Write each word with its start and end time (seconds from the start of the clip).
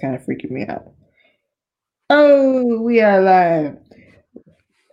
kind 0.00 0.14
of 0.14 0.22
freaking 0.22 0.50
me 0.50 0.66
out. 0.66 0.92
Oh, 2.10 2.80
we 2.82 3.00
are 3.00 3.20
live. 3.22 3.78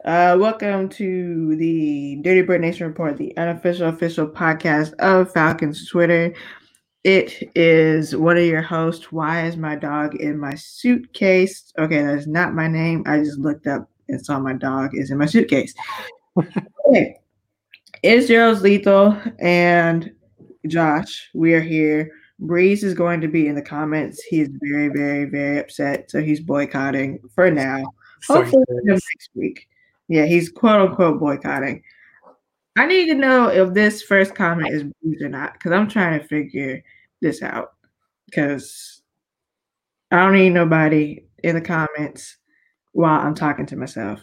Uh, 0.06 0.38
welcome 0.40 0.88
to 0.90 1.56
the 1.58 2.18
Dirty 2.22 2.42
Bird 2.42 2.62
Nation 2.62 2.88
Report, 2.88 3.18
the 3.18 3.36
unofficial 3.38 3.90
official 3.90 4.28
podcast 4.28 4.94
of 5.00 5.32
Falcons 5.34 5.90
Twitter. 5.90 6.34
It 7.04 7.52
is 7.54 8.16
one 8.16 8.38
of 8.38 8.46
your 8.46 8.62
hosts. 8.62 9.12
Why 9.12 9.46
is 9.46 9.58
my 9.58 9.76
dog 9.76 10.16
in 10.16 10.40
my 10.40 10.56
suitcase? 10.56 11.74
Okay, 11.78 12.02
that's 12.02 12.28
not 12.28 12.54
my 12.54 12.70
name. 12.70 13.04
I 13.06 13.20
just 13.20 13.40
looked 13.40 13.68
up 13.68 13.90
and 14.08 14.26
saw 14.26 14.40
my 14.40 14.54
dog 14.54 14.92
is 14.94 15.12
in 15.12 15.18
my 15.18 15.26
suitcase. 15.26 15.74
okay. 16.38 17.18
It's 18.04 18.28
Gerald's 18.28 18.62
Lethal 18.62 19.18
and 19.40 20.12
Josh. 20.66 21.30
We 21.34 21.54
are 21.56 21.62
here 21.62 22.10
Breeze 22.44 22.84
is 22.84 22.94
going 22.94 23.22
to 23.22 23.28
be 23.28 23.48
in 23.48 23.56
the 23.56 23.62
comments. 23.62 24.22
He 24.24 24.42
is 24.42 24.50
very, 24.62 24.90
very, 24.90 25.26
very 25.26 25.60
upset. 25.60 26.12
So 26.12 26.22
he's 26.22 26.40
boycotting 26.40 27.20
for 27.34 27.50
now. 27.50 27.84
Hopefully 28.28 28.64
next 28.84 29.30
week. 29.34 29.68
Yeah, 30.10 30.26
he's 30.26 30.50
quote 30.50 30.90
unquote 30.90 31.20
boycotting. 31.20 31.82
I 32.78 32.86
need 32.86 33.06
to 33.08 33.14
know 33.14 33.48
if 33.48 33.74
this 33.74 34.02
first 34.02 34.36
comment 34.36 34.74
is 34.74 34.84
Breeze 34.84 35.22
or 35.22 35.30
not, 35.30 35.54
because 35.54 35.72
I'm 35.72 35.88
trying 35.88 36.20
to 36.20 36.28
figure 36.28 36.84
this 37.22 37.42
out. 37.42 37.74
Because 38.26 39.02
I 40.12 40.18
don't 40.18 40.34
need 40.34 40.50
nobody 40.52 41.24
in 41.44 41.56
the 41.56 41.62
comments 41.62 42.38
while 42.92 43.20
I'm 43.20 43.36
talking 43.36 43.66
to 43.68 43.76
myself. 43.76 44.20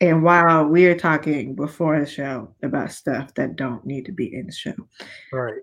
And 0.00 0.22
while 0.22 0.64
we 0.64 0.86
are 0.86 0.96
talking 0.96 1.56
before 1.56 1.98
the 1.98 2.06
show 2.06 2.54
about 2.62 2.92
stuff 2.92 3.34
that 3.34 3.56
don't 3.56 3.84
need 3.84 4.06
to 4.06 4.12
be 4.12 4.32
in 4.32 4.46
the 4.46 4.52
show. 4.52 4.74
Right. 5.32 5.60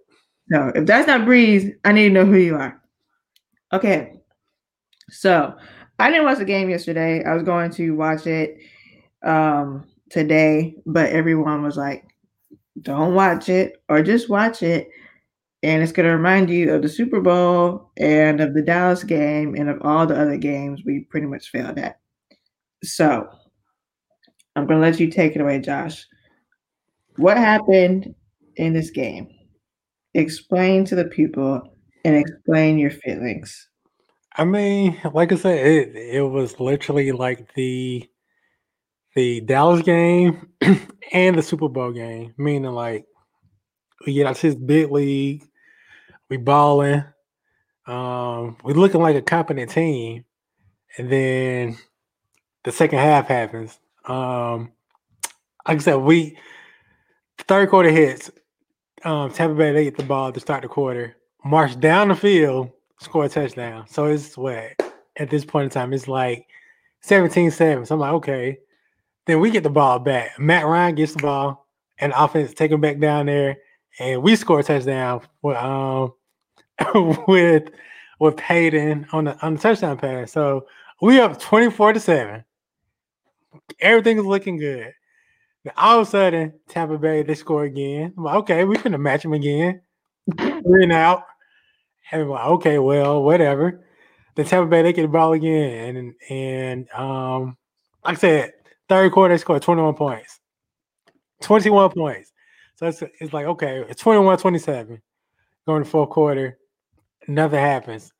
So 0.51 0.71
if 0.75 0.85
that's 0.85 1.07
not 1.07 1.25
Breeze, 1.25 1.71
I 1.83 1.91
need 1.91 2.09
to 2.09 2.13
know 2.13 2.25
who 2.25 2.37
you 2.37 2.55
are. 2.55 2.81
Okay. 3.73 4.13
So 5.09 5.55
I 5.99 6.09
didn't 6.09 6.25
watch 6.25 6.37
the 6.37 6.45
game 6.45 6.69
yesterday. 6.69 7.23
I 7.23 7.33
was 7.33 7.43
going 7.43 7.71
to 7.71 7.95
watch 7.95 8.27
it 8.27 8.57
um, 9.23 9.87
today, 10.09 10.75
but 10.85 11.09
everyone 11.09 11.63
was 11.63 11.77
like, 11.77 12.03
don't 12.81 13.15
watch 13.15 13.49
it 13.49 13.81
or 13.89 14.03
just 14.03 14.29
watch 14.29 14.61
it. 14.61 14.89
And 15.63 15.81
it's 15.81 15.91
going 15.91 16.07
to 16.07 16.15
remind 16.15 16.49
you 16.49 16.73
of 16.73 16.83
the 16.83 16.89
Super 16.89 17.21
Bowl 17.21 17.91
and 17.97 18.39
of 18.39 18.53
the 18.53 18.61
Dallas 18.61 19.03
game 19.03 19.55
and 19.55 19.67
of 19.69 19.81
all 19.81 20.05
the 20.05 20.19
other 20.19 20.37
games 20.37 20.83
we 20.85 21.01
pretty 21.09 21.25
much 21.25 21.49
failed 21.49 21.79
at. 21.79 21.99
So 22.83 23.27
I'm 24.55 24.67
going 24.67 24.79
to 24.79 24.85
let 24.87 24.99
you 24.99 25.09
take 25.09 25.35
it 25.35 25.41
away, 25.41 25.59
Josh. 25.59 26.05
What 27.17 27.37
happened 27.37 28.13
in 28.57 28.73
this 28.73 28.91
game? 28.91 29.34
Explain 30.15 30.85
to 30.85 30.95
the 30.95 31.05
people 31.05 31.61
and 32.03 32.15
explain 32.15 32.77
your 32.77 32.91
feelings. 32.91 33.69
I 34.37 34.43
mean, 34.43 34.99
like 35.13 35.31
I 35.31 35.35
said, 35.35 35.65
it 35.65 35.95
it 35.95 36.21
was 36.21 36.59
literally 36.59 37.11
like 37.11 37.53
the 37.53 38.09
the 39.15 39.41
Dallas 39.41 39.81
game 39.81 40.49
and 41.13 41.37
the 41.37 41.43
Super 41.43 41.69
Bowl 41.69 41.91
game, 41.91 42.33
meaning 42.37 42.71
like 42.71 43.05
we 44.05 44.13
get 44.13 44.27
out 44.27 44.37
this 44.37 44.55
big 44.55 44.91
league, 44.91 45.43
we 46.29 46.37
balling, 46.37 47.03
um, 47.87 48.57
we 48.63 48.73
looking 48.73 49.01
like 49.01 49.15
a 49.15 49.21
competent 49.21 49.71
team, 49.71 50.25
and 50.97 51.09
then 51.09 51.77
the 52.63 52.71
second 52.71 52.99
half 52.99 53.27
happens. 53.27 53.79
Um, 54.05 54.73
like 55.67 55.77
I 55.77 55.81
said, 55.81 55.95
we 55.95 56.37
third 57.47 57.69
quarter 57.69 57.89
hits, 57.89 58.31
um, 59.05 59.31
Tampa 59.31 59.55
Bay, 59.55 59.71
they 59.71 59.83
get 59.83 59.97
the 59.97 60.03
ball 60.03 60.31
to 60.31 60.39
start 60.39 60.63
the 60.63 60.67
quarter, 60.67 61.15
march 61.43 61.79
down 61.79 62.09
the 62.09 62.15
field, 62.15 62.71
score 62.99 63.25
a 63.25 63.29
touchdown. 63.29 63.87
So 63.87 64.05
it's 64.05 64.37
what 64.37 64.73
at 65.17 65.29
this 65.29 65.45
point 65.45 65.65
in 65.65 65.69
time, 65.69 65.93
it's 65.93 66.07
like 66.07 66.47
17 67.01 67.51
7. 67.51 67.85
So 67.85 67.95
I'm 67.95 68.01
like, 68.01 68.13
okay. 68.13 68.57
Then 69.27 69.39
we 69.39 69.49
get 69.49 69.63
the 69.63 69.69
ball 69.69 69.99
back. 69.99 70.37
Matt 70.39 70.65
Ryan 70.65 70.95
gets 70.95 71.13
the 71.13 71.21
ball 71.21 71.67
and 71.99 72.13
offense 72.15 72.53
take 72.53 72.71
him 72.71 72.81
back 72.81 72.99
down 72.99 73.25
there, 73.25 73.57
and 73.99 74.21
we 74.21 74.35
score 74.35 74.59
a 74.59 74.63
touchdown 74.63 75.21
with 75.41 75.57
um 75.57 76.13
with 77.27 77.69
with 78.19 78.37
Payton 78.37 79.07
on 79.11 79.25
the 79.25 79.45
on 79.45 79.55
the 79.55 79.61
touchdown 79.61 79.97
pass. 79.97 80.31
So 80.31 80.67
we 81.01 81.19
up 81.19 81.39
24 81.39 81.93
to 81.93 81.99
7. 81.99 82.43
Everything 83.79 84.19
is 84.19 84.25
looking 84.25 84.57
good 84.57 84.93
all 85.77 85.99
of 85.99 86.07
a 86.07 86.09
sudden, 86.09 86.53
Tampa 86.67 86.97
Bay 86.97 87.23
they 87.23 87.35
score 87.35 87.63
again. 87.63 88.13
I'm 88.17 88.23
like, 88.23 88.35
okay, 88.35 88.63
we 88.63 88.77
finna 88.77 88.99
match 88.99 89.23
them 89.23 89.33
again. 89.33 89.81
Three 90.37 90.83
and 90.83 90.91
out. 90.91 91.23
And 92.11 92.23
I'm 92.23 92.29
like, 92.29 92.45
okay, 92.45 92.79
well, 92.79 93.23
whatever. 93.23 93.83
Then 94.35 94.45
Tampa 94.45 94.69
Bay 94.69 94.83
they 94.83 94.93
get 94.93 95.03
the 95.03 95.07
ball 95.07 95.33
again, 95.33 95.95
and 95.95 96.13
and 96.29 96.89
um, 96.91 97.57
like 98.03 98.17
I 98.17 98.19
said, 98.19 98.53
third 98.89 99.11
quarter 99.11 99.33
they 99.33 99.37
scored 99.39 99.61
21 99.61 99.95
points, 99.95 100.39
21 101.41 101.91
points. 101.91 102.31
So 102.75 102.87
it's 102.87 103.01
it's 103.19 103.33
like 103.33 103.45
okay, 103.45 103.85
it's 103.89 104.03
21-27 104.03 104.99
going 105.65 105.83
to 105.83 105.89
fourth 105.89 106.09
quarter. 106.09 106.57
Nothing 107.27 107.59
happens. 107.59 108.11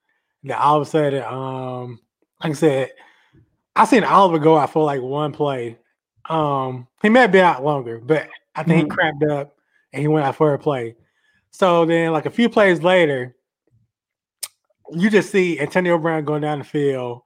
Then 0.44 0.58
all 0.58 0.78
of 0.78 0.88
a 0.88 0.90
sudden, 0.90 1.24
um, 1.24 2.00
like 2.42 2.52
I 2.52 2.56
said, 2.56 2.92
I 3.76 3.86
seen 3.86 4.04
Oliver 4.04 4.40
go 4.40 4.58
out 4.58 4.72
for 4.72 4.84
like 4.84 5.02
one 5.02 5.34
play 5.34 5.78
um, 6.30 6.88
he 7.02 7.10
may 7.10 7.28
be 7.28 7.40
out 7.40 7.64
longer, 7.64 8.00
but 8.00 8.28
I 8.56 8.64
think 8.64 8.88
mm-hmm. 8.88 8.92
he 8.92 8.96
cramped 8.96 9.24
up 9.26 9.56
and 9.94 10.02
he 10.02 10.08
went 10.08 10.26
out 10.26 10.36
for 10.36 10.54
a 10.54 10.60
play. 10.60 10.96
So 11.52 11.86
then, 11.86 12.12
like 12.12 12.26
a 12.26 12.32
few 12.32 12.50
plays 12.50 12.82
later, 12.82 13.36
you 14.92 15.10
just 15.10 15.32
see 15.32 15.60
Antonio 15.60 15.98
Brown 15.98 16.26
going 16.26 16.42
down 16.42 16.60
the 16.60 16.66
field 16.66 17.22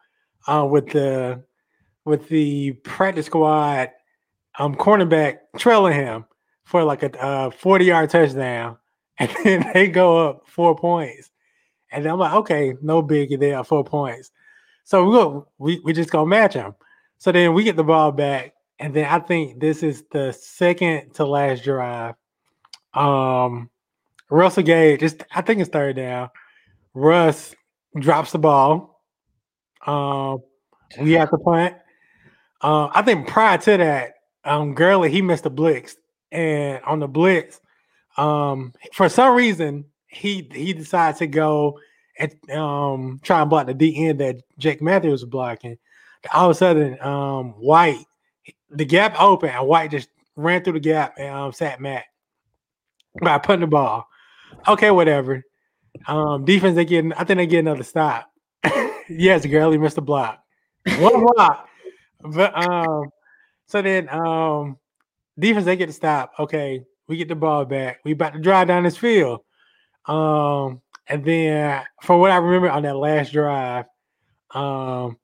uh, 0.47 0.67
with 0.69 0.89
the 0.91 1.43
with 2.05 2.27
the 2.29 2.73
practice 2.83 3.25
squad 3.25 3.89
um 4.57 4.73
cornerback 4.75 5.39
trailing 5.57 5.93
him 5.93 6.25
for 6.63 6.83
like 6.83 7.03
a 7.03 7.21
uh, 7.21 7.49
40 7.49 7.85
yard 7.85 8.09
touchdown, 8.09 8.77
and 9.17 9.31
then 9.43 9.71
they 9.73 9.87
go 9.87 10.29
up 10.29 10.47
four 10.47 10.75
points. 10.75 11.31
And 11.91 12.05
I'm 12.05 12.19
like, 12.19 12.33
okay, 12.33 12.75
no 12.83 13.01
biggie 13.01 13.39
there, 13.39 13.63
four 13.63 13.83
points. 13.83 14.31
So 14.83 15.03
we 15.05 15.11
go, 15.13 15.47
we, 15.57 15.79
we 15.83 15.93
just 15.93 16.11
gonna 16.11 16.27
match 16.27 16.53
them. 16.53 16.75
So 17.17 17.31
then 17.31 17.53
we 17.53 17.63
get 17.63 17.75
the 17.75 17.83
ball 17.83 18.11
back, 18.11 18.53
and 18.79 18.93
then 18.93 19.05
I 19.05 19.19
think 19.19 19.59
this 19.59 19.83
is 19.83 20.03
the 20.11 20.31
second 20.31 21.13
to 21.15 21.25
last 21.25 21.63
drive. 21.63 22.15
Um, 22.93 23.69
Russell 24.29 24.63
Gage, 24.63 25.01
just 25.01 25.23
I 25.33 25.41
think 25.41 25.59
it's 25.59 25.69
third 25.69 25.97
down. 25.97 26.29
Russ 26.93 27.55
drops 27.99 28.31
the 28.31 28.39
ball. 28.39 29.01
Um, 29.85 30.39
we 30.99 31.13
have 31.13 31.29
to 31.29 31.37
punt. 31.37 31.75
Uh, 32.61 32.89
I 32.93 33.01
think 33.01 33.27
prior 33.27 33.57
to 33.57 33.77
that, 33.77 34.13
um, 34.45 34.73
Gurley 34.73 35.11
he 35.11 35.21
missed 35.21 35.43
the 35.43 35.49
blitz, 35.49 35.95
and 36.31 36.83
on 36.83 36.99
the 36.99 37.07
blitz, 37.07 37.59
um, 38.17 38.73
for 38.93 39.09
some 39.09 39.35
reason 39.35 39.85
he 40.07 40.49
he 40.53 40.73
decided 40.73 41.17
to 41.19 41.27
go 41.27 41.79
and 42.17 42.33
um 42.51 43.19
try 43.23 43.41
and 43.41 43.49
block 43.49 43.67
the 43.67 43.73
D 43.73 44.07
end 44.07 44.19
that 44.19 44.41
Jake 44.57 44.81
Matthews 44.81 45.21
was 45.21 45.25
blocking. 45.25 45.77
All 46.33 46.49
of 46.49 46.55
a 46.55 46.57
sudden, 46.57 46.99
um, 47.01 47.51
White 47.51 48.05
the 48.71 48.85
gap 48.85 49.19
open 49.19 49.49
and 49.49 49.67
White 49.67 49.91
just 49.91 50.09
ran 50.35 50.63
through 50.63 50.73
the 50.73 50.79
gap 50.79 51.15
and 51.17 51.33
um, 51.33 51.51
sat 51.51 51.81
Matt 51.81 52.05
by 53.21 53.37
putting 53.37 53.61
the 53.61 53.67
ball. 53.67 54.07
Okay, 54.67 54.91
whatever. 54.91 55.43
Um, 56.07 56.45
defense 56.45 56.75
they 56.75 56.85
get 56.85 57.05
I 57.17 57.23
think 57.23 57.37
they 57.37 57.47
get 57.47 57.59
another 57.59 57.83
stop. 57.83 58.31
yes, 59.09 59.45
girl, 59.45 59.71
he 59.71 59.77
missed 59.77 59.97
a 59.97 60.01
block. 60.01 60.41
One 60.97 61.25
block. 61.35 61.67
But 62.21 62.67
um 62.67 63.09
so 63.67 63.81
then 63.81 64.09
um 64.09 64.77
defense 65.37 65.65
they 65.65 65.75
get 65.75 65.87
to 65.87 65.93
stop. 65.93 66.33
Okay, 66.39 66.83
we 67.07 67.17
get 67.17 67.27
the 67.27 67.35
ball 67.35 67.65
back. 67.65 67.99
We 68.03 68.11
about 68.11 68.33
to 68.33 68.39
drive 68.39 68.67
down 68.67 68.83
this 68.83 68.97
field. 68.97 69.41
Um 70.05 70.81
and 71.07 71.25
then 71.25 71.83
from 72.03 72.19
what 72.19 72.31
I 72.31 72.37
remember 72.37 72.69
on 72.69 72.83
that 72.83 72.95
last 72.95 73.33
drive, 73.33 73.85
um 74.51 75.17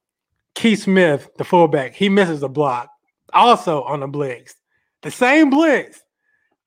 Keith 0.55 0.83
Smith, 0.83 1.29
the 1.37 1.43
fullback, 1.43 1.93
he 1.93 2.09
misses 2.09 2.41
a 2.41 2.49
block 2.49 2.89
also 3.35 3.83
on 3.83 3.99
the 3.99 4.07
blitz, 4.07 4.55
the 5.01 5.11
same 5.11 5.49
blitz. 5.49 6.01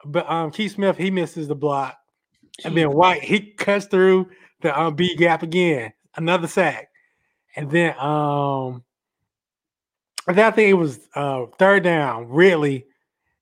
But 0.04 0.30
um, 0.30 0.52
Keith 0.52 0.72
Smith 0.72 0.96
he 0.96 1.10
misses 1.10 1.48
the 1.48 1.56
block, 1.56 1.98
and 2.64 2.76
then 2.76 2.92
White 2.92 3.22
he 3.22 3.40
cuts 3.40 3.86
through 3.86 4.30
the 4.60 4.78
um, 4.78 4.94
B 4.94 5.16
gap 5.16 5.42
again, 5.42 5.92
another 6.14 6.46
sack, 6.46 6.88
and 7.56 7.68
then 7.70 7.98
um, 7.98 8.84
I 10.28 10.50
think 10.50 10.70
it 10.70 10.74
was 10.74 11.00
uh, 11.14 11.46
third 11.58 11.82
down. 11.82 12.28
Ridley, 12.28 12.84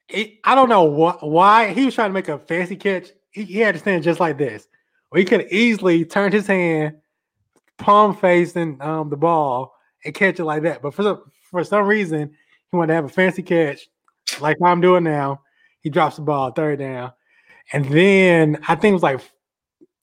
it, 0.09 0.39
I 0.45 0.55
don't 0.55 0.69
know 0.69 0.85
what 0.85 1.27
why 1.29 1.73
he 1.73 1.85
was 1.85 1.95
trying 1.95 2.11
to 2.11 2.15
make 2.15 2.29
a 2.29 2.39
fancy 2.39 2.77
catch. 2.77 3.09
He, 3.31 3.45
he 3.45 3.59
had 3.59 3.75
to 3.75 3.81
stand 3.81 4.05
just 4.05 4.21
like 4.21 4.39
this, 4.39 4.67
or 5.11 5.19
he 5.19 5.25
could 5.25 5.47
easily 5.51 6.05
turned 6.05 6.33
his 6.33 6.47
hand, 6.47 6.97
palm 7.77 8.17
facing 8.17 8.81
um, 8.81 9.11
the 9.11 9.17
ball, 9.17 9.75
and 10.05 10.15
catch 10.15 10.39
it 10.39 10.45
like 10.45 10.63
that. 10.63 10.81
But 10.81 10.95
for 10.95 11.03
some, 11.03 11.23
for 11.51 11.65
some 11.65 11.87
reason, 11.87 12.35
he 12.71 12.77
wanted 12.77 12.89
to 12.89 12.95
have 12.95 13.05
a 13.05 13.09
fancy 13.09 13.43
catch, 13.43 13.89
like 14.41 14.57
I'm 14.63 14.81
doing 14.81 15.05
now. 15.05 15.43
He 15.81 15.91
drops 15.91 16.17
the 16.17 16.23
ball, 16.23 16.51
third 16.51 16.81
down. 16.81 17.13
And 17.73 17.85
then 17.87 18.59
I 18.69 18.75
think 18.75 18.91
it 18.93 18.95
was 18.95 19.03
like 19.03 19.21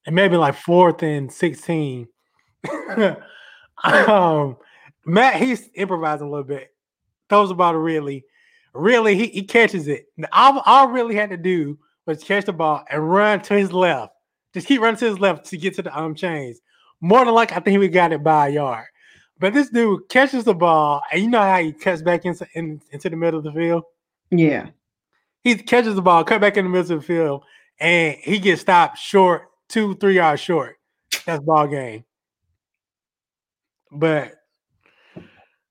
it 0.06 0.13
may 0.13 0.24
have 0.24 0.31
been 0.31 0.39
like 0.39 0.56
fourth 0.56 1.04
and 1.04 1.31
16. 1.31 2.07
Um, 3.83 4.56
Matt, 5.06 5.42
he's 5.42 5.69
improvising 5.75 6.27
a 6.27 6.30
little 6.30 6.45
bit. 6.45 6.69
Throws 7.30 7.50
the 7.50 7.56
ball 7.56 7.74
to 7.74 7.80
Ridley. 7.80 8.24
Really, 8.74 9.15
he, 9.15 9.27
he 9.27 9.44
catches 9.44 9.88
it. 9.88 10.06
All, 10.31 10.60
all 10.65 10.88
Ridley 10.88 11.15
had 11.15 11.30
to 11.31 11.38
do 11.38 11.77
was 12.06 12.24
catch 12.24 12.45
the 12.45 12.54
ball 12.54 12.83
and 12.89 13.12
run 13.12 13.42
to 13.42 13.54
his 13.56 13.71
left. 13.71 14.13
Just 14.54 14.68
keep 14.68 14.81
running 14.81 14.98
to 15.00 15.06
his 15.06 15.19
left 15.19 15.45
to 15.48 15.57
get 15.57 15.75
to 15.75 15.81
the 15.81 15.98
um 15.98 16.15
chains. 16.15 16.60
More 17.01 17.25
than 17.25 17.33
likely, 17.33 17.57
I 17.57 17.60
think 17.60 17.80
we 17.80 17.89
got 17.89 18.13
it 18.13 18.24
by 18.24 18.48
a 18.48 18.51
yard. 18.51 18.86
But 19.40 19.54
this 19.54 19.70
dude 19.70 20.08
catches 20.10 20.44
the 20.44 20.54
ball, 20.54 21.02
and 21.12 21.22
you 21.22 21.28
know 21.30 21.42
how 21.42 21.62
he 21.62 21.74
cuts 21.74 22.02
back 22.02 22.26
into 22.26 22.48
in, 22.54 22.82
into 22.92 23.10
the 23.10 23.16
middle 23.16 23.40
of 23.40 23.44
the 23.44 23.52
field. 23.52 23.84
Yeah, 24.32 24.70
he 25.44 25.56
catches 25.56 25.96
the 25.96 26.02
ball, 26.02 26.24
cut 26.24 26.40
back 26.42 26.58
in 26.58 26.66
the 26.66 26.70
middle 26.70 26.94
of 26.94 27.02
the 27.02 27.06
field, 27.06 27.44
and 27.80 28.16
he 28.22 28.40
gets 28.40 28.62
stopped 28.62 28.98
short, 28.98 29.44
two, 29.70 29.96
three 29.96 30.16
yards 30.16 30.42
short. 30.42 30.78
That's 31.26 31.44
ball 31.44 31.68
game. 31.68 32.06
But 33.92 34.34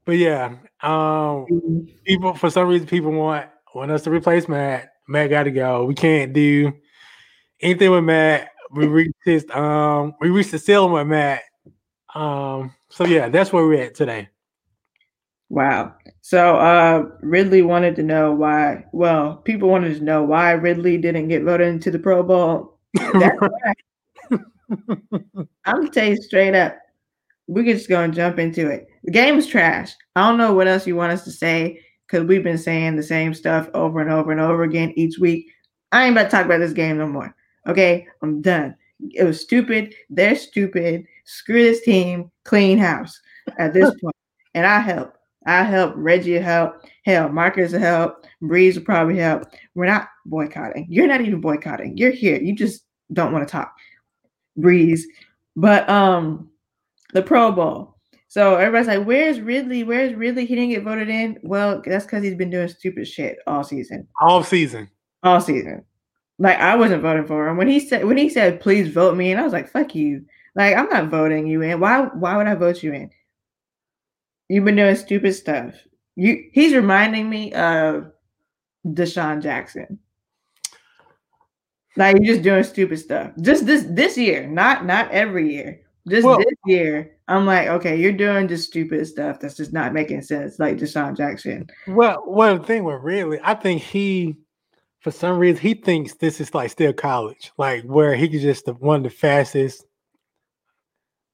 but 0.05 0.17
yeah, 0.17 0.57
um 0.83 1.47
Mm-hmm. 1.51 1.81
people 2.05 2.35
for 2.35 2.51
some 2.51 2.69
reason 2.69 2.87
people 2.87 3.13
want 3.13 3.49
want 3.75 3.91
us 3.91 4.03
to 4.05 4.11
replace 4.11 4.49
Matt. 4.49 4.91
Matt 5.09 5.31
got 5.31 5.45
to 5.45 5.51
go. 5.51 5.85
We 5.85 5.95
can't 5.95 6.33
do 6.33 6.73
anything 7.61 7.91
with 7.91 8.05
Matt. 8.05 8.51
We 8.71 8.87
reached 8.87 9.15
his 9.25 9.47
um 9.51 10.15
we 10.21 10.31
reached 10.31 10.51
the 10.53 10.59
ceiling 10.59 10.93
with 10.93 11.07
Matt. 11.07 11.43
Um 12.15 12.75
so 12.91 13.07
yeah, 13.07 13.29
that's 13.29 13.53
where 13.53 13.67
we're 13.67 13.83
at 13.83 13.95
today. 13.95 14.29
Wow. 15.49 15.95
So 16.21 16.57
uh 16.57 17.05
Ridley 17.21 17.63
wanted 17.63 17.97
to 17.97 18.03
know 18.03 18.33
why 18.33 18.85
well, 18.93 19.37
people 19.37 19.69
wanted 19.69 19.97
to 19.97 20.05
know 20.05 20.23
why 20.23 20.53
Ridley 20.53 20.99
didn't 20.99 21.29
get 21.29 21.45
voted 21.45 21.69
into 21.69 21.91
the 21.91 21.99
Pro 21.99 22.23
Bowl. 22.23 22.79
I'm 22.99 23.41
gonna 25.67 25.91
tell 25.91 26.09
you 26.09 26.17
straight 26.17 26.55
up. 26.55 26.77
We're 27.47 27.65
just 27.65 27.89
gonna 27.89 28.13
jump 28.13 28.39
into 28.39 28.69
it. 28.69 28.87
The 29.05 29.11
game 29.11 29.37
is 29.37 29.47
trash. 29.47 29.93
I 30.17 30.29
don't 30.29 30.39
know 30.39 30.55
what 30.55 30.69
else 30.69 30.87
you 30.87 30.97
want 30.97 31.13
us 31.13 31.25
to 31.25 31.31
say 31.31 31.81
because 32.07 32.27
we've 32.27 32.45
been 32.45 32.59
saying 32.59 32.97
the 32.97 33.03
same 33.03 33.35
stuff 33.35 33.69
over 33.75 34.01
and 34.01 34.11
over 34.11 34.33
and 34.33 34.41
over 34.41 34.63
again 34.63 34.93
each 34.97 35.19
week. 35.19 35.51
I 35.91 36.05
ain't 36.05 36.13
about 36.13 36.25
to 36.25 36.31
talk 36.31 36.47
about 36.47 36.59
this 36.59 36.73
game 36.73 36.99
no 36.99 37.07
more. 37.07 37.35
Okay, 37.67 38.07
I'm 38.23 38.43
done. 38.43 38.77
It 39.11 39.25
was 39.25 39.41
stupid. 39.41 39.95
They're 40.11 40.37
stupid. 40.37 41.05
Screw 41.25 41.63
this 41.63 41.83
team. 41.83 42.31
Clean 42.45 42.79
house 42.79 43.19
at 43.59 43.73
this 43.73 43.91
point. 44.03 44.17
And 44.55 44.67
I 44.67 44.79
help. 44.81 45.15
I 45.47 45.63
help. 45.65 45.95
Reggie 45.97 46.39
help. 46.39 46.83
Hell, 47.05 47.29
Marcus 47.29 47.73
will 47.73 47.81
help. 47.81 48.27
Breeze 48.41 48.77
will 48.77 48.85
probably 48.85 49.19
help. 49.19 49.45
We're 49.75 49.87
not 49.87 50.09
boycotting. 50.27 50.87
You're 50.89 51.09
not 51.09 51.21
even 51.21 51.41
boycotting. 51.41 51.97
You're 51.97 52.13
here. 52.13 52.41
You 52.41 52.55
just 52.55 52.85
don't 53.13 53.33
want 53.33 53.47
to 53.47 53.51
talk. 53.51 53.75
Breeze. 54.57 55.07
But 55.57 55.89
um 55.89 56.51
the 57.13 57.23
Pro 57.23 57.53
Bowl. 57.53 57.97
So 58.29 58.57
everybody's 58.57 58.89
like, 58.89 59.07
"Where's 59.07 59.41
Ridley? 59.41 59.85
Where's 59.85 60.15
Ridley? 60.15 60.47
He 60.47 60.55
didn't 60.55 60.71
get 60.71 60.85
voted 60.85 61.11
in." 61.11 61.39
Well, 61.43 61.83
that's 61.85 62.07
because 62.07 62.23
he's 62.25 62.35
been 62.35 62.49
doing 62.49 62.69
stupid 62.69 63.07
shit 63.07 63.39
all 63.47 63.63
season. 63.63 64.09
All 64.23 64.43
season. 64.43 64.89
All 65.23 65.41
season. 65.41 65.85
Like 66.43 66.59
I 66.59 66.75
wasn't 66.75 67.03
voting 67.03 67.25
for 67.25 67.47
him 67.47 67.57
when 67.57 67.69
he 67.69 67.79
said 67.79 68.05
when 68.05 68.17
he 68.17 68.29
said, 68.29 68.61
"Please 68.61 68.93
vote 68.93 69.17
me," 69.17 69.31
and 69.31 69.41
I 69.41 69.45
was 69.45 69.53
like, 69.53 69.69
"Fuck 69.71 69.95
you!" 69.95 70.25
Like 70.57 70.77
I'm 70.77 70.89
not 70.89 71.07
voting 71.09 71.47
you 71.47 71.63
in. 71.63 71.79
Why? 71.79 72.01
Why 72.07 72.37
would 72.37 72.49
I 72.49 72.57
vote 72.57 72.83
you 72.83 72.93
in? 72.93 73.11
You've 74.49 74.65
been 74.65 74.75
doing 74.75 74.97
stupid 74.97 75.35
stuff. 75.35 75.77
You. 76.17 76.51
He's 76.53 76.75
reminding 76.75 77.31
me 77.31 77.53
of 77.53 78.11
Deshaun 78.85 79.41
Jackson. 79.41 80.01
Like 81.97 82.17
you're 82.17 82.35
just 82.35 82.43
doing 82.43 82.65
stupid 82.65 82.99
stuff. 82.99 83.31
Just 83.41 83.65
this 83.65 83.87
this 83.89 84.19
year, 84.19 84.49
not 84.49 84.85
not 84.85 85.13
every 85.13 85.55
year. 85.55 85.81
Just 86.09 86.27
Well- 86.27 86.39
this 86.39 86.59
year, 86.67 87.19
I'm 87.29 87.47
like, 87.47 87.69
okay, 87.69 87.95
you're 87.95 88.11
doing 88.11 88.49
just 88.49 88.69
stupid 88.69 89.07
stuff 89.07 89.39
that's 89.39 89.57
just 89.57 89.73
not 89.73 89.93
making 89.93 90.23
sense, 90.23 90.59
like 90.59 90.77
Deshaun 90.77 91.17
Jackson. 91.17 91.69
Well, 91.87 92.21
one 92.27 92.65
thing 92.65 92.83
with 92.83 93.01
Ridley, 93.01 93.39
I 93.45 93.55
think 93.55 93.81
he, 93.81 94.39
for 95.03 95.11
some 95.11 95.39
reason, 95.39 95.61
he 95.61 95.75
thinks 95.75 96.15
this 96.15 96.41
is 96.41 96.55
like 96.55 96.71
still 96.71 96.93
college, 96.93 97.53
like 97.59 97.83
where 97.85 98.15
he 98.15 98.29
could 98.29 98.41
just 98.41 98.65
the 98.67 98.73
one 98.75 98.99
of 98.99 99.03
the 99.03 99.11
fastest. 99.11 99.85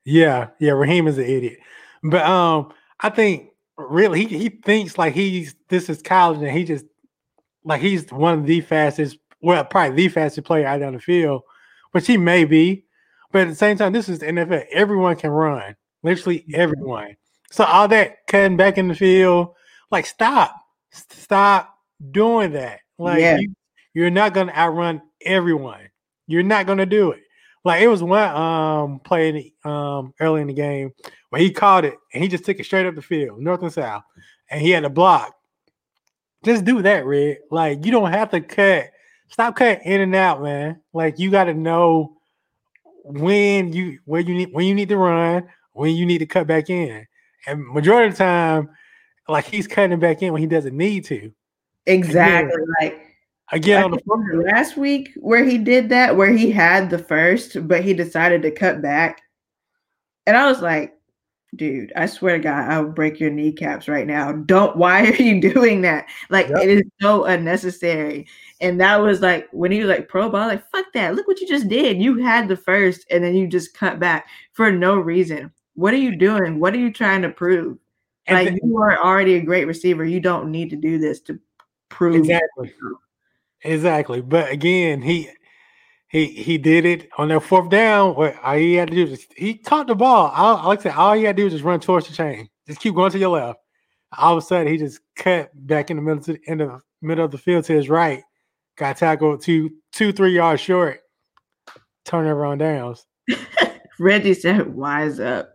Yeah, 0.04 0.48
yeah, 0.58 0.72
Raheem 0.72 1.06
is 1.06 1.18
an 1.18 1.24
idiot, 1.24 1.58
but 2.02 2.22
um, 2.24 2.72
I 3.00 3.10
think 3.10 3.50
Ridley 3.76 4.24
he 4.24 4.38
he 4.38 4.48
thinks 4.48 4.96
like 4.96 5.12
he's 5.12 5.54
this 5.68 5.90
is 5.90 6.00
college 6.00 6.38
and 6.38 6.50
he 6.50 6.64
just 6.64 6.86
like 7.64 7.82
he's 7.82 8.10
one 8.10 8.38
of 8.38 8.46
the 8.46 8.62
fastest, 8.62 9.18
well, 9.42 9.62
probably 9.64 9.96
the 9.96 10.08
fastest 10.08 10.46
player 10.46 10.66
out 10.66 10.82
on 10.82 10.94
the 10.94 11.00
field, 11.00 11.42
which 11.92 12.06
he 12.06 12.16
may 12.16 12.44
be, 12.46 12.86
but 13.32 13.42
at 13.42 13.48
the 13.48 13.54
same 13.54 13.76
time, 13.76 13.92
this 13.92 14.08
is 14.08 14.20
the 14.20 14.26
NFL. 14.26 14.64
Everyone 14.72 15.14
can 15.16 15.30
run, 15.30 15.76
literally 16.02 16.46
everyone. 16.54 17.16
So 17.50 17.64
all 17.64 17.88
that 17.88 18.26
cutting 18.26 18.56
back 18.56 18.78
in 18.78 18.88
the 18.88 18.94
field, 18.94 19.54
like 19.90 20.06
stop, 20.06 20.54
stop 20.90 21.74
doing 22.12 22.52
that. 22.52 22.80
Like 22.98 23.20
Yeah. 23.20 23.38
you, 23.40 23.54
you're 23.94 24.10
not 24.10 24.34
gonna 24.34 24.52
outrun 24.52 25.02
everyone. 25.22 25.88
You're 26.26 26.42
not 26.42 26.66
gonna 26.66 26.86
do 26.86 27.12
it. 27.12 27.22
Like 27.64 27.82
it 27.82 27.88
was 27.88 28.02
one 28.02 28.34
um 28.34 29.00
play 29.00 29.28
in 29.28 29.34
the, 29.34 29.68
um 29.68 30.14
early 30.20 30.40
in 30.40 30.46
the 30.46 30.54
game 30.54 30.92
where 31.30 31.40
he 31.40 31.50
caught 31.50 31.84
it 31.84 31.94
and 32.12 32.22
he 32.22 32.28
just 32.28 32.44
took 32.44 32.58
it 32.58 32.64
straight 32.64 32.86
up 32.86 32.94
the 32.94 33.02
field, 33.02 33.40
north 33.40 33.62
and 33.62 33.72
south, 33.72 34.02
and 34.50 34.60
he 34.60 34.70
had 34.70 34.84
a 34.84 34.90
block. 34.90 35.34
Just 36.44 36.64
do 36.64 36.82
that, 36.82 37.04
Red. 37.04 37.38
Like 37.50 37.84
you 37.84 37.90
don't 37.90 38.12
have 38.12 38.30
to 38.30 38.40
cut. 38.40 38.90
Stop 39.28 39.56
cutting 39.56 39.84
in 39.84 40.00
and 40.00 40.14
out, 40.14 40.42
man. 40.42 40.80
Like 40.92 41.18
you 41.18 41.30
got 41.30 41.44
to 41.44 41.54
know 41.54 42.16
when 43.04 43.72
you 43.72 43.98
where 44.04 44.20
you 44.20 44.34
need 44.34 44.52
when 44.52 44.66
you 44.66 44.74
need 44.74 44.88
to 44.88 44.96
run, 44.96 45.48
when 45.72 45.94
you 45.94 46.06
need 46.06 46.18
to 46.18 46.26
cut 46.26 46.46
back 46.46 46.70
in. 46.70 47.06
And 47.46 47.66
majority 47.66 48.08
of 48.08 48.14
the 48.14 48.18
time, 48.18 48.70
like 49.28 49.46
he's 49.46 49.66
cutting 49.66 49.98
back 49.98 50.22
in 50.22 50.32
when 50.32 50.42
he 50.42 50.48
doesn't 50.48 50.76
need 50.76 51.04
to. 51.06 51.32
Exactly. 51.86 52.62
Like 52.80 53.00
Again, 53.52 53.82
I 53.82 53.84
on 53.84 53.90
the 53.92 54.42
last 54.52 54.76
week 54.76 55.10
where 55.16 55.44
he 55.44 55.58
did 55.58 55.88
that, 55.90 56.16
where 56.16 56.32
he 56.32 56.50
had 56.50 56.90
the 56.90 56.98
first, 56.98 57.66
but 57.66 57.82
he 57.82 57.94
decided 57.94 58.42
to 58.42 58.50
cut 58.50 58.82
back. 58.82 59.22
And 60.26 60.36
I 60.36 60.46
was 60.50 60.60
like, 60.60 60.94
dude, 61.56 61.90
I 61.96 62.04
swear 62.06 62.36
to 62.36 62.42
God, 62.42 62.70
I 62.70 62.78
will 62.80 62.90
break 62.90 63.18
your 63.18 63.30
kneecaps 63.30 63.88
right 63.88 64.06
now. 64.06 64.32
Don't, 64.32 64.76
why 64.76 65.06
are 65.06 65.14
you 65.14 65.40
doing 65.54 65.80
that? 65.82 66.06
Like, 66.28 66.48
Yep. 66.48 66.58
it 66.62 66.68
is 66.68 66.82
so 67.00 67.24
unnecessary. 67.24 68.26
And 68.60 68.78
that 68.80 68.96
was 68.96 69.22
like, 69.22 69.48
when 69.52 69.72
he 69.72 69.80
was 69.80 69.88
like, 69.88 70.08
pro 70.08 70.28
ball, 70.28 70.48
like, 70.48 70.68
fuck 70.70 70.84
that. 70.92 71.14
Look 71.14 71.26
what 71.26 71.40
you 71.40 71.48
just 71.48 71.68
did. 71.68 72.02
You 72.02 72.18
had 72.18 72.48
the 72.48 72.56
first, 72.56 73.06
and 73.10 73.24
then 73.24 73.34
you 73.34 73.46
just 73.46 73.72
cut 73.72 73.98
back 73.98 74.28
for 74.52 74.70
no 74.70 74.96
reason. 74.98 75.50
What 75.74 75.94
are 75.94 75.98
you 75.98 76.16
doing? 76.16 76.60
What 76.60 76.74
are 76.74 76.78
you 76.78 76.92
trying 76.92 77.22
to 77.22 77.30
prove? 77.30 77.78
and 78.26 78.34
Like, 78.36 78.48
th- 78.48 78.60
you 78.62 78.76
are 78.78 78.98
already 79.02 79.36
a 79.36 79.40
great 79.40 79.66
receiver. 79.66 80.04
You 80.04 80.20
don't 80.20 80.50
need 80.50 80.68
to 80.70 80.76
do 80.76 80.98
this 80.98 81.20
to 81.22 81.38
prove. 81.88 82.16
exactly, 82.16 82.74
exactly. 83.62 84.20
But 84.20 84.50
again, 84.50 85.02
he 85.02 85.30
he 86.08 86.26
he 86.26 86.58
did 86.58 86.86
it 86.86 87.08
on 87.18 87.28
that 87.28 87.42
fourth 87.42 87.68
down. 87.68 88.14
What 88.14 88.34
all 88.42 88.56
he 88.56 88.74
had 88.74 88.88
to 88.88 88.94
do 88.94 89.10
was 89.10 89.26
he 89.36 89.54
caught 89.54 89.86
the 89.86 89.94
ball. 89.94 90.32
All, 90.34 90.68
like 90.68 90.80
I 90.80 90.82
said, 90.84 90.94
all 90.94 91.14
he 91.14 91.24
had 91.24 91.36
to 91.36 91.40
do 91.40 91.44
was 91.44 91.52
just 91.52 91.64
run 91.64 91.80
towards 91.80 92.08
the 92.08 92.14
chain. 92.14 92.48
Just 92.66 92.80
keep 92.80 92.94
going 92.94 93.12
to 93.12 93.18
your 93.18 93.30
left. 93.30 93.60
All 94.16 94.36
of 94.36 94.42
a 94.42 94.46
sudden, 94.46 94.72
he 94.72 94.78
just 94.78 95.00
cut 95.16 95.50
back 95.54 95.90
in 95.90 95.96
the 95.96 96.02
middle 96.02 96.22
to 96.24 96.32
the 96.34 96.40
end 96.46 96.62
of 96.62 96.80
middle 97.02 97.24
of 97.24 97.30
the 97.30 97.38
field 97.38 97.64
to 97.64 97.74
his 97.74 97.90
right. 97.90 98.22
Got 98.76 98.96
tackled 98.96 99.42
two 99.42 99.70
two 99.92 100.12
three 100.12 100.32
yards 100.32 100.62
short. 100.62 101.00
Turnover 102.04 102.46
on 102.46 102.58
downs. 102.58 103.06
Reggie 104.00 104.34
said, 104.34 104.74
"Wise 104.74 105.20
up." 105.20 105.54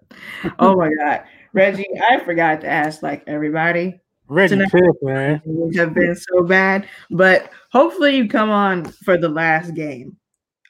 Oh 0.60 0.76
my 0.76 0.92
god, 1.00 1.24
Reggie! 1.54 1.88
I 2.10 2.20
forgot 2.24 2.62
to 2.62 2.68
ask 2.68 3.02
like 3.02 3.24
everybody. 3.26 4.02
Reggie 4.28 4.56
man. 5.02 5.40
Things 5.42 5.78
have 5.78 5.94
been 5.94 6.16
so 6.16 6.44
bad, 6.44 6.88
but 7.12 7.52
hopefully 7.72 8.16
you 8.18 8.28
come 8.28 8.50
on 8.50 8.86
for 8.86 9.18
the 9.18 9.30
last 9.30 9.74
game. 9.76 10.18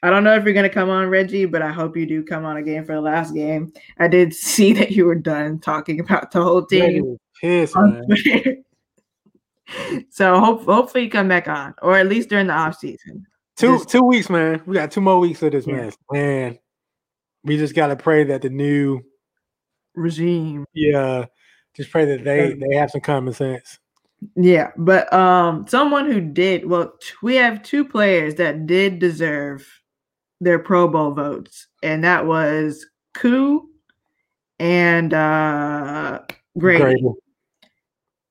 I 0.02 0.10
don't 0.10 0.22
know 0.24 0.34
if 0.34 0.44
you're 0.44 0.52
gonna 0.52 0.68
come 0.68 0.90
on, 0.90 1.08
Reggie, 1.08 1.46
but 1.46 1.62
I 1.62 1.72
hope 1.72 1.96
you 1.96 2.04
do 2.04 2.22
come 2.22 2.44
on 2.44 2.58
again 2.58 2.84
for 2.84 2.94
the 2.94 3.00
last 3.00 3.32
game. 3.34 3.72
I 3.98 4.08
did 4.08 4.34
see 4.34 4.72
that 4.74 4.90
you 4.90 5.06
were 5.06 5.14
done 5.14 5.60
talking 5.60 6.00
about 6.00 6.30
the 6.30 6.42
whole 6.42 6.64
team. 6.66 7.04
was 7.04 7.18
pissed, 7.40 7.74
man. 7.76 8.64
So 10.10 10.38
hope, 10.38 10.64
hopefully 10.66 11.04
you 11.04 11.10
come 11.10 11.28
back 11.28 11.48
on, 11.48 11.74
or 11.80 11.96
at 11.96 12.06
least 12.08 12.28
during 12.28 12.48
the 12.48 12.52
off 12.52 12.78
season. 12.78 13.26
Two 13.56 13.78
Just- 13.78 13.88
two 13.88 14.02
weeks, 14.02 14.28
man. 14.28 14.60
We 14.66 14.74
got 14.74 14.90
two 14.90 15.00
more 15.00 15.18
weeks 15.18 15.42
of 15.42 15.52
this 15.52 15.66
Yeah. 15.66 15.76
mess, 15.76 15.96
man. 16.12 16.58
We 17.44 17.56
just 17.56 17.74
gotta 17.74 17.96
pray 17.96 18.24
that 18.24 18.42
the 18.42 18.50
new, 18.50 19.00
Regime. 19.94 20.66
yeah, 20.74 21.26
just 21.74 21.90
pray 21.90 22.04
that 22.04 22.24
they 22.24 22.54
they 22.54 22.76
have 22.76 22.90
some 22.90 23.00
common 23.00 23.34
sense. 23.34 23.78
Yeah, 24.36 24.70
but 24.76 25.12
um 25.12 25.66
someone 25.68 26.10
who 26.10 26.20
did 26.20 26.66
well, 26.66 26.94
t- 27.00 27.14
we 27.22 27.36
have 27.36 27.62
two 27.62 27.84
players 27.84 28.36
that 28.36 28.66
did 28.66 28.98
deserve 28.98 29.66
their 30.40 30.58
Pro 30.58 30.88
Bowl 30.88 31.12
votes, 31.12 31.68
and 31.82 32.04
that 32.04 32.26
was 32.26 32.86
Koo 33.14 33.68
and 34.58 35.12
uh 35.12 36.20
Grady. 36.58 36.82
Grady. 36.82 37.08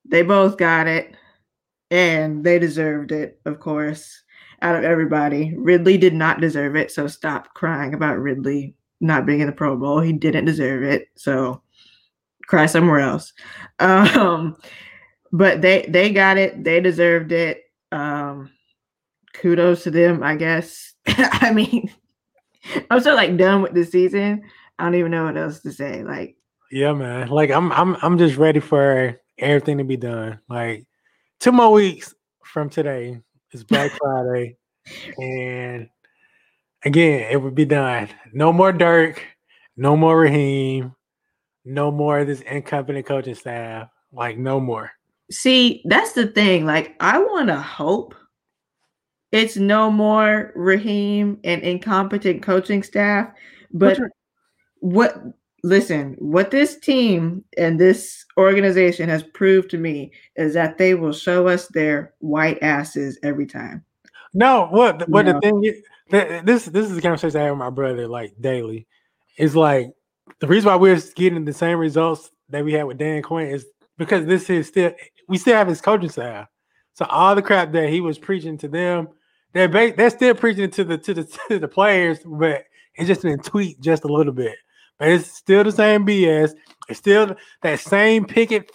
They 0.06 0.22
both 0.22 0.58
got 0.58 0.88
it, 0.88 1.16
and 1.90 2.44
they 2.44 2.60
deserved 2.60 3.12
it, 3.12 3.40
of 3.46 3.60
course, 3.60 4.24
out 4.62 4.76
of 4.76 4.84
everybody. 4.84 5.54
Ridley 5.58 5.98
did 5.98 6.14
not 6.14 6.42
deserve 6.42 6.76
it, 6.76 6.92
so 6.92 7.08
stop 7.08 7.54
crying 7.54 7.94
about 7.94 8.20
Ridley 8.20 8.76
not 9.02 9.26
being 9.26 9.42
in 9.42 9.48
the 9.48 9.54
Pro 9.54 9.76
Bowl. 9.76 10.00
He 10.00 10.14
didn't 10.14 10.46
deserve 10.46 10.84
it. 10.84 11.10
So 11.16 11.63
cry 12.54 12.68
somewhere 12.68 13.00
else. 13.00 13.34
Um, 13.80 14.56
but 15.32 15.64
they 15.64 15.88
they 15.90 16.14
got 16.14 16.38
it. 16.38 16.64
They 16.64 16.80
deserved 16.80 17.32
it. 17.32 17.64
Um, 17.92 18.52
kudos 19.34 19.84
to 19.84 19.92
them, 19.92 20.22
I 20.22 20.36
guess. 20.36 20.94
I 21.08 21.52
mean, 21.52 21.92
I'm 22.92 23.02
so 23.02 23.16
like 23.16 23.38
done 23.38 23.64
with 23.64 23.74
the 23.74 23.84
season. 23.84 24.44
I 24.78 24.84
don't 24.84 24.96
even 24.96 25.10
know 25.10 25.26
what 25.26 25.38
else 25.38 25.62
to 25.62 25.72
say. 25.72 26.04
Like, 26.04 26.38
yeah, 26.72 26.94
man. 26.94 27.30
Like 27.30 27.50
I'm 27.50 27.72
I'm 27.72 27.98
I'm 28.04 28.20
just 28.20 28.38
ready 28.38 28.60
for 28.60 29.20
everything 29.40 29.80
to 29.80 29.84
be 29.84 29.98
done. 29.98 30.40
Like 30.48 30.86
two 31.40 31.52
more 31.52 31.72
weeks 31.72 32.14
from 32.46 32.70
today 32.70 33.20
is 33.52 33.64
Black 33.64 33.92
Friday, 33.98 34.58
and 35.18 35.90
again, 36.86 37.32
it 37.32 37.42
would 37.42 37.56
be 37.56 37.66
done. 37.66 38.10
No 38.32 38.54
more 38.54 38.72
Dirk, 38.72 39.24
no 39.76 39.98
more 39.98 40.20
Raheem, 40.20 40.94
no 41.66 41.92
more 41.92 42.20
of 42.20 42.28
this 42.28 42.42
incompetent 42.42 43.06
coaching 43.06 43.36
staff. 43.36 43.90
Like 44.12 44.38
no 44.38 44.60
more. 44.60 44.92
See, 45.32 45.82
that's 45.86 46.14
the 46.14 46.28
thing. 46.28 46.66
Like, 46.66 46.96
I 47.00 47.18
want 47.18 47.48
to 47.48 47.60
hope 47.60 48.14
it's 49.32 49.58
no 49.58 49.90
more 49.90 50.52
Raheem 50.56 51.40
and 51.44 51.64
incompetent 51.64 52.44
coaching 52.44 52.84
staff. 52.84 53.30
But 53.72 54.00
what, 54.80 55.18
listen, 55.64 56.16
what 56.20 56.52
this 56.52 56.78
team 56.78 57.44
and 57.58 57.80
this 57.80 58.26
organization 58.38 59.10
has 59.10 59.24
proved 59.24 59.72
to 59.72 59.80
me 59.80 60.12
is 60.36 60.54
that 60.54 60.78
they 60.78 60.94
will 60.94 61.14
show 61.14 61.48
us 61.48 61.68
their 61.70 62.14
white 62.20 62.62
asses 62.62 63.18
every 63.24 63.48
time. 63.48 63.84
No, 64.36 64.68
what 64.70 65.08
what 65.10 65.26
the 65.26 65.40
thing 65.40 65.64
is, 65.64 65.82
this 66.46 66.66
this 66.66 66.90
is 66.90 66.96
the 66.96 67.02
conversation 67.02 67.40
I 67.40 67.44
have 67.46 67.54
with 67.54 67.60
my 67.60 67.70
brother 67.70 68.08
like 68.08 68.34
daily. 68.40 68.88
Is 69.38 69.56
like 69.56 69.92
the 70.40 70.48
reason 70.48 70.70
why 70.70 70.76
we're 70.76 71.00
getting 71.16 71.46
the 71.46 71.54
same 71.54 71.78
results 71.78 72.32
that 72.50 72.64
we 72.64 72.74
had 72.74 72.84
with 72.84 72.98
Dan 72.98 73.22
Quinn 73.22 73.48
is 73.48 73.66
because 73.98 74.26
this 74.26 74.50
is 74.50 74.68
still 74.68 74.94
we 75.28 75.38
still 75.38 75.56
have 75.56 75.68
his 75.68 75.82
coaching 75.82 76.10
staff. 76.10 76.48
So 76.94 77.06
all 77.06 77.36
the 77.36 77.42
crap 77.42 77.72
that 77.72 77.90
he 77.90 78.02
was 78.02 78.20
preaching 78.20 78.58
to 78.60 78.68
them, 78.68 79.10
they're 79.54 79.70
ba- 79.70 79.94
they're 79.96 80.10
still 80.10 80.36
preaching 80.36 80.70
to 80.72 80.84
the 80.84 80.98
to 80.98 81.14
the 81.14 81.40
to 81.50 81.60
the 81.60 81.68
players, 81.68 82.20
but 82.26 82.66
it's 82.96 83.08
just 83.08 83.24
been 83.24 83.40
tweaked 83.40 83.82
just 83.82 84.04
a 84.04 84.12
little 84.12 84.34
bit. 84.34 84.56
But 85.00 85.10
it's 85.10 85.32
still 85.32 85.64
the 85.64 85.72
same 85.72 86.06
BS. 86.06 86.54
It's 86.88 87.00
still 87.00 87.36
that 87.62 87.80
same 87.80 88.26
picket 88.26 88.72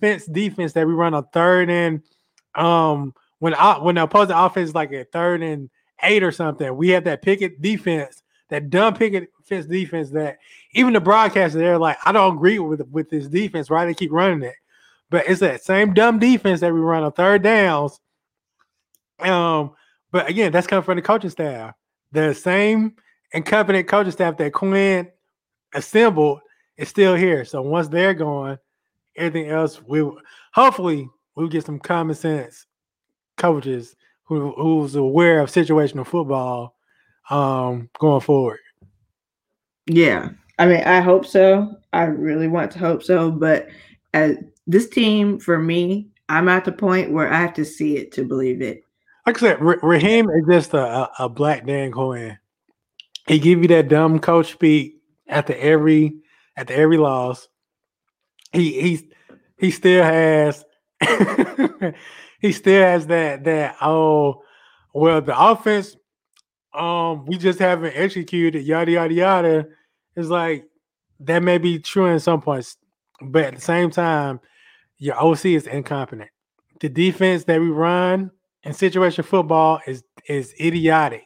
fence 0.00 0.26
defense 0.26 0.72
that 0.74 0.86
we 0.86 0.92
run 0.92 1.14
on 1.14 1.26
third 1.32 1.70
and 1.70 2.02
um 2.54 3.14
when 3.38 3.54
I, 3.54 3.78
when 3.78 3.96
the 3.96 4.04
opposing 4.04 4.34
offense 4.34 4.70
is 4.70 4.74
like 4.74 4.92
a 4.92 5.04
third 5.04 5.42
and 5.42 5.68
eight 6.02 6.22
or 6.22 6.32
something, 6.32 6.74
we 6.76 6.90
have 6.90 7.04
that 7.04 7.22
picket 7.22 7.60
defense, 7.60 8.22
that 8.48 8.70
dumb 8.70 8.94
picket 8.94 9.30
fence 9.44 9.66
defense 9.66 10.10
that 10.10 10.38
even 10.76 10.92
the 10.92 11.00
broadcaster, 11.00 11.58
they're 11.58 11.78
like, 11.78 11.96
I 12.04 12.12
don't 12.12 12.36
agree 12.36 12.58
with 12.58 12.82
with 12.90 13.08
this 13.08 13.28
defense. 13.28 13.70
Why 13.70 13.86
they 13.86 13.94
keep 13.94 14.12
running 14.12 14.42
it? 14.42 14.54
But 15.08 15.24
it's 15.26 15.40
that 15.40 15.64
same 15.64 15.94
dumb 15.94 16.18
defense 16.18 16.60
that 16.60 16.72
we 16.72 16.80
run 16.80 17.02
on 17.02 17.12
third 17.12 17.42
downs. 17.42 17.98
Um, 19.20 19.72
but 20.12 20.28
again, 20.28 20.52
that's 20.52 20.66
coming 20.66 20.84
from 20.84 20.96
the 20.96 21.02
coaching 21.02 21.30
staff. 21.30 21.74
The 22.12 22.34
same 22.34 22.94
incompetent 23.32 23.88
coaching 23.88 24.12
staff 24.12 24.36
that 24.36 24.52
Quinn 24.52 25.08
assembled 25.74 26.40
is 26.76 26.90
still 26.90 27.14
here. 27.14 27.46
So 27.46 27.62
once 27.62 27.88
they're 27.88 28.14
gone, 28.14 28.58
everything 29.16 29.50
else 29.50 29.82
we 29.82 30.06
hopefully 30.52 31.08
we'll 31.34 31.48
get 31.48 31.64
some 31.64 31.78
common 31.78 32.14
sense 32.14 32.66
coaches 33.38 33.96
who 34.24 34.52
who's 34.52 34.94
aware 34.94 35.40
of 35.40 35.50
situational 35.50 36.06
football 36.06 36.76
um 37.30 37.88
going 37.98 38.20
forward. 38.20 38.60
Yeah. 39.86 40.30
I 40.58 40.66
mean, 40.66 40.82
I 40.84 41.00
hope 41.00 41.26
so. 41.26 41.76
I 41.92 42.04
really 42.04 42.48
want 42.48 42.70
to 42.72 42.78
hope 42.78 43.02
so, 43.02 43.30
but 43.30 43.68
as 44.14 44.36
this 44.66 44.88
team 44.88 45.38
for 45.38 45.58
me, 45.58 46.08
I'm 46.28 46.48
at 46.48 46.64
the 46.64 46.72
point 46.72 47.12
where 47.12 47.32
I 47.32 47.36
have 47.40 47.54
to 47.54 47.64
see 47.64 47.96
it 47.96 48.12
to 48.12 48.24
believe 48.24 48.62
it. 48.62 48.82
Like 49.26 49.36
I 49.38 49.40
said, 49.40 49.58
Raheem 49.60 50.30
is 50.30 50.46
just 50.48 50.74
a, 50.74 51.10
a, 51.18 51.28
black 51.28 51.66
Dan 51.66 51.90
Quinn. 51.92 52.38
He 53.26 53.38
give 53.38 53.60
you 53.60 53.68
that 53.68 53.88
dumb 53.88 54.20
coach 54.20 54.52
speak 54.52 55.00
after 55.28 55.54
every 55.54 56.14
after 56.56 56.74
every 56.74 56.96
loss. 56.96 57.48
He 58.52 58.80
he's 58.80 59.02
he 59.58 59.72
still 59.72 60.04
has 60.04 60.64
he 62.40 62.52
still 62.52 62.82
has 62.82 63.08
that 63.08 63.42
that 63.44 63.76
oh 63.82 64.42
well 64.94 65.20
the 65.20 65.38
offense 65.38 65.96
um 66.72 67.26
we 67.26 67.36
just 67.36 67.58
haven't 67.58 67.96
executed 67.96 68.62
yada 68.62 68.92
yada 68.92 69.14
yada. 69.14 69.66
It's 70.16 70.28
like 70.28 70.64
that 71.20 71.42
may 71.42 71.58
be 71.58 71.78
true 71.78 72.06
in 72.06 72.20
some 72.20 72.40
points, 72.40 72.76
but 73.20 73.44
at 73.44 73.54
the 73.54 73.60
same 73.60 73.90
time, 73.90 74.40
your 74.98 75.22
OC 75.22 75.46
is 75.46 75.66
incompetent. 75.66 76.30
The 76.80 76.88
defense 76.88 77.44
that 77.44 77.60
we 77.60 77.68
run 77.68 78.30
in 78.64 78.72
situation 78.72 79.24
football 79.24 79.80
is 79.86 80.02
is 80.28 80.54
idiotic. 80.60 81.22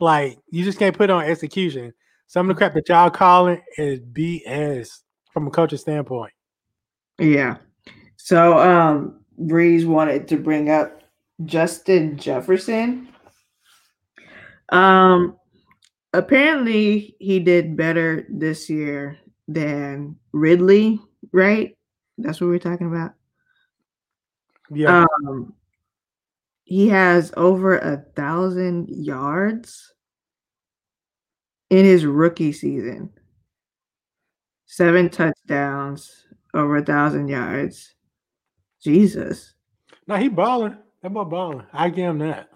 Like 0.00 0.38
you 0.50 0.64
just 0.64 0.78
can't 0.78 0.96
put 0.96 1.10
on 1.10 1.24
execution. 1.24 1.92
Some 2.26 2.48
of 2.48 2.54
the 2.54 2.58
crap 2.58 2.74
that 2.74 2.88
y'all 2.88 3.10
calling 3.10 3.62
is 3.76 4.00
BS 4.00 4.90
from 5.32 5.46
a 5.46 5.50
coaching 5.50 5.78
standpoint. 5.78 6.32
Yeah. 7.18 7.56
So 8.16 8.58
um 8.58 9.20
Breeze 9.38 9.86
wanted 9.86 10.28
to 10.28 10.36
bring 10.36 10.70
up 10.70 11.02
Justin 11.44 12.16
Jefferson. 12.16 13.08
Um 14.70 15.36
apparently 16.12 17.16
he 17.18 17.40
did 17.40 17.76
better 17.76 18.26
this 18.28 18.68
year 18.68 19.18
than 19.46 20.16
Ridley, 20.32 21.00
right? 21.32 21.76
That's 22.18 22.40
what 22.40 22.48
we're 22.48 22.58
talking 22.58 22.88
about. 22.88 23.12
Yeah. 24.70 25.06
Um, 25.26 25.54
he 26.64 26.88
has 26.88 27.32
over 27.36 27.78
a 27.78 28.04
thousand 28.14 28.88
yards 28.90 29.94
in 31.70 31.84
his 31.84 32.04
rookie 32.04 32.52
season. 32.52 33.10
Seven 34.66 35.08
touchdowns, 35.08 36.26
over 36.52 36.76
a 36.76 36.84
thousand 36.84 37.28
yards. 37.28 37.94
Jesus. 38.82 39.54
Now 40.06 40.16
he 40.16 40.28
balling. 40.28 40.76
That 41.02 41.12
boy 41.12 41.24
balling. 41.24 41.64
I 41.72 41.88
give 41.88 42.10
him 42.10 42.18
that. 42.18 42.50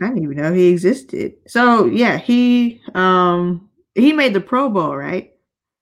I 0.00 0.08
didn't 0.08 0.22
even 0.22 0.36
know 0.36 0.52
he 0.52 0.68
existed. 0.68 1.34
So 1.46 1.86
yeah, 1.86 2.18
he 2.18 2.80
um 2.94 3.68
he 3.94 4.12
made 4.12 4.34
the 4.34 4.40
Pro 4.40 4.68
Bowl, 4.68 4.96
right? 4.96 5.32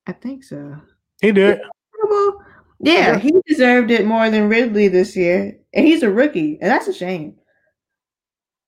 I 0.07 0.13
think 0.13 0.45
so. 0.45 0.77
He 1.21 1.33
did. 1.33 1.61
Pro 1.93 2.09
Bowl? 2.09 2.43
Yeah, 2.81 3.19
he 3.19 3.33
deserved 3.47 3.91
it 3.91 4.07
more 4.07 4.31
than 4.31 4.49
Ridley 4.49 4.89
this 4.89 5.17
year. 5.17 5.59
And 5.73 5.87
he's 5.87 6.03
a 6.03 6.11
rookie, 6.11 6.59
and 6.61 6.71
that's 6.71 6.89
a 6.89 6.93
shame. 6.93 7.35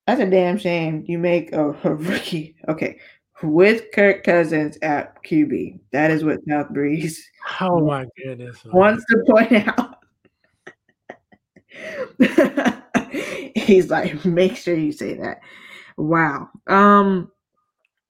That's 0.07 0.21
a 0.21 0.27
damn 0.27 0.59
shame. 0.59 1.05
You 1.07 1.19
make 1.19 1.53
a, 1.53 1.71
a 1.85 1.95
rookie. 1.95 2.57
Okay. 2.69 2.99
With 3.43 3.85
Kirk 3.95 4.23
Cousins 4.25 4.77
at 4.83 5.23
QB. 5.25 5.81
That 5.93 6.11
is 6.11 6.25
what 6.25 6.41
South 6.49 6.69
Breeze. 6.71 7.25
Oh 7.63 7.81
my 7.85 8.07
goodness. 8.23 8.63
Wants 8.67 9.03
to 9.07 9.25
point 9.27 9.53
out. 12.21 12.80
He's 13.57 13.91
like, 13.91 14.25
make 14.25 14.57
sure 14.57 14.75
you 14.75 14.93
say 14.93 15.15
that. 15.15 15.41
Wow. 15.97 16.49
Um, 16.67 17.31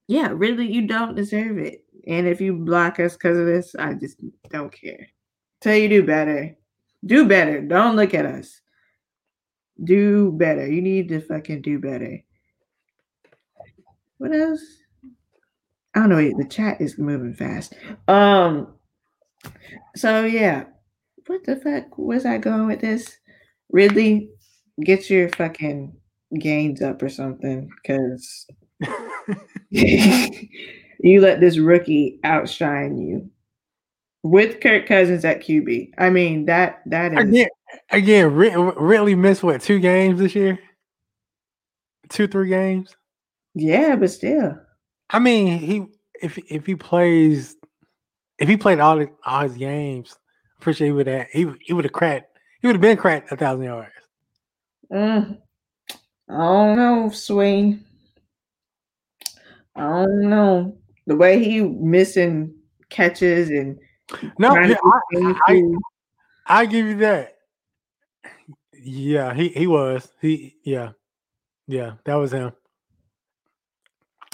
yeah, 0.07 0.31
Ridley, 0.33 0.73
you 0.73 0.87
don't 0.87 1.15
deserve 1.15 1.59
it. 1.59 1.85
And 2.07 2.27
if 2.27 2.41
you 2.41 2.55
block 2.55 2.99
us 2.99 3.15
because 3.15 3.39
of 3.39 3.47
this, 3.47 3.75
I 3.79 3.95
just 3.95 4.23
don't 4.49 4.73
care. 4.73 5.09
Tell 5.61 5.77
you 5.77 5.89
do 5.89 6.03
better. 6.05 6.57
Do 7.05 7.29
better. 7.29 7.61
Don't 7.61 7.97
look 7.97 8.15
at 8.15 8.27
us. 8.27 8.61
Do 9.83 10.33
better. 10.33 10.67
You 10.67 10.83
need 10.83 11.09
to 11.09 11.21
fucking 11.21 11.63
do 11.63 11.79
better. 11.79 12.21
What 14.19 14.35
else? 14.35 14.63
I 15.95 16.01
don't 16.01 16.11
know. 16.11 16.17
The 16.37 16.49
chat 16.49 16.81
is 16.81 16.99
moving 16.99 17.35
fast. 17.35 17.75
Um. 18.07 18.75
So 19.97 20.25
yeah, 20.25 20.65
what 21.27 21.45
the 21.45 21.57
fuck 21.57 21.97
was 21.97 22.27
I 22.27 22.39
going 22.39 22.67
with 22.67 22.81
this? 22.81 23.19
Ridley, 23.71 24.31
get 24.81 25.11
your 25.11 25.29
fucking 25.31 25.95
gains 26.39 26.83
up 26.83 27.03
or 27.03 27.09
something, 27.09 27.71
because 27.83 28.47
you 29.71 31.21
let 31.21 31.41
this 31.41 31.59
rookie 31.59 32.21
outshine 32.25 32.99
you 32.99 33.31
with 34.23 34.61
Kirk 34.61 34.87
Cousins 34.87 35.25
at 35.25 35.41
QB. 35.41 35.93
I 35.99 36.11
mean 36.11 36.47
that 36.47 36.83
that 36.87 37.13
is 37.13 37.29
again. 37.29 37.49
Again, 37.91 38.35
Ridley 38.35 39.15
missed 39.15 39.43
what 39.43 39.61
two 39.61 39.79
games 39.79 40.19
this 40.19 40.35
year? 40.35 40.59
Two, 42.09 42.27
three 42.27 42.49
games. 42.49 42.97
Yeah, 43.55 43.97
but 43.97 44.11
still. 44.11 44.59
I 45.11 45.19
mean, 45.19 45.59
he 45.59 45.87
if 46.21 46.39
if 46.51 46.67
he 46.67 46.75
plays, 46.75 47.57
if 48.39 48.49
he 48.49 48.57
played 48.57 48.81
all 48.81 48.97
the, 48.97 49.11
all 49.25 49.43
his 49.43 49.57
games, 49.57 50.17
I'm 50.57 50.63
pretty 50.63 50.79
sure 50.79 50.87
he 50.87 50.93
would 50.93 51.07
have 51.07 51.27
he 51.33 51.47
he 51.61 51.73
would 51.73 51.85
have 51.85 51.93
cracked. 51.93 52.39
He 52.61 52.67
would 52.67 52.77
have 52.77 52.83
been 52.83 52.97
cracked 52.97 53.33
a 53.33 53.37
thousand 53.37 53.65
yards. 53.65 53.93
Mm, 54.93 55.39
I 56.29 56.37
don't 56.37 56.77
know, 56.77 57.11
Swing. 57.11 57.85
I 59.77 59.83
don't 59.83 60.29
know 60.29 60.77
the 61.07 61.17
way 61.17 61.43
he 61.43 61.61
missing 61.61 62.55
catches 62.89 63.51
and 63.51 63.79
No, 64.39 64.55
yeah, 64.55 64.77
I, 64.85 65.35
I. 65.47 65.63
I 66.47 66.67
give 66.67 66.87
you 66.87 66.97
that. 66.99 67.37
Yeah, 68.75 69.33
he 69.35 69.49
he 69.49 69.67
was. 69.67 70.09
He 70.21 70.57
yeah. 70.65 70.91
Yeah, 71.67 71.93
that 72.05 72.15
was 72.15 72.33
him. 72.33 72.53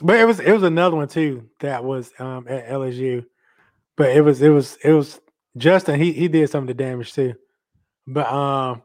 But 0.03 0.19
it 0.19 0.25
was 0.25 0.41
it 0.41 0.53
was 0.53 0.63
another 0.63 0.97
one 0.97 1.09
too 1.09 1.49
that 1.61 1.85
was 1.85 2.13
um 2.19 2.47
at 2.49 2.69
LSU. 2.69 3.27
But 3.97 4.17
it 4.17 4.23
was 4.23 4.41
it 4.41 4.49
was 4.49 4.79
it 4.83 4.93
was 4.93 5.21
Justin, 5.57 6.01
he 6.01 6.13
he 6.13 6.29
did 6.29 6.49
some 6.51 6.65
of 6.65 6.69
the 6.69 6.75
damage 6.75 7.13
too. 7.13 7.35
But 8.07 8.31
um 8.33 8.83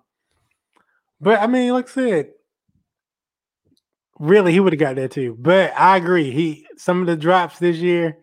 but 1.21 1.39
I 1.39 1.47
mean, 1.47 1.71
like 1.71 1.89
I 1.89 1.91
said, 1.91 2.29
Ridley 4.19 4.51
he 4.51 4.59
would 4.59 4.73
have 4.73 4.79
got 4.79 4.95
that 4.95 5.11
too. 5.11 5.37
But 5.39 5.73
I 5.77 5.97
agree. 5.97 6.31
He 6.31 6.67
some 6.77 7.01
of 7.01 7.07
the 7.07 7.15
drops 7.15 7.59
this 7.59 7.77
year, 7.77 8.17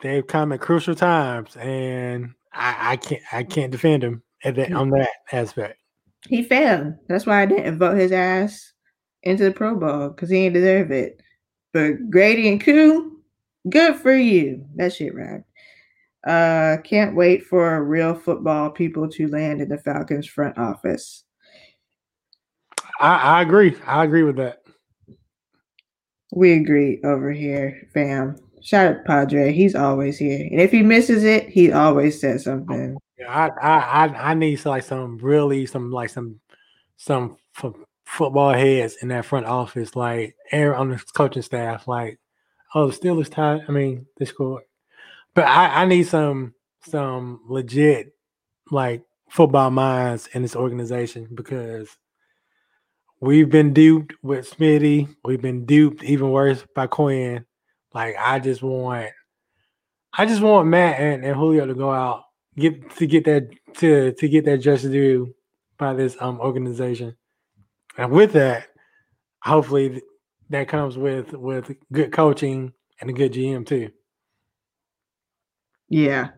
they've 0.00 0.26
come 0.26 0.52
at 0.52 0.60
crucial 0.60 0.94
times, 0.94 1.56
and 1.56 2.34
I, 2.52 2.92
I 2.92 2.96
can't 2.96 3.22
I 3.32 3.42
can't 3.42 3.72
defend 3.72 4.04
him 4.04 4.22
at 4.44 4.54
that 4.56 4.72
on 4.72 4.90
that 4.90 5.10
aspect. 5.32 5.78
He 6.28 6.42
failed. 6.42 6.94
That's 7.08 7.26
why 7.26 7.42
I 7.42 7.46
didn't 7.46 7.78
vote 7.78 7.96
his 7.96 8.12
ass 8.12 8.72
into 9.22 9.44
the 9.44 9.52
Pro 9.52 9.76
Bowl 9.76 10.08
because 10.08 10.30
he 10.30 10.36
didn't 10.36 10.54
deserve 10.54 10.90
it. 10.90 11.20
But 11.72 12.10
Grady 12.10 12.48
and 12.48 12.60
Koo, 12.60 13.20
good 13.68 13.96
for 13.96 14.14
you. 14.14 14.64
That 14.76 14.94
shit 14.94 15.14
right. 15.14 15.42
Uh, 16.26 16.80
can't 16.82 17.14
wait 17.14 17.44
for 17.44 17.84
real 17.84 18.14
football 18.14 18.70
people 18.70 19.08
to 19.08 19.28
land 19.28 19.60
in 19.60 19.68
the 19.68 19.78
Falcons 19.78 20.26
front 20.26 20.58
office. 20.58 21.25
I, 23.00 23.38
I 23.38 23.42
agree. 23.42 23.76
I 23.86 24.04
agree 24.04 24.22
with 24.22 24.36
that. 24.36 24.62
We 26.32 26.52
agree 26.52 27.00
over 27.04 27.30
here, 27.32 27.88
fam. 27.94 28.36
Shout 28.62 28.96
out 28.96 29.04
Padre. 29.04 29.52
He's 29.52 29.74
always 29.74 30.18
here. 30.18 30.48
And 30.50 30.60
if 30.60 30.72
he 30.72 30.82
misses 30.82 31.24
it, 31.24 31.48
he 31.48 31.72
always 31.72 32.20
says 32.20 32.44
something. 32.44 32.96
Yeah, 33.18 33.28
I, 33.28 33.66
I 33.66 34.06
I 34.06 34.30
I 34.30 34.34
need 34.34 34.64
like 34.64 34.82
some 34.82 35.18
really 35.18 35.66
some 35.66 35.90
like 35.92 36.10
some 36.10 36.40
some 36.96 37.36
f- 37.62 37.72
football 38.04 38.52
heads 38.52 38.96
in 39.02 39.08
that 39.08 39.24
front 39.24 39.46
office, 39.46 39.94
like 39.94 40.34
air 40.50 40.74
on 40.74 40.90
the 40.90 41.02
coaching 41.14 41.42
staff, 41.42 41.86
like 41.86 42.18
oh 42.74 42.88
the 42.88 42.92
Steelers 42.92 43.30
tied. 43.30 43.62
I 43.68 43.72
mean 43.72 44.06
they 44.16 44.24
scored, 44.24 44.64
but 45.34 45.44
I 45.44 45.82
I 45.82 45.84
need 45.86 46.04
some 46.08 46.54
some 46.88 47.42
legit 47.46 48.14
like 48.70 49.02
football 49.28 49.70
minds 49.70 50.28
in 50.32 50.42
this 50.42 50.56
organization 50.56 51.28
because 51.34 51.96
we've 53.20 53.50
been 53.50 53.72
duped 53.72 54.14
with 54.22 54.50
Smitty. 54.50 55.14
We've 55.24 55.40
been 55.40 55.66
duped 55.66 56.02
even 56.04 56.30
worse 56.30 56.64
by 56.74 56.86
Quinn. 56.86 57.44
Like 57.92 58.16
I 58.18 58.38
just 58.38 58.62
want, 58.62 59.10
I 60.12 60.26
just 60.26 60.42
want 60.42 60.68
Matt 60.68 61.00
and, 61.00 61.24
and 61.24 61.36
Julio 61.36 61.66
to 61.66 61.74
go 61.74 61.90
out 61.90 62.24
get 62.56 62.90
to 62.96 63.06
get 63.06 63.24
that 63.24 63.50
to 63.74 64.12
to 64.12 64.28
get 64.28 64.44
that 64.46 64.58
just 64.58 64.84
due 64.84 65.34
by 65.78 65.94
this 65.94 66.16
um 66.20 66.40
organization. 66.40 67.16
And 67.98 68.10
with 68.10 68.32
that, 68.32 68.68
hopefully 69.42 70.02
that 70.50 70.68
comes 70.68 70.96
with 70.96 71.32
with 71.32 71.74
good 71.92 72.12
coaching 72.12 72.72
and 73.00 73.10
a 73.10 73.12
good 73.12 73.32
GM 73.32 73.66
too. 73.66 73.90
Yeah. 75.88 76.30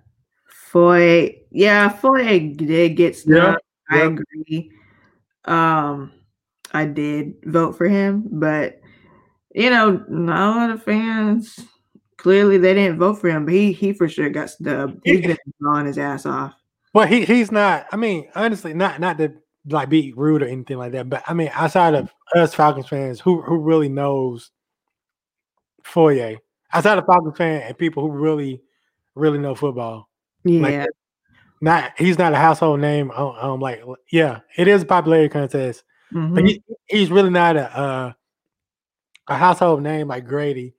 Foye, 0.70 1.42
yeah, 1.50 1.88
Foye 1.88 2.52
did 2.54 2.96
get 2.96 3.14
Yeah, 3.24 3.52
stuff. 3.52 3.56
I 3.90 3.96
yeah. 3.98 4.04
agree. 4.06 4.72
Um, 5.46 6.12
I 6.72 6.84
did 6.84 7.34
vote 7.44 7.76
for 7.76 7.88
him, 7.88 8.24
but 8.30 8.80
you 9.54 9.70
know, 9.70 10.04
not 10.08 10.56
a 10.56 10.58
lot 10.58 10.70
of 10.70 10.82
fans 10.82 11.58
clearly 12.16 12.58
they 12.58 12.74
didn't 12.74 12.98
vote 12.98 13.14
for 13.14 13.28
him, 13.28 13.44
but 13.44 13.54
he 13.54 13.72
he 13.72 13.92
for 13.92 14.08
sure 14.08 14.28
got 14.28 14.50
snubbed. 14.50 15.00
He's 15.04 15.22
been 15.26 15.38
blowing 15.60 15.86
his 15.86 15.98
ass 15.98 16.26
off. 16.26 16.54
Well, 16.92 17.06
he 17.06 17.24
he's 17.24 17.50
not. 17.52 17.86
I 17.92 17.96
mean, 17.96 18.28
honestly, 18.34 18.74
not 18.74 19.00
not 19.00 19.18
to 19.18 19.32
like 19.70 19.88
be 19.88 20.12
rude 20.16 20.42
or 20.42 20.46
anything 20.46 20.78
like 20.78 20.92
that, 20.92 21.08
but 21.08 21.22
I 21.26 21.34
mean, 21.34 21.50
outside 21.52 21.94
of 21.94 22.12
us 22.34 22.54
Falcons 22.54 22.88
fans, 22.88 23.20
who 23.20 23.40
who 23.42 23.58
really 23.58 23.88
knows 23.88 24.50
Foye? 25.84 26.38
Outside 26.72 26.98
of 26.98 27.06
Falcons 27.06 27.36
fan 27.36 27.62
and 27.62 27.78
people 27.78 28.02
who 28.02 28.10
really 28.10 28.62
really 29.14 29.38
know 29.38 29.54
football, 29.54 30.08
Yeah. 30.44 30.60
like 30.62 30.88
not 31.60 31.92
he's 31.98 32.18
not 32.18 32.32
a 32.32 32.36
household 32.36 32.80
name. 32.80 33.10
Um, 33.12 33.60
like 33.60 33.82
yeah, 34.12 34.40
it 34.56 34.68
is 34.68 34.82
a 34.82 34.86
popularity 34.86 35.28
contest, 35.28 35.82
but 36.12 36.18
mhm. 36.18 36.46
he, 36.46 36.62
he's 36.86 37.10
really 37.10 37.30
not 37.30 37.56
a 37.56 37.78
uh, 37.78 38.12
a 39.28 39.34
household 39.34 39.82
name 39.82 40.08
like 40.08 40.26
Grady. 40.26 40.74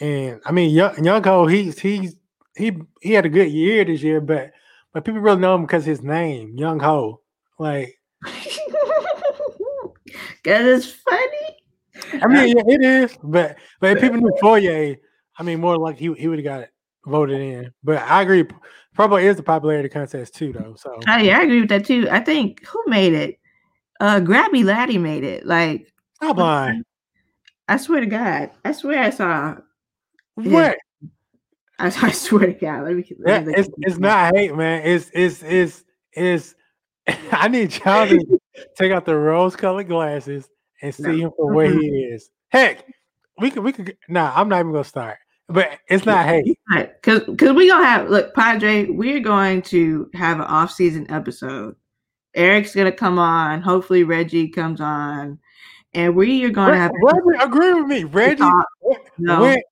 And 0.00 0.40
I 0.44 0.52
mean, 0.52 0.70
young 0.70 1.04
young 1.04 1.22
Cole, 1.22 1.46
he's 1.46 1.78
he's 1.78 2.16
he 2.56 2.72
he 3.00 3.12
had 3.12 3.26
a 3.26 3.30
good 3.30 3.50
year 3.50 3.84
this 3.84 4.02
year, 4.02 4.20
but 4.20 4.52
but 4.92 5.04
people 5.04 5.20
really 5.20 5.40
know 5.40 5.54
him 5.54 5.62
because 5.62 5.84
his 5.84 6.02
name, 6.02 6.56
Younghoe. 6.56 7.18
Like 7.58 7.98
Cause 10.44 10.66
it's 10.66 10.86
funny. 10.86 12.22
I 12.22 12.26
mean, 12.26 12.56
yeah, 12.56 12.62
it 12.66 12.82
is, 12.82 13.16
but 13.22 13.56
but 13.80 13.96
if 13.96 14.00
people 14.00 14.18
knew 14.18 14.36
Foye, 14.40 14.98
I 15.38 15.42
mean, 15.42 15.60
more 15.60 15.76
like 15.76 15.98
he 15.98 16.12
he 16.14 16.28
would 16.28 16.38
have 16.38 16.44
got 16.44 16.60
it 16.62 16.70
voted 17.06 17.40
in. 17.40 17.72
But 17.84 17.98
I 17.98 18.22
agree, 18.22 18.44
Pro 18.94 19.08
Bowl 19.08 19.18
is 19.18 19.38
a 19.38 19.42
popularity 19.42 19.88
contest 19.88 20.34
too, 20.34 20.52
though. 20.52 20.74
So 20.76 20.98
Oh, 21.08 21.16
yeah, 21.16 21.38
I 21.38 21.42
agree 21.42 21.60
with 21.60 21.68
that 21.70 21.86
too. 21.86 22.08
I 22.10 22.20
think 22.20 22.66
who 22.66 22.82
made 22.86 23.12
it? 23.12 23.38
Uh 24.02 24.18
Grabby 24.18 24.64
Laddie 24.64 24.98
made 24.98 25.22
it. 25.22 25.46
Like 25.46 25.86
stop 26.16 26.36
lying. 26.36 26.82
I 27.68 27.76
swear 27.76 28.00
to 28.00 28.06
God. 28.06 28.50
I 28.64 28.72
swear 28.72 29.00
I 29.00 29.10
saw 29.10 29.56
What? 30.34 30.76
I, 31.78 31.86
I 31.86 32.10
swear 32.10 32.46
to 32.46 32.52
God. 32.52 32.82
Let 32.82 32.96
me, 32.96 33.04
Yeah, 33.08 33.16
let 33.34 33.46
me 33.46 33.52
look 33.52 33.58
it's 33.58 33.68
it's 33.78 33.98
not 33.98 34.34
hate, 34.34 34.56
man. 34.56 34.82
It's 34.84 35.08
it's 35.14 35.40
it's 35.44 35.84
it's. 36.12 36.54
I 37.32 37.46
need 37.46 37.72
y'all 37.84 38.08
to 38.08 38.40
take 38.76 38.90
out 38.90 39.04
the 39.04 39.16
rose-colored 39.16 39.86
glasses 39.86 40.48
and 40.82 40.92
see 40.92 41.02
No. 41.02 41.26
him 41.26 41.30
for 41.36 41.52
where 41.52 41.72
he 41.72 41.86
is. 41.86 42.28
Heck, 42.48 42.84
we 43.38 43.50
could 43.52 43.62
we 43.62 43.72
could. 43.72 43.96
Nah, 44.08 44.32
I'm 44.34 44.48
not 44.48 44.58
even 44.60 44.72
gonna 44.72 44.82
start. 44.84 45.18
But 45.48 45.78
it's 45.88 46.06
not 46.06 46.26
hate. 46.26 46.58
Because 46.74 47.20
because 47.20 47.52
we 47.52 47.68
gonna 47.68 47.84
have 47.86 48.10
look, 48.10 48.34
Padre, 48.34 48.86
we're 48.86 49.20
going 49.20 49.62
to 49.62 50.10
have 50.14 50.38
an 50.38 50.44
off-season 50.46 51.08
episode. 51.08 51.76
Eric's 52.34 52.74
gonna 52.74 52.92
come 52.92 53.18
on. 53.18 53.60
Hopefully 53.62 54.04
Reggie 54.04 54.48
comes 54.48 54.80
on. 54.80 55.38
And 55.94 56.16
we 56.16 56.44
are 56.44 56.50
gonna 56.50 56.76
have 56.76 56.92
Reggie, 57.02 57.42
agree 57.44 57.74
with 57.74 57.86
me, 57.86 58.04
Reggie. 58.04 58.42
when- 58.80 58.98
No. 59.18 59.40
When 59.42 59.62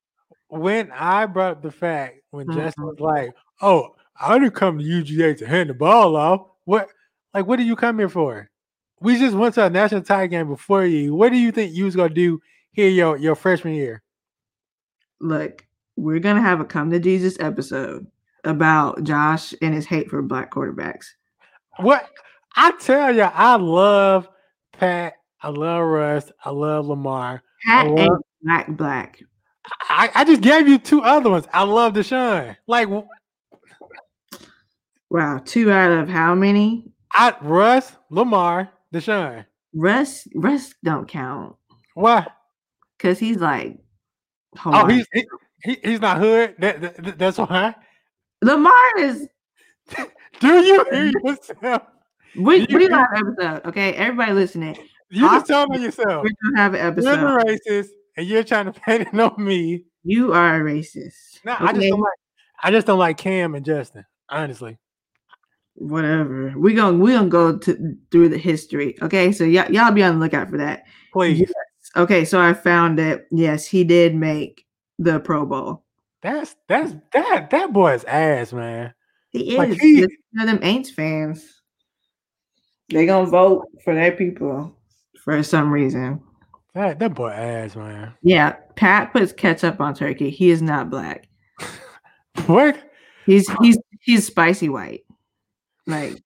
when 0.49 0.91
I 0.93 1.27
brought 1.27 1.53
up 1.53 1.63
the 1.63 1.71
fact 1.71 2.21
when 2.31 2.47
Mhm. 2.49 2.55
Justin 2.57 2.85
was 2.85 2.99
like, 3.01 3.33
"Oh, 3.63 3.95
I 4.21 4.39
didn't 4.39 4.55
come 4.55 4.79
to 4.79 4.85
UGA 4.85 5.35
to 5.35 5.47
hand 5.47 5.71
the 5.71 5.75
ball 5.75 6.17
off." 6.17 6.47
What, 6.65 6.89
like, 7.33 7.47
what 7.47 7.57
did 7.57 7.67
you 7.67 7.77
come 7.77 7.99
here 7.99 8.09
for? 8.09 8.51
We 9.01 9.17
just 9.19 9.37
went 9.37 9.55
to 9.55 9.65
a 9.65 9.71
national 9.71 10.03
title 10.03 10.27
game 10.27 10.49
before 10.49 10.85
you. 10.85 11.15
What 11.15 11.31
do 11.33 11.39
you 11.39 11.53
think 11.53 11.73
you 11.73 11.85
was 11.87 11.97
gonna 11.97 12.13
do 12.13 12.41
here 12.73 12.91
your 12.91 13.17
your 13.17 13.35
freshman 13.35 13.75
year? 13.75 14.03
look, 15.21 15.67
we're 15.97 16.19
gonna 16.19 16.41
have 16.41 16.61
a 16.61 16.65
come 16.65 16.91
to 16.91 16.99
Jesus 16.99 17.39
episode 17.41 18.07
about 18.45 19.03
Josh 19.05 19.55
and 19.61 19.75
his 19.75 19.85
hate 19.87 20.09
for 20.09 20.23
black 20.23 20.51
quarterbacks. 20.51 21.07
What 21.79 22.09
I 22.57 22.73
tell 22.81 23.15
you, 23.15 23.23
I 23.23 23.57
love 23.57 24.29
Pat. 24.73 25.15
I 25.43 25.49
love 25.49 25.85
Russ. 25.87 26.31
I 26.45 26.51
love 26.51 26.87
Lamar. 26.87 27.43
Pat 27.65 27.87
love- 27.87 27.99
ain't 27.99 28.23
black 28.43 28.69
black. 28.77 29.21
I, 29.89 30.11
I 30.15 30.25
just 30.25 30.41
gave 30.41 30.67
you 30.69 30.79
two 30.79 31.03
other 31.03 31.31
ones. 31.31 31.47
I 31.53 31.63
love 31.63 31.93
Deshaun. 31.95 32.57
Like 32.67 32.89
Wow, 35.11 35.41
two 35.45 35.71
out 35.71 35.91
of 35.93 36.09
how 36.09 36.35
many? 36.35 36.93
I 37.13 37.35
Russ, 37.43 37.93
Lamar, 38.11 38.71
Deshaun. 38.95 39.45
Russ 39.75 40.27
Russ 40.35 40.75
don't 40.85 41.07
count 41.09 41.55
Why? 41.95 42.27
because 42.99 43.19
he's 43.19 43.37
like 43.39 43.79
Oh, 44.67 44.87
he's 44.87 45.07
he, 45.13 45.25
he, 45.63 45.77
he's 45.85 46.01
not 46.01 46.19
hood. 46.19 46.55
That, 46.59 46.81
that- 46.81 47.19
that's 47.19 47.39
why. 47.39 47.75
Lamar 48.43 48.99
is 48.99 49.29
Do 50.41 50.49
you 50.49 50.85
hear 50.85 51.05
yourself? 51.25 51.83
We 52.37 52.67
You- 52.69 52.79
we 52.79 52.89
gonna 52.89 53.07
have 53.15 53.27
an 53.27 53.35
episode. 53.39 53.69
Okay, 53.69 53.93
everybody 53.95 54.33
listening. 54.33 54.77
You 55.11 55.23
just 55.23 55.47
telling 55.47 55.73
on 55.75 55.83
yourself. 55.83 56.23
We're 56.25 56.31
gonna 56.45 56.57
have 56.63 56.75
an 56.75 56.81
episode. 56.81 57.21
You're 57.21 57.39
a 57.39 57.45
racist, 57.45 57.89
and 58.17 58.27
you're 58.27 58.45
trying 58.45 58.73
to 58.73 58.73
paint 58.81 59.09
it 59.13 59.19
on 59.21 59.35
me. 59.45 59.85
You 60.05 60.33
are 60.33 60.57
a 60.57 60.61
racist. 60.73 61.45
No, 61.45 61.57
I 61.59 61.73
just 61.73 61.89
don't 61.89 62.01
like. 62.01 62.13
I 62.63 62.71
just 62.71 62.87
don't 62.87 62.99
like 62.99 63.17
Cam 63.17 63.55
and 63.55 63.65
Justin. 63.65 64.05
Honestly, 64.29 64.79
Whatever. 65.75 66.53
We 66.57 66.75
gonna 66.75 66.99
we 66.99 67.13
gonna 67.13 67.29
go 67.29 67.57
to 67.57 67.97
through 68.11 68.29
the 68.29 68.39
history. 68.39 68.97
Okay, 69.03 69.33
so 69.33 69.45
y'all 69.45 69.71
y'all 69.71 69.93
be 69.93 70.03
on 70.03 70.15
the 70.19 70.21
lookout 70.25 70.51
for 70.51 70.59
that. 70.59 70.85
please. 71.13 71.41
Yes. 71.41 71.51
Okay, 71.97 72.25
so 72.25 72.39
I 72.39 72.53
found 72.55 73.01
it. 73.01 73.27
Yes, 73.33 73.67
he 73.67 73.83
did 73.85 74.15
make 74.15 74.65
the 74.99 75.19
Pro 75.21 75.47
Bowl. 75.47 75.85
That's 76.23 76.55
that's 76.69 76.95
that 77.13 77.49
that 77.51 77.73
boy's 77.73 78.05
ass, 78.05 78.53
man. 78.53 78.93
He 79.31 79.53
is. 79.53 79.59
Like, 79.59 79.81
he- 79.81 80.01
Just 80.03 80.13
one 80.33 80.49
of 80.49 80.61
them 80.61 80.69
Aints 80.69 80.91
fans. 80.91 81.60
They 82.91 83.07
gonna 83.07 83.31
vote 83.31 83.67
for 83.85 83.95
their 83.95 84.13
people 84.13 84.75
for 85.25 85.43
some 85.43 85.71
reason. 85.71 86.21
That 86.75 86.99
that 86.99 87.15
boy 87.15 87.31
ass, 87.31 87.77
man. 87.77 88.15
Yeah, 88.23 88.57
Pat 88.77 89.13
puts 89.13 89.33
ketchup 89.33 89.81
on 89.81 89.95
turkey. 89.95 90.31
He 90.31 90.51
is 90.51 90.63
not 90.63 90.91
black. 90.91 91.29
What? 92.47 92.81
He's 93.27 93.51
he's 93.61 93.77
he's 94.01 94.27
spicy 94.27 94.69
white. 94.69 95.05
Like 95.87 96.23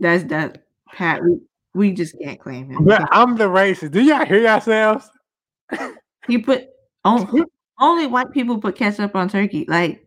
that's 0.00 0.24
that 0.24 0.64
Pat. 0.92 1.22
We, 1.22 1.38
we 1.74 1.92
just 1.92 2.18
can't 2.20 2.40
claim 2.40 2.70
him. 2.70 2.84
But 2.84 3.06
I'm 3.10 3.36
the 3.36 3.44
racist. 3.44 3.92
Do 3.92 4.02
y'all 4.02 4.24
hear 4.24 4.40
yourselves? 4.40 5.08
He 6.26 6.38
put 6.38 6.66
only, 7.04 7.42
only 7.80 8.06
white 8.06 8.30
people 8.30 8.58
put 8.58 8.76
ketchup 8.76 9.14
on 9.14 9.28
turkey. 9.28 9.64
Like, 9.68 10.06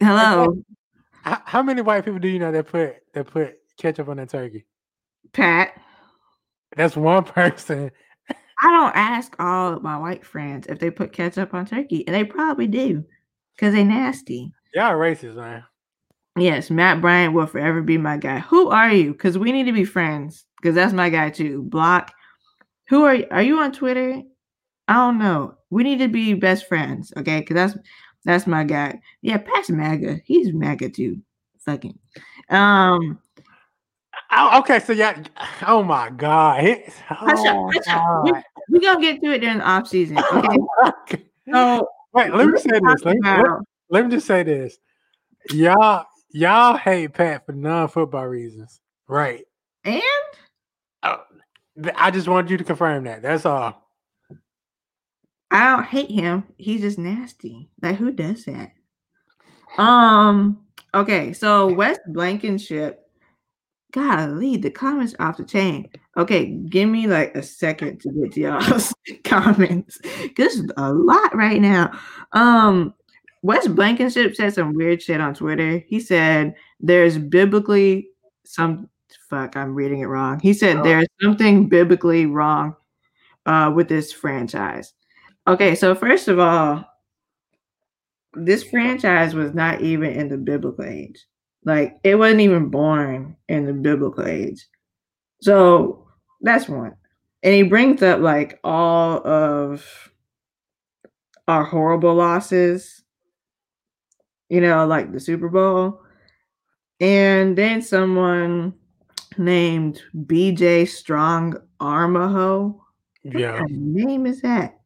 hello, 0.00 0.62
How, 1.22 1.42
how 1.44 1.62
many 1.62 1.82
white 1.82 2.04
people 2.04 2.20
do 2.20 2.28
you 2.28 2.38
know 2.38 2.52
that 2.52 2.66
put 2.66 2.96
that 3.14 3.26
put 3.26 3.58
ketchup 3.78 4.08
on 4.08 4.16
their 4.16 4.26
turkey? 4.26 4.66
Pat. 5.32 5.80
That's 6.76 6.96
one 6.96 7.24
person. 7.24 7.90
I 8.62 8.70
don't 8.70 8.96
ask 8.96 9.34
all 9.38 9.74
of 9.74 9.82
my 9.82 9.98
white 9.98 10.24
friends 10.24 10.66
if 10.68 10.78
they 10.78 10.90
put 10.90 11.12
ketchup 11.12 11.52
on 11.52 11.66
turkey, 11.66 12.06
and 12.06 12.14
they 12.14 12.24
probably 12.24 12.66
do, 12.66 13.04
because 13.54 13.74
they 13.74 13.84
nasty. 13.84 14.50
Y'all 14.74 14.94
racist, 14.94 15.36
man. 15.36 15.64
Yes, 16.38 16.70
Matt 16.70 17.00
Bryant 17.00 17.32
will 17.34 17.46
forever 17.46 17.82
be 17.82 17.96
my 17.96 18.18
guy. 18.18 18.40
Who 18.40 18.68
are 18.68 18.92
you? 18.92 19.12
Because 19.12 19.38
we 19.38 19.52
need 19.52 19.64
to 19.64 19.72
be 19.72 19.84
friends. 19.84 20.44
Because 20.60 20.74
that's 20.74 20.92
my 20.92 21.08
guy 21.08 21.30
too. 21.30 21.62
Block. 21.62 22.12
Who 22.88 23.04
are 23.04 23.14
you? 23.14 23.26
Are 23.30 23.42
you 23.42 23.58
on 23.58 23.72
Twitter? 23.72 24.22
I 24.88 24.94
don't 24.94 25.18
know. 25.18 25.54
We 25.70 25.82
need 25.82 25.98
to 25.98 26.08
be 26.08 26.34
best 26.34 26.68
friends, 26.68 27.12
okay? 27.16 27.40
Because 27.40 27.54
that's 27.54 27.78
that's 28.24 28.46
my 28.46 28.64
guy. 28.64 29.00
Yeah, 29.22 29.38
Pat's 29.38 29.70
MAGA. 29.70 30.20
He's 30.24 30.52
MAGA 30.52 30.90
too. 30.90 31.22
Fucking. 31.60 31.98
Um. 32.50 33.18
Oh, 34.30 34.58
okay, 34.60 34.80
so 34.80 34.92
yeah. 34.92 35.22
Oh 35.66 35.82
my 35.82 36.10
god. 36.10 36.64
It- 36.64 36.92
Hush 37.06 37.46
up, 37.46 37.56
oh, 37.56 37.70
hush 37.72 37.94
up. 37.94 38.24
We, 38.24 38.32
God. 38.32 38.42
we 38.70 38.80
gonna 38.80 39.00
get 39.00 39.22
to 39.22 39.30
it 39.32 39.38
during 39.40 39.58
the 39.58 39.68
off 39.68 39.88
season. 39.88 40.18
Okay. 40.18 41.22
So 41.48 41.88
Wait, 42.16 42.32
let 42.32 42.48
me 42.48 42.58
say 42.58 42.70
this. 42.70 43.04
Let 43.04 43.16
me, 43.16 43.20
let, 43.22 43.46
let 43.90 44.04
me 44.06 44.10
just 44.10 44.26
say 44.26 44.42
this. 44.42 44.78
Y'all, 45.50 46.06
y'all 46.30 46.76
hate 46.76 47.12
Pat 47.12 47.44
for 47.44 47.52
non-football 47.52 48.26
reasons, 48.26 48.80
right? 49.06 49.44
and 49.84 50.02
Oh, 51.02 51.18
I 51.94 52.10
just 52.10 52.26
wanted 52.26 52.50
you 52.50 52.56
to 52.56 52.64
confirm 52.64 53.04
that. 53.04 53.20
That's 53.20 53.44
all. 53.44 53.90
I 55.50 55.76
don't 55.76 55.84
hate 55.84 56.10
him. 56.10 56.44
He's 56.56 56.80
just 56.80 56.98
nasty. 56.98 57.68
Like 57.82 57.96
who 57.96 58.10
does 58.12 58.46
that? 58.46 58.72
Um. 59.76 60.64
Okay. 60.94 61.34
So 61.34 61.72
West 61.74 62.00
Blankenship. 62.08 63.05
Golly, 63.96 64.58
the 64.58 64.70
comments 64.70 65.14
off 65.20 65.38
the 65.38 65.44
chain. 65.44 65.88
Okay, 66.18 66.48
give 66.68 66.86
me 66.86 67.06
like 67.06 67.34
a 67.34 67.42
second 67.42 67.98
to 68.02 68.10
get 68.12 68.32
to 68.34 68.40
y'all's 68.42 68.94
comments. 69.24 69.98
This 70.36 70.56
is 70.56 70.70
a 70.76 70.92
lot 70.92 71.34
right 71.34 71.62
now. 71.62 71.98
Um, 72.32 72.92
West 73.40 73.74
Blankenship 73.74 74.36
said 74.36 74.52
some 74.52 74.74
weird 74.74 75.00
shit 75.02 75.18
on 75.18 75.32
Twitter. 75.32 75.82
He 75.88 75.98
said 75.98 76.54
there's 76.78 77.16
biblically 77.16 78.08
some 78.44 78.90
fuck. 79.30 79.56
I'm 79.56 79.74
reading 79.74 80.00
it 80.00 80.06
wrong. 80.08 80.40
He 80.40 80.52
said 80.52 80.76
Oh. 80.76 80.82
there's 80.82 81.06
something 81.22 81.66
biblically 81.66 82.26
wrong 82.26 82.76
uh, 83.46 83.72
with 83.74 83.88
this 83.88 84.12
franchise. 84.12 84.92
Okay, 85.48 85.74
so 85.74 85.94
first 85.94 86.28
of 86.28 86.38
all, 86.38 86.84
this 88.34 88.62
franchise 88.62 89.34
was 89.34 89.54
not 89.54 89.80
even 89.80 90.10
in 90.12 90.28
the 90.28 90.36
biblical 90.36 90.84
age. 90.84 91.24
Like 91.66 91.98
it 92.04 92.14
wasn't 92.14 92.40
even 92.40 92.70
born 92.70 93.36
in 93.48 93.66
the 93.66 93.74
biblical 93.74 94.24
age. 94.24 94.66
So 95.42 96.08
that's 96.40 96.68
one. 96.68 96.94
And 97.42 97.52
he 97.52 97.64
brings 97.64 98.02
up 98.02 98.20
like 98.20 98.58
all 98.64 99.26
of 99.26 99.84
our 101.48 101.64
horrible 101.64 102.14
losses, 102.14 103.02
you 104.48 104.60
know, 104.60 104.86
like 104.86 105.12
the 105.12 105.20
Super 105.20 105.48
Bowl. 105.48 106.00
And 107.00 107.58
then 107.58 107.82
someone 107.82 108.72
named 109.36 110.02
BJ 110.24 110.88
Strong 110.88 111.56
Armaho 111.80 112.78
Yeah. 113.24 113.60
name 113.68 114.24
is 114.24 114.40
that? 114.42 114.78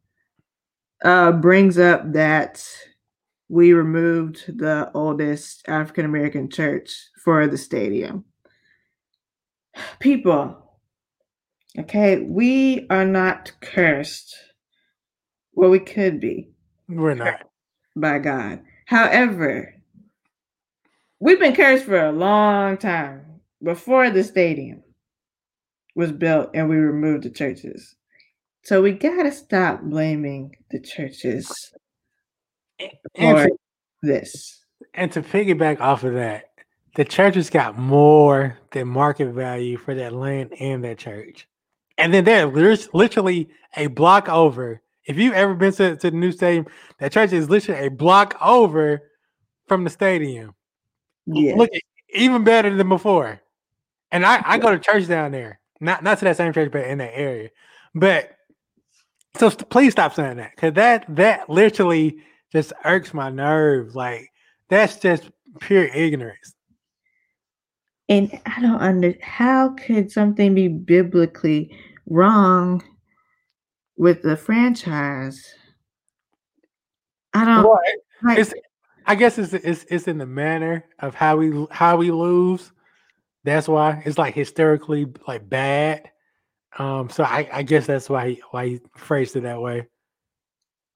Uh, 1.05 1.33
brings 1.33 1.79
up 1.79 2.13
that 2.13 2.67
we 3.51 3.73
removed 3.73 4.45
the 4.61 4.89
oldest 4.95 5.69
African 5.69 6.05
American 6.05 6.49
church 6.49 7.09
for 7.25 7.49
the 7.49 7.59
stadium. 7.59 8.25
People, 9.99 10.79
okay, 11.77 12.19
we 12.21 12.87
are 12.91 13.05
not 13.05 13.51
cursed. 13.61 14.33
Well, 15.53 15.71
we 15.71 15.81
could 15.81 16.21
be 16.21 16.53
We're 16.89 17.17
not. 17.17 17.43
by 17.97 18.21
God. 18.21 18.61
However, 18.87 19.75
we've 21.19 21.41
been 21.41 21.57
cursed 21.57 21.87
for 21.87 21.99
a 21.99 22.13
long 22.13 22.79
time 22.79 23.41
before 23.61 24.11
the 24.11 24.23
stadium 24.23 24.85
was 25.97 26.13
built 26.13 26.51
and 26.55 26.69
we 26.69 26.77
removed 26.77 27.25
the 27.25 27.31
churches. 27.31 27.97
So 28.63 28.81
we 28.81 28.93
gotta 28.93 29.33
stop 29.33 29.83
blaming 29.83 30.55
the 30.71 30.79
churches 30.79 31.73
And 33.15 33.37
to, 33.39 33.57
this. 34.03 34.65
and 34.95 35.13
to 35.13 35.23
piggyback 35.23 35.81
off 35.81 36.05
of 36.05 36.15
that, 36.15 36.51
the 36.97 37.05
church 37.05 37.35
has 37.37 37.51
got 37.51 37.79
more 37.79 38.59
than 38.73 38.89
market 38.89 39.33
value 39.33 39.77
for 39.77 39.95
that 39.95 40.13
land 40.13 40.53
and 40.59 40.85
that 40.85 40.99
church. 40.99 41.47
And 41.99 42.13
then 42.13 42.25
they're 42.25 42.47
literally 42.47 43.51
a 43.77 43.89
block 43.89 44.29
over. 44.29 44.81
If 45.05 45.19
you've 45.19 45.35
ever 45.35 45.55
been 45.55 45.73
to, 45.75 45.97
to 45.97 46.11
the 46.11 46.17
new 46.17 46.33
stadium, 46.33 46.67
that 46.99 47.13
church 47.13 47.33
is 47.33 47.51
literally 47.51 47.87
a 47.87 47.91
block 47.91 48.37
over 48.41 49.03
from 49.69 49.85
the 49.85 49.91
stadium. 49.91 50.55
Yeah. 51.27 51.55
Look, 51.57 51.71
even 52.15 52.45
better 52.45 52.75
than 52.75 52.89
before. 52.89 53.41
And 54.11 54.27
I, 54.27 54.43
I 54.45 54.59
go 54.59 54.71
to 54.71 54.79
church 54.79 55.07
down 55.07 55.33
there, 55.33 55.61
not 55.81 56.03
not 56.03 56.19
to 56.19 56.25
that 56.25 56.37
same 56.37 56.53
church, 56.53 56.73
but 56.73 56.85
in 56.85 56.99
that 56.99 57.17
area. 57.17 57.51
But 57.95 58.37
so 59.37 59.51
please 59.51 59.93
stop 59.93 60.15
saying 60.15 60.39
that 60.39 60.53
because 60.57 60.75
that 60.75 61.05
that 61.15 61.49
literally 61.49 62.19
just 62.53 62.73
irks 62.85 63.15
my 63.15 63.31
nerves. 63.31 63.95
Like 63.95 64.31
that's 64.69 64.97
just 64.97 65.31
pure 65.61 65.85
ignorance. 65.85 66.55
And 68.09 68.41
I 68.45 68.61
don't 68.61 68.81
under 68.81 69.15
how 69.23 69.71
could 69.71 70.11
something 70.11 70.55
be 70.55 70.69
biblically 70.69 71.77
wrong 72.07 72.83
with 73.97 74.23
the 74.23 74.37
franchise? 74.37 75.45
I 77.33 77.45
don't 77.45 77.65
Well, 77.65 77.81
like 78.23 78.39
it's 78.39 78.53
I 79.07 79.15
guess 79.15 79.39
it's 79.39 79.53
it's 79.53 79.85
it's 79.89 80.09
in 80.09 80.19
the 80.19 80.27
manner 80.27 80.85
of 80.99 81.15
how 81.15 81.37
we 81.37 81.67
how 81.71 81.97
we 81.97 82.11
lose. 82.11 82.73
That's 83.45 83.69
why 83.69 84.03
it's 84.05 84.19
like 84.19 84.35
hysterically 84.35 85.07
like 85.27 85.49
bad. 85.49 86.11
Um, 86.79 87.11
so 87.11 87.25
I, 87.25 87.49
I 87.53 87.63
guess 87.63 87.87
that's 87.87 88.09
why 88.09 88.31
he, 88.31 88.43
why 88.51 88.67
he 88.69 88.81
phrased 88.97 89.35
it 89.37 89.43
that 89.43 89.61
way. 89.61 89.89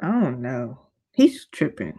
I 0.01 0.09
don't 0.09 0.41
know. 0.41 0.84
He's 1.15 1.47
tripping. 1.47 1.99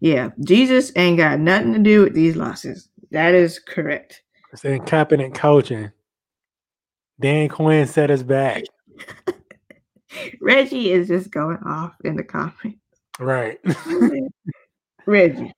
Yeah, 0.00 0.30
Jesus 0.40 0.92
ain't 0.96 1.18
got 1.18 1.40
nothing 1.40 1.72
to 1.72 1.78
do 1.78 2.04
with 2.04 2.14
these 2.14 2.36
losses. 2.36 2.88
That 3.10 3.34
is 3.34 3.58
correct. 3.58 4.22
It's 4.52 4.64
incompetent 4.64 5.34
coaching. 5.34 5.90
Dan 7.20 7.48
Quinn 7.48 7.86
set 7.86 8.10
us 8.10 8.22
back. 8.22 8.64
Reggie 10.40 10.92
is 10.92 11.08
just 11.08 11.30
going 11.30 11.58
off 11.66 11.94
in 12.04 12.16
the 12.16 12.24
comments. 12.24 12.78
Right. 13.18 13.58
Reggie, 15.06 15.52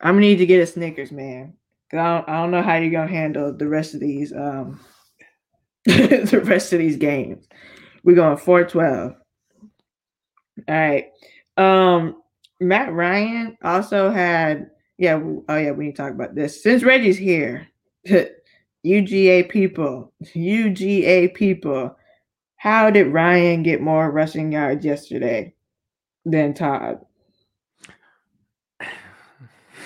I'm 0.00 0.14
gonna 0.14 0.20
need 0.20 0.36
to 0.36 0.46
get 0.46 0.62
a 0.62 0.66
Snickers, 0.66 1.12
man. 1.12 1.54
'Cause 1.90 1.98
I 1.98 2.16
don't, 2.16 2.28
I 2.28 2.32
don't 2.42 2.50
know 2.50 2.62
how 2.62 2.76
you're 2.76 2.90
gonna 2.90 3.10
handle 3.10 3.52
the 3.56 3.68
rest 3.68 3.94
of 3.94 4.00
these 4.00 4.32
um 4.32 4.80
the 5.84 6.42
rest 6.44 6.72
of 6.72 6.80
these 6.80 6.96
games. 6.96 7.46
We're 8.02 8.16
going 8.16 8.36
412. 8.36 9.14
All 10.68 10.74
right. 10.74 11.06
Um 11.56 12.22
Matt 12.60 12.92
Ryan 12.92 13.56
also 13.62 14.10
had 14.10 14.70
yeah, 14.98 15.20
oh 15.48 15.56
yeah, 15.56 15.72
we 15.72 15.86
need 15.86 15.96
to 15.96 16.02
talk 16.02 16.12
about 16.12 16.34
this. 16.34 16.62
Since 16.62 16.82
Reggie's 16.82 17.18
here, 17.18 17.68
UGA 18.86 19.48
people, 19.50 20.12
UGA 20.34 21.34
people, 21.34 21.96
how 22.56 22.88
did 22.90 23.08
Ryan 23.12 23.62
get 23.62 23.82
more 23.82 24.10
rushing 24.10 24.52
yards 24.52 24.84
yesterday 24.86 25.54
than 26.24 26.54
Todd? 26.54 27.00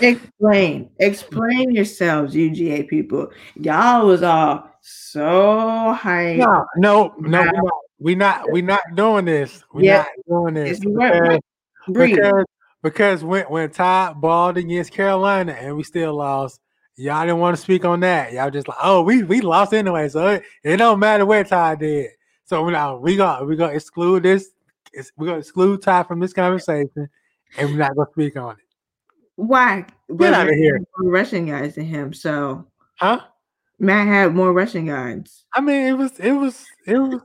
Explain. 0.00 0.90
Explain 0.98 1.72
yourselves, 1.72 2.34
UGA 2.34 2.88
people. 2.88 3.28
Y'all 3.56 4.06
was 4.06 4.22
all 4.22 4.70
so 4.80 5.94
hyped. 5.98 6.38
No, 6.38 6.64
no, 6.76 7.14
no, 7.18 7.42
Nah. 7.44 7.70
we 7.98 8.14
not 8.14 8.50
we 8.50 8.62
not 8.62 8.80
doing 8.94 9.24
this. 9.26 9.62
We're 9.74 9.82
Yeah. 9.84 9.96
not 9.98 10.06
doing 10.28 10.54
this 10.54 10.78
It's- 10.78 10.86
what- 10.86 11.12
because, 11.12 11.40
Breathe. 11.88 12.16
because 12.16 12.44
because 12.82 13.24
when 13.24 13.44
when 13.46 13.70
Todd 13.70 14.20
balled 14.20 14.56
against 14.56 14.92
Carolina 14.92 15.52
and 15.52 15.76
we 15.76 15.82
still 15.82 16.14
lost, 16.14 16.60
y'all 16.96 17.22
didn't 17.22 17.38
want 17.38 17.56
to 17.56 17.62
speak 17.62 17.84
on 17.84 18.00
that. 18.00 18.32
Y'all 18.32 18.50
just 18.50 18.68
like, 18.68 18.78
oh, 18.82 19.02
we 19.02 19.22
we 19.22 19.40
lost 19.40 19.72
anyway, 19.74 20.08
so 20.08 20.26
it, 20.28 20.42
it 20.62 20.76
don't 20.78 20.98
matter 20.98 21.26
what 21.26 21.48
Todd 21.48 21.80
did. 21.80 22.10
So 22.44 22.62
we 22.64 22.72
now 22.72 22.96
we 22.96 23.16
got 23.16 23.46
we 23.46 23.56
gonna 23.56 23.72
exclude 23.74 24.22
this. 24.22 24.50
We're 25.16 25.26
gonna 25.26 25.38
exclude 25.38 25.82
Todd 25.82 26.06
from 26.08 26.20
this 26.20 26.32
conversation, 26.32 27.08
and 27.58 27.70
we're 27.70 27.76
not 27.78 27.94
gonna 27.94 28.10
speak 28.12 28.36
on 28.36 28.52
it. 28.52 28.64
Why? 29.36 29.82
Get 30.08 30.18
But 30.18 30.34
out 30.34 30.48
of 30.48 30.54
here. 30.54 30.80
rushing 30.98 31.48
yards 31.48 31.76
than 31.76 31.84
him, 31.86 32.12
so 32.12 32.66
Huh? 32.96 33.20
Matt 33.78 34.06
had 34.06 34.34
more 34.34 34.52
rushing 34.52 34.86
yards. 34.88 35.46
I 35.54 35.60
mean, 35.60 35.86
it 35.86 35.92
was 35.96 36.18
it 36.18 36.32
was 36.32 36.66
it 36.86 36.98
was 36.98 37.22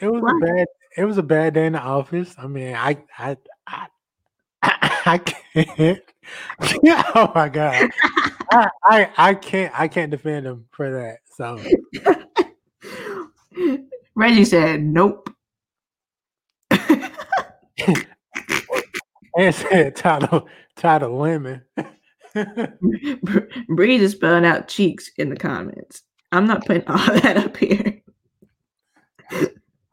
it 0.00 0.06
was 0.08 0.22
Why? 0.22 0.30
a 0.30 0.40
bad 0.40 0.66
it 0.96 1.04
was 1.04 1.18
a 1.18 1.22
bad 1.22 1.54
day 1.54 1.66
in 1.66 1.72
the 1.74 1.80
office. 1.80 2.34
I 2.38 2.46
mean, 2.46 2.74
I 2.74 2.96
I 3.18 3.36
I 5.06 5.18
can't. 5.18 6.00
oh 7.14 7.30
my 7.34 7.50
god, 7.50 7.90
I, 8.50 8.70
I 8.84 9.10
I 9.18 9.34
can't 9.34 9.78
I 9.78 9.86
can't 9.86 10.10
defend 10.10 10.46
him 10.46 10.64
for 10.70 10.90
that. 10.90 11.18
So 11.36 11.60
Reggie 14.14 14.46
said, 14.46 14.82
"Nope." 14.82 15.28
and 19.36 19.54
said 19.54 19.94
title 19.96 20.48
title 20.76 21.18
lemon. 21.18 21.60
Breeze 23.68 24.02
is 24.02 24.12
spelling 24.12 24.46
out 24.46 24.68
cheeks 24.68 25.10
in 25.18 25.28
the 25.28 25.36
comments. 25.36 26.02
I'm 26.32 26.46
not 26.46 26.64
putting 26.64 26.88
all 26.88 26.96
that 26.96 27.36
up 27.36 27.56
here. 27.58 28.00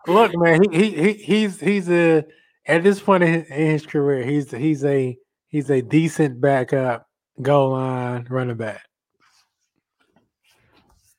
Look, 0.07 0.31
man, 0.35 0.61
he, 0.71 0.77
he 0.77 0.91
he 0.91 1.13
he's 1.13 1.59
he's 1.59 1.89
a 1.89 2.25
at 2.65 2.83
this 2.83 2.99
point 2.99 3.23
in 3.23 3.33
his, 3.33 3.49
in 3.49 3.65
his 3.71 3.85
career, 3.85 4.23
he's 4.23 4.51
he's 4.51 4.83
a 4.83 5.17
he's 5.47 5.69
a 5.69 5.81
decent 5.81 6.39
backup 6.41 7.07
goal 7.41 7.71
line 7.71 8.27
running 8.29 8.57
back. 8.57 8.83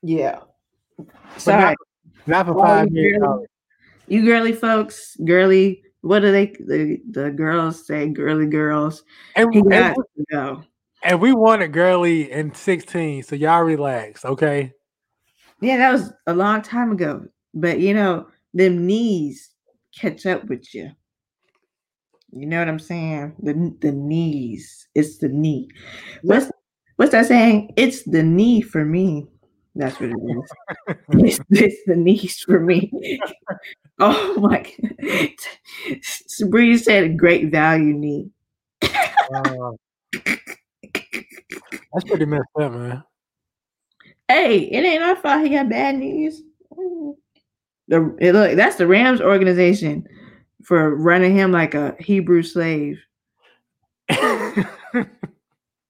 Yeah. 0.03 0.41
Sorry, 1.37 1.63
not, 1.63 1.77
not 2.27 2.47
for 2.47 2.59
Oh, 2.59 2.63
five 2.63 2.89
you 2.91 3.19
million 3.19 3.47
you 4.09 4.25
girly 4.25 4.53
folks, 4.53 5.17
girly. 5.25 5.83
What 6.03 6.21
do 6.21 6.33
they 6.33 6.47
the, 6.47 7.01
the 7.11 7.31
girls 7.31 7.87
say? 7.87 8.09
Girly 8.09 8.47
girls. 8.47 9.05
And, 9.37 9.53
He 9.55 9.61
and, 9.61 9.71
got 9.71 9.95
to 9.95 10.25
go. 10.31 10.65
and 11.05 11.21
we 11.21 11.33
wanted 11.33 11.73
Gurley 11.73 12.31
in 12.31 12.53
16, 12.53 13.23
so 13.23 13.37
y'all 13.37 13.63
relax, 13.63 14.25
okay? 14.25 14.73
Yeah, 15.61 15.77
that 15.79 15.93
was 15.93 16.13
a 16.27 16.35
long 16.35 16.61
time 16.63 16.91
ago. 16.91 17.25
But 17.55 17.79
you 17.79 17.95
know, 17.95 18.27
them 18.53 18.87
knees 18.87 19.51
catch 19.97 20.27
up 20.27 20.45
with 20.45 20.75
you. 20.75 20.91
You 22.33 22.47
know 22.47 22.59
what 22.59 22.69
I'm 22.69 22.79
saying? 22.79 23.35
The 23.43 23.77
the 23.81 23.93
knees. 23.93 24.89
It's 24.95 25.19
the 25.19 25.29
knee. 25.29 25.69
What's 26.23 26.51
what's 26.97 27.13
that 27.13 27.27
saying? 27.27 27.75
It's 27.77 28.03
the 28.05 28.23
knee 28.23 28.63
for 28.63 28.85
me. 28.85 29.27
That's 29.75 29.99
what 30.01 30.11
it 30.11 30.17
is. 30.17 30.99
it's, 31.09 31.41
it's 31.51 31.83
the 31.87 31.97
knees 31.97 32.41
for 32.41 32.59
me. 32.61 33.21
oh 34.01 34.41
my 34.41 34.63
god. 34.63 36.51
Bree 36.51 36.77
said 36.79 37.19
great 37.19 37.51
value 37.51 37.93
knee. 37.93 38.31
Uh, 38.83 39.73
that's 41.93 42.05
pretty 42.07 42.25
messed 42.25 42.45
up, 42.59 42.73
man. 42.73 43.05
Hey, 44.29 44.61
it 44.61 44.85
ain't 44.85 45.03
our 45.03 45.17
fault 45.17 45.43
he 45.43 45.51
got 45.51 45.69
bad 45.69 45.97
knees. 45.99 46.43
The 47.89 48.17
it, 48.21 48.33
look, 48.33 48.57
that's 48.57 48.77
the 48.77 48.87
Rams 48.87 49.21
organization 49.21 50.07
for 50.63 50.95
running 50.95 51.35
him 51.35 51.53
like 51.53 51.75
a 51.75 51.97
Hebrew 52.01 52.43
slave. 52.43 53.01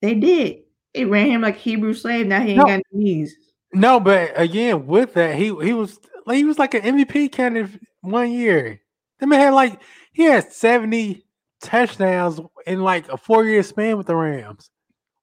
They 0.02 0.14
did. 0.16 0.64
They 0.94 1.04
ran 1.04 1.28
him 1.30 1.40
like 1.42 1.54
a 1.54 1.60
Hebrew 1.60 1.94
slave. 1.94 2.26
Now 2.26 2.40
he 2.42 2.50
ain't 2.54 2.58
No. 2.58 2.66
got 2.66 2.82
knees. 2.90 3.34
no, 3.72 4.00
but 4.00 4.32
again, 4.34 4.86
with 4.86 5.14
that, 5.14 5.36
he 5.36 5.44
he 5.62 5.72
was 5.72 5.98
like 6.26 6.36
he 6.36 6.44
was 6.44 6.58
like 6.58 6.74
an 6.74 6.82
MVP 6.82 7.30
candidate 7.30 7.80
one 8.00 8.32
year. 8.32 8.80
That 9.20 9.28
man 9.28 9.38
had 9.38 9.54
like 9.54 9.80
he 10.12 10.24
had 10.24 10.52
70 10.52 11.24
touchdowns 11.62 12.40
in 12.66 12.82
like 12.82 13.08
a 13.08 13.16
four 13.16 13.44
year 13.44 13.62
span 13.62 13.96
with 13.96 14.08
the 14.08 14.16
Rams. 14.16 14.70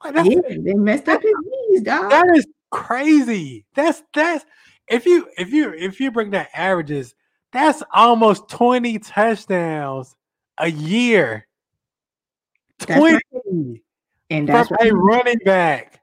Like, 0.03 0.15
that's, 0.15 0.29
Yeah, 0.29 0.39
they 0.47 0.73
messed 0.75 1.09
up 1.09 1.21
his 1.21 1.33
knees, 1.43 1.81
dog. 1.81 2.09
that 2.09 2.25
is 2.35 2.47
crazy. 2.71 3.65
That's 3.75 4.01
that's 4.13 4.45
if 4.88 5.05
you 5.05 5.27
if 5.38 5.51
you 5.51 5.73
if 5.73 5.99
you 5.99 6.09
bring 6.09 6.31
that 6.31 6.49
averages, 6.53 7.13
that's 7.51 7.83
almost 7.93 8.49
20 8.49 8.99
touchdowns 8.99 10.15
a 10.57 10.69
year. 10.69 11.47
That's 12.79 12.99
20 12.99 13.13
right. 13.13 13.81
And 14.29 14.47
that's 14.47 14.67
from 14.67 14.77
why 14.79 14.88
a 14.88 14.93
running 14.93 15.39
back. 15.43 16.01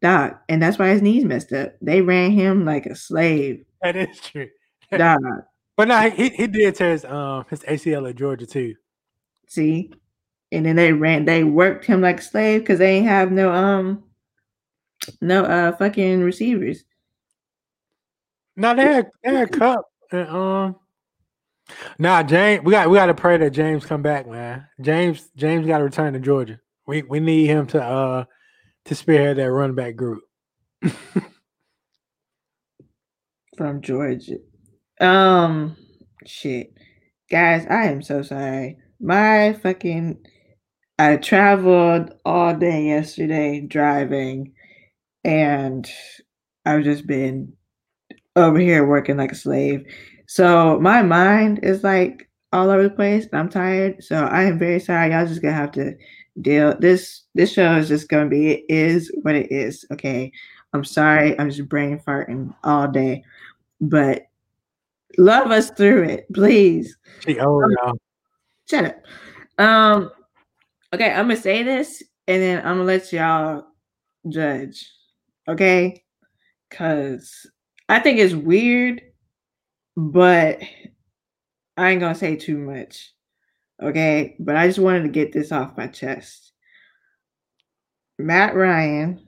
dog. 0.00 0.36
And 0.48 0.62
that's 0.62 0.78
why 0.78 0.88
his 0.88 1.02
knees 1.02 1.24
messed 1.24 1.52
up. 1.52 1.74
They 1.82 2.00
ran 2.00 2.30
him 2.30 2.64
like 2.64 2.86
a 2.86 2.94
slave. 2.94 3.64
That 3.82 3.96
is 3.96 4.20
true. 4.20 4.48
Dog. 4.96 5.20
But 5.76 5.88
no, 5.88 6.10
he 6.10 6.28
he 6.28 6.46
did 6.46 6.74
tear 6.74 6.92
his 6.92 7.04
um 7.04 7.44
his 7.48 7.60
ACL 7.60 8.08
at 8.08 8.16
Georgia 8.16 8.46
too. 8.46 8.74
See? 9.48 9.92
And 10.52 10.66
then 10.66 10.76
they 10.76 10.92
ran 10.92 11.24
they 11.24 11.44
worked 11.44 11.86
him 11.86 12.00
like 12.02 12.20
a 12.20 12.22
slave 12.22 12.60
because 12.60 12.78
they 12.78 12.98
ain't 12.98 13.06
have 13.06 13.32
no 13.32 13.50
um 13.50 14.04
no 15.20 15.44
uh 15.44 15.72
fucking 15.76 16.22
receivers. 16.22 16.84
No, 18.54 18.74
they 18.74 18.82
had 18.82 19.10
they 19.24 19.34
had 19.34 19.50
Kupp 19.50 19.86
and 20.12 20.28
um. 20.28 20.76
Nah, 21.98 22.22
James, 22.22 22.64
we 22.64 22.72
got 22.72 22.90
we 22.90 22.96
got 22.96 23.06
to 23.06 23.14
pray 23.14 23.36
that 23.38 23.50
James 23.50 23.86
come 23.86 24.02
back, 24.02 24.26
man. 24.26 24.66
James 24.80 25.30
James 25.36 25.66
got 25.66 25.78
to 25.78 25.84
return 25.84 26.12
to 26.12 26.20
Georgia. 26.20 26.58
We 26.86 27.02
we 27.02 27.20
need 27.20 27.46
him 27.46 27.66
to 27.68 27.82
uh 27.82 28.24
to 28.86 28.94
spearhead 28.94 29.36
that 29.36 29.50
run 29.50 29.74
back 29.74 29.96
group. 29.96 30.22
from 33.56 33.80
Georgia. 33.80 34.38
Um, 35.00 35.76
shit, 36.26 36.72
guys, 37.30 37.66
I 37.68 37.86
am 37.86 38.02
so 38.02 38.22
sorry. 38.22 38.78
My 39.00 39.52
fucking, 39.54 40.24
I 40.98 41.16
traveled 41.16 42.12
all 42.24 42.54
day 42.54 42.86
yesterday 42.86 43.60
driving, 43.60 44.54
and 45.24 45.88
I've 46.64 46.84
just 46.84 47.06
been 47.06 47.54
over 48.36 48.58
here 48.58 48.86
working 48.86 49.16
like 49.16 49.32
a 49.32 49.36
slave. 49.36 49.84
So 50.26 50.80
my 50.80 51.02
mind 51.02 51.60
is 51.62 51.84
like 51.84 52.28
all 52.52 52.70
over 52.70 52.82
the 52.82 52.90
place. 52.90 53.26
and 53.26 53.38
I'm 53.40 53.48
tired, 53.48 54.02
so 54.02 54.24
I 54.26 54.44
am 54.44 54.58
very 54.58 54.80
sorry. 54.80 55.12
Y'all 55.12 55.26
just 55.26 55.42
gonna 55.42 55.54
have 55.54 55.72
to 55.72 55.94
deal. 56.40 56.76
This 56.78 57.22
this 57.34 57.52
show 57.52 57.76
is 57.76 57.88
just 57.88 58.08
gonna 58.08 58.28
be 58.28 58.50
it 58.50 58.64
is 58.68 59.10
what 59.22 59.34
it 59.34 59.50
is. 59.50 59.84
Okay, 59.92 60.32
I'm 60.72 60.84
sorry. 60.84 61.38
I'm 61.38 61.50
just 61.50 61.68
brain 61.68 62.00
farting 62.06 62.54
all 62.64 62.88
day 62.88 63.22
but 63.82 64.22
love 65.18 65.50
us 65.50 65.70
through 65.70 66.04
it, 66.04 66.26
please. 66.32 66.96
She 67.26 67.38
old 67.38 67.64
now. 67.84 67.94
Shut 68.70 68.84
up. 68.86 68.96
Um, 69.58 70.10
okay, 70.94 71.10
I'm 71.10 71.28
gonna 71.28 71.36
say 71.36 71.62
this 71.64 72.02
and 72.28 72.40
then 72.40 72.58
I'm 72.58 72.76
gonna 72.76 72.84
let 72.84 73.12
y'all 73.12 73.66
judge. 74.28 74.90
Okay, 75.48 76.04
because 76.70 77.50
I 77.88 78.00
think 78.00 78.18
it's 78.18 78.34
weird, 78.34 79.02
but 79.96 80.60
I 81.76 81.90
ain't 81.90 82.00
gonna 82.00 82.14
say 82.14 82.36
too 82.36 82.58
much. 82.58 83.12
Okay, 83.82 84.36
but 84.38 84.56
I 84.56 84.66
just 84.66 84.78
wanted 84.78 85.02
to 85.02 85.08
get 85.08 85.32
this 85.32 85.52
off 85.52 85.76
my 85.76 85.88
chest. 85.88 86.52
Matt 88.18 88.54
Ryan 88.54 89.26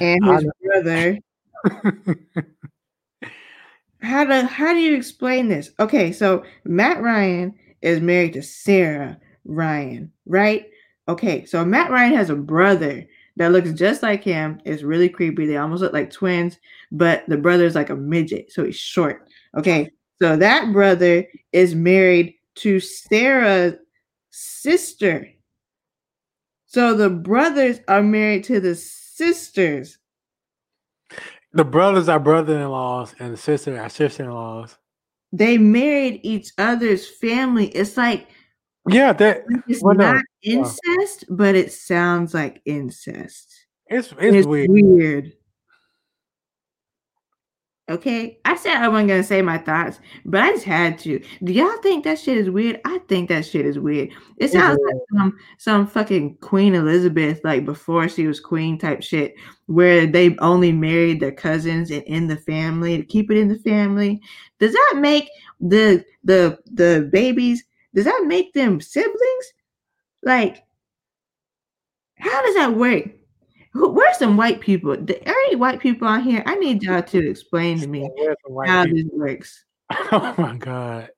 and 0.00 0.24
his 0.24 0.44
brother 0.62 1.18
how 4.00 4.24
do 4.24 4.46
how 4.46 4.72
do 4.72 4.78
you 4.78 4.94
explain 4.96 5.48
this? 5.48 5.70
Okay, 5.80 6.12
so 6.12 6.44
Matt 6.64 7.02
Ryan 7.02 7.54
is 7.82 8.00
married 8.00 8.34
to 8.34 8.42
Sarah 8.42 9.18
Ryan, 9.44 10.12
right? 10.26 10.66
Okay, 11.08 11.44
so 11.46 11.64
Matt 11.64 11.90
Ryan 11.90 12.14
has 12.14 12.30
a 12.30 12.36
brother 12.36 13.06
that 13.38 13.52
looks 13.52 13.72
just 13.72 14.02
like 14.02 14.22
him. 14.22 14.60
It's 14.64 14.82
really 14.82 15.08
creepy. 15.08 15.46
They 15.46 15.56
almost 15.56 15.82
look 15.82 15.92
like 15.92 16.10
twins, 16.10 16.58
but 16.92 17.24
the 17.28 17.36
brother's 17.38 17.74
like 17.74 17.90
a 17.90 17.96
midget, 17.96 18.52
so 18.52 18.64
he's 18.64 18.76
short. 18.76 19.26
Okay, 19.56 19.90
so 20.20 20.36
that 20.36 20.72
brother 20.72 21.24
is 21.52 21.74
married 21.74 22.34
to 22.56 22.78
Sarah's 22.80 23.74
sister. 24.30 25.26
So 26.66 26.94
the 26.94 27.08
brothers 27.08 27.80
are 27.88 28.02
married 28.02 28.44
to 28.44 28.60
the 28.60 28.74
sisters. 28.74 29.98
the 31.52 31.64
brothers 31.64 32.08
are 32.08 32.20
brother-in-laws 32.20 33.14
and 33.18 33.32
the 33.32 33.36
sister 33.36 33.78
are 33.78 33.88
sister-in-laws. 33.88 34.76
They 35.32 35.58
married 35.58 36.20
each 36.22 36.50
other's 36.58 37.08
family. 37.08 37.68
It's 37.68 37.96
like 37.96 38.28
Yeah, 38.88 39.12
that 39.14 39.44
it's 39.68 39.82
Well, 39.82 39.94
no, 39.94 40.14
not 40.14 40.24
incest, 40.42 41.24
but 41.30 41.54
it 41.54 41.72
sounds 41.72 42.34
like 42.34 42.60
incest. 42.64 43.66
it's 43.88 44.12
it's, 44.12 44.36
It's, 44.36 44.46
weird. 44.46 44.70
weird. 44.70 45.32
Okay, 47.90 48.38
I 48.44 48.54
said 48.56 48.74
I 48.76 48.88
wasn't 48.88 49.08
gonna 49.08 49.22
say 49.22 49.40
my 49.40 49.56
thoughts, 49.56 49.98
but 50.26 50.42
I 50.42 50.50
just 50.50 50.64
had 50.66 50.98
to. 51.00 51.18
Do 51.42 51.52
y'all 51.54 51.80
think 51.82 52.04
that 52.04 52.18
shit 52.18 52.36
is 52.36 52.50
weird? 52.50 52.82
I 52.84 52.98
think 53.08 53.30
that 53.30 53.46
shit 53.46 53.64
is 53.64 53.78
weird. 53.78 54.10
It 54.36 54.50
sounds 54.52 54.78
like 54.84 54.96
some 55.16 55.38
some 55.56 55.86
fucking 55.86 56.36
Queen 56.42 56.74
Elizabeth, 56.74 57.40
like 57.44 57.64
before 57.64 58.06
she 58.10 58.26
was 58.26 58.40
queen 58.40 58.76
type 58.78 59.02
shit, 59.02 59.34
where 59.66 60.06
they 60.06 60.36
only 60.40 60.70
married 60.70 61.20
their 61.20 61.32
cousins 61.32 61.90
and 61.90 62.02
in 62.02 62.26
the 62.26 62.36
family 62.36 62.98
to 62.98 63.04
keep 63.04 63.30
it 63.30 63.38
in 63.38 63.48
the 63.48 63.58
family. 63.60 64.20
Does 64.58 64.74
that 64.74 64.96
make 64.98 65.30
the 65.58 66.04
the 66.24 66.58
the 66.70 67.08
babies? 67.10 67.64
Does 67.98 68.04
that 68.04 68.26
make 68.28 68.52
them 68.52 68.80
siblings? 68.80 69.52
Like 70.22 70.62
How 72.16 72.42
does 72.42 72.54
that 72.54 72.76
work? 72.76 73.06
Where's 73.74 74.18
some 74.18 74.36
white 74.36 74.60
people? 74.60 74.96
The, 74.96 75.18
are 75.28 75.34
any 75.46 75.56
white 75.56 75.80
people 75.80 76.06
out 76.06 76.22
here? 76.22 76.44
I 76.46 76.54
need 76.54 76.84
y'all 76.84 77.02
to 77.02 77.28
explain 77.28 77.80
to 77.80 77.88
me 77.88 78.08
how 78.66 78.84
this 78.84 79.04
works. 79.12 79.64
Oh 80.12 80.32
my 80.38 80.56
god. 80.56 81.10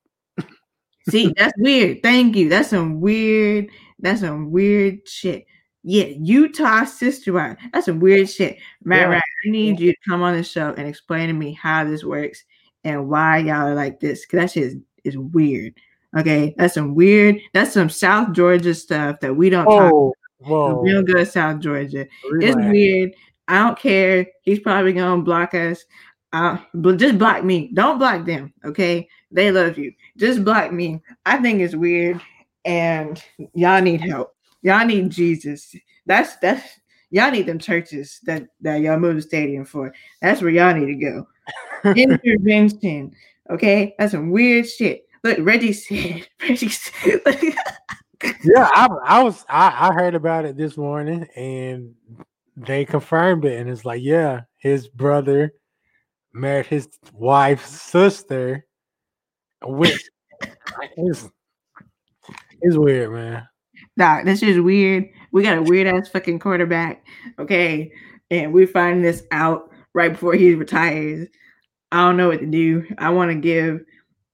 See, 1.11 1.35
that's 1.37 1.53
weird. 1.59 2.03
Thank 2.03 2.35
you. 2.35 2.49
That's 2.49 2.71
some 2.71 3.03
weird. 3.03 3.69
That's 3.99 4.23
some 4.23 4.51
weird 4.51 5.07
shit. 5.07 5.45
Yeah, 5.83 6.05
Utah 6.05 6.85
sister 6.85 7.35
wife. 7.35 7.59
That's 7.75 7.85
some 7.85 8.01
weird 8.01 8.31
shit. 8.31 8.57
Matt, 8.85 9.11
yeah. 9.11 9.19
I 9.19 9.51
need 9.51 9.81
you 9.81 9.93
to 9.93 9.99
come 10.09 10.23
on 10.23 10.35
the 10.35 10.43
show 10.43 10.73
and 10.79 10.89
explain 10.89 11.27
to 11.27 11.35
me 11.35 11.53
how 11.53 11.85
this 11.85 12.05
works 12.05 12.43
and 12.85 13.11
why 13.11 13.39
y'all 13.39 13.69
are 13.69 13.75
like 13.75 14.01
this. 14.01 14.25
Cause 14.25 14.41
that 14.41 14.51
shit 14.53 14.63
is, 14.63 14.77
is 15.05 15.19
weird. 15.19 15.75
Okay, 16.19 16.55
that's 16.57 16.75
some 16.75 16.95
weird. 16.95 17.41
That's 17.55 17.73
some 17.73 17.89
South 17.89 18.33
Georgia 18.33 18.75
stuff 18.75 19.21
that 19.21 19.35
we 19.35 19.51
don't 19.51 19.67
oh, 19.69 20.13
talk. 20.45 20.83
Real 20.83 21.03
good 21.03 21.29
South 21.29 21.61
Georgia. 21.61 22.07
Relax. 22.31 22.57
It's 22.57 22.69
weird. 22.71 23.15
I 23.47 23.59
don't 23.59 23.79
care. 23.79 24.27
He's 24.43 24.61
probably 24.61 24.93
gonna 24.93 25.23
block 25.23 25.55
us. 25.55 25.85
Uh, 26.33 26.59
but 26.75 26.97
just 26.97 27.19
block 27.19 27.45
me. 27.45 27.71
Don't 27.75 27.99
block 27.99 28.25
them. 28.25 28.53
Okay, 28.65 29.09
they 29.31 29.51
love 29.51 29.79
you. 29.79 29.93
Just 30.17 30.45
block 30.45 30.73
me. 30.73 31.03
I 31.27 31.39
think 31.39 31.61
it's 31.61 31.75
weird, 31.75 32.21
and 32.65 33.23
y'all 33.55 33.83
need 33.83 34.01
help. 34.01 34.35
Y'all 34.63 34.87
need 34.87 35.11
Jesus. 35.11 35.75
That's 36.07 36.37
that's 36.37 36.81
y'all 37.11 37.31
need 37.31 37.47
them 37.47 37.59
churches 37.59 38.21
that 38.25 38.49
that 38.61 38.81
y'all 38.81 38.99
move 38.99 39.17
the 39.17 39.23
stadium 39.23 39.65
for. 39.65 39.93
That's 40.23 40.43
where 40.43 40.51
y'all 40.51 40.75
need 40.75 40.87
to 40.87 41.27
go. 41.85 41.95
Intervention. 41.97 43.15
Okay, 43.51 43.95
that's 43.99 44.13
some 44.13 44.31
weird 44.31 44.69
shit. 44.69 45.07
Look, 45.23 45.39
Reggie 45.41 45.73
said. 45.73 46.29
Reggie 46.43 46.69
said. 46.69 47.21
yeah, 48.45 48.69
I, 48.73 48.89
I 49.05 49.23
was 49.23 49.45
I, 49.49 49.89
I 49.89 49.95
heard 49.95 50.15
about 50.15 50.45
it 50.45 50.57
this 50.57 50.77
morning, 50.77 51.27
and 51.37 51.95
they 52.57 52.85
confirmed 52.85 53.45
it, 53.45 53.59
and 53.59 53.69
it's 53.69 53.85
like, 53.85 54.03
yeah, 54.03 54.43
his 54.59 54.89
brother 54.89 55.53
married 56.33 56.67
his 56.67 56.89
wife's 57.13 57.69
sister, 57.69 58.67
which 59.63 60.11
is 60.97 61.29
is 62.63 62.79
weird, 62.79 63.13
man. 63.13 63.49
Nah, 63.97 64.23
this 64.23 64.43
is 64.43 64.61
weird. 64.61 65.09
We 65.33 65.43
got 65.43 65.59
a 65.59 65.63
weird 65.63 65.87
ass 65.87 66.09
fucking 66.09 66.39
quarterback, 66.39 67.05
okay, 67.39 67.93
and 68.31 68.53
we 68.53 68.67
find 68.67 69.05
this 69.05 69.23
out 69.31 69.71
right 69.95 70.13
before 70.13 70.35
he 70.35 70.55
retires. 70.55 71.29
I 71.93 72.05
don't 72.07 72.17
know 72.17 72.29
what 72.29 72.41
to 72.41 72.47
do. 72.47 72.87
I 72.99 73.11
want 73.11 73.31
to 73.31 73.35
give 73.35 73.81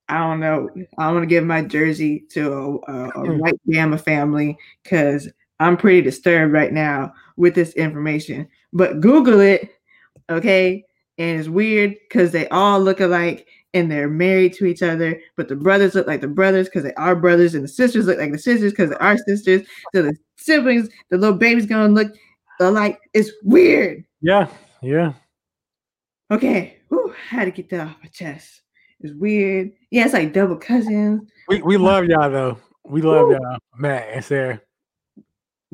I 0.09 0.19
don't 0.19 0.39
know. 0.39 0.69
I 0.97 1.11
want 1.11 1.23
to 1.23 1.27
give 1.27 1.43
my 1.43 1.61
jersey 1.61 2.23
to 2.31 2.81
a, 2.87 2.91
a, 2.91 3.09
a 3.09 3.25
hmm. 3.25 3.39
white 3.39 3.59
Bama 3.67 3.99
family 3.99 4.57
because 4.83 5.29
I'm 5.59 5.77
pretty 5.77 6.01
disturbed 6.01 6.53
right 6.53 6.71
now 6.71 7.13
with 7.35 7.55
this 7.55 7.73
information. 7.73 8.47
But 8.73 9.01
Google 9.01 9.39
it, 9.39 9.69
okay? 10.29 10.85
And 11.17 11.39
it's 11.39 11.49
weird 11.49 11.95
because 12.07 12.31
they 12.31 12.47
all 12.49 12.79
look 12.79 12.99
alike 12.99 13.47
and 13.73 13.91
they're 13.91 14.09
married 14.09 14.53
to 14.53 14.65
each 14.65 14.81
other, 14.81 15.19
but 15.35 15.49
the 15.49 15.55
brothers 15.55 15.93
look 15.93 16.07
like 16.07 16.21
the 16.21 16.27
brothers 16.27 16.67
because 16.67 16.83
they 16.83 16.93
are 16.93 17.15
brothers, 17.15 17.53
and 17.53 17.63
the 17.63 17.67
sisters 17.67 18.05
look 18.05 18.17
like 18.17 18.31
the 18.31 18.39
sisters 18.39 18.71
because 18.71 18.89
they 18.89 18.95
are 18.97 19.17
sisters. 19.17 19.67
So 19.93 20.03
the 20.03 20.15
siblings, 20.37 20.89
the 21.09 21.17
little 21.17 21.37
baby's 21.37 21.65
gonna 21.65 21.93
look 21.93 22.13
alike. 22.59 22.99
It's 23.13 23.31
weird. 23.43 24.05
Yeah, 24.21 24.47
yeah. 24.81 25.13
Okay, 26.31 26.77
Whew, 26.89 27.13
I 27.31 27.35
had 27.35 27.45
to 27.45 27.51
get 27.51 27.69
that 27.69 27.87
off 27.87 27.97
my 28.01 28.09
chest. 28.09 28.61
It's 29.01 29.13
weird. 29.15 29.71
Yeah, 29.91 30.05
it's 30.05 30.13
like 30.13 30.33
double 30.33 30.57
cousins. 30.57 31.29
We 31.47 31.61
we 31.61 31.75
uh, 31.75 31.79
love 31.79 32.05
y'all 32.05 32.29
though. 32.29 32.57
We 32.83 33.01
love 33.01 33.29
Ooh. 33.29 33.33
y'all, 33.33 33.57
Matt 33.77 34.07
and 34.11 34.23
Sarah. 34.23 34.61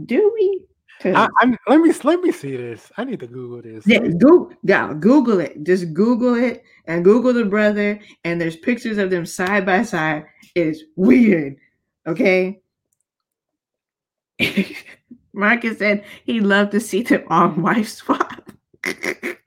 Do 0.06 0.32
we? 0.34 0.62
I, 1.06 1.28
I, 1.40 1.58
let 1.68 1.80
me 1.82 1.92
let 2.04 2.22
me 2.22 2.32
see 2.32 2.56
this. 2.56 2.92
I 2.98 3.04
need 3.04 3.20
to 3.20 3.28
Google 3.28 3.62
this. 3.62 3.86
Yeah, 3.86 4.00
Google, 4.00 4.52
yeah, 4.64 4.94
Google 4.94 5.40
it. 5.40 5.64
Just 5.64 5.94
Google 5.94 6.36
it 6.36 6.64
and 6.86 7.04
Google 7.04 7.34
the 7.34 7.46
brother. 7.46 8.00
And 8.24 8.40
there's 8.40 8.56
pictures 8.56 8.98
of 8.98 9.10
them 9.10 9.26
side 9.26 9.66
by 9.66 9.84
side. 9.84 10.26
It's 10.56 10.82
weird. 10.96 11.58
Okay. 12.08 12.62
Marcus 15.34 15.80
said 15.80 16.06
he'd 16.26 16.42
love 16.42 16.70
to 16.72 16.80
see 16.80 17.02
them 17.02 17.24
on 17.28 17.62
wife 17.62 17.90
swap. 17.90 18.52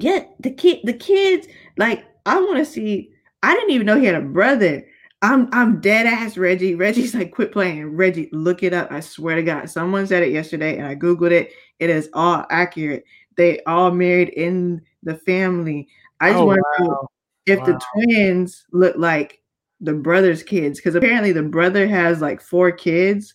yeah, 0.00 0.24
the 0.40 0.50
kid, 0.50 0.80
the 0.84 0.92
kids, 0.92 1.46
like 1.76 2.04
I 2.26 2.40
want 2.40 2.58
to 2.58 2.64
see. 2.64 3.10
I 3.42 3.54
didn't 3.54 3.70
even 3.70 3.86
know 3.86 3.98
he 3.98 4.06
had 4.06 4.14
a 4.14 4.20
brother. 4.20 4.86
I'm 5.22 5.48
I'm 5.52 5.80
dead 5.80 6.06
ass 6.06 6.36
Reggie. 6.36 6.74
Reggie's 6.74 7.14
like, 7.14 7.32
quit 7.32 7.52
playing. 7.52 7.96
Reggie, 7.96 8.28
look 8.32 8.62
it 8.62 8.72
up. 8.72 8.90
I 8.90 9.00
swear 9.00 9.36
to 9.36 9.42
God. 9.42 9.70
Someone 9.70 10.06
said 10.06 10.22
it 10.22 10.32
yesterday 10.32 10.76
and 10.76 10.86
I 10.86 10.94
Googled 10.94 11.30
it. 11.30 11.52
It 11.78 11.90
is 11.90 12.08
all 12.12 12.44
accurate. 12.50 13.04
They 13.36 13.60
all 13.64 13.90
married 13.90 14.30
in 14.30 14.82
the 15.02 15.16
family. 15.16 15.88
I 16.20 16.30
just 16.30 16.40
oh, 16.40 16.46
want 16.46 16.58
to 16.58 16.84
wow. 16.84 16.88
know 16.88 17.08
if 17.46 17.58
wow. 17.60 17.66
the 17.66 17.80
twins 17.92 18.64
look 18.72 18.96
like 18.96 19.42
the 19.80 19.94
brother's 19.94 20.42
kids, 20.42 20.78
because 20.78 20.94
apparently 20.94 21.32
the 21.32 21.42
brother 21.42 21.86
has 21.86 22.20
like 22.20 22.40
four 22.40 22.70
kids 22.70 23.34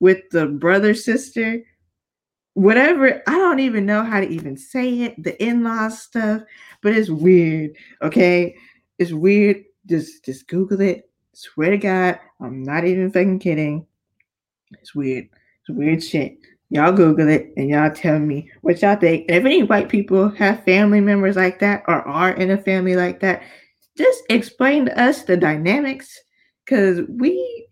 with 0.00 0.18
the 0.30 0.46
brother 0.46 0.94
sister 0.94 1.62
whatever 2.54 3.22
i 3.26 3.32
don't 3.32 3.60
even 3.60 3.86
know 3.86 4.02
how 4.02 4.20
to 4.20 4.28
even 4.28 4.56
say 4.56 5.00
it 5.00 5.22
the 5.22 5.40
in-law 5.42 5.88
stuff 5.88 6.42
but 6.82 6.94
it's 6.94 7.10
weird 7.10 7.72
okay? 8.02 8.54
It's 8.98 9.12
weird 9.12 9.64
just 9.86 10.24
just 10.24 10.46
google 10.46 10.80
it 10.80 11.08
swear 11.32 11.70
to 11.70 11.78
god 11.78 12.18
i'm 12.40 12.62
not 12.62 12.84
even 12.84 13.10
fucking 13.10 13.38
kidding. 13.38 13.86
It's 14.72 14.94
weird 14.94 15.28
it's 15.60 15.76
weird 15.76 16.02
shit. 16.02 16.38
Y'all 16.70 16.92
google 16.92 17.28
it 17.28 17.52
and 17.56 17.68
y'all 17.68 17.90
tell 17.90 18.18
me 18.18 18.48
what 18.60 18.80
y'all 18.80 18.94
think. 18.94 19.26
If 19.28 19.44
any 19.44 19.64
white 19.64 19.88
people 19.88 20.28
have 20.30 20.64
family 20.64 21.00
members 21.00 21.34
like 21.34 21.58
that 21.60 21.82
or 21.88 22.06
are 22.06 22.30
in 22.30 22.50
a 22.50 22.58
family 22.58 22.94
like 22.94 23.20
that 23.20 23.42
just 23.96 24.22
explain 24.30 24.86
to 24.86 25.00
us 25.00 25.22
the 25.22 25.36
dynamics 25.36 26.18
because 26.64 27.00
we 27.08 27.66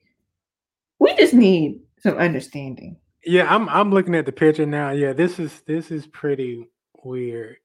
we 0.99 1.15
just 1.17 1.35
need 1.35 1.81
some 2.01 2.17
understanding 2.17 2.97
yeah, 3.29 3.55
I'm 3.55 3.69
I'm 3.69 3.91
looking 3.91 4.15
at 4.15 4.25
the 4.27 4.33
picture 4.33 4.65
now. 4.65 4.91
Yeah, 4.91 5.13
this 5.13 5.39
is 5.39 5.61
this 5.67 5.91
is 5.91 6.07
pretty 6.07 6.67
weird. 7.05 7.57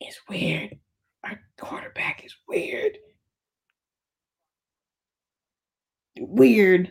It's 0.00 0.20
weird. 0.28 0.76
Our 1.22 1.38
quarterback 1.56 2.24
is 2.24 2.34
weird. 2.48 2.98
Weird. 6.18 6.90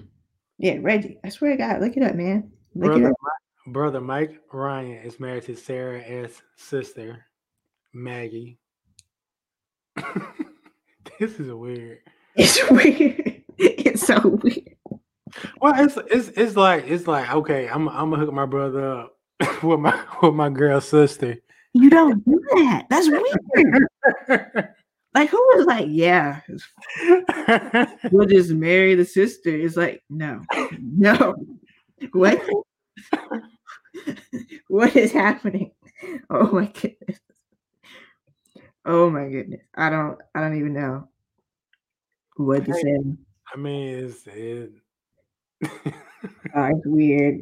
yeah, 0.58 0.76
Reggie. 0.80 1.18
I 1.24 1.30
swear 1.30 1.52
to 1.52 1.56
God, 1.56 1.80
look 1.80 1.96
it 1.96 2.02
up, 2.02 2.14
man. 2.14 2.50
Look 2.74 2.90
brother, 2.92 3.06
it 3.06 3.10
up. 3.10 3.72
brother 3.72 4.00
Mike 4.00 4.40
Ryan 4.52 5.02
is 5.02 5.18
married 5.18 5.44
to 5.44 5.56
Sarah 5.56 6.02
S. 6.02 6.42
sister, 6.56 7.24
Maggie. 7.94 8.58
this 11.18 11.40
is 11.40 11.50
weird. 11.50 12.00
It's 12.36 12.60
weird. 12.70 13.42
It's 13.56 14.06
so 14.06 14.20
weird. 14.42 14.73
Well, 15.60 15.74
it's 15.76 15.96
it's 16.10 16.28
it's 16.36 16.56
like 16.56 16.84
it's 16.86 17.06
like 17.06 17.30
okay, 17.30 17.68
I'm 17.68 17.88
I'm 17.88 18.10
gonna 18.10 18.24
hook 18.24 18.34
my 18.34 18.46
brother 18.46 18.92
up 18.92 19.16
with 19.62 19.80
my 19.80 20.04
with 20.22 20.34
my 20.34 20.50
girl 20.50 20.80
sister. 20.80 21.36
You 21.72 21.90
don't 21.90 22.24
do 22.24 22.40
that. 22.54 22.86
That's 22.88 23.08
weird. 23.08 23.88
like 25.12 25.28
who 25.28 25.38
was 25.56 25.66
like, 25.66 25.86
yeah, 25.88 26.40
we'll 28.12 28.26
just 28.26 28.50
marry 28.50 28.94
the 28.94 29.04
sister. 29.04 29.50
It's 29.50 29.76
like, 29.76 30.02
no, 30.08 30.40
no. 30.80 31.34
What? 32.12 32.40
what 34.68 34.94
is 34.94 35.10
happening? 35.12 35.72
Oh 36.30 36.52
my 36.52 36.66
goodness. 36.66 37.18
Oh 38.84 39.10
my 39.10 39.28
goodness. 39.28 39.62
I 39.74 39.90
don't 39.90 40.20
I 40.34 40.40
don't 40.40 40.58
even 40.58 40.74
know 40.74 41.08
what 42.36 42.64
to 42.66 42.74
say. 42.74 42.98
I 43.52 43.56
mean, 43.56 44.04
it's 44.04 44.26
it, 44.26 44.72
uh, 45.64 46.70
it's 46.72 46.86
weird. 46.86 47.40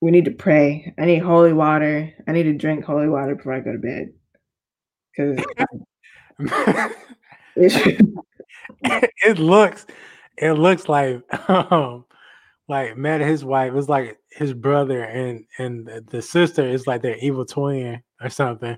We 0.00 0.10
need 0.10 0.26
to 0.26 0.30
pray. 0.30 0.92
I 0.98 1.06
need 1.06 1.20
holy 1.20 1.52
water. 1.52 2.12
I 2.26 2.32
need 2.32 2.44
to 2.44 2.52
drink 2.52 2.84
holy 2.84 3.08
water 3.08 3.34
before 3.34 3.54
I 3.54 3.60
go 3.60 3.72
to 3.72 3.78
bed. 3.78 4.12
Because 5.16 5.44
it 7.54 9.38
looks, 9.38 9.86
it 10.36 10.52
looks 10.52 10.88
like 10.88 11.22
um, 11.48 12.04
like 12.68 12.96
Matt 12.96 13.20
and 13.20 13.30
his 13.30 13.44
wife 13.44 13.74
is 13.74 13.88
like 13.88 14.18
his 14.30 14.52
brother, 14.52 15.02
and 15.04 15.44
and 15.58 15.88
the 16.08 16.20
sister 16.20 16.66
is 16.66 16.86
like 16.86 17.02
their 17.02 17.16
evil 17.16 17.44
twin 17.46 18.02
or 18.20 18.28
something. 18.28 18.76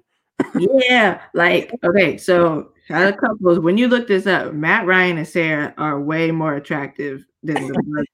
yeah, 0.56 1.22
like 1.34 1.72
okay, 1.84 2.16
so 2.16 2.72
other 2.90 3.12
couples, 3.12 3.58
when 3.58 3.78
you 3.78 3.88
look 3.88 4.06
this 4.06 4.26
up, 4.26 4.52
Matt 4.52 4.86
Ryan 4.86 5.18
and 5.18 5.28
Sarah 5.28 5.74
are 5.78 6.00
way 6.00 6.30
more 6.30 6.54
attractive 6.54 7.24
than 7.42 7.68
the, 7.68 8.06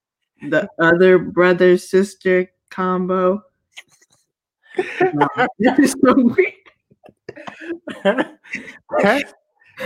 the 0.49 0.69
other 0.79 1.19
brother 1.19 1.77
sister 1.79 2.51
combo. 2.71 3.43
that 4.77 5.77
is 5.79 5.97
so 6.05 6.15
weird. 6.15 6.53
that's, 9.03 9.33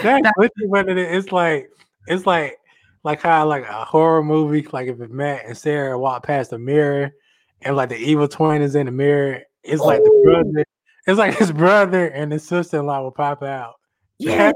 that's 0.03 0.31
literally 0.37 0.67
what 0.67 0.89
it 0.89 0.99
is. 0.99 1.25
It's 1.25 1.33
like 1.33 1.71
it's 2.07 2.27
like 2.27 2.59
like 3.05 3.23
how 3.23 3.47
like 3.47 3.65
a 3.65 3.85
horror 3.85 4.23
movie, 4.23 4.67
like 4.73 4.89
if 4.89 4.99
Matt 4.99 5.47
and 5.47 5.57
Sarah 5.57 5.99
walk 5.99 6.25
past 6.25 6.51
the 6.51 6.59
mirror 6.59 7.13
and 7.63 7.77
like 7.77 7.91
the 7.91 7.97
evil 7.97 8.29
twin 8.29 8.63
is 8.63 8.75
in 8.75 8.87
the 8.87 8.93
mirror, 8.93 9.43
it's 9.63 9.81
like 9.81 10.03
the 10.03 10.11
oh. 10.13 10.23
brother, 10.25 10.65
it's 11.07 11.19
like 11.19 11.37
his 11.37 11.53
brother 11.53 12.07
and 12.09 12.33
his 12.33 12.47
sister 12.47 12.79
in 12.79 12.87
law 12.87 13.03
will 13.03 13.11
pop 13.11 13.43
out. 13.43 13.75
Yeah, 14.19 14.53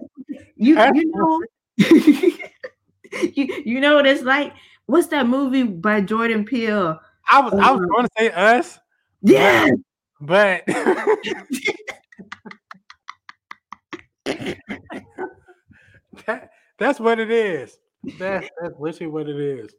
you 0.57 0.79
you 0.95 1.13
know, 1.15 1.43
you 1.77 3.63
you 3.65 3.81
know 3.81 3.95
what 3.95 4.07
it's 4.07 4.23
like. 4.23 4.53
What's 4.93 5.07
that 5.07 5.27
movie 5.27 5.63
by 5.63 6.03
Jordan 6.03 6.45
Peele? 6.45 7.01
I 7.31 7.41
was 7.41 7.55
I 7.55 7.71
was 7.73 7.81
Uh, 7.81 7.87
going 7.87 8.05
to 8.05 8.11
say 8.19 8.31
us, 8.31 8.79
Yeah, 9.23 9.71
but 10.21 10.65
that, 16.27 16.51
that's 16.77 17.01
what 17.01 17.19
it 17.19 17.31
is. 17.31 17.79
That's 18.19 18.47
that's 18.61 18.75
literally 18.79 19.11
what 19.11 19.31
it 19.31 19.41
is. 19.41 19.73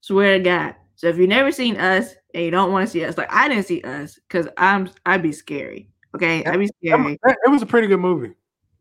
swear 0.00 0.38
to 0.38 0.42
God. 0.42 0.74
So 0.94 1.08
if 1.08 1.18
you've 1.18 1.28
never 1.28 1.52
seen 1.52 1.76
us 1.76 2.14
and 2.32 2.42
you 2.46 2.50
don't 2.50 2.72
want 2.72 2.86
to 2.86 2.90
see 2.90 3.04
us, 3.04 3.18
like 3.18 3.30
I 3.30 3.48
didn't 3.48 3.66
see 3.66 3.82
us 3.82 4.18
because 4.26 4.48
I'm 4.56 4.88
I'd 5.04 5.22
be 5.22 5.32
scary. 5.32 5.90
Okay, 6.14 6.42
I'd 6.42 6.58
be 6.58 6.68
scary. 6.68 7.18
It 7.22 7.50
was 7.50 7.60
a 7.60 7.66
pretty 7.66 7.86
good 7.86 8.00
movie. 8.00 8.32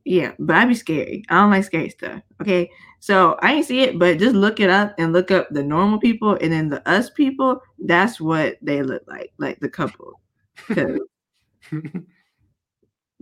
Yeah, 0.05 0.33
but 0.37 0.55
I'd 0.57 0.67
be 0.67 0.75
scary. 0.75 1.23
I 1.29 1.35
don't 1.35 1.51
like 1.51 1.63
scary 1.63 1.89
stuff. 1.89 2.21
Okay, 2.41 2.69
so 2.99 3.37
I 3.41 3.53
ain't 3.53 3.65
see 3.65 3.81
it, 3.81 3.97
but 3.97 4.19
just 4.19 4.35
look 4.35 4.59
it 4.59 4.69
up 4.69 4.93
and 4.97 5.13
look 5.13 5.31
up 5.31 5.47
the 5.49 5.63
normal 5.63 5.99
people 5.99 6.37
and 6.41 6.51
then 6.51 6.69
the 6.69 6.87
us 6.89 7.09
people. 7.09 7.61
That's 7.79 8.19
what 8.19 8.57
they 8.61 8.83
look 8.83 9.03
like, 9.07 9.31
like 9.37 9.59
the 9.59 9.69
couple. 9.69 10.19
that 10.67 10.97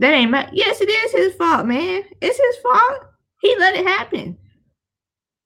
ain't 0.02 0.32
my. 0.32 0.50
Yes, 0.52 0.82
it 0.82 0.90
is 0.90 1.12
his 1.12 1.36
fault, 1.36 1.68
man. 1.68 2.04
It's 2.20 2.38
his 2.38 2.58
fault. 2.64 3.06
He 3.42 3.56
let 3.58 3.76
it 3.76 3.86
happen, 3.86 4.38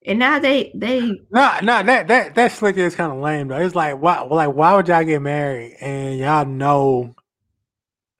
and 0.05 0.19
now 0.19 0.39
they 0.39 0.71
they 0.75 0.99
No, 1.31 1.59
no, 1.63 1.83
that 1.83 2.07
that 2.07 2.35
that 2.35 2.51
slick 2.51 2.77
is 2.77 2.95
kind 2.95 3.11
of 3.11 3.19
lame 3.19 3.49
though. 3.49 3.59
It's 3.59 3.75
like 3.75 4.01
why, 4.01 4.21
like 4.21 4.53
why 4.53 4.75
would 4.75 4.87
y'all 4.87 5.03
get 5.03 5.21
married 5.21 5.77
and 5.81 6.17
y'all 6.17 6.45
know 6.45 7.15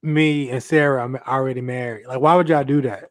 me 0.05 0.49
and 0.49 0.61
Sarah 0.63 1.07
are 1.07 1.27
already 1.27 1.61
married? 1.61 2.07
Like 2.07 2.19
why 2.19 2.35
would 2.35 2.49
y'all 2.49 2.63
do 2.63 2.81
that? 2.81 3.09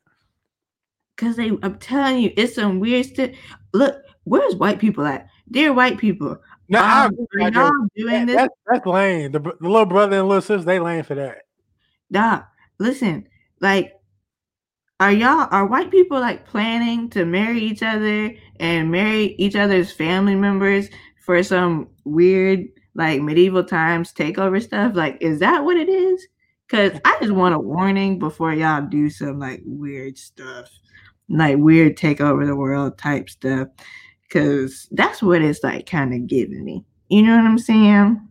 Cause 1.17 1.37
they, 1.37 1.51
I'm 1.63 1.79
telling 1.79 2.19
you, 2.23 2.33
it's 2.37 2.57
some 2.57 2.81
weird 2.81 3.07
stuff. 3.07 3.31
Look, 3.73 4.03
where's 4.25 4.57
white 4.57 4.79
people 4.81 5.07
at? 5.07 5.29
Dear 5.51 5.73
white 5.73 5.99
people, 5.99 6.37
No, 6.69 6.81
um, 6.81 6.85
I 6.87 7.07
agree. 7.07 7.55
y'all 7.55 7.71
doing 7.97 8.13
That- 8.13 8.27
this? 8.27 8.37
that's 8.37 8.55
that's 8.67 8.87
lame. 8.87 9.33
The, 9.33 9.39
the 9.39 9.57
little 9.61 9.87
brother 9.87 10.19
and 10.19 10.29
little 10.29 10.43
sister 10.43 10.65
they 10.65 10.81
lame 10.81 11.05
for 11.05 11.15
that. 11.15 11.43
Nah, 12.11 12.43
listen, 12.79 13.29
like, 13.61 13.93
are 15.01 15.13
y'all 15.13 15.49
are 15.51 15.67
white 15.67 15.91
people 15.91 16.19
like 16.21 16.47
planning 16.47 17.11
to 17.11 17.25
marry 17.25 17.61
each 17.61 17.83
other 17.83 18.33
and 18.61 18.91
marry 18.91 19.35
each 19.39 19.57
other's 19.57 19.93
family 19.93 20.35
members 20.35 20.89
for 21.25 21.43
some 21.43 21.89
weird 22.05 22.67
like 22.95 23.21
medieval 23.21 23.65
times 23.65 24.13
takeover 24.13 24.63
stuff? 24.63 24.95
Like, 24.97 25.19
is 25.21 25.41
that 25.41 25.65
what 25.65 25.77
it 25.77 25.89
is? 25.89 26.27
Cause 26.75 26.99
I 27.05 27.17
just 27.21 27.31
want 27.31 27.55
a 27.55 27.59
warning 27.61 28.19
before 28.19 28.53
y'all 28.53 28.83
do 28.85 29.09
some 29.09 29.39
like 29.39 29.63
weird 29.65 30.19
stuff, 30.19 30.69
like 31.29 31.57
weird 31.57 31.97
take 31.97 32.21
over 32.21 32.45
the 32.45 32.57
world 32.57 32.99
type 32.99 33.31
stuff. 33.31 33.69
Cause 34.29 34.89
that's 34.91 35.23
what 35.23 35.41
it's 35.41 35.63
like 35.63 35.87
kind 35.87 36.13
of 36.13 36.27
giving 36.27 36.65
me. 36.65 36.85
You 37.09 37.23
know 37.23 37.37
what 37.37 37.45
I'm 37.45 37.59
saying? 37.61 38.29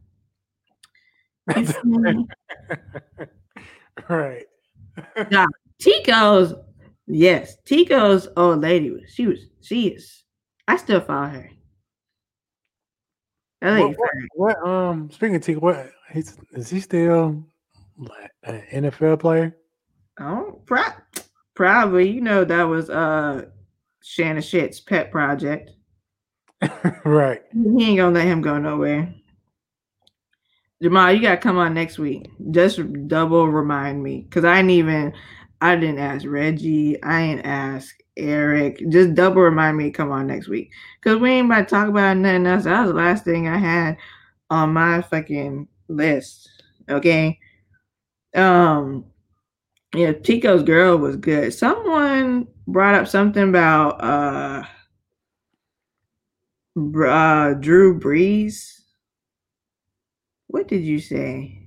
You 1.56 1.66
feel 1.66 1.84
me? 1.86 2.28
right. 4.10 4.46
Tico's, 5.80 6.54
yes, 7.08 7.56
Tico's 7.64 8.28
old 8.36 8.60
lady 8.60 8.91
was 8.91 9.04
she 9.08 9.26
was 9.26 9.39
she 9.62 9.88
is. 9.88 10.26
I 10.68 10.76
still 10.76 11.00
follow 11.00 11.28
her. 11.28 11.50
What, 13.62 13.98
what, 13.98 14.12
what 14.36 14.68
um 14.68 15.10
speaking 15.12 15.38
of 15.38 15.46
T, 15.46 15.56
what 15.56 15.91
he's, 16.12 16.38
is 16.52 16.70
he 16.70 16.82
still 16.82 17.46
an 18.44 18.64
NFL 18.72 19.20
player? 19.20 19.58
Oh, 20.20 20.62
pro- 20.66 20.84
probably. 21.56 22.10
You 22.10 22.22
know 22.22 22.46
that 22.46 22.64
was 22.64 22.89
uh 22.89 23.46
Shannon 24.04 24.41
Shit's 24.41 24.80
pet 24.80 25.12
project. 25.12 25.72
right. 27.06 27.41
He 27.52 27.86
ain't 27.86 27.98
gonna 27.98 28.12
let 28.12 28.26
him 28.26 28.41
go 28.41 28.58
nowhere. 28.58 29.14
Jamal, 30.82 31.14
you 31.14 31.22
gotta 31.22 31.38
come 31.38 31.58
on 31.58 31.74
next 31.74 31.98
week. 31.98 32.30
Just 32.52 32.82
double 33.08 33.48
remind 33.48 34.04
me, 34.04 34.28
cause 34.30 34.44
I 34.44 34.58
didn't 34.58 34.72
even, 34.72 35.14
I 35.62 35.76
didn't 35.76 36.00
ask 36.00 36.26
Reggie. 36.28 37.02
I 37.02 37.22
ain't 37.22 37.46
ask 37.46 37.96
Eric. 38.18 38.84
Just 38.89 39.16
double 39.16 39.41
remind 39.41 39.78
me 39.78 39.86
to 39.86 39.91
come 39.91 40.12
on 40.12 40.28
next 40.28 40.50
week, 40.50 40.72
cause 41.02 41.20
we 41.20 41.32
ain't 41.32 41.46
about 41.46 41.70
to 41.70 41.76
talk 41.76 41.88
about 41.88 42.18
nothing 42.18 42.46
else. 42.48 42.66
That 42.66 42.82
was 42.82 42.89
the 42.89 42.96
last 42.96 43.24
thing 43.24 43.48
I 43.48 43.58
had 43.58 43.98
on 44.50 44.74
my 44.74 45.02
fucking 45.02 45.68
list. 45.88 46.50
Okay. 46.89 47.39
Um. 48.36 49.05
Yeah, 49.95 50.13
Tico's 50.13 50.63
girl 50.63 50.97
was 50.97 51.17
good. 51.17 51.53
Someone 51.53 52.47
brought 52.67 52.95
up 52.95 53.07
something 53.07 53.49
about 53.49 54.03
uh, 54.03 54.63
uh 56.75 57.53
Drew 57.53 57.99
Brees. 57.99 58.81
What 60.47 60.67
did 60.67 60.84
you 60.84 60.99
say? 60.99 61.63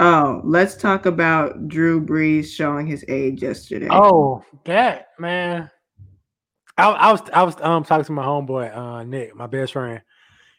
Oh, 0.00 0.40
let's 0.44 0.76
talk 0.76 1.06
about 1.06 1.68
Drew 1.68 2.00
Brees 2.04 2.46
showing 2.46 2.86
his 2.86 3.04
age 3.08 3.42
yesterday. 3.42 3.88
Oh, 3.90 4.44
that 4.64 5.08
man. 5.18 5.70
I, 6.76 6.90
I 6.90 7.12
was 7.12 7.22
I 7.32 7.42
was 7.42 7.60
um 7.60 7.84
talking 7.84 8.04
to 8.04 8.12
my 8.12 8.24
homeboy 8.24 8.76
uh 8.76 9.02
Nick, 9.02 9.34
my 9.34 9.48
best 9.48 9.72
friend. 9.72 10.00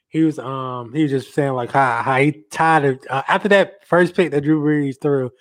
He 0.09 0.23
was 0.23 0.39
um 0.39 0.91
he 0.93 1.03
was 1.03 1.11
just 1.11 1.33
saying 1.33 1.53
like 1.53 1.71
how 1.71 2.01
how 2.01 2.17
he 2.17 2.31
tied 2.49 2.83
it 2.83 3.05
uh, 3.09 3.21
after 3.27 3.47
that 3.49 3.87
first 3.87 4.15
pick 4.15 4.31
that 4.31 4.41
Drew 4.41 4.61
Brees 4.61 4.99
threw. 4.99 5.31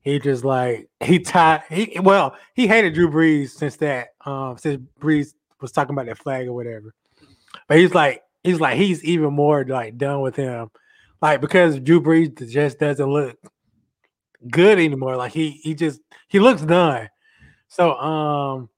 He 0.00 0.18
just 0.18 0.44
like 0.44 0.88
he 1.00 1.18
tied 1.18 1.62
he 1.70 1.98
well 2.00 2.34
he 2.54 2.66
hated 2.66 2.94
Drew 2.94 3.10
Brees 3.10 3.50
since 3.50 3.76
that 3.76 4.08
um 4.24 4.56
since 4.56 4.82
Brees 4.98 5.34
was 5.60 5.72
talking 5.72 5.94
about 5.94 6.06
that 6.06 6.18
flag 6.18 6.48
or 6.48 6.54
whatever. 6.54 6.94
But 7.68 7.78
he's 7.78 7.94
like 7.94 8.22
he's 8.42 8.60
like 8.60 8.78
he's 8.78 9.04
even 9.04 9.34
more 9.34 9.62
like 9.64 9.98
done 9.98 10.22
with 10.22 10.36
him, 10.36 10.70
like 11.20 11.42
because 11.42 11.78
Drew 11.78 12.00
Brees 12.00 12.50
just 12.50 12.78
doesn't 12.78 13.06
look 13.06 13.36
good 14.50 14.78
anymore. 14.78 15.16
Like 15.16 15.32
he 15.32 15.50
he 15.62 15.74
just 15.74 16.00
he 16.28 16.40
looks 16.40 16.62
done. 16.62 17.10
So 17.68 17.94
um, 17.96 18.70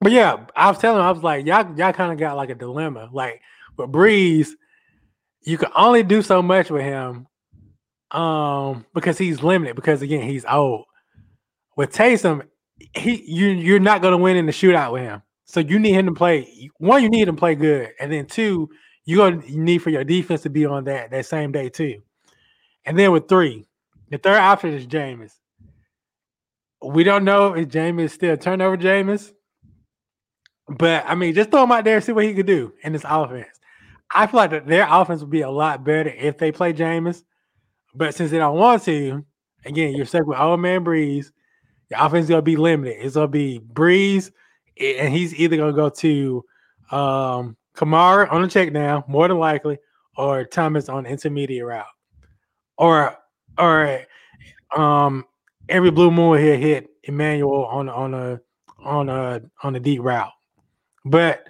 but 0.00 0.12
yeah, 0.12 0.44
I 0.54 0.68
was 0.68 0.78
telling 0.78 1.00
him 1.00 1.06
I 1.06 1.10
was 1.10 1.22
like 1.22 1.46
y'all 1.46 1.74
y'all 1.74 1.92
kind 1.94 2.12
of 2.12 2.18
got 2.18 2.36
like 2.36 2.50
a 2.50 2.54
dilemma. 2.54 3.08
Like 3.10 3.40
with 3.78 3.92
Brees, 3.92 4.50
you 5.42 5.56
can 5.56 5.70
only 5.74 6.02
do 6.02 6.20
so 6.20 6.42
much 6.42 6.70
with 6.70 6.82
him, 6.82 7.26
um, 8.10 8.84
because 8.94 9.18
he's 9.18 9.42
limited. 9.42 9.76
Because 9.76 10.02
again, 10.02 10.28
he's 10.28 10.44
old. 10.44 10.84
With 11.76 11.92
Taysom, 11.92 12.46
he 12.94 13.22
you 13.26 13.48
you're 13.48 13.80
not 13.80 14.02
gonna 14.02 14.18
win 14.18 14.36
in 14.36 14.46
the 14.46 14.52
shootout 14.52 14.92
with 14.92 15.02
him. 15.02 15.22
So 15.44 15.60
you 15.60 15.78
need 15.78 15.94
him 15.94 16.06
to 16.06 16.12
play. 16.12 16.70
One, 16.78 17.02
you 17.02 17.08
need 17.08 17.28
him 17.28 17.36
to 17.36 17.40
play 17.40 17.54
good, 17.54 17.90
and 18.00 18.12
then 18.12 18.26
two, 18.26 18.68
you're 19.04 19.30
gonna 19.30 19.42
need 19.48 19.78
for 19.78 19.90
your 19.90 20.04
defense 20.04 20.42
to 20.42 20.50
be 20.50 20.66
on 20.66 20.84
that 20.84 21.10
that 21.10 21.26
same 21.26 21.52
day 21.52 21.68
too. 21.68 22.02
And 22.84 22.98
then 22.98 23.12
with 23.12 23.28
three, 23.28 23.66
the 24.10 24.18
third 24.18 24.38
option 24.38 24.74
is 24.74 24.86
Jameis. 24.86 25.32
We 26.82 27.04
don't 27.04 27.24
know 27.24 27.54
if 27.54 27.68
Jameis 27.68 28.04
is 28.04 28.12
still 28.12 28.36
turnover 28.36 28.76
Jameis, 28.76 29.32
but 30.68 31.04
I 31.06 31.14
mean, 31.14 31.34
just 31.34 31.50
throw 31.50 31.64
him 31.64 31.72
out 31.72 31.84
there 31.84 31.96
and 31.96 32.04
see 32.04 32.12
what 32.12 32.24
he 32.24 32.34
could 32.34 32.46
do 32.46 32.72
in 32.82 32.92
this 32.92 33.04
offense. 33.04 33.57
I 34.14 34.26
feel 34.26 34.38
like 34.38 34.50
that 34.50 34.66
their 34.66 34.86
offense 34.88 35.20
would 35.20 35.30
be 35.30 35.42
a 35.42 35.50
lot 35.50 35.84
better 35.84 36.10
if 36.10 36.38
they 36.38 36.52
play 36.52 36.72
Jameis, 36.72 37.24
but 37.94 38.14
since 38.14 38.30
they 38.30 38.38
don't 38.38 38.58
want 38.58 38.82
to, 38.84 39.24
again, 39.64 39.94
you're 39.94 40.06
stuck 40.06 40.26
with 40.26 40.38
old 40.38 40.60
man 40.60 40.84
Brees. 40.84 41.30
Your 41.90 42.00
offense 42.00 42.24
is 42.24 42.30
gonna 42.30 42.42
be 42.42 42.56
limited. 42.56 42.96
It's 43.00 43.14
gonna 43.14 43.28
be 43.28 43.60
Brees, 43.60 44.30
and 44.80 45.12
he's 45.12 45.34
either 45.34 45.56
gonna 45.56 45.72
go 45.72 45.88
to 45.90 46.44
um 46.90 47.56
Kamara 47.74 48.30
on 48.32 48.42
the 48.42 48.48
check 48.48 48.72
down, 48.72 49.04
more 49.08 49.28
than 49.28 49.38
likely, 49.38 49.78
or 50.16 50.44
Thomas 50.44 50.88
on 50.88 51.06
intermediate 51.06 51.64
route. 51.64 51.86
Or 52.76 53.16
or 53.58 54.00
um 54.76 55.24
every 55.68 55.90
blue 55.90 56.10
moon 56.10 56.38
here 56.38 56.56
hit 56.56 56.88
Emmanuel 57.04 57.66
on 57.66 57.88
on 57.88 58.14
a 58.14 58.40
on 58.84 59.08
a 59.08 59.42
on 59.62 59.76
a 59.76 59.80
deep 59.80 60.02
route. 60.02 60.32
But 61.04 61.44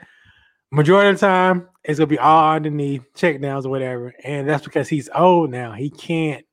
majority 0.70 1.10
of 1.10 1.20
the 1.20 1.26
time 1.26 1.68
it's 1.88 1.98
gonna 1.98 2.06
be 2.06 2.18
all 2.18 2.54
underneath 2.54 3.02
check 3.14 3.40
downs 3.40 3.64
or 3.64 3.70
whatever. 3.70 4.14
And 4.22 4.46
that's 4.46 4.62
because 4.62 4.88
he's 4.88 5.08
old 5.14 5.50
now. 5.50 5.72
He 5.72 5.88
can't 5.88 6.44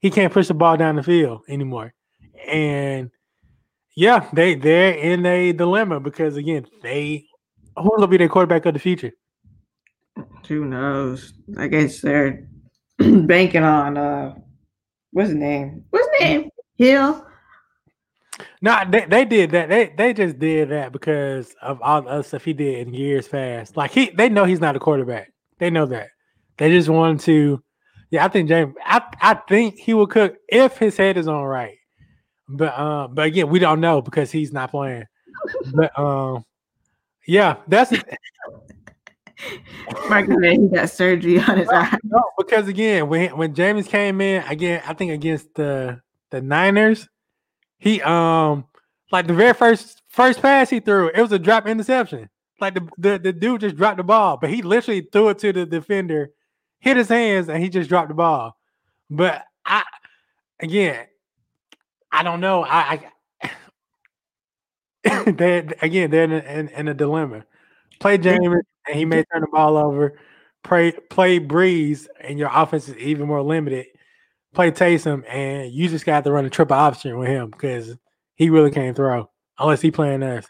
he 0.00 0.10
can't 0.10 0.32
push 0.32 0.48
the 0.48 0.54
ball 0.54 0.78
down 0.78 0.96
the 0.96 1.02
field 1.02 1.42
anymore. 1.46 1.92
And 2.46 3.10
yeah, 3.94 4.26
they 4.32 4.54
they're 4.54 4.94
in 4.94 5.26
a 5.26 5.52
dilemma 5.52 6.00
because 6.00 6.36
again, 6.36 6.66
they 6.82 7.26
who's 7.76 7.90
gonna 7.96 8.06
be 8.06 8.16
their 8.16 8.30
quarterback 8.30 8.64
of 8.64 8.72
the 8.72 8.80
future? 8.80 9.12
Who 10.48 10.64
knows? 10.64 11.34
I 11.58 11.68
guess 11.68 12.00
they're 12.00 12.48
banking 12.98 13.64
on 13.64 13.98
uh 13.98 14.36
what's 15.10 15.28
his 15.28 15.38
name? 15.38 15.84
What's 15.90 16.08
his 16.12 16.20
name? 16.20 16.50
Hill. 16.78 17.26
No, 18.60 18.78
they, 18.88 19.04
they 19.06 19.24
did 19.24 19.50
that. 19.52 19.68
They 19.68 19.92
they 19.96 20.12
just 20.12 20.38
did 20.38 20.70
that 20.70 20.92
because 20.92 21.54
of 21.62 21.80
all 21.82 22.02
the 22.02 22.08
other 22.08 22.22
stuff 22.22 22.44
he 22.44 22.52
did 22.52 22.86
in 22.86 22.94
years 22.94 23.28
past. 23.28 23.76
Like 23.76 23.90
he, 23.90 24.10
they 24.10 24.28
know 24.28 24.44
he's 24.44 24.60
not 24.60 24.76
a 24.76 24.80
quarterback. 24.80 25.32
They 25.58 25.70
know 25.70 25.86
that. 25.86 26.08
They 26.56 26.70
just 26.70 26.88
wanted 26.88 27.20
to. 27.20 27.62
Yeah, 28.10 28.24
I 28.24 28.28
think 28.28 28.48
Jameis. 28.48 28.74
I 28.84 29.02
I 29.20 29.34
think 29.48 29.78
he 29.78 29.94
will 29.94 30.06
cook 30.06 30.36
if 30.48 30.78
his 30.78 30.96
head 30.96 31.16
is 31.16 31.28
on 31.28 31.42
right. 31.44 31.76
But 32.48 32.78
um, 32.78 33.14
but 33.14 33.26
again, 33.26 33.48
we 33.48 33.58
don't 33.58 33.80
know 33.80 34.00
because 34.00 34.30
he's 34.30 34.52
not 34.52 34.70
playing. 34.70 35.04
But 35.74 35.96
um, 35.98 36.44
yeah, 37.26 37.56
that's 37.68 37.90
said 37.90 38.02
he 40.42 40.68
got 40.68 40.90
surgery 40.90 41.38
on 41.40 41.58
his 41.58 41.68
eye. 41.68 41.98
no, 42.04 42.22
because 42.36 42.68
again, 42.68 43.08
when 43.08 43.36
when 43.36 43.54
Jameis 43.54 43.86
came 43.86 44.20
in 44.20 44.42
again, 44.44 44.82
I 44.86 44.94
think 44.94 45.12
against 45.12 45.54
the 45.54 46.00
the 46.30 46.40
Niners, 46.40 47.08
he 47.78 48.02
um 48.02 48.64
like 49.10 49.26
the 49.26 49.34
very 49.34 49.54
first 49.54 50.02
first 50.08 50.42
pass 50.42 50.70
he 50.70 50.80
threw, 50.80 51.08
it 51.08 51.20
was 51.20 51.32
a 51.32 51.38
drop 51.38 51.66
interception. 51.66 52.28
Like 52.60 52.74
the, 52.74 52.88
the 52.98 53.18
the 53.18 53.32
dude 53.32 53.60
just 53.60 53.76
dropped 53.76 53.98
the 53.98 54.02
ball, 54.02 54.36
but 54.36 54.50
he 54.50 54.62
literally 54.62 55.08
threw 55.12 55.28
it 55.28 55.38
to 55.38 55.52
the 55.52 55.64
defender, 55.64 56.30
hit 56.80 56.96
his 56.96 57.08
hands, 57.08 57.48
and 57.48 57.62
he 57.62 57.68
just 57.68 57.88
dropped 57.88 58.08
the 58.08 58.14
ball. 58.14 58.56
But 59.08 59.44
I 59.64 59.84
again, 60.60 61.06
I 62.10 62.22
don't 62.22 62.40
know. 62.40 62.64
I, 62.64 63.10
I 65.04 65.24
they 65.30 65.68
again 65.80 66.10
they're 66.10 66.24
in 66.24 66.32
in, 66.32 66.68
in 66.68 66.88
a 66.88 66.94
dilemma. 66.94 67.44
Play 68.00 68.18
Jameis 68.18 68.62
and 68.86 68.96
he 68.96 69.04
may 69.04 69.24
turn 69.24 69.42
the 69.42 69.48
ball 69.52 69.76
over. 69.76 70.18
Play 70.64 70.92
play 70.92 71.38
Brees 71.38 72.08
and 72.20 72.38
your 72.38 72.50
offense 72.52 72.88
is 72.88 72.96
even 72.96 73.28
more 73.28 73.42
limited. 73.42 73.86
Play 74.54 74.70
Taysom 74.70 75.24
and 75.28 75.70
you 75.72 75.88
just 75.88 76.06
got 76.06 76.24
to 76.24 76.32
run 76.32 76.46
a 76.46 76.50
triple 76.50 76.76
option 76.76 77.18
with 77.18 77.28
him 77.28 77.50
because 77.50 77.96
he 78.36 78.50
really 78.50 78.70
can't 78.70 78.96
throw 78.96 79.30
unless 79.58 79.80
he 79.80 79.90
playing 79.90 80.22
us. 80.22 80.46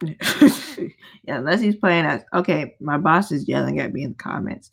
yeah, 0.00 1.38
unless 1.38 1.60
he's 1.60 1.76
playing 1.76 2.06
us. 2.06 2.22
Okay, 2.32 2.76
my 2.80 2.98
boss 2.98 3.32
is 3.32 3.48
yelling 3.48 3.80
at 3.80 3.92
me 3.92 4.04
in 4.04 4.10
the 4.10 4.16
comments. 4.16 4.70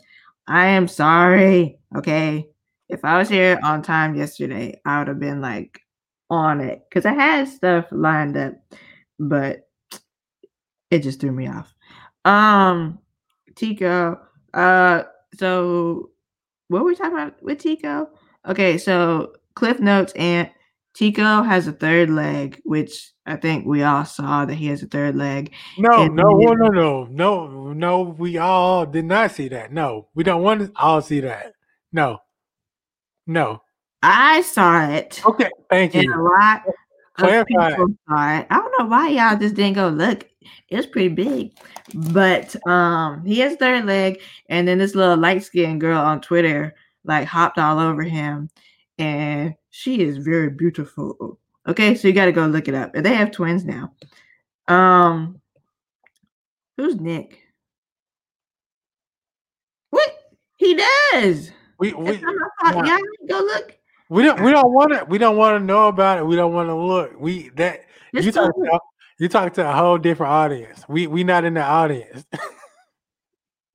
I 0.48 0.68
am 0.68 0.88
sorry. 0.88 1.80
Okay. 1.96 2.48
If 2.88 3.04
I 3.04 3.18
was 3.18 3.28
here 3.28 3.60
on 3.64 3.82
time 3.82 4.16
yesterday, 4.16 4.80
I 4.86 5.00
would 5.00 5.08
have 5.08 5.20
been 5.20 5.42
like 5.42 5.82
on 6.30 6.62
it 6.62 6.84
because 6.88 7.06
I 7.06 7.14
had 7.14 7.48
stuff 7.48 7.86
lined 7.92 8.38
up, 8.38 8.54
but 9.20 9.68
it 10.92 11.00
just 11.00 11.20
threw 11.20 11.32
me 11.32 11.48
off. 11.48 11.74
Um, 12.26 13.00
Tico. 13.56 14.20
Uh, 14.54 15.04
so 15.34 16.12
what 16.68 16.82
were 16.84 16.88
we 16.90 16.96
talking 16.96 17.14
about 17.14 17.42
with 17.42 17.60
Tico? 17.60 18.10
Okay, 18.48 18.78
so 18.78 19.34
Cliff 19.56 19.80
Notes 19.80 20.14
and 20.16 20.50
Tico 20.94 21.42
has 21.44 21.68
a 21.68 21.72
third 21.72 22.10
leg, 22.10 22.62
which 22.64 23.12
I 23.26 23.36
think 23.36 23.66
we 23.66 23.84
all 23.84 24.06
saw 24.06 24.46
that 24.46 24.56
he 24.56 24.68
has 24.68 24.82
a 24.84 24.88
third 24.88 25.16
leg. 25.16 25.54
No, 25.78 26.06
no, 26.08 26.24
no, 26.24 26.54
no, 26.54 26.68
no, 26.70 27.06
no, 27.06 27.74
no. 27.74 28.02
We 28.02 28.38
all 28.38 28.86
did 28.86 29.06
not 29.06 29.32
see 29.32 29.48
that. 29.50 29.74
No, 29.74 30.08
we 30.16 30.24
don't 30.24 30.42
want 30.44 30.62
to 30.62 30.72
all 30.76 31.02
see 31.02 31.20
that. 31.22 31.54
No, 31.92 32.20
no. 33.28 33.62
I 34.04 34.42
saw 34.42 34.88
it, 34.90 35.22
Okay, 35.26 35.50
thank 35.70 35.96
and 35.96 36.04
a 36.04 36.08
you. 36.08 36.24
lot 36.24 36.62
of 37.18 37.48
people 37.48 37.96
saw 38.08 38.38
it. 38.38 38.48
I 38.50 38.58
don't 38.60 38.80
know 38.80 38.86
why 38.86 39.10
y'all 39.10 39.38
just 39.38 39.56
didn't 39.56 39.74
go 39.74 39.90
look. 39.90 40.30
It 40.70 40.78
was 40.78 40.86
pretty 40.86 41.10
big, 41.10 41.52
but 41.94 42.56
um, 42.68 43.26
he 43.26 43.40
has 43.40 43.56
third 43.56 43.86
leg, 43.86 44.22
and 44.50 44.68
then 44.68 44.78
this 44.78 44.96
little 44.96 45.18
light 45.18 45.44
skinned 45.44 45.82
girl 45.82 46.00
on 46.00 46.22
Twitter 46.22 46.76
like 47.06 47.28
hopped 47.28 47.58
all 47.58 47.80
over 47.80 48.04
him, 48.04 48.50
and 48.98 49.56
she 49.70 50.02
is 50.02 50.18
very 50.18 50.50
beautiful. 50.50 51.40
Okay, 51.68 51.96
so 51.96 52.08
you 52.08 52.14
got 52.14 52.26
to 52.26 52.32
go 52.32 52.46
look 52.46 52.68
it 52.68 52.76
up. 52.76 52.96
And 52.96 53.06
they 53.06 53.14
have 53.16 53.32
twins 53.32 53.66
now. 53.66 53.94
Um, 54.68 55.42
who's 56.78 56.96
Nick? 57.00 57.40
What 59.90 60.10
he 60.58 60.76
does? 60.76 61.52
We 61.80 61.94
we 61.94 62.18
not 62.18 62.22
my 62.62 62.72
fault. 62.72 62.86
nah. 62.86 62.92
Y'all 62.92 62.98
need 62.98 63.28
to 63.28 63.34
go 63.34 63.40
look. 63.40 63.78
we 64.10 64.24
don't 64.24 64.42
we 64.42 64.52
don't 64.52 64.74
want 64.74 64.92
to 64.94 65.06
we 65.06 65.18
don't 65.18 65.38
want 65.38 65.60
to 65.60 65.66
know 65.66 65.88
about 65.88 66.20
it. 66.20 66.26
We 66.26 66.36
don't 66.36 66.54
want 66.54 66.70
to 66.70 66.76
look. 66.76 67.14
We 67.20 67.50
that 67.56 67.86
you 68.14 68.32
go 68.32 68.46
talk 68.48 68.58
look. 68.58 68.82
You 69.20 69.30
talk 69.30 69.54
to 69.54 69.70
a 69.70 69.74
whole 69.74 69.98
different 69.98 70.32
audience. 70.32 70.84
We 70.88 71.08
we 71.08 71.24
not 71.24 71.46
in 71.46 71.54
the 71.54 71.64
audience. 71.64 72.26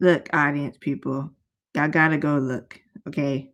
look, 0.01 0.29
audience 0.33 0.77
people, 0.79 1.31
y'all 1.75 1.89
gotta 1.89 2.19
go 2.19 2.39
look, 2.39 2.81
okay? 3.09 3.51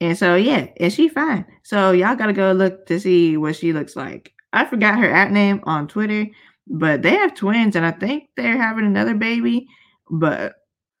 And 0.00 0.16
so 0.16 0.34
yeah, 0.34 0.68
and 0.78 0.92
she 0.92 1.08
fine. 1.08 1.44
So 1.62 1.92
y'all 1.92 2.16
gotta 2.16 2.32
go 2.32 2.52
look 2.52 2.86
to 2.86 2.98
see 2.98 3.36
what 3.36 3.56
she 3.56 3.72
looks 3.72 3.96
like. 3.96 4.32
I 4.52 4.64
forgot 4.64 4.98
her 4.98 5.10
at 5.10 5.30
name 5.30 5.60
on 5.64 5.86
Twitter, 5.86 6.26
but 6.66 7.02
they 7.02 7.10
have 7.10 7.34
twins, 7.34 7.76
and 7.76 7.86
I 7.86 7.92
think 7.92 8.30
they're 8.36 8.56
having 8.56 8.86
another 8.86 9.14
baby. 9.14 9.68
But 10.10 10.54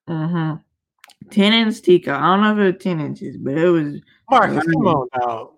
mm-hmm. 0.08 0.56
10 1.30 1.52
inches 1.52 1.80
Tika. 1.80 2.12
I 2.12 2.20
don't 2.20 2.42
know 2.42 2.52
if 2.52 2.58
it 2.58 2.74
was 2.74 2.82
10 2.82 3.00
inches, 3.00 3.36
but 3.36 3.54
it 3.56 3.68
was 3.68 4.00
Marcus, 4.30 4.64
come 4.64 4.86
on, 4.86 5.08
dog. 5.18 5.50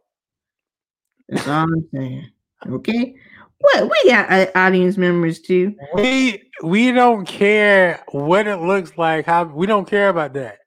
that's 1.28 1.46
all 1.46 1.64
I'm 1.64 1.88
saying. 1.92 2.30
Okay. 2.66 3.14
What 3.62 3.84
we 3.84 4.10
got 4.10 4.30
uh, 4.30 4.46
audience 4.54 4.96
members 4.96 5.40
too. 5.40 5.74
We 5.94 6.50
we 6.62 6.92
don't 6.92 7.24
care 7.26 8.02
what 8.10 8.46
it 8.46 8.56
looks 8.56 8.98
like. 8.98 9.26
How 9.26 9.44
we 9.44 9.66
don't 9.66 9.88
care 9.88 10.08
about 10.08 10.34
that. 10.34 10.58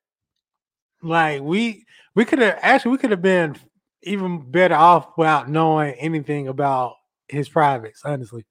Like 1.03 1.41
we 1.41 1.85
we 2.15 2.25
could 2.25 2.39
have 2.39 2.57
actually 2.61 2.91
we 2.93 2.97
could 2.97 3.11
have 3.11 3.21
been 3.21 3.55
even 4.03 4.49
better 4.49 4.75
off 4.75 5.09
without 5.17 5.49
knowing 5.49 5.93
anything 5.95 6.47
about 6.47 6.95
his 7.27 7.49
privates. 7.49 8.01
Honestly, 8.05 8.45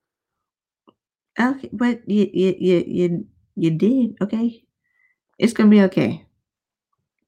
Okay, 1.41 1.71
but 1.73 2.09
you 2.09 2.29
you 2.33 2.55
you 2.59 2.85
you, 2.87 3.27
you 3.57 3.71
did, 3.71 4.17
okay? 4.21 4.63
It's 5.39 5.53
gonna 5.53 5.71
be 5.71 5.83
okay. 5.83 6.27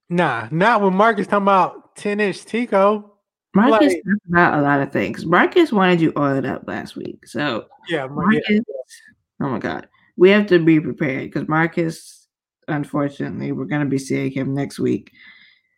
nah, 0.08 0.48
not 0.50 0.80
when 0.82 0.94
Marcus 0.94 1.26
talking 1.26 1.42
about 1.44 1.96
ten 1.96 2.20
inch 2.20 2.44
Tico. 2.44 3.15
Marcus 3.56 3.92
Like- 3.94 4.02
talked 4.04 4.28
about 4.28 4.58
a 4.58 4.62
lot 4.62 4.80
of 4.80 4.92
things. 4.92 5.24
Marcus 5.26 5.72
wanted 5.72 6.00
you 6.00 6.12
oiled 6.16 6.44
up 6.46 6.66
last 6.68 6.96
week. 6.96 7.26
So 7.26 7.66
Yeah, 7.88 8.06
Mar- 8.06 8.32
yeah. 8.32 8.40
Marcus, 8.50 9.00
oh 9.40 9.48
my 9.48 9.58
god. 9.58 9.88
We 10.16 10.30
have 10.30 10.46
to 10.48 10.58
be 10.58 10.78
prepared 10.80 11.24
because 11.24 11.48
Marcus, 11.48 12.28
unfortunately, 12.68 13.52
we're 13.52 13.64
gonna 13.64 13.86
be 13.86 13.98
seeing 13.98 14.30
him 14.30 14.54
next 14.54 14.78
week. 14.78 15.10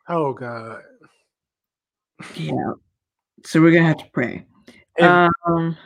Oh 0.09 0.33
God. 0.33 0.83
Yeah. 2.35 2.72
So 3.45 3.61
we're 3.61 3.72
gonna 3.72 3.87
have 3.89 3.99
to 3.99 4.11
pray. 4.12 4.47
And- 4.99 5.31
Um 5.47 5.76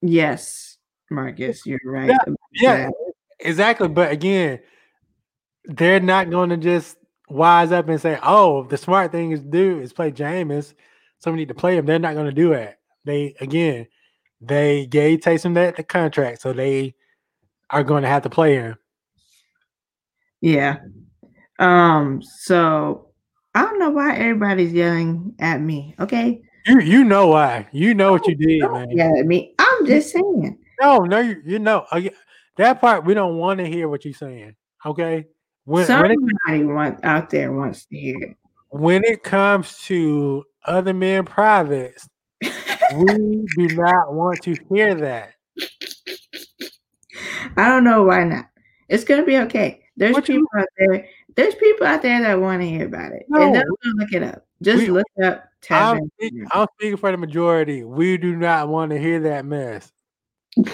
yes, 0.00 0.78
Marcus, 1.10 1.66
you're 1.66 1.78
right. 1.84 2.08
Yeah, 2.08 2.34
yeah, 2.52 2.90
exactly. 3.40 3.88
But 3.88 4.12
again, 4.12 4.60
they're 5.64 6.00
not 6.00 6.30
going 6.30 6.50
to 6.50 6.56
just 6.56 6.96
wise 7.32 7.72
up 7.72 7.88
and 7.88 8.00
say, 8.00 8.18
"Oh, 8.22 8.64
the 8.64 8.76
smart 8.76 9.12
thing 9.12 9.32
is 9.32 9.40
to 9.40 9.46
do 9.46 9.80
is 9.80 9.92
play 9.92 10.10
Jameis, 10.12 10.74
so 11.18 11.30
we 11.30 11.38
need 11.38 11.48
to 11.48 11.54
play 11.54 11.76
him." 11.76 11.86
They're 11.86 11.98
not 11.98 12.14
going 12.14 12.26
to 12.26 12.32
do 12.32 12.50
that. 12.50 12.78
They 13.04 13.34
again, 13.40 13.86
they 14.40 14.86
gave 14.86 15.20
Taysom 15.20 15.54
that 15.54 15.76
the 15.76 15.82
contract, 15.82 16.42
so 16.42 16.52
they 16.52 16.94
are 17.70 17.84
going 17.84 18.02
to 18.02 18.08
have 18.08 18.22
to 18.22 18.30
play 18.30 18.56
him. 18.56 18.76
Yeah. 20.40 20.78
Um, 21.58 22.22
so 22.22 23.12
I 23.54 23.62
don't 23.62 23.78
know 23.78 23.90
why 23.90 24.16
everybody's 24.16 24.72
yelling 24.72 25.34
at 25.38 25.60
me. 25.60 25.94
Okay. 26.00 26.42
You 26.66 26.80
you 26.80 27.04
know 27.04 27.28
why? 27.28 27.68
You 27.72 27.94
know 27.94 28.12
what 28.12 28.26
you 28.26 28.34
did, 28.34 28.62
man. 28.70 28.90
yell 28.90 29.18
at 29.18 29.26
me. 29.26 29.54
I'm 29.58 29.86
just 29.86 30.12
saying. 30.12 30.58
No, 30.80 30.98
no, 30.98 31.20
you, 31.20 31.40
you 31.44 31.58
know 31.58 31.86
uh, 31.90 32.00
that 32.56 32.80
part. 32.80 33.04
We 33.04 33.14
don't 33.14 33.36
want 33.38 33.58
to 33.58 33.66
hear 33.66 33.88
what 33.88 34.04
you're 34.04 34.14
saying. 34.14 34.56
Okay. 34.84 35.26
When, 35.64 35.86
when 35.86 36.10
it 36.10 36.18
Somebody 36.18 36.64
want, 36.64 37.00
out 37.04 37.30
there 37.30 37.52
wants 37.52 37.84
to 37.86 37.96
hear 37.96 38.16
it. 38.20 38.36
when 38.70 39.04
it 39.04 39.22
comes 39.22 39.78
to 39.84 40.44
other 40.64 40.92
men 40.92 41.24
privates, 41.24 42.08
we 42.88 43.46
do 43.56 43.68
not 43.68 44.12
want 44.12 44.42
to 44.42 44.56
hear 44.68 44.94
that. 44.96 45.34
I 47.56 47.68
don't 47.68 47.84
know 47.84 48.02
why 48.04 48.24
not. 48.24 48.46
It's 48.88 49.04
gonna 49.04 49.24
be 49.24 49.38
okay. 49.38 49.82
There's 49.96 50.14
What 50.14 50.24
people 50.24 50.48
out 50.58 50.66
there. 50.78 51.06
There's 51.36 51.54
people 51.54 51.86
out 51.86 52.02
there 52.02 52.20
that 52.22 52.40
want 52.40 52.60
to 52.62 52.68
hear 52.68 52.86
about 52.86 53.12
it, 53.12 53.26
No. 53.28 53.42
and 53.42 53.54
they'll 53.54 53.62
go 53.62 53.76
look 53.94 54.12
it 54.12 54.22
up. 54.22 54.44
Just 54.62 54.78
We- 54.86 54.90
look 54.90 55.06
up 55.22 55.44
I'm, 55.70 56.10
I'm 56.52 56.66
speaking 56.74 56.96
for 56.96 57.12
the 57.12 57.16
majority. 57.16 57.84
We 57.84 58.16
do 58.16 58.34
not 58.34 58.68
want 58.68 58.90
to 58.90 58.98
hear 58.98 59.20
that 59.20 59.44
mess. 59.44 59.92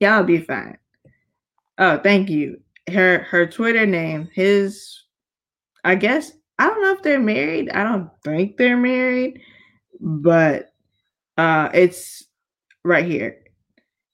Y'all 0.00 0.22
be 0.22 0.38
fine. 0.38 0.78
Oh, 1.76 1.98
thank 1.98 2.30
you. 2.30 2.60
Her 2.92 3.18
her 3.20 3.46
Twitter 3.46 3.86
name, 3.86 4.28
his 4.34 5.04
I 5.84 5.94
guess 5.94 6.32
I 6.58 6.66
don't 6.66 6.82
know 6.82 6.92
if 6.92 7.02
they're 7.02 7.20
married. 7.20 7.70
I 7.70 7.84
don't 7.84 8.10
think 8.24 8.56
they're 8.56 8.76
married, 8.76 9.40
but 10.00 10.72
uh 11.36 11.70
it's 11.74 12.24
right 12.84 13.04
here. 13.04 13.38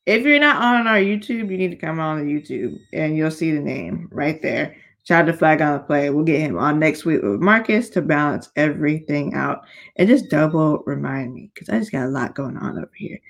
If 0.06 0.24
you're 0.24 0.38
not 0.38 0.62
on 0.62 0.86
our 0.86 0.98
YouTube, 0.98 1.50
you 1.50 1.56
need 1.56 1.70
to 1.70 1.76
come 1.76 1.98
on 1.98 2.26
the 2.26 2.32
YouTube 2.32 2.78
and 2.92 3.16
you'll 3.16 3.30
see 3.30 3.52
the 3.52 3.60
name 3.60 4.08
right 4.12 4.40
there. 4.42 4.76
Out 5.10 5.26
to 5.26 5.34
Flag 5.34 5.60
on 5.60 5.74
the 5.74 5.80
Play. 5.80 6.08
We'll 6.08 6.24
get 6.24 6.40
him 6.40 6.58
on 6.58 6.78
next 6.78 7.04
week 7.04 7.20
with 7.22 7.40
Marcus 7.40 7.90
to 7.90 8.00
balance 8.00 8.48
everything 8.56 9.34
out 9.34 9.60
and 9.96 10.08
just 10.08 10.30
double 10.30 10.78
remind 10.86 11.34
me 11.34 11.50
because 11.52 11.68
I 11.68 11.78
just 11.78 11.92
got 11.92 12.06
a 12.06 12.08
lot 12.08 12.34
going 12.34 12.56
on 12.56 12.78
over 12.78 12.90
here. 12.96 13.20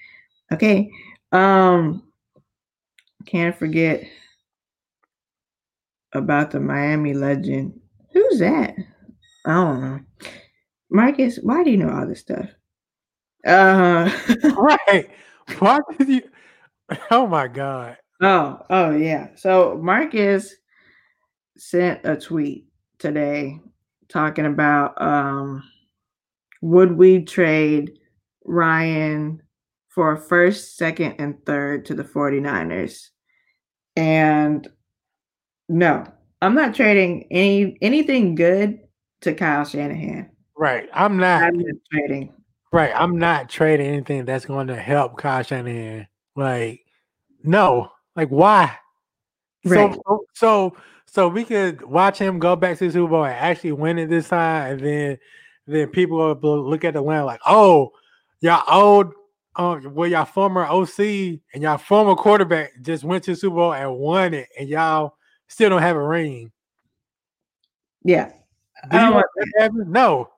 Okay. 0.52 0.88
Um, 1.32 2.04
can't 3.26 3.58
forget 3.58 4.04
about 6.14 6.50
the 6.50 6.60
Miami 6.60 7.14
legend. 7.14 7.78
Who's 8.12 8.38
that? 8.38 8.74
I 9.46 9.52
don't 9.52 9.80
know. 9.80 10.00
Marcus, 10.90 11.38
why 11.42 11.64
do 11.64 11.70
you 11.70 11.76
know 11.76 11.90
all 11.90 12.06
this 12.06 12.20
stuff? 12.20 12.48
Uh 13.46 14.10
right. 14.56 15.10
Why 15.58 15.80
did 15.98 16.08
you 16.08 16.22
oh 17.10 17.26
my 17.26 17.48
god. 17.48 17.96
Oh, 18.22 18.60
oh 18.70 18.90
yeah. 18.92 19.28
So 19.36 19.78
Marcus 19.82 20.54
sent 21.56 22.00
a 22.04 22.16
tweet 22.16 22.66
today 22.98 23.60
talking 24.08 24.46
about 24.46 25.00
um 25.00 25.62
would 26.62 26.96
we 26.96 27.22
trade 27.22 27.98
Ryan 28.46 29.42
for 29.88 30.16
first, 30.16 30.76
second, 30.76 31.16
and 31.18 31.44
third 31.44 31.84
to 31.86 31.94
the 31.94 32.04
49ers? 32.04 33.10
And 33.96 34.66
no, 35.68 36.04
I'm 36.42 36.54
not 36.54 36.74
trading 36.74 37.26
any 37.30 37.78
anything 37.80 38.34
good 38.34 38.80
to 39.22 39.34
Kyle 39.34 39.64
Shanahan. 39.64 40.30
Right. 40.56 40.88
I'm 40.92 41.16
not, 41.16 41.42
I'm 41.42 41.58
not 41.58 41.74
trading. 41.90 42.32
Right. 42.72 42.92
I'm 42.94 43.18
not 43.18 43.48
trading 43.48 43.86
anything 43.86 44.24
that's 44.24 44.44
going 44.44 44.68
to 44.68 44.76
help 44.76 45.18
Kyle 45.18 45.42
Shanahan. 45.42 46.06
Like, 46.36 46.80
no. 47.42 47.90
Like, 48.14 48.28
why? 48.28 48.76
Right. 49.64 49.94
So, 49.94 50.26
so, 50.34 50.76
so 51.06 51.28
we 51.28 51.44
could 51.44 51.82
watch 51.82 52.18
him 52.18 52.38
go 52.38 52.56
back 52.56 52.78
to 52.78 52.86
the 52.86 52.92
Super 52.92 53.10
Bowl 53.10 53.24
and 53.24 53.34
actually 53.34 53.72
win 53.72 53.98
it 53.98 54.08
this 54.08 54.28
time, 54.28 54.72
and 54.72 54.80
then, 54.80 55.18
then 55.66 55.88
people 55.88 56.18
will 56.18 56.68
look 56.68 56.84
at 56.84 56.94
the 56.94 57.02
win 57.02 57.24
like, 57.24 57.40
oh, 57.46 57.92
y'all 58.40 58.62
old, 58.68 59.12
um, 59.56 59.94
well, 59.94 60.08
y'all 60.08 60.24
former 60.24 60.66
OC 60.66 60.98
and 60.98 61.62
y'all 61.62 61.78
former 61.78 62.14
quarterback 62.14 62.72
just 62.82 63.04
went 63.04 63.24
to 63.24 63.32
the 63.32 63.36
Super 63.36 63.56
Bowl 63.56 63.72
and 63.72 63.96
won 63.96 64.34
it, 64.34 64.48
and 64.58 64.68
y'all 64.68 65.14
still 65.48 65.70
don't 65.70 65.82
have 65.82 65.96
a 65.96 66.02
ring. 66.02 66.50
Yeah. 68.04 68.28
Do 68.90 68.96
I 68.96 68.98
don't 68.98 69.14
want 69.14 69.26
that. 69.58 69.72
No. 69.74 70.30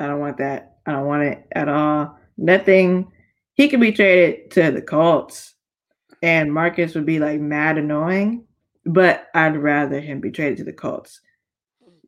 I 0.00 0.06
don't 0.06 0.20
want 0.20 0.38
that. 0.38 0.78
I 0.86 0.92
don't 0.92 1.06
want 1.06 1.22
it 1.22 1.46
at 1.52 1.68
all. 1.68 2.18
Nothing. 2.36 3.10
He 3.54 3.68
could 3.68 3.80
be 3.80 3.92
traded 3.92 4.50
to 4.52 4.70
the 4.70 4.82
Colts, 4.82 5.54
and 6.22 6.52
Marcus 6.52 6.94
would 6.94 7.06
be 7.06 7.18
like 7.18 7.40
mad 7.40 7.78
annoying. 7.78 8.44
But 8.84 9.28
I'd 9.34 9.56
rather 9.56 10.00
him 10.00 10.20
be 10.20 10.30
traded 10.30 10.58
to 10.58 10.64
the 10.64 10.72
Colts. 10.72 11.20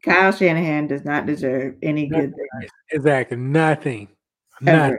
Kyle 0.04 0.30
Shanahan 0.32 0.86
does 0.86 1.04
not 1.04 1.26
deserve 1.26 1.74
any 1.82 2.06
good 2.06 2.34
things. 2.34 2.70
Exactly. 2.90 3.36
Nothing. 3.36 4.08
Nothing. 4.60 4.98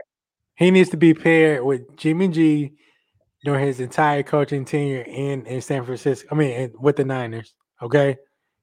He 0.56 0.70
needs 0.70 0.90
to 0.90 0.98
be 0.98 1.14
paired 1.14 1.64
with 1.64 1.96
Jimmy 1.96 2.28
G 2.28 2.74
during 3.44 3.66
his 3.66 3.80
entire 3.80 4.22
coaching 4.22 4.64
tenure 4.64 5.02
in, 5.02 5.46
in 5.46 5.60
San 5.60 5.84
Francisco. 5.84 6.28
I 6.30 6.34
mean, 6.34 6.72
with 6.78 6.96
the 6.96 7.04
Niners. 7.04 7.54
Okay. 7.82 8.16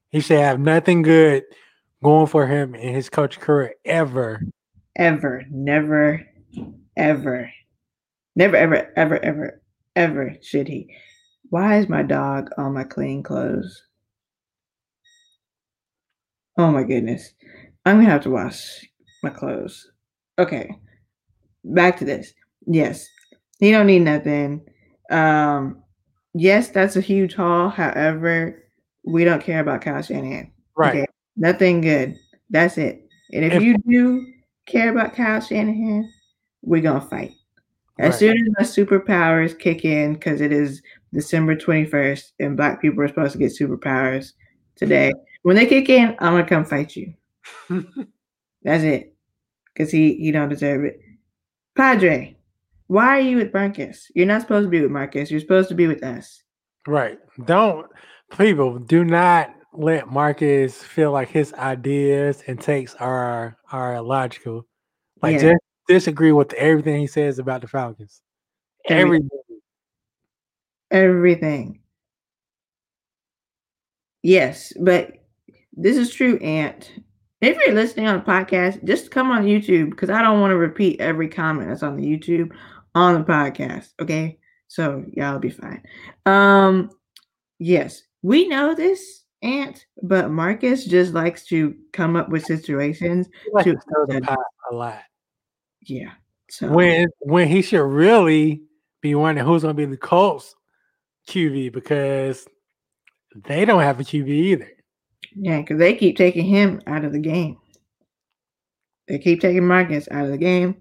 He 0.10 0.20
should 0.20 0.40
have 0.40 0.60
nothing 0.60 1.02
good 1.02 1.44
going 2.04 2.28
for 2.28 2.48
him 2.48 2.76
in 2.76 2.94
his 2.94 3.10
coach 3.10 3.40
career 3.40 3.74
ever. 3.84 4.42
Ever. 4.96 5.44
Never, 5.50 6.26
ever. 6.96 7.52
Never, 8.36 8.56
ever, 8.56 8.92
ever, 8.96 9.24
ever, 9.24 9.62
ever 9.96 10.36
should 10.42 10.68
he. 10.68 10.94
Why 11.50 11.80
is 11.80 11.90
my 11.90 12.04
dog 12.04 12.50
on 12.58 12.74
my 12.74 12.84
clean 12.84 13.24
clothes? 13.24 13.84
Oh 16.58 16.72
my 16.72 16.84
goodness. 16.84 17.34
I'm 17.86 17.98
gonna 17.98 18.10
have 18.10 18.24
to 18.24 18.30
wash 18.30 18.86
my 19.24 19.30
clothes. 19.30 19.90
Okay. 20.38 20.70
Back 21.64 21.98
to 21.98 22.06
this. 22.06 22.34
Yes. 22.66 23.08
He 23.60 23.72
don't 23.72 23.88
need 23.88 24.04
nothing. 24.04 24.62
Um 25.10 25.84
yes, 26.34 26.70
that's 26.70 26.96
a 26.96 27.02
huge 27.02 27.34
haul. 27.34 27.70
However, 27.70 28.64
we 29.04 29.24
don't 29.24 29.44
care 29.44 29.62
about 29.62 29.82
Kyle 29.82 30.02
Shanahan. 30.02 30.52
Right. 30.76 30.90
Okay? 30.90 31.06
Nothing 31.36 31.82
good. 31.82 32.18
That's 32.50 32.78
it. 32.78 33.08
And 33.34 33.46
if, 33.46 33.54
if 33.54 33.64
you 33.64 33.78
do 33.88 34.26
care 34.66 34.92
about 34.92 35.16
Kyle 35.16 35.42
Shanahan, 35.42 36.12
we're 36.62 36.82
gonna 36.82 37.02
fight. 37.02 37.34
As 38.00 38.12
right. 38.12 38.20
soon 38.20 38.38
as 38.38 38.48
my 38.58 38.64
superpowers 38.64 39.58
kick 39.58 39.84
in, 39.84 40.14
because 40.14 40.40
it 40.42 40.52
is 40.52 40.82
December 41.14 41.56
21st 41.56 42.32
and 42.40 42.56
black 42.56 42.82
people 42.82 43.02
are 43.02 43.08
supposed 43.08 43.32
to 43.34 43.40
get 43.40 43.52
superpowers 43.52 44.34
today. 44.76 45.12
When 45.42 45.56
they 45.56 45.66
kick 45.66 45.90
in, 45.90 46.16
I'm 46.20 46.34
gonna 46.34 46.46
come 46.46 46.66
fight 46.66 46.96
you. 46.96 47.14
That's 48.64 48.84
it. 48.84 49.16
Cause 49.76 49.92
he 49.92 50.16
he 50.16 50.32
don't 50.32 50.50
deserve 50.50 50.84
it. 50.86 51.00
Padre, 51.76 52.37
why 52.88 53.08
are 53.18 53.20
you 53.20 53.38
with 53.38 53.54
Marcus? 53.54 54.10
You're 54.16 54.26
not 54.26 54.42
supposed 54.42 54.66
to 54.66 54.70
be 54.70 54.82
with 54.82 54.92
Marcus. 54.92 55.30
You're 55.30 55.40
supposed 55.40 55.70
to 55.70 55.76
be 55.76 55.88
with 55.88 56.04
us. 56.04 56.42
Right. 56.88 57.20
Don't 57.46 57.88
people 58.38 58.80
do 58.80 59.04
not 59.04 59.54
let 59.74 60.10
Marcus 60.10 60.82
feel 60.82 61.12
like 61.12 61.30
his 61.30 61.54
ideas 61.54 62.44
and 62.48 62.60
takes 62.60 62.96
are 62.96 63.58
are 63.72 64.02
logical. 64.02 64.66
Like 65.22 65.34
yeah. 65.34 65.54
just 65.54 65.62
disagree 65.88 66.32
with 66.32 66.54
everything 66.54 67.00
he 67.00 67.08
says 67.08 67.40
about 67.40 67.62
the 67.62 67.68
Falcons. 67.68 68.22
Everything. 68.88 69.30
Everything. 70.90 71.82
Yes, 74.24 74.74
but 74.80 75.14
this 75.74 75.98
is 75.98 76.14
true, 76.14 76.38
Aunt. 76.38 76.92
If 77.40 77.58
you're 77.58 77.76
listening 77.76 78.08
on 78.08 78.20
the 78.20 78.26
podcast, 78.26 78.84
just 78.84 79.12
come 79.12 79.30
on 79.30 79.46
YouTube 79.46 79.92
because 79.92 80.10
I 80.10 80.22
don't 80.22 80.42
want 80.42 80.52
to 80.52 80.58
repeat 80.58 81.00
every 81.00 81.28
comment 81.28 81.70
that's 81.70 81.84
on 81.84 81.96
the 81.96 82.04
YouTube 82.04 82.52
on 82.98 83.14
the 83.14 83.26
podcast. 83.26 83.90
Okay. 84.02 84.40
So 84.68 85.06
y'all 85.14 85.40
be 85.40 85.50
fine. 85.50 85.82
Um, 86.26 86.90
yes, 87.60 88.02
we 88.22 88.48
know 88.48 88.76
this 88.76 89.24
Aunt, 89.44 89.86
but 90.02 90.32
Marcus 90.32 90.86
just 90.86 91.14
likes 91.14 91.46
to 91.46 91.76
come 91.94 92.16
up 92.16 92.30
with 92.30 92.44
situations 92.44 93.28
to 93.62 93.78
stir 93.80 94.06
the 94.08 94.22
pot 94.22 94.40
a 94.72 94.76
lot. 94.76 95.02
Yeah. 95.84 96.12
So 96.50 96.70
when 96.70 97.08
when 97.20 97.48
he 97.48 97.62
should 97.62 97.84
really 97.84 98.64
be 99.02 99.16
wondering 99.16 99.46
who's 99.46 99.62
going 99.62 99.76
to 99.76 99.78
be 99.78 99.86
the 99.86 99.98
Colts 99.98 100.56
QB 101.30 101.72
because 101.72 102.48
they 103.36 103.66
don't 103.66 103.82
have 103.82 104.00
a 104.00 104.04
QB 104.04 104.28
either. 104.28 104.72
Yeah, 105.36 105.60
because 105.60 105.78
they 105.78 105.94
keep 105.94 106.18
taking 106.18 106.46
him 106.46 106.82
out 106.88 107.06
of 107.06 107.12
the 107.12 107.20
game. 107.20 107.58
They 109.08 109.20
keep 109.20 109.40
taking 109.40 109.68
Marcus 109.68 110.08
out 110.10 110.26
of 110.26 110.32
the 110.32 110.38
game, 110.38 110.78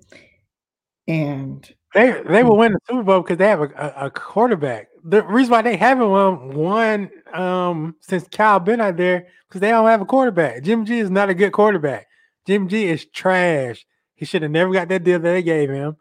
and 1.07 1.69
they 1.97 2.23
they 2.29 2.43
will 2.43 2.59
win 2.59 2.73
the 2.73 2.79
Super 2.87 3.03
Bowl 3.03 3.23
because 3.23 3.39
they 3.39 3.49
have 3.49 3.63
a, 3.63 3.71
a, 3.75 4.07
a, 4.07 4.11
quarterback. 4.11 4.89
The 5.03 5.25
reason 5.25 5.53
why 5.53 5.63
they 5.63 5.79
haven't 5.79 6.11
won 6.11 6.55
one 6.55 7.11
um, 7.33 7.97
since 8.01 8.29
Kyle 8.29 8.61
been 8.61 8.83
out 8.83 8.99
there 8.99 9.29
because 9.49 9.63
they 9.63 9.71
don't 9.71 9.89
have 9.89 10.03
a 10.03 10.07
quarterback. 10.07 10.63
Jim 10.63 10.85
G 10.85 10.99
is 10.99 11.11
not 11.11 11.31
a 11.31 11.35
good 11.35 11.53
quarterback. 11.53 12.07
Jim 12.47 12.69
G 12.69 12.85
is 12.85 13.07
trash. 13.07 13.87
He 14.15 14.27
should 14.27 14.43
have 14.43 14.51
never 14.51 14.75
got 14.75 14.89
that 14.89 15.05
deal 15.05 15.19
that 15.19 15.31
they 15.31 15.43
gave 15.43 15.71
him. 15.71 15.97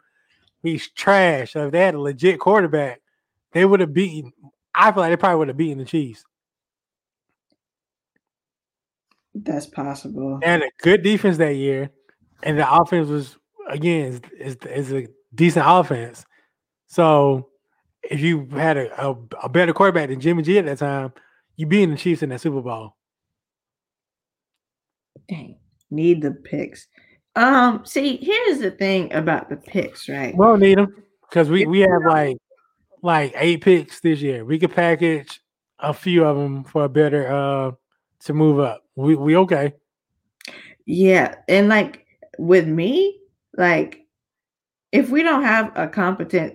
He's 0.62 0.86
trash. 0.90 1.54
So 1.54 1.66
if 1.66 1.72
they 1.72 1.80
had 1.80 1.94
a 1.94 2.00
legit 2.00 2.40
quarterback, 2.40 3.00
they 3.52 3.64
would 3.64 3.80
have 3.80 3.94
beaten. 3.94 4.32
I 4.74 4.92
feel 4.92 5.00
like 5.00 5.12
they 5.12 5.16
probably 5.16 5.38
would 5.38 5.48
have 5.48 5.56
beaten 5.56 5.78
the 5.78 5.86
Chiefs. 5.86 6.24
That's 9.34 9.66
possible. 9.66 10.40
And 10.42 10.62
a 10.62 10.70
good 10.82 11.02
defense 11.02 11.38
that 11.38 11.56
year, 11.56 11.90
and 12.42 12.58
the 12.58 12.70
offense 12.70 13.08
was 13.08 13.38
again 13.66 14.12
is, 14.12 14.20
is, 14.38 14.56
is 14.66 14.92
a 14.92 15.06
decent 15.34 15.64
offense. 15.68 16.24
So 16.86 17.48
if 18.02 18.20
you 18.20 18.46
had 18.52 18.76
a, 18.76 19.08
a, 19.08 19.16
a, 19.44 19.48
better 19.48 19.72
quarterback 19.72 20.08
than 20.08 20.20
Jimmy 20.20 20.42
G 20.42 20.58
at 20.58 20.66
that 20.66 20.78
time, 20.78 21.12
you 21.56 21.66
being 21.66 21.90
the 21.90 21.96
Chiefs 21.96 22.22
in 22.22 22.28
that 22.30 22.40
Super 22.40 22.60
Bowl. 22.60 22.94
Dang, 25.28 25.58
need 25.90 26.22
the 26.22 26.30
picks. 26.30 26.86
Um, 27.34 27.84
see, 27.84 28.16
here's 28.16 28.60
the 28.60 28.70
thing 28.70 29.12
about 29.12 29.50
the 29.50 29.56
picks, 29.56 30.08
right? 30.08 30.34
We 30.36 30.44
don't 30.44 30.60
need 30.60 30.78
them 30.78 31.02
because 31.28 31.50
we 31.50 31.66
we 31.66 31.80
have 31.80 32.04
like 32.06 32.38
like 33.02 33.34
eight 33.36 33.62
picks 33.62 34.00
this 34.00 34.20
year. 34.20 34.44
We 34.44 34.58
could 34.58 34.74
package 34.74 35.40
a 35.78 35.92
few 35.92 36.24
of 36.24 36.36
them 36.36 36.64
for 36.64 36.84
a 36.84 36.88
better 36.88 37.30
uh 37.30 37.72
to 38.20 38.32
move 38.32 38.60
up. 38.60 38.84
We 38.94 39.16
we 39.16 39.36
okay. 39.36 39.74
Yeah, 40.86 41.34
and 41.48 41.68
like 41.68 42.06
with 42.38 42.66
me, 42.66 43.18
like 43.56 44.05
if 44.92 45.10
we 45.10 45.22
don't 45.22 45.42
have 45.42 45.72
a 45.76 45.88
competent 45.88 46.54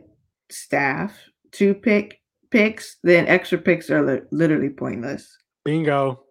staff 0.50 1.18
to 1.54 1.74
pick 1.74 2.22
picks, 2.50 2.98
then 3.04 3.28
extra 3.28 3.58
picks 3.58 3.90
are 3.90 4.02
li- 4.06 4.22
literally 4.32 4.70
pointless. 4.70 5.38
Bingo. 5.64 6.24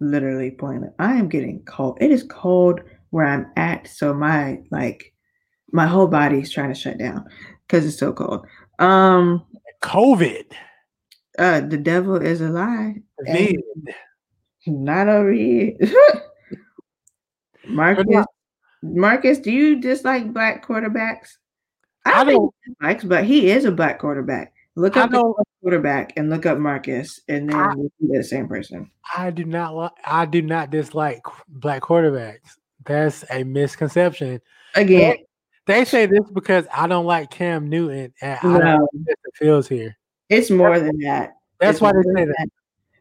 Literally 0.00 0.50
pointless. 0.52 0.92
I 0.98 1.14
am 1.14 1.28
getting 1.28 1.62
cold. 1.64 1.98
It 2.00 2.10
is 2.10 2.22
cold 2.24 2.80
where 3.10 3.26
I'm 3.26 3.46
at, 3.56 3.88
so 3.88 4.14
my 4.14 4.60
like 4.70 5.12
my 5.72 5.86
whole 5.86 6.06
body 6.06 6.38
is 6.40 6.52
trying 6.52 6.68
to 6.72 6.74
shut 6.78 6.98
down 6.98 7.24
because 7.66 7.84
it's 7.86 7.98
so 7.98 8.12
cold. 8.12 8.46
Um 8.78 9.44
COVID. 9.82 10.44
uh, 11.38 11.60
the 11.60 11.76
devil 11.76 12.16
is 12.16 12.40
a 12.40 12.48
lie. 12.48 12.94
Not 14.66 15.08
over 15.08 15.32
here. 15.32 15.74
Marcus, 17.66 18.24
Marcus, 18.82 19.38
do 19.38 19.50
you 19.50 19.80
dislike 19.80 20.32
black 20.32 20.64
quarterbacks? 20.66 21.36
I, 22.04 22.22
I 22.22 22.24
don't 22.24 22.26
think 22.26 22.38
don't. 22.38 22.54
he 22.64 22.70
dislikes, 22.72 23.04
but 23.04 23.24
he 23.24 23.50
is 23.50 23.64
a 23.64 23.72
black 23.72 23.98
quarterback. 23.98 24.52
Look 24.76 24.96
up 24.96 25.10
the 25.10 25.34
quarterback 25.62 26.12
and 26.16 26.30
look 26.30 26.46
up 26.46 26.58
Marcus, 26.58 27.20
and 27.28 27.48
then 27.50 27.56
I- 27.56 27.74
you'll 27.74 27.90
see 28.00 28.16
the 28.16 28.22
same 28.24 28.46
person. 28.48 28.90
I 29.16 29.30
do 29.30 29.44
not 29.44 29.74
like. 29.74 29.92
I 30.04 30.24
do 30.26 30.40
not 30.42 30.70
dislike 30.70 31.22
black 31.48 31.82
quarterbacks. 31.82 32.56
That's 32.84 33.24
a 33.30 33.42
misconception. 33.44 34.40
Again, 34.74 35.16
They 35.66 35.84
say 35.84 36.06
this 36.06 36.20
because 36.32 36.66
I 36.72 36.86
don't 36.86 37.06
like 37.06 37.30
Cam 37.30 37.68
Newton 37.68 38.12
and 38.22 38.38
I 38.42 38.58
don't 38.58 38.80
like 38.80 38.90
Justin 39.06 39.32
Fields 39.34 39.68
here. 39.68 39.96
it's 40.28 40.50
more 40.50 40.78
than 40.78 40.96
that. 41.00 41.34
That's 41.58 41.76
It's 41.76 41.80
why 41.80 41.92
they 41.92 42.02
say 42.02 42.24
than 42.24 42.28
that. 42.28 42.48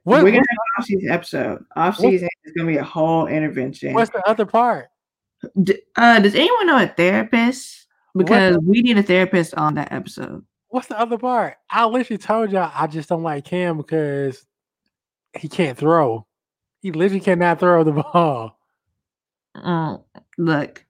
What, 0.03 0.23
We're 0.23 0.31
gonna 0.31 0.37
have 0.37 0.45
an 0.49 0.79
off-season 0.81 1.09
episode. 1.11 1.65
Off-season 1.75 2.29
is 2.45 2.53
gonna 2.53 2.67
be 2.67 2.77
a 2.77 2.83
whole 2.83 3.27
intervention. 3.27 3.93
what's 3.93 4.09
the 4.11 4.27
other 4.27 4.45
part? 4.45 4.87
D- 5.61 5.81
uh, 5.95 6.19
does 6.19 6.35
anyone 6.35 6.67
know 6.67 6.81
a 6.81 6.87
therapist? 6.87 7.87
Because 8.15 8.57
we 8.63 8.81
need 8.81 8.97
a 8.97 9.03
therapist 9.03 9.53
on 9.55 9.75
that 9.75 9.91
episode. 9.91 10.43
What's 10.69 10.87
the 10.87 10.99
other 10.99 11.17
part? 11.17 11.55
I 11.69 11.85
literally 11.85 12.17
told 12.17 12.51
y'all 12.51 12.71
I 12.73 12.87
just 12.87 13.09
don't 13.09 13.23
like 13.23 13.45
Cam 13.45 13.77
because 13.77 14.45
he 15.37 15.47
can't 15.47 15.77
throw. 15.77 16.25
He 16.81 16.91
literally 16.91 17.19
cannot 17.19 17.59
throw 17.59 17.83
the 17.83 17.91
ball. 18.13 18.59
Mm, 19.55 20.03
look, 20.37 20.85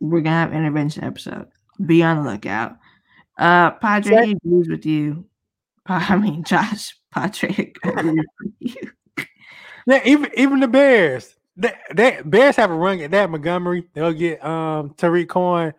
we're 0.00 0.20
gonna 0.20 0.36
have 0.36 0.52
intervention 0.52 1.04
episode. 1.04 1.48
Be 1.84 2.02
on 2.02 2.24
the 2.24 2.30
lookout. 2.32 2.76
Uh, 3.36 3.72
Padre 3.72 4.32
agrees 4.32 4.68
with 4.68 4.86
you. 4.86 5.26
I 5.86 6.16
mean, 6.16 6.44
Josh 6.44 6.96
Patrick. 7.12 7.78
agrees 7.84 8.24
with 8.40 8.52
you. 8.60 8.90
Yeah, 9.86 10.02
even 10.04 10.30
even 10.36 10.60
the 10.60 10.68
Bears. 10.68 11.34
They, 11.58 11.72
they 11.92 12.20
Bears 12.24 12.54
have 12.56 12.70
a 12.70 12.74
run 12.74 13.00
at 13.00 13.10
that 13.10 13.30
Montgomery. 13.30 13.88
They'll 13.92 14.12
get 14.12 14.44
um 14.44 14.94
Tarik 14.96 15.28
Cohen 15.28 15.74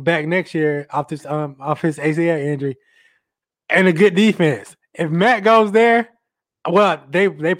back 0.00 0.26
next 0.26 0.54
year 0.54 0.86
off 0.90 1.08
this 1.08 1.26
um 1.26 1.56
off 1.60 1.82
his 1.82 1.98
ACL 1.98 2.38
injury, 2.38 2.76
and 3.68 3.88
a 3.88 3.92
good 3.92 4.14
defense. 4.14 4.76
If 4.94 5.10
Matt 5.10 5.42
goes 5.42 5.72
there, 5.72 6.08
well, 6.68 7.02
they 7.10 7.26
they 7.26 7.54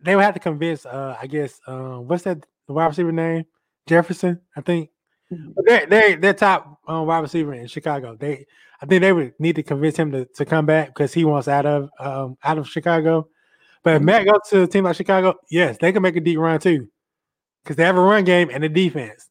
they 0.00 0.14
would 0.14 0.24
have 0.24 0.34
to 0.34 0.40
convince 0.40 0.84
uh 0.84 1.16
I 1.20 1.26
guess 1.26 1.58
um 1.66 2.06
what's 2.06 2.24
that 2.24 2.44
the 2.66 2.74
wide 2.74 2.86
receiver 2.86 3.12
name 3.12 3.44
Jefferson 3.86 4.40
I 4.54 4.60
think. 4.60 4.90
But 5.30 5.64
They 5.66 5.86
they 5.86 6.14
they're 6.16 6.34
top 6.34 6.80
um, 6.86 7.06
wide 7.06 7.20
receiver 7.20 7.54
in 7.54 7.66
Chicago. 7.66 8.14
They 8.14 8.46
I 8.82 8.86
think 8.86 9.00
they 9.00 9.12
would 9.14 9.32
need 9.38 9.56
to 9.56 9.62
convince 9.62 9.96
him 9.96 10.12
to, 10.12 10.26
to 10.26 10.44
come 10.44 10.66
back 10.66 10.88
because 10.88 11.14
he 11.14 11.24
wants 11.24 11.48
out 11.48 11.64
of 11.64 11.88
um 11.98 12.36
out 12.44 12.58
of 12.58 12.68
Chicago. 12.68 13.28
But 13.82 13.96
if 13.96 14.02
Matt 14.02 14.26
goes 14.26 14.40
to 14.50 14.62
a 14.64 14.66
team 14.66 14.84
like 14.84 14.96
Chicago, 14.96 15.34
yes, 15.48 15.78
they 15.80 15.92
can 15.92 16.02
make 16.02 16.16
a 16.16 16.20
deep 16.20 16.38
run 16.38 16.60
too. 16.60 16.88
Because 17.66 17.74
they 17.74 17.82
have 17.82 17.96
a 17.96 18.00
run 18.00 18.22
game 18.22 18.48
and 18.52 18.62
a 18.62 18.68
defense. 18.68 19.28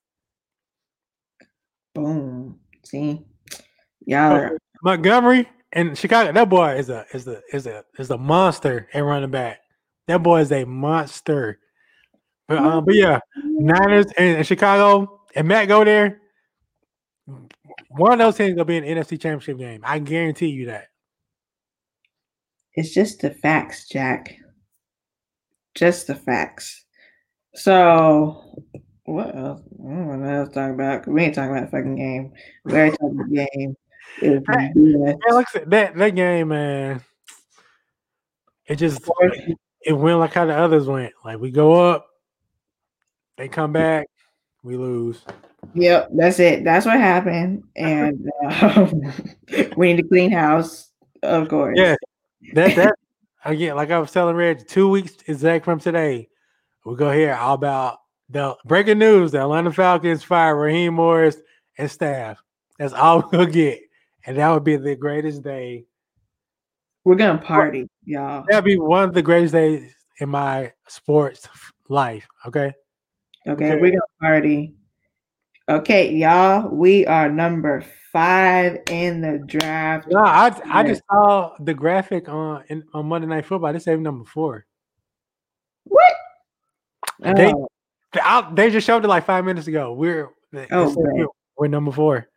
Boom. 1.94 2.60
See, 2.84 3.26
y'all 4.06 4.34
are 4.34 4.58
Montgomery 4.84 5.48
and 5.76 5.98
Chicago, 5.98 6.32
that 6.32 6.50
boy 6.50 6.76
is 6.76 6.90
a 6.90 7.06
is 7.14 7.28
a 7.28 7.42
is 7.54 7.68
a 7.68 7.84
is 8.00 8.10
a 8.10 8.18
monster 8.18 8.88
at 8.94 9.04
running 9.04 9.30
back. 9.30 9.60
That 10.08 10.24
boy 10.24 10.40
is 10.40 10.52
a 10.52 10.64
monster. 10.64 11.60
But 12.48 12.60
um, 12.60 12.86
but 12.86 12.96
yeah, 12.96 13.20
Niners 13.36 14.06
and, 14.18 14.38
and 14.38 14.48
Chicago 14.48 15.22
and 15.36 15.48
Matt 15.48 15.68
go 15.68 15.84
there. 15.84 16.22
One 17.90 18.14
of 18.14 18.20
those 18.20 18.38
teams 18.38 18.56
gonna 18.56 18.66
be 18.66 18.78
an 18.78 18.86
NFC 18.86 19.20
championship 19.20 19.58
game. 19.58 19.82
I 19.84 20.00
guarantee 20.00 20.48
you 20.48 20.68
that. 20.68 20.88
It's 22.74 22.94
just 22.94 23.20
the 23.22 23.32
facts, 23.32 23.88
Jack. 23.90 24.38
Just 25.76 26.08
the 26.08 26.16
facts. 26.16 26.85
So, 27.56 28.64
what 29.06 29.36
else? 29.36 29.62
I 29.80 29.84
don't 29.84 30.08
know 30.08 30.18
what 30.18 30.30
else 30.30 30.49
to 30.49 30.53
talk 30.56 30.72
about. 30.72 31.08
We 31.08 31.24
ain't 31.24 31.36
talking 31.36 31.51
about 31.51 31.72
the 31.72 31.78
fucking 31.78 31.95
game. 31.95 32.34
We 32.66 32.74
already 32.74 32.91
talked 32.91 33.14
about 33.14 33.30
the 33.30 33.47
game. 33.53 33.76
It 34.22 34.30
was 34.30 34.43
Hey, 34.47 34.72
BS. 34.76 35.06
Man, 35.06 35.18
like 35.32 35.47
I 35.49 35.51
said, 35.51 35.70
that 35.72 35.95
that 35.95 36.16
game, 36.16 36.49
man, 36.49 37.01
it 38.68 38.76
just 38.76 39.10
it 39.82 39.93
went 39.93 40.20
like 40.20 40.34
how 40.34 40.45
the 40.45 40.56
others 40.56 40.88
went. 40.88 41.14
Like 41.24 41.39
we 41.39 41.51
go 41.51 41.74
up, 41.74 42.08
they 43.38 43.47
come 43.47 43.72
back, 43.72 44.08
we 44.64 44.76
lose. 44.76 45.22
Yep, 45.74 46.10
that's 46.14 46.39
it. 46.39 46.64
That's 46.64 46.86
what 46.86 46.97
happened. 46.97 47.64
And 47.76 48.30
um, 48.62 49.14
we 49.78 49.93
need 49.93 50.01
to 50.01 50.08
clean 50.08 50.32
house, 50.32 50.89
of 51.24 51.47
course. 51.47 51.78
Yeah, 51.78 51.95
that 52.53 52.76
that 52.76 52.95
again, 53.45 53.76
like 53.76 53.91
I 53.91 53.99
was 53.99 54.12
telling 54.12 54.36
Reg, 54.36 54.68
two 54.68 54.89
weeks 54.89 55.16
exact 55.28 55.66
from 55.66 55.80
today, 55.80 56.30
we 56.86 56.96
go 56.96 57.12
here 57.12 57.34
all 57.34 57.56
about 57.56 57.98
the 58.30 58.56
breaking 58.66 59.00
news: 59.00 59.32
the 59.32 59.42
Atlanta 59.42 59.74
Falcons 59.74 60.24
fire 60.24 60.56
Raheem 60.56 60.94
Morris 60.94 61.38
and 61.78 61.90
staff. 61.90 62.42
That's 62.80 62.94
all 62.94 63.28
we'll 63.32 63.46
get, 63.48 63.82
and 64.26 64.38
that 64.38 64.50
would 64.50 64.64
be 64.64 64.78
the 64.78 64.96
greatest 64.96 65.44
day. 65.44 65.86
We're 67.04 67.16
gonna 67.16 67.40
party, 67.40 67.88
y'all. 68.06 68.46
That'd 68.48 68.66
be 68.66 68.78
one 68.78 69.04
of 69.10 69.14
the 69.14 69.22
greatest 69.22 69.54
days 69.54 69.94
in 70.20 70.30
my 70.30 70.72
sports 70.88 71.48
life. 71.90 72.28
Okay. 72.48 72.74
Okay, 73.48 73.72
Okay. 73.72 73.82
we're 73.82 73.92
gonna 73.92 74.02
party. 74.22 74.76
Okay, 75.68 76.14
y'all, 76.14 76.70
we 76.70 77.08
are 77.08 77.28
number 77.30 77.84
five 78.12 78.78
in 78.90 79.22
the 79.22 79.44
draft. 79.48 80.08
No, 80.10 80.20
I 80.20 80.56
I 80.66 80.84
just 80.84 81.02
saw 81.12 81.56
the 81.60 81.74
graphic 81.74 82.30
on 82.30 82.64
in, 82.70 82.84
on 82.94 83.08
Monday 83.08 83.28
Night 83.28 83.46
Football. 83.46 83.74
They 83.74 83.80
say 83.80 83.96
number 83.96 84.26
four. 84.26 84.66
What? 85.86 86.14
They- 87.20 87.53
Oh, 87.53 87.68
They, 88.13 88.22
I- 88.22 88.49
they 88.53 88.70
just 88.72 88.88
showed 88.88 89.03
it 89.03 89.07
like 89.09 89.26
five 89.26 89.43
minutes 89.45 89.68
ago. 89.68 89.93
We're 89.93 90.30
Oh, 90.72 91.28
we're, 91.57 91.68
number 91.68 91.91
four. 91.91 92.28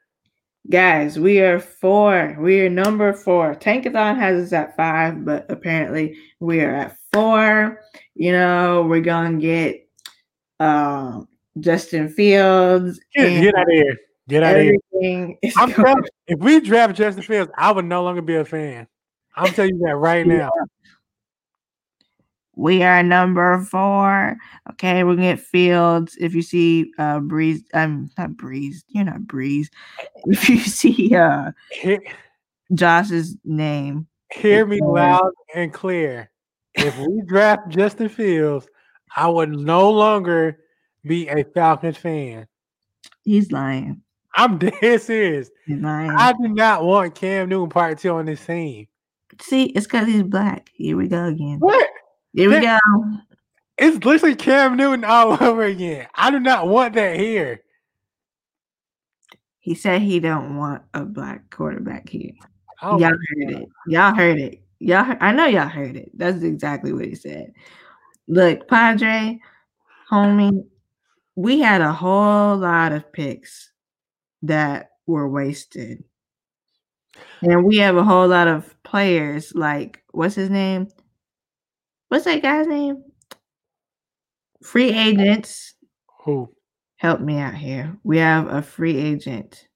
guys, 0.69 1.19
we 1.21 1.41
are 1.41 1.61
four. 1.61 2.37
We 2.41 2.61
are 2.63 2.69
number 2.71 3.13
four. 3.13 3.55
Tankathon 3.55 4.17
has 4.19 4.47
us 4.47 4.53
at 4.53 4.77
five, 4.77 5.25
but 5.25 5.47
apparently 5.51 6.19
we 6.41 6.61
are 6.63 6.75
at 6.75 6.97
four. 7.13 7.81
You 8.15 8.33
know, 8.33 8.87
we're 8.89 9.01
gonna 9.03 9.39
get 9.39 9.89
um 10.59 11.29
Justin 11.61 12.09
Fields 12.09 12.99
Get, 13.15 13.41
get 13.43 13.55
out 13.55 13.63
of 13.69 13.73
here. 13.75 13.97
Get 14.29 14.43
out 14.43 14.57
of 14.57 14.63
here. 14.63 14.75
I'm 15.57 15.71
going- 15.73 16.05
if 16.27 16.39
we 16.41 16.61
draft 16.61 16.97
Justin 16.97 17.23
Fields, 17.23 17.53
I 17.57 17.71
would 17.71 17.85
no 17.85 18.03
longer 18.03 18.21
be 18.23 18.35
a 18.35 18.45
fan. 18.45 18.89
I'm 19.37 19.53
telling 19.53 19.77
you 19.77 19.83
that 19.87 19.95
right 19.97 20.27
now. 20.27 20.51
We 22.59 22.83
are 22.83 23.05
number 23.05 23.61
four. 23.71 24.37
Okay, 24.73 25.05
we're 25.05 25.15
gonna 25.15 25.37
get 25.37 25.41
Fields. 25.41 26.17
If 26.21 26.35
you 26.35 26.43
see 26.43 26.91
uh 26.99 27.21
Breeze, 27.21 27.63
I'm 27.73 28.11
not 28.19 28.37
Breeze, 28.37 28.85
you're 28.89 29.05
not 29.05 29.27
Breeze. 29.29 29.71
If 30.27 30.49
you 30.49 30.59
see 30.59 31.15
uh 31.15 31.53
Hear, 31.71 32.01
Josh's 32.75 33.37
name, 33.45 34.09
hear 34.33 34.67
me 34.67 34.81
Okay. 34.83 34.87
loud 34.91 35.31
and 35.55 35.73
clear. 35.73 36.31
If 36.75 36.97
we 36.99 37.23
draft 37.29 37.69
Justin 37.69 38.09
Fields, 38.09 38.67
I 39.15 39.29
would 39.29 39.51
no 39.51 39.91
longer 39.91 40.59
be 41.05 41.29
a 41.29 41.45
Falcons 41.55 41.97
fan. 41.97 42.49
he's 43.25 43.53
lying. 43.53 44.03
I'm 44.35 44.59
dead 44.81 45.01
serious. 45.01 45.49
He's 45.65 45.79
lying. 45.81 46.11
I 46.11 46.33
do 46.33 46.49
not 46.49 46.83
want 46.85 47.15
Cam 47.15 47.49
Newton 47.49 47.71
part 47.71 47.99
two 48.01 48.11
on 48.11 48.27
this 48.27 48.45
team. 48.45 48.89
see, 49.41 49.67
it's 49.67 49.87
because 49.87 50.09
he's 50.09 50.25
black. 50.25 50.71
Here 50.75 50.97
we 50.97 51.07
go 51.07 51.27
again. 51.27 51.61
What? 51.61 51.89
Here 52.35 52.51
we 52.51 52.61
go. 52.61 52.79
It's 53.79 54.05
literally 54.05 54.35
Cam 54.35 54.77
Newton 54.77 55.05
all 55.05 55.33
over 55.43 55.63
again. 55.63 56.07
I 56.15 56.31
do 56.31 56.41
not 56.41 56.69
want 56.69 56.95
that 56.95 57.19
here. 57.19 57.63
He 59.61 59.75
said 59.75 60.03
he 60.03 60.21
don't 60.21 60.57
want 60.57 60.83
a 60.95 61.05
black 61.05 61.51
quarterback 61.51 62.09
here. 62.09 62.33
Oh 62.83 62.99
y'all 62.99 63.11
heard 63.11 63.53
God. 63.53 63.63
it. 63.63 63.69
Y'all 63.87 64.15
heard 64.15 64.39
it. 64.39 64.63
Y'all, 64.81 65.05
heard, 65.05 65.19
I 65.21 65.33
know 65.33 65.47
y'all 65.47 65.69
heard 65.69 65.97
it. 65.97 66.11
That's 66.15 66.43
exactly 66.43 66.93
what 66.93 67.05
he 67.05 67.15
said. 67.15 67.53
Look, 68.29 68.69
Padre, 68.69 69.41
homie, 70.11 70.65
we 71.35 71.61
had 71.61 71.81
a 71.81 71.93
whole 71.93 72.57
lot 72.57 72.93
of 72.93 73.13
picks 73.13 73.73
that 74.43 74.91
were 75.07 75.29
wasted, 75.29 76.05
and 77.43 77.65
we 77.65 77.79
have 77.79 77.97
a 77.97 78.05
whole 78.05 78.29
lot 78.29 78.49
of 78.49 78.75
players. 78.85 79.55
Like, 79.55 80.03
what's 80.13 80.35
his 80.35 80.51
name? 80.51 80.89
What's 82.09 82.25
that 82.25 82.43
guy's 82.43 82.67
name? 82.67 83.05
Free 84.63 84.91
agents. 84.91 85.75
Who? 86.25 86.53
Help 86.97 87.21
me 87.21 87.39
out 87.39 87.55
here. 87.55 87.97
We 88.03 88.19
have 88.19 88.49
a 88.49 88.63
free 88.63 88.97
agent 88.97 89.69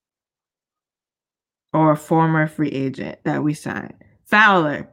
or 1.72 1.92
a 1.92 1.96
former 1.96 2.46
free 2.46 2.70
agent 2.70 3.18
that 3.24 3.42
we 3.42 3.54
signed. 3.54 3.94
Fowler. 4.26 4.88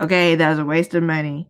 Okay, 0.00 0.34
that 0.34 0.50
was 0.50 0.58
a 0.58 0.64
waste 0.64 0.94
of 0.94 1.02
money. 1.02 1.48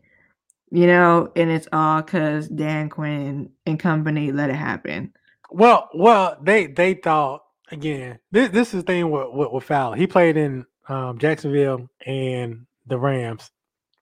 You 0.70 0.86
know, 0.86 1.32
and 1.34 1.50
it's 1.50 1.66
all 1.72 2.02
because 2.02 2.48
Dan 2.48 2.88
Quinn 2.90 3.50
and 3.66 3.80
company 3.80 4.30
let 4.30 4.50
it 4.50 4.56
happen. 4.56 5.12
Well, 5.50 5.88
well, 5.94 6.38
they 6.40 6.66
they 6.66 6.94
thought 6.94 7.42
again. 7.72 8.20
This 8.30 8.50
this 8.50 8.68
is 8.68 8.84
the 8.84 8.86
thing 8.86 9.10
with 9.10 9.28
with, 9.32 9.50
with 9.50 9.64
Fowler. 9.64 9.96
He 9.96 10.06
played 10.06 10.36
in 10.36 10.64
um, 10.88 11.18
Jacksonville 11.18 11.88
and 12.06 12.66
the 12.86 12.98
Rams. 12.98 13.50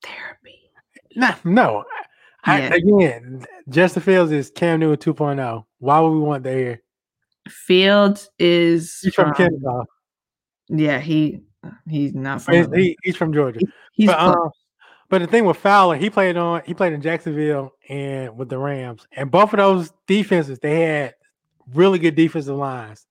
Therapy. 0.03 0.58
Nah, 1.19 1.35
no. 1.45 1.85
I, 2.45 2.61
Yeah. 2.61 2.75
again, 2.75 3.45
Justin 3.69 4.03
Fields 4.03 4.31
is 4.33 4.51
Cam 4.51 4.79
Newton 4.81 5.15
2.0. 5.15 5.65
Why 5.81 5.99
would 6.01 6.11
we 6.13 6.21
want 6.21 6.45
that 6.45 6.55
here? 6.57 6.83
Fields 7.49 8.31
is 8.39 9.01
He's 9.03 9.15
from 9.15 9.35
from- 9.35 9.35
Kennesaw. 9.35 9.85
Yeah, 10.69 11.01
he 11.01 11.41
he's 11.89 12.15
not 12.15 12.43
from. 12.43 12.55
He's, 12.55 12.67
he, 12.75 12.97
he's 13.03 13.17
from 13.17 13.33
Georgia. 13.33 13.59
he's 13.93 14.07
but, 14.07 14.19
um, 14.21 14.51
but 15.09 15.19
the 15.21 15.27
thing 15.27 15.45
with 15.47 15.57
Fowler, 15.57 15.97
he 15.97 16.09
played 16.11 16.37
on 16.37 16.63
he 16.67 16.75
played 16.75 16.93
in 16.93 17.01
Jacksonville 17.03 17.73
and 17.89 18.37
with 18.37 18.49
the 18.51 18.59
Rams, 18.59 19.07
and 19.13 19.31
both 19.31 19.53
of 19.55 19.57
those 19.57 19.93
defenses 20.07 20.59
they 20.61 20.81
had 20.83 21.15
really 21.75 21.99
good 21.99 22.15
defensive 22.15 22.55
lines. 22.57 23.07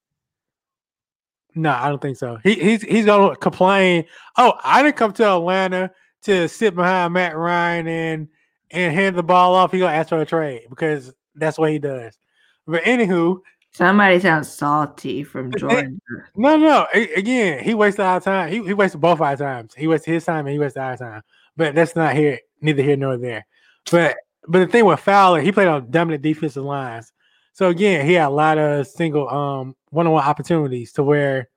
No, 1.55 1.71
I 1.71 1.89
don't 1.89 2.01
think 2.01 2.17
so. 2.17 2.37
He, 2.43 2.53
he's 2.53 2.83
he's 2.83 3.05
gonna 3.05 3.35
complain. 3.35 4.05
Oh, 4.37 4.53
I 4.63 4.83
didn't 4.83 4.95
come 4.97 5.11
to 5.13 5.27
Atlanta 5.27 5.91
to 6.27 6.47
sit 6.47 6.75
behind 6.75 7.13
Matt 7.13 7.35
Ryan 7.35 7.87
and 7.87 8.27
and 8.71 8.93
hand 8.93 9.15
the 9.15 9.23
ball 9.23 9.55
off. 9.55 9.71
He 9.71 9.79
gonna 9.79 9.95
ask 9.95 10.09
for 10.09 10.21
a 10.21 10.25
trade 10.25 10.67
because 10.69 11.13
that's 11.35 11.57
what 11.57 11.71
he 11.71 11.79
does. 11.79 12.17
But 12.65 12.83
anywho, 12.83 13.39
Somebody 13.71 14.19
sounds 14.19 14.51
salty 14.51 15.23
from 15.23 15.51
Georgia. 15.55 15.91
no, 16.35 16.57
no. 16.57 16.87
Again, 16.93 17.63
he 17.63 17.75
wasted 17.75 18.01
our 18.05 18.19
time. 18.19 18.51
He, 18.51 18.63
he 18.63 18.73
wasted 18.73 18.99
both 19.01 19.21
our 19.21 19.37
times. 19.37 19.75
He 19.75 19.87
wasted 19.87 20.15
his 20.15 20.25
time 20.25 20.47
and 20.47 20.53
he 20.53 20.57
wasted 20.57 20.81
our 20.81 20.97
time. 20.97 21.21
But 21.55 21.75
that's 21.75 21.95
not 21.95 22.15
here, 22.15 22.39
neither 22.59 22.81
here 22.81 22.97
nor 22.97 23.17
there. 23.17 23.45
But 23.91 24.17
but 24.47 24.59
the 24.59 24.67
thing 24.67 24.85
with 24.85 24.99
Fowler, 24.99 25.41
he 25.41 25.51
played 25.51 25.67
on 25.67 25.91
dominant 25.91 26.23
defensive 26.23 26.63
lines. 26.63 27.13
So 27.53 27.69
again, 27.69 28.05
he 28.05 28.13
had 28.13 28.27
a 28.27 28.29
lot 28.29 28.57
of 28.57 28.87
single 28.87 29.29
um 29.29 29.75
one-on-one 29.89 30.23
opportunities 30.23 30.91
to 30.93 31.03
where 31.03 31.49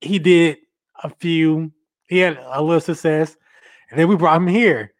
he 0.00 0.18
did 0.18 0.58
a 1.02 1.10
few, 1.10 1.70
he 2.08 2.18
had 2.18 2.38
a 2.42 2.62
little 2.62 2.80
success, 2.80 3.36
and 3.90 3.98
then 3.98 4.08
we 4.08 4.16
brought 4.16 4.36
him 4.36 4.46
here. 4.46 4.92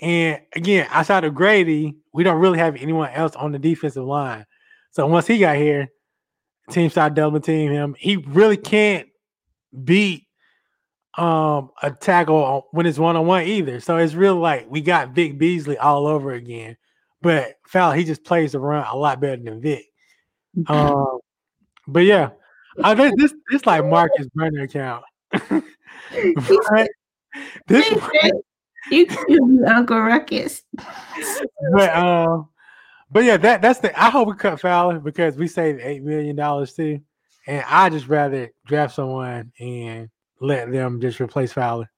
And 0.00 0.40
again, 0.54 0.86
outside 0.90 1.24
of 1.24 1.34
Grady, 1.34 1.96
we 2.12 2.22
don't 2.22 2.40
really 2.40 2.58
have 2.58 2.76
anyone 2.76 3.10
else 3.10 3.34
on 3.34 3.52
the 3.52 3.58
defensive 3.58 4.04
line. 4.04 4.44
So 4.90 5.06
once 5.06 5.26
he 5.26 5.38
got 5.38 5.56
here, 5.56 5.88
team 6.70 6.90
started 6.90 7.14
doubling 7.14 7.42
team 7.42 7.72
him. 7.72 7.94
He 7.98 8.16
really 8.16 8.56
can't 8.56 9.08
beat 9.84 10.24
um 11.18 11.70
a 11.82 11.90
tackle 11.90 12.68
when 12.72 12.84
it's 12.86 12.98
one 12.98 13.16
on 13.16 13.26
one 13.26 13.44
either. 13.44 13.80
So 13.80 13.96
it's 13.96 14.14
really 14.14 14.38
like 14.38 14.66
we 14.68 14.80
got 14.80 15.14
Vic 15.14 15.38
Beasley 15.38 15.78
all 15.78 16.06
over 16.06 16.32
again. 16.32 16.76
But 17.22 17.56
Fowler, 17.66 17.96
he 17.96 18.04
just 18.04 18.24
plays 18.24 18.52
the 18.52 18.60
run 18.60 18.86
a 18.86 18.96
lot 18.96 19.20
better 19.20 19.42
than 19.42 19.60
Vic. 19.60 19.86
Um, 20.68 21.18
but 21.86 22.00
yeah, 22.00 22.30
I, 22.82 22.94
this 22.94 23.12
this 23.16 23.34
this 23.50 23.66
like 23.66 23.84
Marcus 23.84 24.28
Brenner 24.34 24.62
account. 24.62 25.04
Right? 26.70 26.88
this, 27.66 27.90
you 28.90 29.06
you 29.28 29.64
Uncle 29.66 30.00
Ruckus. 30.00 30.62
but 31.72 31.96
um, 31.96 32.48
but 33.10 33.24
yeah, 33.24 33.36
that 33.36 33.62
that's 33.62 33.80
the. 33.80 33.98
I 34.00 34.10
hope 34.10 34.28
we 34.28 34.34
cut 34.34 34.60
Fowler 34.60 34.98
because 34.98 35.36
we 35.36 35.48
saved 35.48 35.80
eight 35.82 36.02
million 36.02 36.36
dollars 36.36 36.74
too, 36.74 37.00
and 37.46 37.64
I 37.68 37.88
just 37.88 38.08
rather 38.08 38.52
draft 38.66 38.94
someone 38.94 39.52
and 39.58 40.08
let 40.40 40.70
them 40.70 41.00
just 41.00 41.20
replace 41.20 41.52
Fowler. 41.52 41.90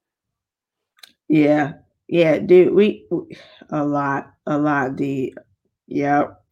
Yeah, 1.28 1.74
yeah, 2.08 2.38
dude. 2.38 2.74
We 2.74 3.06
a 3.70 3.84
lot, 3.84 4.30
a 4.46 4.58
lot. 4.58 4.96
The 4.96 5.34
yep. 5.86 6.42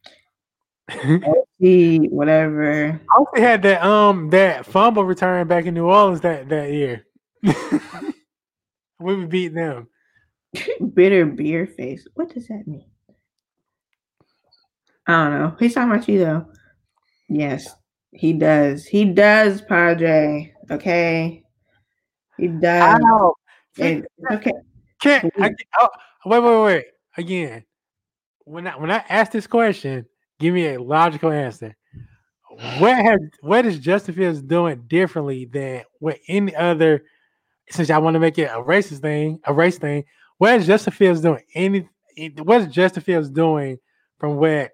The 1.59 2.07
whatever. 2.09 3.01
also 3.15 3.41
had 3.41 3.63
that 3.63 3.83
um 3.83 4.29
that 4.29 4.65
fumble 4.65 5.03
return 5.03 5.47
back 5.47 5.65
in 5.65 5.73
New 5.73 5.87
Orleans 5.87 6.21
that 6.21 6.49
that 6.49 6.71
year. 6.71 7.05
we 8.99 9.15
would 9.15 9.29
beat 9.29 9.53
them. 9.53 9.87
Bitter 10.93 11.25
beer 11.25 11.67
face. 11.67 12.07
What 12.13 12.33
does 12.33 12.47
that 12.47 12.67
mean? 12.67 12.89
I 15.07 15.29
don't 15.29 15.39
know. 15.39 15.55
He's 15.59 15.73
talking 15.73 15.91
about 15.91 16.07
you 16.07 16.19
though. 16.19 16.45
Yes, 17.29 17.73
he 18.11 18.33
does. 18.33 18.85
He 18.85 19.05
does, 19.05 19.61
Padre. 19.61 20.53
Okay. 20.69 21.43
He 22.37 22.47
does. 22.47 22.99
Ow. 23.03 23.33
And- 23.79 24.07
okay. 24.31 24.51
Can't 24.99 25.31
I, 25.39 25.51
oh, 25.79 25.89
wait, 26.25 26.39
wait, 26.39 26.63
wait. 26.63 26.85
Again, 27.17 27.63
when 28.45 28.65
I 28.67 28.77
when 28.77 28.89
I 28.89 29.03
ask 29.09 29.31
this 29.31 29.45
question, 29.45 30.05
give 30.39 30.53
me 30.53 30.73
a 30.73 30.81
logical 30.81 31.31
answer. 31.31 31.75
What 32.79 32.95
has 32.95 33.19
what 33.41 33.65
is 33.67 33.77
Justin 33.77 34.15
Fields 34.15 34.41
doing 34.41 34.83
differently 34.87 35.45
than 35.45 35.83
what 35.99 36.17
any 36.27 36.55
other? 36.55 37.03
Since 37.69 37.89
y'all 37.89 38.01
want 38.01 38.13
to 38.15 38.19
make 38.19 38.37
it 38.37 38.49
a 38.49 38.61
racist 38.61 38.99
thing, 39.01 39.39
a 39.45 39.53
race 39.53 39.77
thing, 39.77 40.05
what 40.37 40.55
is 40.55 40.67
Justin 40.67 40.93
Fields 40.93 41.21
doing? 41.21 41.41
Any 41.53 41.87
what 42.43 42.61
is 42.61 42.67
Justin 42.67 43.03
Fields 43.03 43.29
doing 43.29 43.77
from 44.19 44.37
what 44.37 44.71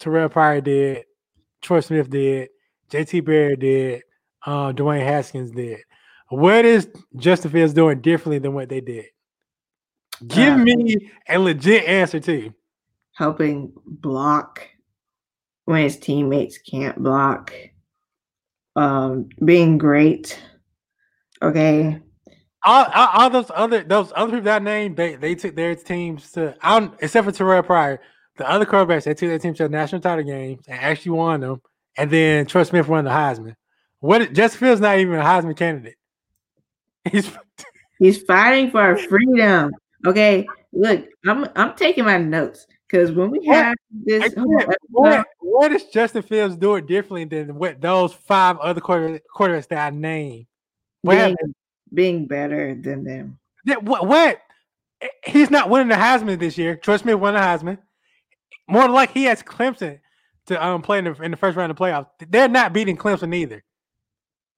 Terrelle 0.00 0.30
Pryor 0.30 0.60
did, 0.60 1.04
Troy 1.62 1.80
Smith 1.80 2.10
did, 2.10 2.50
JT 2.90 3.24
Barrett 3.24 3.60
did, 3.60 4.02
uh, 4.44 4.72
Dwayne 4.72 5.02
Haskins 5.02 5.50
did? 5.50 5.80
What 6.28 6.64
is 6.64 6.88
Justin 7.16 7.50
Fields 7.50 7.72
doing 7.72 8.00
differently 8.00 8.38
than 8.38 8.52
what 8.54 8.68
they 8.68 8.80
did? 8.80 9.06
Give 10.26 10.54
Uh, 10.54 10.58
me 10.58 10.96
a 11.28 11.38
legit 11.38 11.84
answer 11.84 12.20
too. 12.20 12.52
Helping 13.12 13.72
block 13.86 14.60
when 15.64 15.82
his 15.82 15.96
teammates 15.98 16.58
can't 16.58 17.02
block. 17.02 17.52
Um, 18.76 19.28
being 19.44 19.78
great. 19.78 20.38
Okay. 21.42 22.00
All, 22.64 22.86
all, 22.94 23.08
all 23.12 23.30
those 23.30 23.50
other 23.54 23.84
those 23.84 24.12
other 24.16 24.32
people 24.32 24.44
that 24.44 24.62
I 24.62 24.64
named, 24.64 24.96
they 24.96 25.14
they 25.16 25.34
took 25.34 25.54
their 25.54 25.74
teams 25.74 26.32
to 26.32 26.56
I 26.60 26.78
don't 26.80 26.94
except 27.00 27.24
for 27.26 27.32
Terrelle 27.32 27.64
Pryor, 27.64 28.00
the 28.36 28.48
other 28.50 28.66
quarterbacks 28.66 29.04
they 29.04 29.14
took 29.14 29.28
their 29.28 29.38
teams 29.38 29.58
to 29.58 29.64
the 29.64 29.68
national 29.68 30.00
title 30.00 30.24
games 30.24 30.64
and 30.66 30.78
actually 30.80 31.12
won 31.12 31.40
them. 31.40 31.62
And 31.96 32.10
then 32.10 32.46
Troy 32.46 32.64
Smith 32.64 32.88
won 32.88 33.04
the 33.04 33.10
Heisman. 33.10 33.54
What 34.00 34.32
Justin 34.32 34.60
Fields 34.60 34.80
not 34.80 34.98
even 34.98 35.14
a 35.14 35.22
Heisman 35.22 35.56
candidate. 35.56 35.96
He's 37.10 37.30
He's 37.98 38.22
fighting 38.22 38.70
for 38.70 38.80
our 38.80 38.96
freedom. 38.96 39.72
Okay. 40.06 40.46
Look, 40.72 41.06
I'm 41.26 41.48
I'm 41.56 41.74
taking 41.74 42.04
my 42.04 42.18
notes 42.18 42.66
because 42.88 43.12
when 43.12 43.30
we 43.30 43.38
What? 43.40 43.56
have 43.56 43.76
this 43.90 44.34
what, 44.88 45.26
what 45.40 45.72
is 45.72 45.84
Justin 45.84 46.22
Fields 46.22 46.56
doing 46.56 46.84
differently 46.86 47.24
than 47.24 47.56
what 47.56 47.80
those 47.80 48.12
five 48.12 48.58
other 48.58 48.80
quarter, 48.80 49.20
quarterbacks 49.34 49.68
that 49.68 49.92
I 49.92 49.96
named? 49.96 50.46
What 51.02 51.34
being, 51.92 52.26
better 52.26 52.74
than 52.74 53.04
them. 53.04 53.38
Yeah, 53.64 53.76
What, 53.76 54.06
what? 54.06 54.40
He's 55.26 55.50
not 55.50 55.68
winning 55.68 55.88
the 55.88 55.94
Heisman 55.94 56.38
this 56.38 56.56
year. 56.56 56.76
Trust 56.76 57.04
me, 57.04 57.14
won 57.14 57.34
the 57.34 57.40
Heisman. 57.40 57.78
More 58.68 58.88
like 58.88 59.12
he 59.12 59.24
has 59.24 59.42
Clemson 59.42 60.00
to 60.46 60.64
um 60.64 60.82
play 60.82 60.98
in 60.98 61.04
the, 61.04 61.12
in 61.22 61.30
the 61.30 61.36
first 61.36 61.56
round 61.56 61.70
of 61.70 61.76
the 61.76 61.82
playoffs. 61.84 62.06
They're 62.28 62.48
not 62.48 62.72
beating 62.72 62.96
Clemson 62.96 63.34
either. 63.34 63.62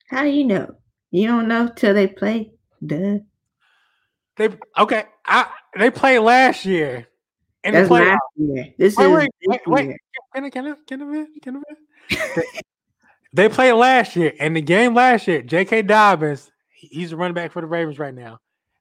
How 0.08 0.22
do 0.22 0.28
you 0.30 0.44
know? 0.44 0.76
You 1.10 1.26
don't 1.26 1.48
know 1.48 1.68
till 1.74 1.92
they 1.94 2.06
play. 2.06 2.52
Duh. 2.84 3.18
They 4.36 4.48
okay. 4.78 5.04
I 5.26 5.50
they 5.76 5.90
played 5.90 6.20
last 6.20 6.64
year 6.64 7.08
in 7.64 7.74
the 7.74 7.80
That's 7.80 7.90
playoffs. 7.90 8.10
last 8.10 8.20
year. 8.36 8.74
This 8.78 8.96
Wait, 8.96 9.06
is 9.06 9.12
wait, 9.12 9.30
wait, 9.46 9.60
wait. 9.66 9.84
year. 9.86 9.98
Can 10.34 10.44
I, 10.44 10.50
can 10.50 10.66
I, 10.66 10.74
can 10.86 11.02
I, 11.02 11.26
can 11.42 11.62
I, 12.36 12.44
they, 13.32 13.48
played 13.48 13.72
last 13.72 14.14
year, 14.16 14.32
and 14.38 14.54
the 14.56 14.60
game 14.62 14.94
last 14.94 15.26
year, 15.26 15.42
J.K. 15.42 15.82
Dobbins, 15.82 16.50
he's 16.78 17.12
a 17.12 17.16
running 17.16 17.34
back 17.34 17.52
for 17.52 17.60
the 17.60 17.66
Ravens 17.66 17.98
right 17.98 18.14
now. 18.14 18.38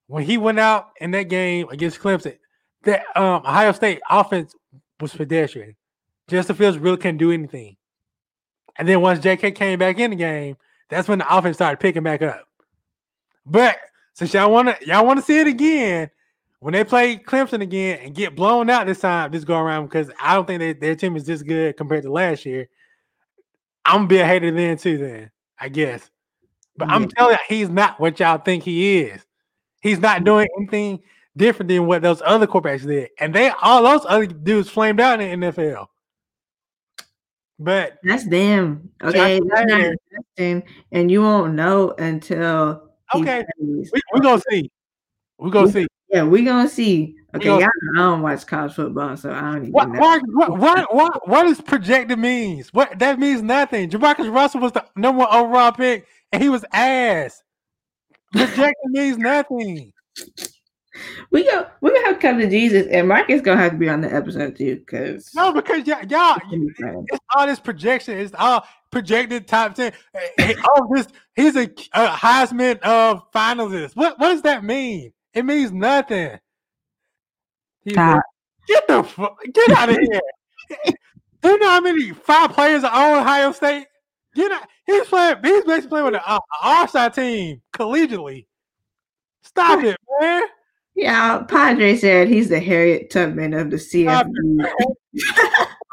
When 0.08 0.24
he 0.24 0.38
went 0.38 0.60
out 0.60 0.92
in 1.02 1.12
that 1.12 1.24
game 1.24 1.68
against 1.70 2.00
Clemson, 2.00 2.38
that 2.84 3.04
um, 3.16 3.44
Ohio 3.46 3.72
State 3.74 4.00
offense 4.10 4.56
was 5.00 5.14
pedestrian. 5.14 5.76
Justin 6.30 6.56
Fields 6.56 6.78
really 6.78 6.98
couldn't 6.98 7.18
do 7.18 7.32
anything. 7.32 7.76
And 8.78 8.88
then 8.88 9.02
once 9.02 9.20
J.K. 9.20 9.52
came 9.52 9.80
back 9.80 10.00
in 10.00 10.12
the 10.12 10.16
game, 10.16 10.56
that's 10.90 11.08
when 11.08 11.20
the 11.20 11.36
offense 11.36 11.58
started 11.58 11.80
picking 11.80 12.04
back 12.04 12.22
up. 12.22 12.48
But 13.46 13.78
since 14.14 14.34
y'all 14.34 14.52
want 14.52 14.70
to, 14.70 14.86
y'all 14.86 15.06
want 15.06 15.20
to 15.20 15.26
see 15.26 15.40
it 15.40 15.48
again, 15.48 16.10
when 16.60 16.74
they 16.74 16.84
play 16.84 17.18
Clemson 17.18 17.62
again 17.62 18.00
and 18.00 18.16
get 18.16 18.36
blown 18.36 18.70
out 18.70 18.88
this 18.88 19.00
time, 19.00 19.32
this 19.32 19.44
go 19.44 19.58
around 19.58 19.86
because 19.86 20.10
I 20.22 20.36
don't 20.36 20.46
think 20.46 20.60
they, 20.60 20.74
their 20.74 20.96
team 20.96 21.16
is 21.16 21.26
this 21.26 21.44
good 21.44 21.78
compared 21.78 22.04
to 22.04 22.12
last 22.12 22.46
year. 22.46 22.68
I'm 23.86 24.00
gonna 24.00 24.08
be 24.08 24.18
a 24.18 24.26
hater 24.26 24.52
then 24.52 24.78
too, 24.78 24.98
then 24.98 25.32
I 25.60 25.70
guess. 25.70 26.10
But 26.78 26.90
I'm 26.90 27.08
telling 27.08 27.34
you, 27.34 27.56
he's 27.56 27.70
not 27.70 28.00
what 28.00 28.20
y'all 28.20 28.38
think 28.38 28.64
he 28.64 29.00
is. 29.00 29.26
He's 29.82 30.00
not 30.00 30.18
mm-hmm. 30.18 30.26
doing 30.26 30.48
anything 30.58 31.00
different 31.36 31.70
than 31.70 31.86
what 31.86 32.02
those 32.02 32.22
other 32.26 32.48
quarterbacks 32.48 32.86
did, 32.86 33.10
and 33.20 33.34
they 33.34 33.50
all 33.62 33.84
those 33.84 34.06
other 34.08 34.26
dudes 34.26 34.70
flamed 34.70 35.00
out 35.00 35.20
in 35.22 35.40
the 35.40 35.48
NFL. 35.48 35.88
But 37.60 37.98
That's 38.04 38.28
them. 38.28 38.90
Okay. 39.04 39.40
That's 39.40 39.98
not. 40.38 40.64
And 40.92 41.12
you 41.12 41.22
won't 41.22 41.54
know 41.56 41.92
until 41.98 42.88
Okay. 43.16 43.44
plays. 43.60 43.92
we 43.94 44.02
we 44.14 44.20
gonna 44.20 44.42
see. 44.50 44.72
We're 45.40 45.50
gonna 45.50 45.72
see. 45.72 45.88
Yeah, 46.10 46.24
we're 46.24 46.46
gonna 46.46 46.70
see. 46.70 47.16
Okay, 47.36 47.46
gonna 47.46 47.62
y'all, 47.62 47.70
I 47.96 48.00
don't 48.00 48.22
watch 48.22 48.46
college 48.48 48.74
football, 48.74 49.16
so 49.18 49.32
I 49.32 49.42
don't 49.42 49.58
even 49.58 49.72
What 49.72 49.90
know. 49.90 50.00
what 50.00 50.22
what 50.28 50.58
what 50.58 50.96
what, 50.96 51.28
what 51.28 51.44
does 51.44 51.62
projected 51.62 52.20
means? 52.20 52.74
What 52.74 52.98
that 53.00 53.20
means 53.20 53.42
nothing. 53.42 53.90
Jamarcus 53.90 54.34
Russell 54.34 54.62
was 54.62 54.72
the 54.72 54.86
number 54.96 55.20
one 55.20 55.34
overall 55.34 55.72
pick, 55.72 56.06
and 56.32 56.42
he 56.42 56.50
was 56.50 56.66
ass. 56.72 57.42
Projected 58.32 58.74
means 58.86 59.18
nothing. 59.18 59.94
We 61.32 61.44
go. 61.44 61.68
We're 61.82 61.94
gonna 61.94 62.06
have 62.08 62.16
to 62.16 62.22
come 62.22 62.40
to 62.40 62.50
Jesus, 62.50 62.88
and 62.88 63.08
Marcus 63.08 63.42
gonna 63.42 63.62
have 63.62 63.74
to 63.74 63.78
be 63.78 63.90
on 63.90 64.02
the 64.02 64.14
episode 64.14 64.56
too, 64.56 64.78
because 64.78 65.30
no, 65.36 65.54
because 65.54 65.86
y'all, 65.86 66.04
y'all 66.06 66.40
it's 66.52 67.20
all 67.36 67.46
this 67.46 67.60
projection. 67.60 68.18
It's 68.18 68.34
all 68.38 68.66
projected 68.92 69.48
top 69.48 69.76
ten. 69.76 69.94
oh, 70.20 70.88
this 70.94 71.08
he's 71.36 71.56
a, 71.56 71.66
a 71.94 72.08
Heisman 72.08 72.80
uh, 72.82 73.20
finalist. 73.34 73.96
What 73.96 74.20
what 74.20 74.30
does 74.30 74.42
that 74.42 74.64
mean? 74.64 75.14
It 75.34 75.46
means 75.46 75.72
nothing. 75.72 76.40
Like, 77.86 78.22
get 78.68 78.88
the 78.88 79.04
fuck, 79.04 79.38
get 79.54 79.70
out 79.72 79.90
of 79.90 79.98
here. 79.98 80.22
Do 81.42 81.50
you 81.50 81.60
know 81.60 81.70
how 81.70 81.82
many 81.82 82.12
five 82.12 82.52
players 82.52 82.84
are 82.84 82.92
on 82.92 83.22
Ohio 83.22 83.52
State? 83.52 83.88
Get 84.38 84.52
out. 84.52 84.68
He's 84.86 85.06
playing. 85.08 85.38
He's 85.44 85.64
basically 85.64 85.88
playing 85.90 86.06
with 86.06 86.16
an 86.16 86.22
uh, 86.24 86.40
all-star 86.62 87.10
team 87.10 87.60
collegiately. 87.74 88.46
Stop 89.42 89.84
it, 89.84 89.98
man. 90.22 90.44
Yeah, 90.94 91.40
Padre 91.40 91.96
said 91.96 92.28
he's 92.28 92.50
the 92.50 92.60
Harriet 92.60 93.10
Tubman 93.10 93.56
of 93.56 93.72
the 93.72 93.78
CFB. 93.78 94.30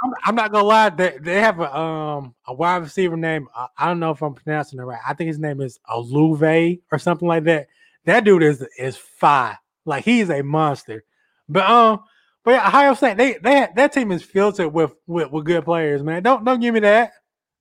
I'm, 0.02 0.12
I'm, 0.26 0.34
not 0.34 0.52
gonna 0.52 0.64
lie. 0.64 0.90
They, 0.90 1.16
they 1.22 1.40
have 1.40 1.58
a 1.60 1.74
um 1.74 2.34
a 2.46 2.52
wide 2.52 2.82
receiver 2.82 3.16
name. 3.16 3.48
I, 3.56 3.68
I, 3.78 3.86
don't 3.86 3.98
know 3.98 4.10
if 4.10 4.22
I'm 4.22 4.34
pronouncing 4.34 4.78
it 4.78 4.82
right. 4.82 5.00
I 5.06 5.14
think 5.14 5.28
his 5.28 5.38
name 5.38 5.62
is 5.62 5.78
Olave 5.88 6.82
or 6.92 6.98
something 6.98 7.26
like 7.26 7.44
that. 7.44 7.68
That 8.04 8.24
dude 8.24 8.42
is 8.42 8.66
is 8.78 8.96
fire. 8.96 9.58
Like 9.86 10.04
he's 10.04 10.28
a 10.28 10.42
monster. 10.42 11.04
But 11.48 11.68
um, 11.68 12.04
but 12.44 12.52
yeah, 12.52 12.68
Ohio 12.68 12.92
State 12.92 13.16
they 13.16 13.38
they 13.42 13.68
that 13.74 13.94
team 13.94 14.12
is 14.12 14.22
filtered 14.22 14.72
with 14.72 14.94
with 15.06 15.30
with 15.30 15.46
good 15.46 15.64
players. 15.64 16.02
Man, 16.02 16.22
don't 16.22 16.44
don't 16.44 16.60
give 16.60 16.74
me 16.74 16.80
that. 16.80 17.12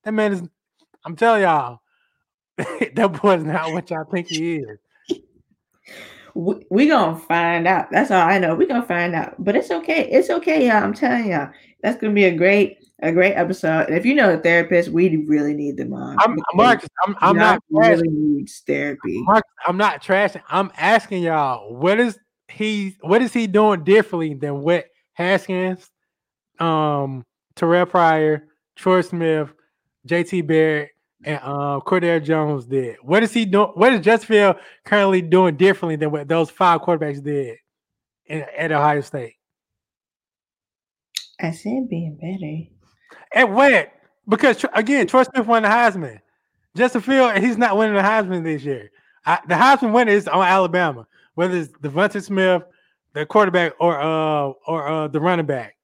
That 0.04 0.14
man 0.14 0.34
is. 0.34 0.44
I'm 1.06 1.16
telling 1.16 1.44
y'all, 1.44 1.82
that 2.58 3.20
boy's 3.22 3.44
not 3.44 3.72
what 3.74 3.90
y'all 3.90 4.06
think 4.06 4.28
he 4.28 4.58
is 4.58 4.80
we, 6.36 6.66
we 6.70 6.88
gonna 6.88 7.18
find 7.18 7.68
out. 7.68 7.92
That's 7.92 8.12
all 8.12 8.22
I 8.28 8.40
know. 8.40 8.56
We 8.56 8.66
gonna 8.66 8.86
find 8.86 9.14
out. 9.16 9.36
But 9.40 9.56
it's 9.56 9.72
okay. 9.72 10.10
It's 10.10 10.30
okay, 10.30 10.68
y'all. 10.68 10.84
I'm 10.84 10.94
telling 10.94 11.32
y'all. 11.32 11.50
That's 11.82 12.00
gonna 12.00 12.14
be 12.14 12.26
a 12.26 12.36
great 12.36 12.78
a 13.02 13.12
great 13.12 13.34
episode. 13.34 13.88
And 13.88 13.98
if 13.98 14.06
you 14.06 14.16
know 14.16 14.34
a 14.34 14.38
therapist, 14.38 14.90
we 14.90 15.18
really 15.28 15.54
need 15.54 15.78
them 15.78 15.94
on. 15.94 16.18
I'm 16.20 16.38
Marcus. 16.54 16.90
I'm, 17.06 17.16
I'm 17.20 17.38
not 17.38 17.62
really 17.70 18.08
needs 18.08 18.64
therapy. 18.66 19.22
Marcus, 19.22 19.52
I'm 19.68 19.78
not 19.78 20.02
trashing. 20.02 20.42
I'm 20.50 20.72
asking 20.78 21.24
y'all, 21.24 21.76
what 21.76 22.00
is 22.00 22.18
he 22.48 22.98
what 23.02 23.22
is 23.22 23.34
he 23.34 23.48
doing 23.48 23.84
differently 23.84 24.34
than 24.34 24.62
what 24.62 24.86
Haskins, 25.14 25.90
um, 26.60 27.26
Terrelle 27.56 27.90
Pryor, 27.90 28.48
Troy 28.76 29.02
Smith, 29.02 29.54
JT 30.08 30.46
Barrett, 30.48 30.92
and 31.24 31.40
uh, 31.42 31.80
Cardale 31.86 32.24
Jones 32.24 32.66
did. 32.66 32.98
What 33.02 33.24
is 33.24 33.34
he 33.34 33.46
doing? 33.46 33.72
What 33.76 33.94
is 33.94 34.02
Justin 34.02 34.28
Field 34.28 34.56
currently 34.84 35.22
doing 35.22 35.56
differently 35.56 35.96
than 35.96 36.12
what 36.12 36.28
those 36.28 36.50
five 36.50 36.82
quarterbacks 36.82 37.24
did 37.24 37.58
in, 38.26 38.46
at 38.58 38.72
Ohio 38.72 39.02
State? 39.02 39.36
I 41.40 41.52
said 41.52 41.90
being 41.90 42.18
better. 42.20 42.70
At 43.34 43.52
what? 43.52 43.92
Because 44.28 44.66
again, 44.74 45.08
Troy 45.08 45.24
Smith 45.24 45.48
won 45.48 45.64
the 45.64 45.70
Heisman. 45.70 46.20
Justin 46.76 47.02
Field, 47.02 47.38
he's 47.38 47.58
not 47.58 47.78
winning 47.78 47.96
the 47.96 48.02
Heisman 48.02 48.44
this 48.44 48.64
year. 48.64 48.92
I, 49.26 49.40
the 49.48 49.56
Heisman 49.56 49.94
winner 49.94 50.12
is 50.12 50.28
on 50.28 50.44
Alabama, 50.44 51.08
whether 51.36 51.56
it's 51.56 51.72
DeVonta 51.82 52.22
Smith, 52.22 52.64
the 53.14 53.26
quarterback, 53.26 53.74
or 53.80 54.00
uh 54.00 54.54
or 54.68 54.88
uh 54.88 55.08
the 55.08 55.22
running 55.22 55.46
back. 55.46 55.78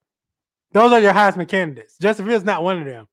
Those 0.72 0.92
are 0.92 1.00
your 1.00 1.12
Heisman 1.12 1.48
candidates. 1.48 1.96
Justin 2.00 2.26
Field's 2.26 2.44
not 2.44 2.62
one 2.62 2.78
of 2.78 2.84
them 2.84 3.08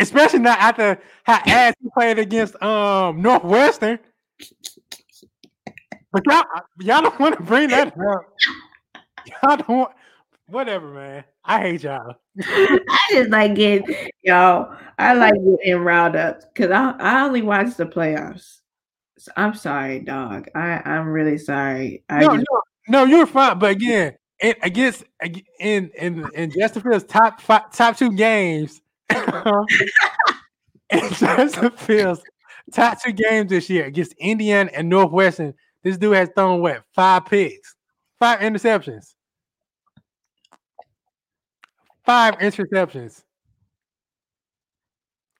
especially 0.00 0.40
not 0.40 0.58
after 0.58 1.00
how 1.24 1.40
ass 1.46 1.74
he 1.80 1.88
played 1.94 2.18
against 2.18 2.60
um 2.62 3.22
Northwestern. 3.22 3.98
But 6.12 6.22
y'all, 6.26 6.44
y'all 6.80 7.02
don't 7.02 7.20
want 7.20 7.36
to 7.36 7.42
bring 7.42 7.68
that 7.70 7.88
up. 7.88 7.94
Y'all 9.26 9.56
don't. 9.56 9.68
Want, 9.68 9.92
whatever, 10.46 10.88
man. 10.88 11.24
I 11.44 11.60
hate 11.60 11.82
y'all. 11.84 12.14
I 12.42 13.08
just 13.10 13.30
like 13.30 13.54
getting 13.54 13.94
y'all. 14.22 14.74
I 14.98 15.14
like 15.14 15.34
getting 15.34 15.82
riled 15.82 16.16
up 16.16 16.40
because 16.52 16.70
I 16.70 16.90
I 16.98 17.22
only 17.22 17.42
watch 17.42 17.76
the 17.76 17.86
playoffs. 17.86 18.58
So 19.18 19.32
I'm 19.36 19.54
sorry, 19.54 20.00
dog. 20.00 20.48
I 20.54 20.82
I'm 20.84 21.08
really 21.08 21.38
sorry. 21.38 22.04
I 22.08 22.20
no, 22.20 22.34
just, 22.34 22.46
no, 22.88 23.04
no, 23.04 23.04
you're 23.04 23.26
fine. 23.26 23.58
But 23.58 23.72
again, 23.72 24.16
in, 24.40 24.54
against 24.62 25.04
in 25.60 25.90
in 25.96 26.28
in 26.34 26.50
Justin 26.50 26.82
Fields' 26.82 27.04
top 27.04 27.40
five, 27.40 27.72
top 27.72 27.96
two 27.96 28.12
games, 28.12 28.80
and 30.90 31.14
Justin 31.14 31.70
Fields 31.72 32.22
top 32.72 33.02
two 33.02 33.12
games 33.12 33.50
this 33.50 33.68
year 33.68 33.86
against 33.86 34.12
Indiana 34.18 34.70
and 34.74 34.88
Northwestern. 34.88 35.54
This 35.82 35.96
dude 35.96 36.14
has 36.14 36.28
thrown 36.34 36.60
what 36.60 36.82
five 36.94 37.26
picks, 37.26 37.74
five 38.18 38.40
interceptions, 38.40 39.14
five 42.04 42.38
interceptions. 42.38 43.22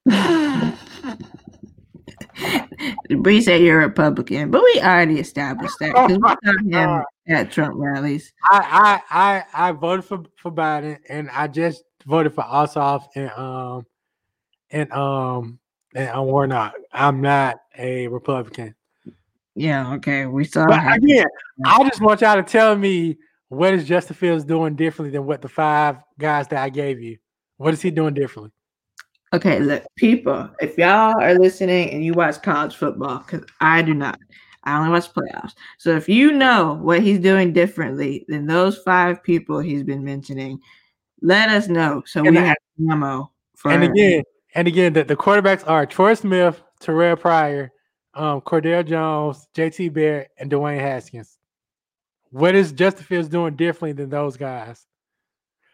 Bree 3.18 3.40
said 3.42 3.62
you're 3.62 3.80
a 3.80 3.86
Republican, 3.86 4.50
but 4.50 4.62
we 4.62 4.80
already 4.80 5.18
established 5.18 5.78
that 5.80 5.94
because 5.94 6.18
we 6.18 6.72
saw 6.72 6.98
him 6.98 7.04
at 7.28 7.50
Trump 7.50 7.74
rallies. 7.76 8.32
I, 8.44 9.02
I 9.10 9.44
I 9.54 9.68
I 9.68 9.72
voted 9.72 10.04
for 10.04 10.22
for 10.36 10.50
Biden, 10.50 10.98
and 11.08 11.30
I 11.30 11.48
just 11.48 11.84
voted 12.06 12.34
for 12.34 12.44
Ossoff 12.44 13.04
and 13.14 13.30
um 13.32 13.86
and 14.70 14.92
um 14.92 15.58
and 15.94 16.16
uh, 16.16 16.22
Warnock. 16.22 16.74
I'm 16.92 17.20
not 17.20 17.56
a 17.76 18.08
Republican. 18.08 18.74
Yeah, 19.54 19.94
okay. 19.94 20.26
We 20.26 20.44
saw 20.44 20.66
but 20.66 20.96
again, 20.96 21.26
I 21.64 21.86
just 21.88 22.00
want 22.00 22.20
y'all 22.20 22.36
to 22.36 22.42
tell 22.42 22.76
me 22.76 23.18
what 23.48 23.74
is 23.74 23.86
Justin 23.86 24.16
Fields 24.16 24.44
doing 24.44 24.76
differently 24.76 25.10
than 25.10 25.26
what 25.26 25.42
the 25.42 25.48
five 25.48 25.96
guys 26.18 26.48
that 26.48 26.62
I 26.62 26.68
gave 26.68 27.00
you. 27.00 27.18
What 27.56 27.74
is 27.74 27.82
he 27.82 27.90
doing 27.90 28.14
differently? 28.14 28.52
Okay, 29.32 29.60
look, 29.60 29.84
people, 29.96 30.50
if 30.60 30.76
y'all 30.76 31.20
are 31.20 31.38
listening 31.38 31.90
and 31.90 32.04
you 32.04 32.14
watch 32.14 32.42
college 32.42 32.74
football, 32.74 33.18
because 33.18 33.44
I 33.60 33.80
do 33.80 33.94
not, 33.94 34.18
I 34.64 34.76
only 34.76 34.90
watch 34.90 35.12
playoffs. 35.12 35.54
So 35.78 35.96
if 35.96 36.08
you 36.08 36.32
know 36.32 36.74
what 36.82 37.00
he's 37.00 37.20
doing 37.20 37.52
differently 37.52 38.24
than 38.26 38.46
those 38.46 38.78
five 38.78 39.22
people 39.22 39.60
he's 39.60 39.84
been 39.84 40.04
mentioning, 40.04 40.60
let 41.22 41.48
us 41.48 41.68
know 41.68 42.02
so 42.06 42.24
and 42.24 42.34
we 42.34 42.38
I, 42.38 42.46
have 42.46 42.56
a 42.78 42.82
memo. 42.82 43.30
For 43.54 43.70
and 43.70 43.84
again, 43.84 44.24
and 44.56 44.66
again, 44.66 44.94
the, 44.94 45.04
the 45.04 45.16
quarterbacks 45.16 45.66
are 45.68 45.86
Troy 45.86 46.14
Smith, 46.14 46.60
Terrelle 46.80 47.20
Pryor, 47.20 47.70
um, 48.14 48.40
Cardale 48.40 48.86
Jones, 48.86 49.46
JT 49.54 49.92
Barrett, 49.92 50.30
and 50.38 50.50
Dwayne 50.50 50.80
Haskins. 50.80 51.38
What 52.30 52.56
is 52.56 52.72
Justin 52.72 53.04
Fields 53.04 53.28
doing 53.28 53.54
differently 53.54 53.92
than 53.92 54.10
those 54.10 54.36
guys? 54.36 54.86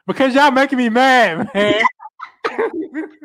Because 0.06 0.34
y'all 0.34 0.50
making 0.50 0.78
me 0.78 0.90
mad, 0.90 1.50
man. 1.54 1.82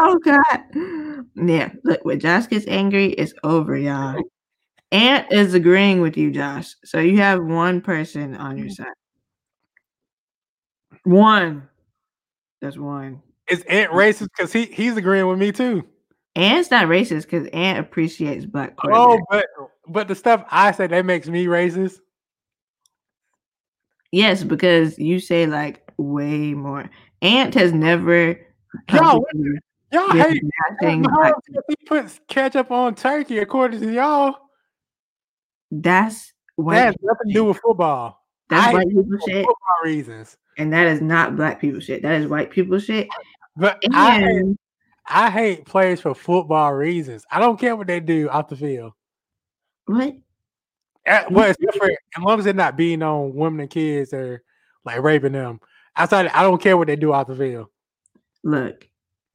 oh 0.00 0.18
God. 0.24 1.24
Yeah, 1.36 1.70
look, 1.84 2.04
when 2.04 2.20
Josh 2.20 2.48
gets 2.48 2.66
angry, 2.66 3.12
it's 3.12 3.34
over, 3.44 3.76
y'all. 3.76 4.20
Ant 4.92 5.30
is 5.30 5.54
agreeing 5.54 6.00
with 6.00 6.16
you, 6.16 6.30
Josh. 6.30 6.74
So 6.84 6.98
you 6.98 7.18
have 7.18 7.44
one 7.44 7.80
person 7.80 8.34
on 8.36 8.56
your 8.56 8.68
mm. 8.68 8.72
side. 8.72 8.86
One. 11.04 11.68
That's 12.60 12.78
one. 12.78 13.22
Is 13.50 13.62
Ant 13.62 13.92
racist? 13.92 14.28
Because 14.36 14.52
he 14.52 14.66
he's 14.66 14.96
agreeing 14.96 15.26
with 15.26 15.38
me 15.38 15.52
too. 15.52 15.84
Ant's 16.34 16.70
not 16.70 16.86
racist 16.86 17.22
because 17.22 17.46
Ant 17.48 17.78
appreciates 17.78 18.44
black. 18.44 18.74
Oh, 18.84 19.18
but 19.30 19.46
but 19.88 20.08
the 20.08 20.14
stuff 20.14 20.44
I 20.50 20.72
say 20.72 20.86
that 20.86 21.04
makes 21.04 21.28
me 21.28 21.46
racist. 21.46 21.98
Yes, 24.12 24.42
because 24.42 24.98
you 24.98 25.20
say 25.20 25.46
like 25.46 25.82
way 25.96 26.54
more. 26.54 26.88
Ant 27.22 27.54
has 27.54 27.72
never. 27.72 28.38
Yo, 28.92 29.24
y'all 29.92 30.10
hate. 30.10 30.42
nothing. 30.70 31.04
He 31.68 31.76
puts 31.86 32.20
ketchup 32.28 32.70
on 32.70 32.94
turkey, 32.94 33.38
according 33.38 33.80
to 33.80 33.92
y'all. 33.92 34.36
That's 35.70 36.32
what 36.56 36.74
that 36.74 36.86
has 36.86 36.94
nothing 37.02 37.28
to 37.28 37.32
do 37.32 37.44
with 37.46 37.58
football. 37.58 38.24
That's 38.48 38.72
white 38.72 38.88
people 38.88 39.18
shit. 39.26 39.44
Football 39.44 39.76
reasons. 39.84 40.36
And 40.56 40.72
that 40.72 40.86
is 40.86 41.00
not 41.00 41.36
black 41.36 41.60
people 41.60 41.80
shit. 41.80 42.02
That 42.02 42.20
is 42.20 42.26
white 42.26 42.50
people 42.50 42.78
shit. 42.78 43.08
But 43.56 43.78
and, 43.82 43.94
I 43.94 44.20
hate, 44.20 44.56
I 45.08 45.30
hate 45.30 45.66
players 45.66 46.00
for 46.00 46.14
football 46.14 46.72
reasons. 46.74 47.24
I 47.30 47.40
don't 47.40 47.58
care 47.58 47.76
what 47.76 47.86
they 47.86 48.00
do 48.00 48.28
off 48.28 48.48
the 48.48 48.56
field. 48.56 48.92
What? 49.86 50.16
At, 51.06 51.24
eh, 51.24 51.28
well, 51.30 51.54
for, 51.76 51.90
as 51.90 52.22
long 52.22 52.38
as 52.38 52.44
they're 52.44 52.54
not 52.54 52.76
beating 52.76 53.02
on 53.02 53.34
women 53.34 53.60
and 53.60 53.70
kids 53.70 54.12
or 54.12 54.42
like 54.84 55.02
raping 55.02 55.32
them. 55.32 55.60
Outside, 55.98 56.28
I 56.28 56.42
don't 56.42 56.62
care 56.62 56.76
what 56.76 56.86
they 56.86 56.96
do 56.96 57.12
off 57.12 57.26
the 57.26 57.36
field. 57.36 57.66
Look, 58.44 58.88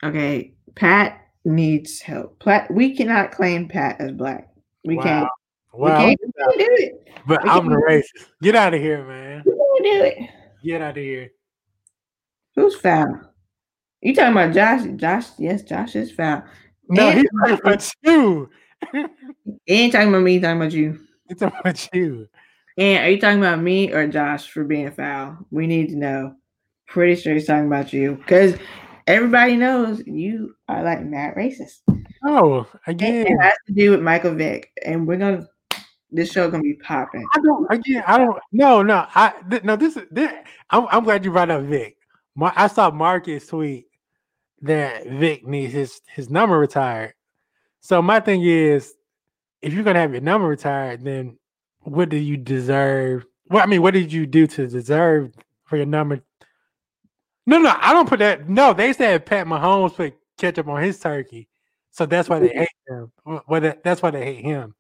okay, 0.04 0.54
Pat 0.76 1.20
needs 1.44 2.00
help. 2.00 2.42
Pat, 2.44 2.72
we 2.72 2.96
cannot 2.96 3.32
claim 3.32 3.68
Pat 3.68 4.00
as 4.00 4.14
black. 4.14 4.48
We 4.86 4.96
wow. 4.96 5.04
can't. 5.04 5.30
Well, 5.74 6.00
we 6.00 6.16
can't, 6.16 6.20
do 6.20 6.68
it. 6.80 7.10
But 7.28 7.44
we 7.44 7.50
I'm 7.50 7.68
the 7.68 7.76
racist. 7.76 8.28
Get 8.42 8.56
out 8.56 8.74
of 8.74 8.80
here, 8.80 9.06
man. 9.06 9.44
We 9.46 9.52
can't 9.52 9.84
do 9.84 10.04
it. 10.06 10.30
Get 10.64 10.82
out 10.82 10.98
of 10.98 11.04
here. 11.04 11.32
Who's 12.56 12.76
foul? 12.76 13.20
You 14.02 14.16
talking 14.16 14.32
about 14.32 14.54
Josh? 14.54 14.88
Josh, 14.96 15.28
yes, 15.38 15.64
Josh 15.64 15.96
is 15.96 16.12
foul. 16.12 16.44
No, 16.90 17.10
and, 17.10 17.20
he's 17.20 17.30
talking 17.42 17.60
about 17.62 17.92
you. 18.04 18.50
He 19.66 19.74
ain't 19.74 19.94
talking 19.94 20.10
about 20.10 20.24
me, 20.24 20.40
talking 20.40 20.58
about 20.58 20.74
you. 20.74 21.00
He's 21.28 21.40
talking 21.40 21.60
about 21.60 21.90
you. 21.94 22.28
And 22.78 23.06
are 23.06 23.10
you 23.10 23.20
talking 23.20 23.40
about 23.40 23.60
me 23.60 23.92
or 23.92 24.08
Josh 24.08 24.50
for 24.50 24.64
being 24.64 24.92
foul? 24.92 25.38
We 25.52 25.68
need 25.68 25.90
to 25.90 25.96
know. 25.96 26.36
Pretty 26.88 27.20
sure 27.20 27.34
he's 27.34 27.48
talking 27.48 27.68
about 27.68 27.94
you 27.94 28.16
because 28.16 28.56
everybody 29.08 29.56
knows 29.56 30.02
you 30.06 30.56
are 30.68 30.84
like 30.84 31.04
mad 31.04 31.36
racist. 31.36 31.80
Oh, 32.26 32.68
again, 32.88 33.28
It 33.28 33.42
has 33.42 33.54
to 33.68 33.74
do 33.74 33.92
with 33.92 34.02
Michael 34.02 34.36
Vick, 34.36 34.72
and 34.86 35.08
we're 35.08 35.18
gonna. 35.18 35.48
This 36.12 36.32
show 36.32 36.50
gonna 36.50 36.62
be 36.62 36.76
popping. 36.76 37.26
I 37.34 37.40
don't. 37.40 37.66
Again, 37.72 38.04
I 38.06 38.20
don't. 38.20 38.38
No, 38.52 38.84
no. 38.84 39.08
I 39.16 39.34
th- 39.50 39.64
no. 39.64 39.76
This 39.76 39.98
is. 39.98 40.04
This, 40.12 40.32
I'm. 40.70 40.88
I'm 40.92 41.04
glad 41.04 41.26
you 41.26 41.32
brought 41.32 41.50
up 41.50 41.64
Vick. 41.64 41.98
Mar- 42.36 42.54
I 42.56 42.68
saw 42.68 42.92
Marcus 42.92 43.48
tweet 43.48 43.88
that 44.62 45.08
Vick 45.08 45.46
needs 45.48 45.74
his 45.74 46.02
his 46.14 46.30
number 46.30 46.58
retired. 46.58 47.14
So 47.82 48.02
my 48.02 48.20
thing 48.20 48.44
is, 48.44 48.94
if 49.62 49.74
you're 49.74 49.84
gonna 49.84 50.00
have 50.00 50.12
your 50.12 50.22
number 50.22 50.48
retired, 50.48 51.04
then 51.04 51.38
what 51.82 52.10
do 52.10 52.18
you 52.18 52.38
deserve? 52.38 53.26
Well, 53.50 53.64
I 53.64 53.66
mean, 53.66 53.82
what 53.82 53.94
did 53.94 54.14
you 54.14 54.26
do 54.26 54.48
to 54.48 54.68
deserve 54.68 55.34
for 55.66 55.78
your 55.78 55.86
number? 55.86 56.22
No, 57.46 57.58
no, 57.60 57.76
I 57.78 57.94
don't 57.94 58.08
put 58.08 58.20
that. 58.20 58.48
No, 58.48 58.74
they 58.74 58.94
said 58.94 59.26
Pat 59.26 59.48
Mahomes 59.48 59.96
put 59.96 60.16
ketchup 60.38 60.68
on 60.68 60.82
his 60.82 61.00
turkey, 61.00 61.50
so 61.92 62.06
that's 62.06 62.30
why 62.30 62.40
they 62.40 62.48
hate 62.50 62.70
him. 62.88 63.12
Well, 63.26 63.62
that, 63.62 63.84
that's 63.84 64.02
why 64.02 64.12
they 64.12 64.24
hate 64.24 64.46
him. 64.46 64.76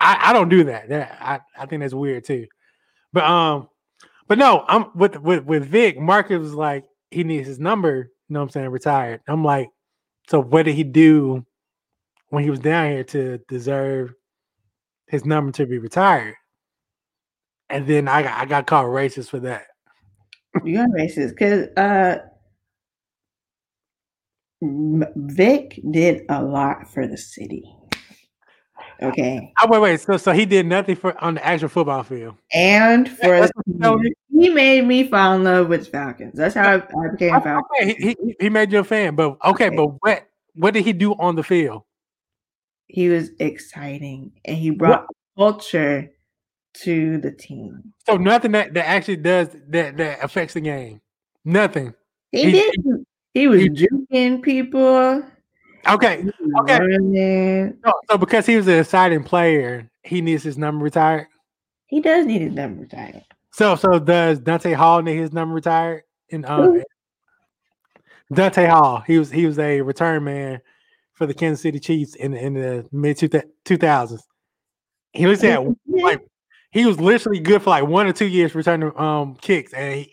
I, 0.00 0.30
I 0.30 0.32
don't 0.32 0.48
do 0.48 0.64
that. 0.64 0.88
That 0.88 1.18
I, 1.20 1.40
I 1.58 1.66
think 1.66 1.80
that's 1.80 1.94
weird 1.94 2.24
too. 2.24 2.46
But 3.12 3.24
um, 3.24 3.68
but 4.28 4.38
no, 4.38 4.64
I'm 4.68 4.86
with 4.94 5.16
with 5.20 5.44
with 5.44 5.66
Vick. 5.66 5.98
Marcus 5.98 6.40
was 6.40 6.54
like 6.54 6.84
he 7.10 7.24
needs 7.24 7.48
his 7.48 7.58
number. 7.58 8.10
You 8.28 8.34
know 8.34 8.40
what 8.40 8.44
I'm 8.44 8.50
saying? 8.50 8.68
Retired. 8.70 9.20
I'm 9.28 9.44
like, 9.44 9.70
so 10.28 10.40
what 10.40 10.64
did 10.64 10.74
he 10.74 10.84
do 10.84 11.44
when 12.28 12.44
he 12.44 12.50
was 12.50 12.60
down 12.60 12.90
here 12.90 13.04
to 13.04 13.38
deserve 13.48 14.14
his 15.06 15.24
number 15.24 15.52
to 15.52 15.66
be 15.66 15.78
retired? 15.78 16.34
And 17.70 17.86
then 17.86 18.08
I 18.08 18.22
got 18.22 18.40
I 18.40 18.44
got 18.44 18.66
called 18.66 18.88
racist 18.88 19.30
for 19.30 19.40
that. 19.40 19.66
You 20.62 20.80
are 20.80 20.86
racist 20.88 21.30
because 21.30 21.68
uh, 21.76 22.18
Vick 24.62 25.80
did 25.90 26.22
a 26.28 26.42
lot 26.42 26.88
for 26.92 27.06
the 27.06 27.16
city. 27.18 27.64
Okay, 29.02 29.52
Oh, 29.60 29.68
wait, 29.68 29.80
wait. 29.80 30.00
So 30.00 30.16
so 30.16 30.32
he 30.32 30.46
did 30.46 30.66
nothing 30.66 30.96
for 30.96 31.20
on 31.22 31.34
the 31.34 31.44
actual 31.44 31.68
football 31.68 32.02
field. 32.02 32.36
and 32.52 33.08
for 33.08 33.40
the 33.40 33.40
what 33.40 33.50
you 33.66 33.78
tell 33.80 33.98
team. 33.98 34.12
he 34.30 34.48
made 34.48 34.86
me 34.86 35.08
fall 35.08 35.34
in 35.36 35.44
love 35.44 35.68
with 35.68 35.88
Falcons. 35.88 36.34
That's 36.36 36.54
how 36.54 36.70
I, 36.70 36.74
I 36.76 37.08
became 37.12 37.36
a 37.36 37.40
Falcon. 37.40 37.64
Okay, 37.80 37.94
he, 37.98 38.16
he 38.20 38.36
he 38.40 38.48
made 38.48 38.72
you 38.72 38.78
a 38.80 38.84
fan, 38.84 39.14
but 39.16 39.36
okay, 39.44 39.66
Okay. 39.68 39.76
but 39.76 39.86
what 40.00 40.28
what 40.54 40.74
did 40.74 40.84
he 40.84 40.92
do 40.92 41.12
on 41.14 41.34
the 41.36 41.42
field? 41.42 41.82
He 42.86 43.08
was 43.08 43.30
exciting, 43.40 44.32
and 44.44 44.56
he 44.56 44.70
brought 44.70 45.06
culture 45.36 46.10
to 46.74 47.18
the 47.18 47.30
team. 47.30 47.92
So 48.06 48.16
nothing 48.16 48.52
that, 48.52 48.74
that 48.74 48.86
actually 48.86 49.16
does 49.16 49.48
that 49.68 49.96
that 49.96 50.22
affects 50.22 50.54
the 50.54 50.60
game. 50.60 51.00
Nothing. 51.44 51.94
He 52.32 52.44
He- 52.44 52.52
did. 52.52 53.06
He 53.32 53.48
was 53.48 53.62
he- 53.62 53.68
juking 53.70 54.42
people. 54.42 55.22
Okay. 55.88 56.24
Okay. 56.60 56.78
running. 56.80 57.76
So, 57.84 57.92
so 58.10 58.18
because 58.18 58.46
he 58.46 58.56
was 58.56 58.66
an 58.68 58.78
exciting 58.78 59.22
player, 59.22 59.90
he 60.02 60.20
needs 60.20 60.42
his 60.42 60.56
number 60.56 60.82
retired. 60.84 61.26
He 61.86 62.00
does 62.00 62.24
need 62.26 62.40
his 62.40 62.52
number 62.52 62.82
retired. 62.82 63.24
So 63.52 63.76
so 63.76 63.98
does 63.98 64.40
Dante 64.40 64.72
Hall 64.72 65.02
need 65.02 65.16
his 65.16 65.32
number 65.32 65.54
retired? 65.54 66.02
In 66.30 66.44
um, 66.46 66.82
Dante 68.32 68.66
Hall, 68.66 69.02
he 69.06 69.18
was 69.18 69.30
he 69.30 69.46
was 69.46 69.58
a 69.58 69.80
return 69.82 70.24
man 70.24 70.60
for 71.12 71.26
the 71.26 71.34
Kansas 71.34 71.62
City 71.62 71.78
Chiefs 71.78 72.14
in 72.14 72.32
the 72.32 72.42
in 72.44 72.54
the 72.54 72.88
mid 72.90 73.18
two 73.18 73.76
thousands. 73.76 74.26
He 75.12 75.26
was 75.26 75.44
at 75.44 75.60
like 75.86 76.20
he 76.74 76.84
was 76.84 76.98
literally 76.98 77.38
good 77.38 77.62
for 77.62 77.70
like 77.70 77.86
one 77.86 78.06
or 78.06 78.12
two 78.12 78.26
years 78.26 78.54
returning 78.54 78.92
um 78.98 79.36
kicks, 79.36 79.72
and 79.72 80.00
he, 80.00 80.12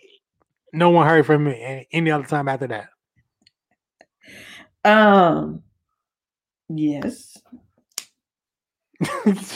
no 0.72 0.90
one 0.90 1.06
heard 1.06 1.26
from 1.26 1.48
him 1.48 1.84
any 1.92 2.10
other 2.10 2.24
time 2.24 2.48
after 2.48 2.68
that. 2.68 2.88
Um. 4.84 5.62
Yes. 6.68 7.36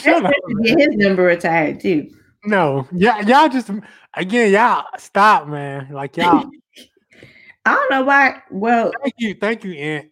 Shut 0.01 0.25
up. 0.25 0.33
get 0.63 0.77
his 0.77 0.89
number 0.91 1.23
retired 1.23 1.79
too. 1.79 2.09
No, 2.43 2.85
yeah, 2.91 3.21
y'all 3.21 3.49
just 3.49 3.71
again, 4.13 4.51
y'all 4.51 4.85
stop, 4.97 5.47
man. 5.47 5.89
Like 5.91 6.17
y'all, 6.17 6.45
I 7.65 7.73
don't 7.73 7.89
know 7.89 8.03
why. 8.03 8.41
Well, 8.51 8.91
thank 9.01 9.15
you, 9.17 9.33
thank 9.33 9.63
you, 9.63 9.71
Ant. 9.73 10.09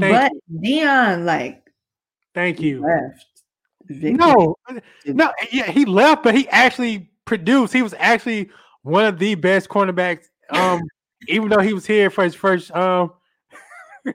Thank 0.00 0.32
but 0.32 0.62
Deion 0.62 1.24
like 1.24 1.62
Thank 2.34 2.60
you. 2.60 2.82
left. 2.82 3.37
No, 3.88 4.56
no, 5.06 5.32
yeah, 5.50 5.70
he 5.70 5.84
left, 5.84 6.22
but 6.22 6.34
he 6.34 6.48
actually 6.48 7.10
produced. 7.24 7.72
He 7.72 7.82
was 7.82 7.94
actually 7.98 8.50
one 8.82 9.04
of 9.04 9.18
the 9.18 9.34
best 9.34 9.68
cornerbacks. 9.68 10.26
Um, 10.50 10.82
even 11.28 11.48
though 11.48 11.60
he 11.60 11.72
was 11.72 11.86
here 11.86 12.10
for 12.10 12.24
his 12.24 12.34
first 12.34 12.74
um. 12.74 13.12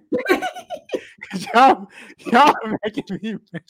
y'all, 1.53 1.87
y'all 2.17 2.53
making 2.83 3.19
me 3.21 3.37
mad. 3.51 3.63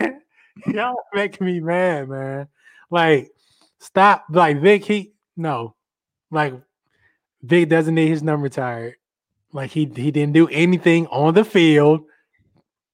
y'all 0.66 0.96
making 1.14 1.46
me 1.46 1.60
mad, 1.60 2.08
man. 2.08 2.48
Like, 2.90 3.30
stop. 3.78 4.24
Like 4.30 4.60
Vick, 4.60 4.84
he 4.84 5.12
no, 5.36 5.74
like 6.30 6.54
Vick 7.42 7.68
doesn't 7.68 7.94
need 7.94 8.08
his 8.08 8.22
number 8.22 8.44
retired. 8.44 8.94
Like 9.52 9.70
he 9.70 9.80
he 9.94 10.10
didn't 10.10 10.32
do 10.32 10.48
anything 10.48 11.06
on 11.08 11.34
the 11.34 11.44
field 11.44 12.02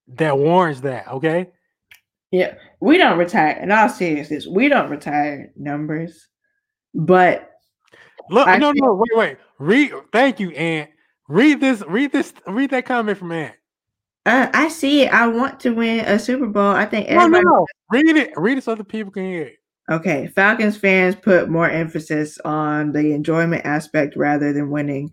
that 0.09 0.39
warrants 0.39 0.81
that. 0.81 1.09
Okay. 1.09 1.51
Yeah, 2.31 2.55
we 2.81 2.99
don't 2.99 3.19
retire. 3.19 3.59
In 3.63 3.71
all 3.71 3.89
seriousness, 3.89 4.47
we 4.47 4.69
don't 4.69 4.91
retire 4.91 5.53
numbers. 5.57 6.29
But 6.95 7.51
Look, 8.31 8.49
I 8.49 8.57
no, 8.57 8.73
no, 8.75 8.95
wait, 8.95 9.17
wait. 9.19 9.37
Read. 9.59 9.93
Thank 10.13 10.41
you, 10.41 10.51
Ant. 10.51 10.91
Read 11.29 11.61
this. 11.61 11.83
Read 11.87 12.13
this. 12.13 12.33
Read 12.47 12.71
that 12.71 12.87
comment 12.87 13.19
from 13.19 13.33
Ant. 13.33 13.55
uh, 14.27 14.49
I 14.53 14.69
see 14.69 15.03
it. 15.03 15.13
I 15.13 15.27
want 15.29 15.61
to 15.61 15.71
win 15.75 16.01
a 16.01 16.19
Super 16.19 16.47
Bowl. 16.47 16.73
I 16.73 16.87
think 16.87 17.09
No, 17.11 17.27
no, 17.27 17.41
no. 17.41 17.67
Read 17.93 18.17
it. 18.17 18.33
Read 18.37 18.59
it 18.59 18.65
so 18.65 18.73
other 18.73 18.85
people 18.85 19.13
can 19.13 19.25
hear 19.25 19.43
it. 19.43 19.57
Okay, 19.91 20.29
Falcons 20.29 20.79
fans 20.79 21.15
put 21.15 21.51
more 21.51 21.69
emphasis 21.69 22.39
on 22.39 22.93
the 22.93 23.13
enjoyment 23.13 23.67
aspect 23.67 24.17
rather 24.17 24.53
than 24.53 24.71
winning. 24.71 25.13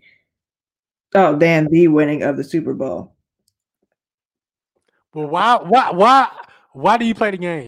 Oh, 1.14 1.36
than 1.36 1.68
the 1.70 1.88
winning 1.88 2.22
of 2.22 2.38
the 2.38 2.44
Super 2.44 2.72
Bowl. 2.72 3.14
Well, 5.14 5.26
why, 5.28 5.56
why, 5.62 5.90
why, 5.90 6.28
why 6.72 6.96
do 6.96 7.04
you 7.04 7.14
play 7.14 7.32
the 7.32 7.36
game? 7.36 7.66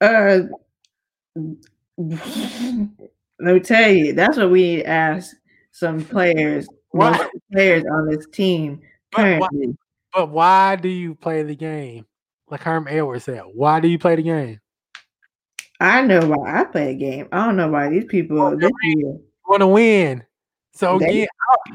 Uh, 0.00 0.40
let 1.36 3.54
me 3.54 3.60
tell 3.60 3.90
you, 3.90 4.12
that's 4.12 4.36
what 4.36 4.50
we 4.50 4.62
need 4.62 4.76
to 4.82 4.86
ask 4.88 5.34
some 5.70 6.04
players, 6.04 6.68
Why? 6.90 7.28
players 7.52 7.84
on 7.90 8.08
this 8.08 8.26
team 8.32 8.80
But 9.10 9.40
why- 9.40 9.48
currently. 9.48 9.76
But 10.14 10.28
why 10.28 10.76
do 10.76 10.90
you 10.90 11.14
play 11.14 11.42
the 11.42 11.56
game? 11.56 12.04
Like 12.50 12.60
Herm 12.60 12.86
Edwards 12.86 13.24
said, 13.24 13.40
why 13.54 13.80
do 13.80 13.88
you 13.88 13.98
play 13.98 14.14
the 14.16 14.22
game? 14.22 14.60
I 15.80 16.02
know 16.02 16.20
why 16.26 16.60
I 16.60 16.64
play 16.64 16.90
a 16.90 16.94
game. 16.94 17.28
I 17.32 17.46
don't 17.46 17.56
know 17.56 17.70
why 17.70 17.88
these 17.88 18.04
people 18.04 18.36
Well, 18.36 18.58
this 18.58 18.70
year 18.82 19.16
want 19.48 19.60
to 19.62 19.68
win. 19.68 20.22
So 20.74 20.98
They- 20.98 21.22
again, 21.22 21.28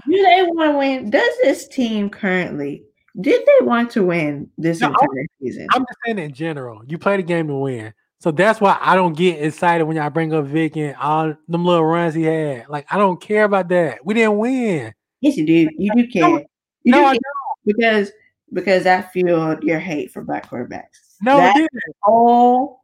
do 0.08 0.24
they 0.24 0.44
want 0.44 0.72
to 0.74 0.78
win? 0.78 1.10
Does 1.10 1.34
this 1.42 1.68
team 1.68 2.12
currently 2.12 2.84
did 3.20 3.42
they 3.46 3.66
want 3.66 3.90
to 3.92 4.04
win 4.06 4.50
this 4.58 4.82
No, 4.82 4.88
I'm- 4.88 4.96
entire 5.02 5.26
season? 5.42 5.68
I'm 5.74 5.82
just 5.82 5.98
saying 6.06 6.20
in 6.20 6.34
general, 6.34 6.82
you 6.88 6.98
play 6.98 7.18
the 7.18 7.24
game 7.24 7.48
to 7.48 7.56
win. 7.56 7.94
So 8.20 8.32
that's 8.32 8.60
why 8.60 8.78
I 8.82 8.96
don't 8.96 9.16
get 9.16 9.42
excited 9.44 9.84
when 9.84 9.96
y'all 9.98 10.10
bring 10.10 10.34
up 10.34 10.46
Vick 10.46 10.76
and 10.76 10.96
all 10.96 11.36
them 11.48 11.66
little 11.66 11.86
runs 11.86 12.16
he 12.16 12.24
had. 12.24 12.68
Like 12.68 12.88
I 12.90 12.98
don't 12.98 13.22
care 13.22 13.44
about 13.44 13.70
that. 13.70 14.04
We 14.06 14.16
didn't 14.16 14.38
win. 14.38 14.94
yes, 15.22 15.38
you 15.38 15.46
do. 15.46 15.70
You 15.78 15.92
do 15.96 16.08
care. 16.08 16.22
No, 16.30 16.38
you 16.84 16.92
no, 16.92 16.98
do 17.00 17.06
I 17.06 17.12
care 17.12 17.22
because 17.66 18.12
because 18.54 18.84
that 18.86 19.12
fueled 19.12 19.64
your 19.64 19.80
hate 19.80 20.12
for 20.12 20.24
black 20.24 20.50
quarterbacks. 20.50 21.16
No, 21.22 21.38
that 21.38 21.56
it 21.56 21.60
didn't. 21.60 21.96
whole 22.02 22.82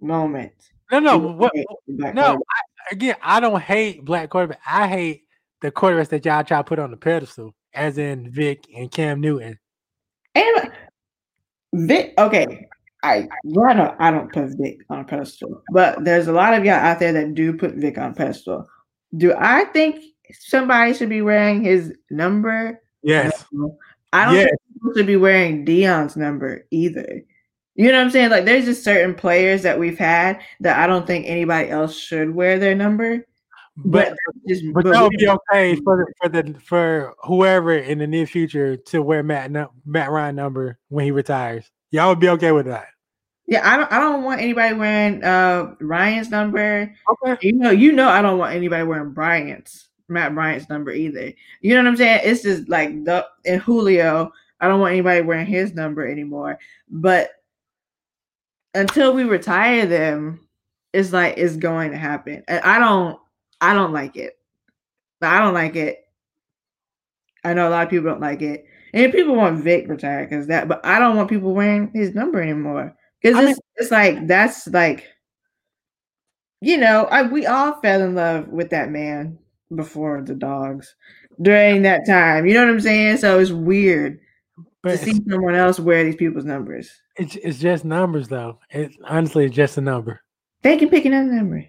moment. 0.00 0.52
No, 0.92 0.98
no. 1.00 1.18
What, 1.18 1.52
hate 1.54 1.66
for 1.68 1.92
black 1.92 2.14
no. 2.14 2.34
I, 2.34 2.60
again, 2.92 3.16
I 3.22 3.40
don't 3.40 3.60
hate 3.60 4.04
black 4.04 4.30
quarterback. 4.30 4.60
I 4.64 4.86
hate 4.86 5.24
the 5.62 5.72
quarterbacks 5.72 6.08
that 6.10 6.24
y'all 6.24 6.44
try 6.44 6.58
to 6.58 6.64
put 6.64 6.78
on 6.78 6.90
the 6.92 6.96
pedestal, 6.96 7.54
as 7.74 7.98
in 7.98 8.30
Vick 8.30 8.66
and 8.74 8.90
Cam 8.90 9.20
Newton. 9.20 9.58
And 10.34 10.70
Vick, 11.74 12.14
okay, 12.18 12.68
I 13.02 13.28
well, 13.44 13.66
I 13.70 13.74
don't 13.74 14.00
I 14.00 14.10
don't 14.10 14.32
put 14.32 14.50
Vick 14.58 14.80
on 14.90 15.00
a 15.00 15.04
pedestal, 15.04 15.62
but 15.72 16.04
there's 16.04 16.28
a 16.28 16.32
lot 16.32 16.54
of 16.54 16.64
y'all 16.64 16.74
out 16.74 16.98
there 16.98 17.12
that 17.12 17.34
do 17.34 17.52
put 17.56 17.74
Vick 17.74 17.98
on 17.98 18.14
pedestal. 18.14 18.68
Do 19.16 19.34
I 19.36 19.64
think 19.66 20.02
somebody 20.32 20.94
should 20.94 21.08
be 21.08 21.22
wearing 21.22 21.62
his 21.64 21.92
number? 22.10 22.80
Yes. 23.02 23.44
No. 23.52 23.76
I 24.12 24.24
don't 24.26 24.34
Yes. 24.34 24.44
think 24.48 24.60
people 24.74 24.92
should 24.96 25.06
be 25.06 25.16
wearing 25.16 25.64
Deion's 25.64 26.16
number 26.16 26.66
either. 26.70 27.22
You 27.76 27.86
know 27.90 27.98
what 27.98 28.04
I'm 28.04 28.10
saying? 28.10 28.30
Like 28.30 28.44
there's 28.44 28.66
just 28.66 28.84
certain 28.84 29.14
players 29.14 29.62
that 29.62 29.78
we've 29.78 29.98
had 29.98 30.40
that 30.60 30.78
I 30.78 30.86
don't 30.86 31.06
think 31.06 31.26
anybody 31.26 31.70
else 31.70 31.96
should 31.96 32.34
wear 32.34 32.58
their 32.58 32.74
number. 32.74 33.24
But 33.84 34.14
but 34.44 34.74
but 34.74 34.84
that 34.84 35.02
would 35.02 35.12
be 35.18 35.28
okay 35.28 35.76
for 35.76 36.04
the, 36.04 36.12
for 36.20 36.28
the 36.28 36.60
for 36.60 37.14
whoever 37.24 37.74
in 37.76 37.98
the 37.98 38.06
near 38.06 38.26
future 38.26 38.76
to 38.76 39.02
wear 39.02 39.22
Matt 39.22 39.50
Matt 39.84 40.10
Ryan 40.10 40.36
number 40.36 40.78
when 40.88 41.04
he 41.04 41.10
retires. 41.10 41.70
Y'all 41.90 42.08
would 42.08 42.20
be 42.20 42.28
okay 42.30 42.52
with 42.52 42.66
that. 42.66 42.88
yeah, 43.46 43.68
I 43.68 43.76
don't 43.76 43.92
I 43.92 43.98
don't 43.98 44.22
want 44.22 44.40
anybody 44.40 44.74
wearing 44.74 45.24
uh 45.24 45.74
Ryan's 45.80 46.30
number. 46.30 46.94
Okay. 47.24 47.48
You 47.48 47.52
know, 47.54 47.70
you 47.70 47.92
know 47.92 48.08
I 48.08 48.22
don't 48.22 48.38
want 48.38 48.54
anybody 48.54 48.84
wearing 48.84 49.12
Bryant's 49.12 49.88
Matt 50.08 50.34
Bryant's 50.34 50.68
number 50.68 50.92
either. 50.92 51.32
You 51.60 51.74
know 51.74 51.82
what 51.82 51.88
I'm 51.88 51.96
saying? 51.96 52.20
It's 52.24 52.42
just 52.42 52.68
like 52.68 53.04
the 53.04 53.26
and 53.44 53.60
Julio, 53.60 54.32
I 54.60 54.68
don't 54.68 54.80
want 54.80 54.92
anybody 54.92 55.22
wearing 55.22 55.46
his 55.46 55.74
number 55.74 56.06
anymore. 56.06 56.58
But 56.88 57.30
until 58.74 59.14
we 59.14 59.24
retire 59.24 59.86
them, 59.86 60.46
it's 60.92 61.12
like 61.12 61.36
it's 61.36 61.56
going 61.56 61.90
to 61.90 61.98
happen. 61.98 62.44
And 62.46 62.62
I 62.64 62.78
don't 62.78 63.18
I 63.60 63.74
don't 63.74 63.92
like 63.92 64.16
it. 64.16 64.34
I 65.22 65.38
don't 65.40 65.54
like 65.54 65.76
it. 65.76 66.04
I 67.44 67.54
know 67.54 67.68
a 67.68 67.70
lot 67.70 67.84
of 67.84 67.90
people 67.90 68.10
don't 68.10 68.20
like 68.20 68.42
it. 68.42 68.64
And 68.92 69.12
people 69.12 69.34
want 69.36 69.62
Vick 69.62 69.88
retired 69.88 70.28
because 70.28 70.46
that, 70.48 70.68
but 70.68 70.84
I 70.84 70.98
don't 70.98 71.16
want 71.16 71.28
people 71.28 71.54
wearing 71.54 71.90
his 71.94 72.14
number 72.14 72.40
anymore. 72.42 72.94
Because 73.22 73.38
it's, 73.50 73.60
it's 73.76 73.90
like 73.90 74.26
that's 74.26 74.66
like 74.68 75.06
you 76.60 76.76
know, 76.76 77.04
I 77.06 77.22
we 77.22 77.46
all 77.46 77.80
fell 77.80 78.02
in 78.02 78.14
love 78.14 78.48
with 78.48 78.70
that 78.70 78.90
man 78.90 79.38
before 79.74 80.22
the 80.22 80.34
dogs 80.34 80.94
during 81.40 81.82
that 81.82 82.06
time. 82.06 82.46
You 82.46 82.54
know 82.54 82.64
what 82.66 82.72
I'm 82.74 82.80
saying? 82.80 83.18
So 83.18 83.38
it's 83.38 83.50
weird 83.52 84.20
to 84.88 84.98
But 84.98 84.98
see 84.98 85.20
someone 85.28 85.54
else 85.54 85.80
wear 85.80 86.04
these 86.04 86.16
people's 86.16 86.44
numbers. 86.44 86.90
it's 87.16 87.36
it's 87.36 87.58
just 87.58 87.84
numbers 87.84 88.28
though. 88.28 88.58
It 88.70 88.92
honestly 89.04 89.44
it's 89.44 89.54
just 89.54 89.78
a 89.78 89.80
number. 89.80 90.22
They 90.62 90.76
can 90.78 90.88
pick 90.88 91.04
another 91.04 91.30
number. 91.32 91.66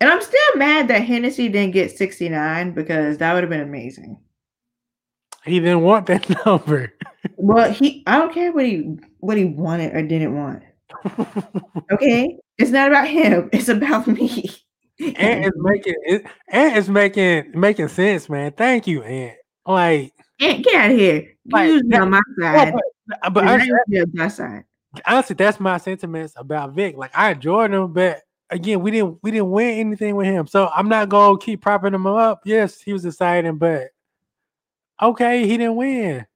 And 0.00 0.10
I'm 0.10 0.20
still 0.20 0.56
mad 0.56 0.88
that 0.88 1.02
Hennessy 1.04 1.48
didn't 1.48 1.72
get 1.72 1.96
69 1.96 2.72
because 2.72 3.18
that 3.18 3.32
would 3.32 3.42
have 3.42 3.50
been 3.50 3.60
amazing. 3.60 4.18
He 5.44 5.58
didn't 5.60 5.82
want 5.82 6.06
that 6.06 6.28
number. 6.46 6.92
Well, 7.36 7.72
he 7.72 8.02
I 8.06 8.18
don't 8.18 8.32
care 8.34 8.52
what 8.52 8.66
he 8.66 8.96
what 9.18 9.36
he 9.36 9.44
wanted 9.44 9.94
or 9.94 10.02
didn't 10.02 10.34
want. 10.36 10.62
Okay? 11.92 12.36
It's 12.58 12.70
not 12.70 12.88
about 12.88 13.08
him. 13.08 13.48
It's 13.52 13.68
about 13.68 14.06
me. 14.06 14.44
and 14.98 15.44
it's 15.44 15.56
making 15.60 15.94
it 16.04 16.24
and 16.48 16.76
it's 16.76 16.88
making 16.88 17.52
making 17.54 17.88
sense, 17.88 18.28
man. 18.28 18.52
Thank 18.52 18.86
you, 18.86 19.02
Ant. 19.02 19.36
Like, 19.66 20.12
Ant, 20.40 20.64
get 20.64 20.74
out 20.74 20.90
of 20.90 20.96
here. 20.98 21.14
You 21.44 21.52
Like, 21.52 21.70
me 21.70 21.82
that- 21.88 22.00
on 22.02 22.10
my 22.10 22.20
but, 22.38 22.42
side. 22.44 22.74
but 23.32 23.38
and 23.38 23.48
I 23.48 23.52
honestly, 23.54 23.72
use 23.88 24.02
on 24.04 24.10
that 24.14 24.32
side. 24.32 24.64
honestly, 25.06 25.34
that's 25.34 25.60
my 25.60 25.78
sentiments 25.78 26.34
about 26.36 26.72
Vick. 26.74 26.96
Like, 26.96 27.16
I 27.16 27.32
enjoyed 27.32 27.72
him, 27.72 27.92
but 27.92 28.20
again, 28.50 28.80
we 28.80 28.90
didn't 28.90 29.18
we 29.22 29.30
didn't 29.30 29.50
win 29.50 29.78
anything 29.78 30.16
with 30.16 30.26
him, 30.26 30.46
so 30.46 30.68
I'm 30.74 30.88
not 30.88 31.08
gonna 31.08 31.38
keep 31.38 31.60
propping 31.60 31.94
him 31.94 32.06
up. 32.06 32.42
Yes, 32.44 32.80
he 32.80 32.92
was 32.92 33.04
exciting, 33.04 33.58
but 33.58 33.88
okay, 35.00 35.46
he 35.46 35.56
didn't 35.56 35.76
win. 35.76 36.26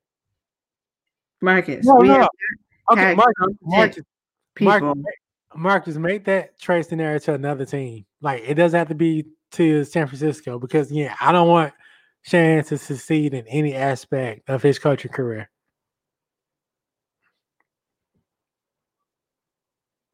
Marcus. 1.40 1.86
No, 1.86 1.98
no. 1.98 2.28
Okay, 2.90 3.14
Marcus, 3.14 3.56
Marcus. 3.62 4.04
Marcus, 4.60 5.04
Marcus, 5.54 5.96
make 5.96 6.24
that 6.24 6.58
trade 6.58 6.84
scenario 6.84 7.18
to 7.20 7.34
another 7.34 7.64
team. 7.64 8.04
Like 8.20 8.42
it 8.46 8.54
doesn't 8.54 8.76
have 8.76 8.88
to 8.88 8.94
be 8.94 9.26
to 9.52 9.84
San 9.84 10.06
Francisco 10.06 10.58
because 10.58 10.92
yeah, 10.92 11.14
I 11.20 11.32
don't 11.32 11.48
want 11.48 11.72
Shan 12.22 12.64
to 12.64 12.78
succeed 12.78 13.34
in 13.34 13.46
any 13.48 13.74
aspect 13.74 14.48
of 14.48 14.62
his 14.62 14.78
coaching 14.78 15.10
career. 15.10 15.48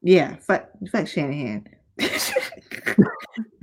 Yeah, 0.03 0.37
fuck, 0.37 0.69
fuck 0.93 1.09
Shanahan. 1.09 1.67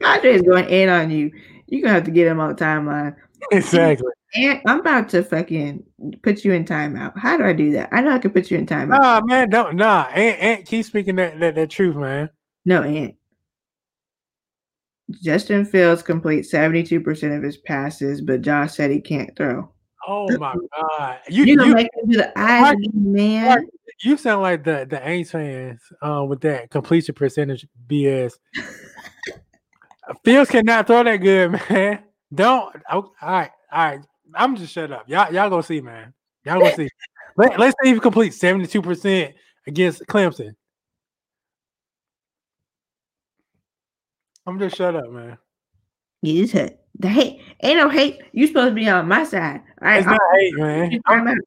Padre 0.01 0.34
is 0.34 0.41
going 0.41 0.69
in 0.69 0.89
on 0.89 1.11
you. 1.11 1.31
You're 1.68 1.81
gonna 1.81 1.93
have 1.93 2.03
to 2.05 2.11
get 2.11 2.27
him 2.27 2.39
on 2.39 2.49
the 2.49 2.55
timeline. 2.55 3.15
Exactly. 3.51 4.11
And 4.35 4.61
I'm 4.65 4.80
about 4.80 5.10
to 5.10 5.23
fucking 5.23 5.84
put 6.23 6.43
you 6.43 6.53
in 6.53 6.65
timeout. 6.65 7.18
How 7.18 7.38
do 7.38 7.43
I 7.43 7.53
do 7.53 7.72
that? 7.73 7.89
I 7.91 8.01
know 8.01 8.11
I 8.11 8.19
can 8.19 8.31
put 8.31 8.49
you 8.49 8.57
in 8.57 8.65
timeout. 8.65 8.99
Nah, 8.99 9.22
man, 9.23 9.49
don't 9.49 9.76
nah. 9.76 10.05
Ant, 10.05 10.39
Ant 10.39 10.65
keep 10.65 10.85
speaking 10.85 11.15
that, 11.18 11.39
that 11.39 11.55
that 11.55 11.69
truth, 11.69 11.95
man. 11.95 12.30
No, 12.65 12.81
Ant. 12.81 13.15
Justin 15.22 15.65
Fields 15.65 16.01
completes 16.01 16.51
72% 16.51 17.38
of 17.38 17.43
his 17.43 17.57
passes, 17.57 18.22
but 18.22 18.41
Josh 18.41 18.73
said 18.73 18.89
he 18.89 19.01
can't 19.01 19.35
throw. 19.35 19.72
Oh 20.07 20.27
my 20.38 20.55
god. 20.97 21.19
You 21.30 21.45
You 21.45 21.57
gonna 21.57 21.69
you, 21.69 21.76
make 21.76 21.89
him 21.95 22.10
do 22.10 22.18
the 22.18 22.39
eyes 22.39 22.76
man? 22.93 23.68
You 24.01 24.18
sound 24.18 24.41
like 24.41 24.64
the 24.64 24.88
the 24.89 24.97
Aints 24.97 25.31
fans 25.31 25.81
uh, 26.01 26.23
with 26.27 26.41
that 26.41 26.69
completion 26.69 27.15
percentage 27.15 27.65
BS. 27.88 28.34
Fields 30.23 30.49
cannot 30.49 30.88
throw 30.88 31.03
that 31.03 31.18
good, 31.18 31.51
man. 31.69 31.99
Don't. 32.34 32.76
oh, 32.91 33.11
all 33.22 33.30
right, 33.30 33.51
all 33.72 33.85
right. 33.85 33.99
I'm 34.35 34.55
just 34.55 34.73
shut 34.73 34.91
up. 34.91 35.07
Y'all, 35.07 35.34
y'all 35.34 35.49
gonna 35.49 35.64
see, 35.64 35.81
man. 35.81 36.14
Y'all 36.45 36.60
gonna 36.60 36.76
see. 36.76 36.89
Let, 37.38 37.60
let's 37.60 37.76
see 37.81 37.89
if 37.89 37.95
he 37.95 37.99
completes 37.99 38.39
72 38.39 38.81
percent 38.81 39.34
against 39.65 40.05
Clemson. 40.05 40.53
I'm 44.45 44.60
just 44.60 44.76
shut 44.76 44.95
up, 44.95 45.10
man. 45.10 45.38
You 46.22 46.43
just 46.43 46.53
hate. 46.53 46.77
The 46.99 47.10
hate 47.10 47.41
ain't 47.61 47.77
no 47.77 47.89
hate. 47.89 48.22
You 48.34 48.47
supposed 48.47 48.69
to 48.69 48.76
be 48.76 48.88
on 48.88 49.07
my 49.07 49.23
side. 49.23 49.61
All 49.81 49.88
right, 49.88 49.97
It's 49.97 50.07
not 50.07 50.19
hate, 50.35 50.57
man. 50.57 51.01
I'm, 51.05 51.27
I'm, 51.27 51.38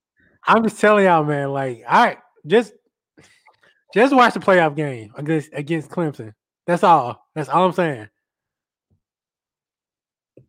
I'm 0.44 0.62
just 0.64 0.80
telling 0.80 1.04
y'all, 1.04 1.24
man. 1.24 1.52
Like, 1.52 1.84
all 1.88 2.04
right, 2.04 2.18
just 2.46 2.72
just 3.94 4.14
watch 4.14 4.34
the 4.34 4.40
playoff 4.40 4.76
game 4.76 5.12
against 5.16 5.50
against 5.52 5.90
Clemson. 5.90 6.32
That's 6.66 6.82
all. 6.82 7.28
That's 7.34 7.48
all 7.48 7.66
I'm 7.66 7.72
saying. 7.72 8.08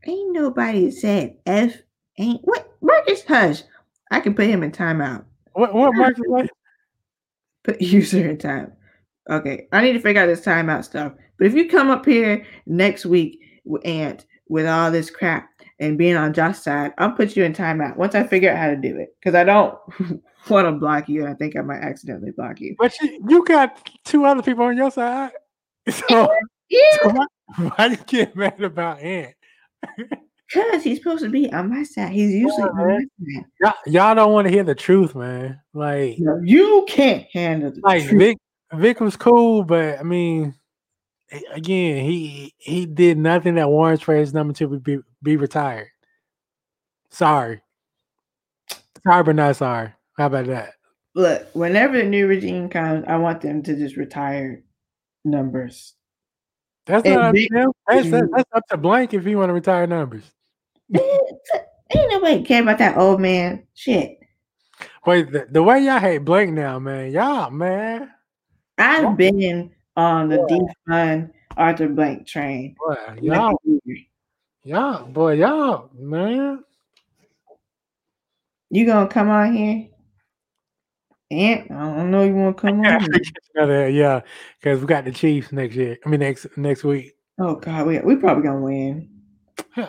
ain't 0.05 0.33
nobody 0.33 0.91
said 0.91 1.37
F 1.45 1.73
ain't 2.17 2.41
what 2.43 2.71
Marcus 2.81 3.23
Hush. 3.23 3.63
I 4.11 4.19
can 4.19 4.33
put 4.33 4.47
him 4.47 4.63
in 4.63 4.71
timeout. 4.71 5.25
What 5.53 5.73
what 5.73 5.95
Marcus 5.95 6.23
like? 6.27 6.49
Put 7.63 7.81
user 7.81 8.29
in 8.29 8.37
time. 8.37 8.73
Okay, 9.29 9.67
I 9.71 9.81
need 9.81 9.93
to 9.93 9.99
figure 9.99 10.21
out 10.21 10.27
this 10.27 10.45
timeout 10.45 10.85
stuff. 10.85 11.13
But 11.37 11.47
if 11.47 11.53
you 11.53 11.69
come 11.69 11.89
up 11.89 12.05
here 12.05 12.45
next 12.65 13.05
week 13.05 13.39
with 13.65 13.85
Ant 13.85 14.25
with 14.49 14.65
all 14.65 14.91
this 14.91 15.09
crap 15.09 15.49
and 15.79 15.97
being 15.97 16.15
on 16.15 16.33
Josh's 16.33 16.63
side, 16.63 16.93
I'll 16.97 17.11
put 17.11 17.35
you 17.35 17.43
in 17.43 17.53
timeout 17.53 17.97
once 17.97 18.15
I 18.15 18.25
figure 18.25 18.51
out 18.51 18.57
how 18.57 18.67
to 18.69 18.75
do 18.77 18.97
it. 18.97 19.15
Because 19.19 19.35
I 19.35 19.43
don't 19.43 19.77
want 20.49 20.67
to 20.67 20.71
block 20.73 21.07
you. 21.09 21.21
and 21.25 21.29
I 21.29 21.35
think 21.35 21.55
I 21.55 21.61
might 21.61 21.81
accidentally 21.81 22.31
block 22.31 22.59
you. 22.61 22.75
But 22.79 22.99
you, 23.01 23.23
you 23.27 23.45
got 23.45 23.89
two 24.05 24.25
other 24.25 24.41
people 24.41 24.65
on 24.65 24.77
your 24.77 24.91
side. 24.91 25.31
So, 25.89 26.29
Yeah, 26.69 26.79
so 27.01 27.09
why, 27.09 27.25
why 27.77 27.85
you 27.87 27.97
get 28.07 28.35
mad 28.35 28.61
about 28.61 28.99
Ant? 28.99 29.33
because 30.47 30.83
he's 30.83 30.97
supposed 30.97 31.23
to 31.23 31.29
be 31.29 31.51
on 31.53 31.69
my 31.69 31.83
side. 31.83 32.11
He's 32.11 32.31
usually 32.31 32.63
Yeah, 32.63 32.65
on 32.65 32.87
my 32.87 32.97
side. 32.97 33.45
Y'all, 33.61 33.73
y'all 33.85 34.15
don't 34.15 34.33
want 34.33 34.47
to 34.47 34.53
hear 34.53 34.63
the 34.63 34.75
truth, 34.75 35.15
man. 35.15 35.59
Like 35.73 36.17
No, 36.19 36.39
you 36.43 36.85
can't 36.89 37.25
handle 37.31 37.71
the 37.71 37.79
like 37.83 38.03
truth. 38.05 38.19
Vick 38.19 38.37
Vick 38.73 38.99
was 38.99 39.15
cool, 39.15 39.63
but 39.63 39.97
I 39.99 40.03
mean, 40.03 40.53
again, 41.51 42.03
he 42.03 42.53
he 42.57 42.85
did 42.85 43.17
nothing 43.17 43.55
that 43.55 43.69
warrants 43.69 44.03
for 44.03 44.15
his 44.15 44.33
number 44.33 44.53
to 44.53 44.79
be 44.79 44.99
be 45.21 45.37
retired. 45.37 45.89
Sorry, 47.09 47.61
sorry, 49.03 49.23
but 49.23 49.35
not 49.35 49.55
sorry. 49.55 49.93
How 50.17 50.27
about 50.27 50.47
that? 50.47 50.73
Look, 51.15 51.47
whenever 51.53 51.97
the 51.97 52.03
new 52.03 52.27
regime 52.27 52.69
comes, 52.69 53.05
I 53.07 53.17
want 53.17 53.41
them 53.41 53.63
to 53.63 53.75
just 53.75 53.97
retire 53.97 54.63
numbers. 55.25 55.93
That's 56.85 57.05
And 57.05 57.15
not 57.15 57.25
up 57.25 57.35
to 57.35 57.39
Vick. 57.39 57.49
That's, 57.51 57.73
that's 57.87 58.07
mm-hmm. 58.07 58.35
that's 58.35 58.49
up 58.53 58.67
to 58.69 58.77
Blank 58.77 59.13
if 59.13 59.25
he 59.25 59.35
want 59.35 59.49
to 59.49 59.53
retire 59.53 59.87
numbers. 59.87 60.23
Ain't 60.93 62.11
nobody 62.11 62.43
care 62.43 62.61
about 62.61 62.77
that 62.79 62.97
old 62.97 63.19
man. 63.19 63.63
Shit. 63.73 64.19
Wait, 65.05 65.31
the, 65.31 65.47
the 65.49 65.63
way 65.63 65.79
y'all 65.79 65.99
hate 65.99 66.19
Blank 66.19 66.51
now, 66.51 66.79
man, 66.79 67.11
y'all 67.11 67.49
man, 67.49 68.11
I've 68.77 69.17
been 69.17 69.71
on 69.97 70.29
the 70.29 70.45
Yeah. 70.47 70.63
defund 70.87 71.31
Arthur 71.57 71.89
Blank 71.89 72.27
train. 72.27 72.75
boy, 72.77 72.95
y'all, 73.21 73.59
y'all, 74.63 75.05
boy, 75.07 75.33
y'all, 75.33 75.89
man. 75.97 76.63
You 78.69 78.85
gonna 78.85 79.09
come 79.09 79.29
on 79.29 79.53
here? 79.55 79.87
Ant, 81.31 81.71
I 81.71 81.95
don't 81.95 82.11
know 82.11 82.23
you 82.23 82.35
wanna 82.35 82.53
come 82.53 82.81
on. 82.81 83.01
here. 83.55 83.89
Yeah, 83.89 84.21
because 84.61 84.79
we 84.79 84.85
got 84.87 85.03
the 85.05 85.11
Chiefs 85.11 85.51
next 85.51 85.75
year. 85.75 85.97
I 86.05 86.09
mean, 86.09 86.19
next 86.19 86.45
next 86.57 86.83
week. 86.83 87.13
Oh 87.39 87.55
god, 87.55 87.87
we 87.87 87.99
we 87.99 88.15
probably 88.15 88.43
gonna 88.43 88.61
win. 88.61 89.09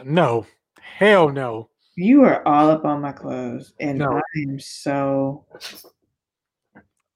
No, 0.04 0.46
hell 0.80 1.28
no. 1.28 1.70
You 1.96 2.22
are 2.22 2.46
all 2.46 2.70
up 2.70 2.84
on 2.84 3.00
my 3.00 3.12
clothes, 3.12 3.72
and 3.80 3.98
No. 3.98 4.16
I 4.16 4.22
am 4.48 4.58
so. 4.60 5.44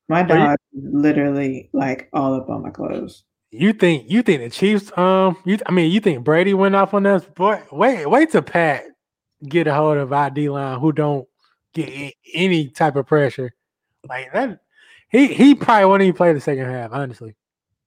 My 0.09 0.23
dog 0.23 0.59
is 0.73 0.85
literally 0.85 1.71
like 1.73 2.09
all 2.13 2.35
up 2.35 2.49
on 2.51 2.63
my 2.63 2.71
clothes. 2.71 3.25
You 3.51 3.73
think 3.73 4.11
you 4.11 4.23
think 4.23 4.43
the 4.43 4.51
Chiefs? 4.51 4.97
Um, 4.97 5.37
you 5.45 5.59
I 5.67 5.73
mean, 5.73 5.91
you 5.91 6.01
think 6.01 6.25
Brady 6.25 6.55
went 6.55 6.75
off 6.75 6.95
on 6.95 7.07
us? 7.07 7.25
Boy, 7.25 7.63
wait, 7.71 8.07
wait 8.07 8.31
till 8.31 8.43
Pat 8.43 8.85
get 9.49 9.67
a 9.67 9.75
hold 9.75 9.99
of 9.99 10.13
our 10.13 10.31
D 10.31 10.49
line 10.49 10.79
who 10.79 10.93
don't 10.93 11.27
get 11.75 12.15
any 12.33 12.69
type 12.69 12.97
of 12.97 13.07
pressure 13.07 13.53
like 14.09 14.33
that. 14.33 14.61
He 15.11 15.27
he 15.29 15.55
probably 15.55 15.85
won't 15.87 16.03
even 16.03 16.15
play 16.17 16.33
the 16.33 16.41
second 16.41 16.67
half. 16.67 16.91
Honestly, 16.93 17.35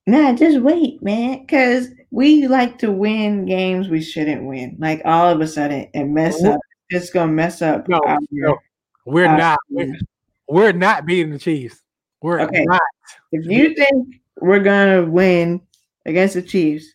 Nah, 0.07 0.33
just 0.33 0.59
wait, 0.61 1.01
man. 1.01 1.41
Because 1.41 1.87
we 2.11 2.47
like 2.47 2.77
to 2.79 2.91
win 2.91 3.45
games 3.45 3.89
we 3.89 4.01
shouldn't 4.01 4.43
win. 4.45 4.75
Like 4.79 5.01
all 5.05 5.29
of 5.31 5.41
a 5.41 5.47
sudden 5.47 5.89
and 5.93 6.13
mess 6.13 6.43
up. 6.43 6.59
It's 6.89 7.09
gonna 7.09 7.31
mess 7.31 7.61
up. 7.63 7.87
No, 7.89 7.99
our- 8.05 8.19
no, 8.31 8.57
we're 9.05 9.35
not. 9.35 9.57
We're, 9.69 9.95
we're 10.47 10.71
not 10.73 11.07
beating 11.07 11.31
the 11.31 11.39
Chiefs. 11.39 11.81
We're 12.25 12.41
Okay. 12.41 12.65
not. 12.65 12.81
If 13.31 13.45
you 13.45 13.75
think 13.75 14.15
we're 14.41 14.59
gonna 14.63 15.05
win 15.05 15.61
against 16.07 16.33
the 16.33 16.41
Chiefs, 16.41 16.87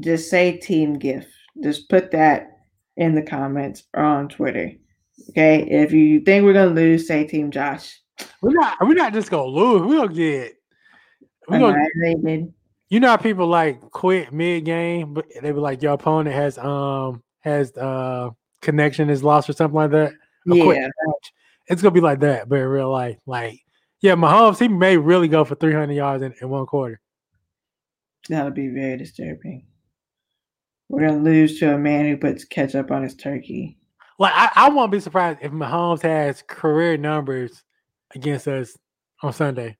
just 0.00 0.28
say 0.28 0.56
team 0.56 0.94
gift. 0.98 1.28
Just 1.62 1.88
put 1.88 2.10
that 2.10 2.50
in 2.96 3.14
the 3.14 3.22
comments 3.22 3.84
or 3.94 4.02
on 4.02 4.28
Twitter. 4.28 4.72
Okay. 5.30 5.62
If 5.70 5.92
you 5.92 6.20
think 6.20 6.44
we're 6.44 6.52
gonna 6.52 6.74
lose, 6.74 7.06
say 7.06 7.24
team 7.26 7.52
Josh. 7.52 8.00
We're 8.42 8.54
not. 8.54 8.76
We're 8.80 8.94
not 8.94 9.12
just 9.12 9.30
gonna 9.30 9.44
lose. 9.46 9.82
We're 9.82 9.98
gonna 9.98 10.12
get. 10.12 10.54
We're 11.48 11.60
gonna. 11.60 12.48
You 12.88 12.98
know 13.00 13.08
how 13.08 13.16
people 13.16 13.46
like 13.46 13.80
quit 13.92 14.32
mid 14.32 14.64
game, 14.64 15.14
but 15.14 15.26
they 15.40 15.52
be 15.52 15.58
like, 15.60 15.80
your 15.80 15.92
opponent 15.92 16.34
has 16.34 16.58
um 16.58 17.22
has 17.40 17.76
uh 17.76 18.30
connection 18.62 19.10
is 19.10 19.22
lost 19.22 19.48
or 19.48 19.52
something 19.52 19.76
like 19.76 19.90
that. 19.92 20.12
A 20.50 20.54
Yeah. 20.56 20.64
match. 20.64 21.32
It's 21.68 21.82
gonna 21.82 21.92
be 21.92 22.00
like 22.00 22.20
that, 22.20 22.48
but 22.48 22.58
in 22.58 22.66
real 22.66 22.90
life, 22.90 23.18
like 23.26 23.60
yeah, 24.00 24.14
Mahomes 24.14 24.58
he 24.58 24.68
may 24.68 24.96
really 24.96 25.28
go 25.28 25.44
for 25.44 25.54
three 25.54 25.72
hundred 25.72 25.94
yards 25.94 26.22
in, 26.22 26.34
in 26.40 26.48
one 26.48 26.66
quarter. 26.66 27.00
That'll 28.28 28.50
be 28.50 28.68
very 28.68 28.96
disturbing. 28.96 29.66
We're 30.88 31.06
gonna 31.06 31.22
lose 31.22 31.58
to 31.60 31.74
a 31.74 31.78
man 31.78 32.04
who 32.04 32.16
puts 32.16 32.44
ketchup 32.44 32.90
on 32.90 33.02
his 33.02 33.16
turkey. 33.16 33.78
Like 34.18 34.32
I, 34.34 34.50
I 34.54 34.68
won't 34.70 34.92
be 34.92 35.00
surprised 35.00 35.40
if 35.42 35.52
Mahomes 35.52 36.02
has 36.02 36.42
career 36.46 36.96
numbers 36.96 37.62
against 38.14 38.48
us 38.48 38.76
on 39.22 39.32
Sunday. 39.32 39.76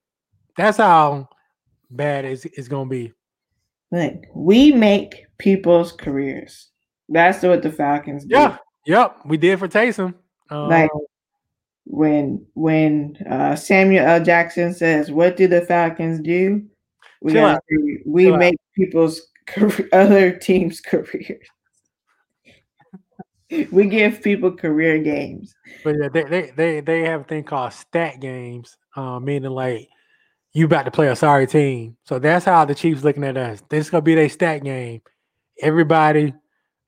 That's 0.57 0.79
how 0.79 1.29
bad 1.91 2.25
it's, 2.25 2.45
it's 2.45 2.69
gonna 2.69 2.91
be. 2.91 3.13
Like 3.93 4.25
we 4.35 4.73
make 4.73 5.27
people's 5.39 5.93
careers. 5.93 6.71
That's 7.09 7.43
what 7.43 7.63
the 7.63 7.71
Falcons 7.71 8.25
do. 8.25 8.35
Yeah, 8.35 8.59
yep, 8.85 9.19
we 9.25 9.37
did 9.37 9.59
for 9.59 9.69
Taysom. 9.69 10.15
Um, 10.51 10.69
Like 10.69 10.91
when 11.87 12.45
when 12.55 13.17
uh, 13.31 13.55
Samuel 13.57 14.05
L. 14.07 14.23
Jackson 14.23 14.75
says, 14.75 15.11
"What 15.11 15.37
do 15.37 15.47
the 15.47 15.63
Falcons 15.63 16.21
do?" 16.21 16.63
We 17.23 17.33
say, 17.33 17.57
we 18.05 18.25
Chill 18.25 18.35
out. 18.35 18.39
make 18.41 18.57
people's 18.75 19.23
career, 19.47 19.89
other 19.93 20.33
teams' 20.33 20.81
careers. 20.81 21.47
we 23.71 23.87
give 23.89 24.21
people 24.23 24.53
career 24.53 24.99
games. 24.99 25.55
But 25.85 25.95
yeah, 26.01 26.09
they, 26.09 26.25
they 26.25 26.51
they 26.57 26.81
they 26.81 27.01
have 27.03 27.23
a 27.23 27.25
thing 27.25 27.45
called 27.45 27.73
stat 27.73 28.21
games, 28.21 28.77
uh, 28.97 29.21
meaning 29.21 29.53
like 29.53 29.89
you 30.53 30.67
about 30.67 30.87
to 30.87 30.91
play 30.91 31.09
a 31.09 31.17
sorry 31.17 31.47
team. 31.47 31.97
So 32.05 32.19
that's 32.19 32.45
how 32.45 32.65
the 32.65 32.75
Chiefs 32.75 33.05
looking 33.05 33.25
at 33.25 33.37
us. 33.37 33.63
This 33.69 33.87
is 33.87 33.91
gonna 33.91 34.03
be 34.03 34.17
their 34.17 34.29
stat 34.29 34.65
game. 34.65 35.03
Everybody, 35.63 36.35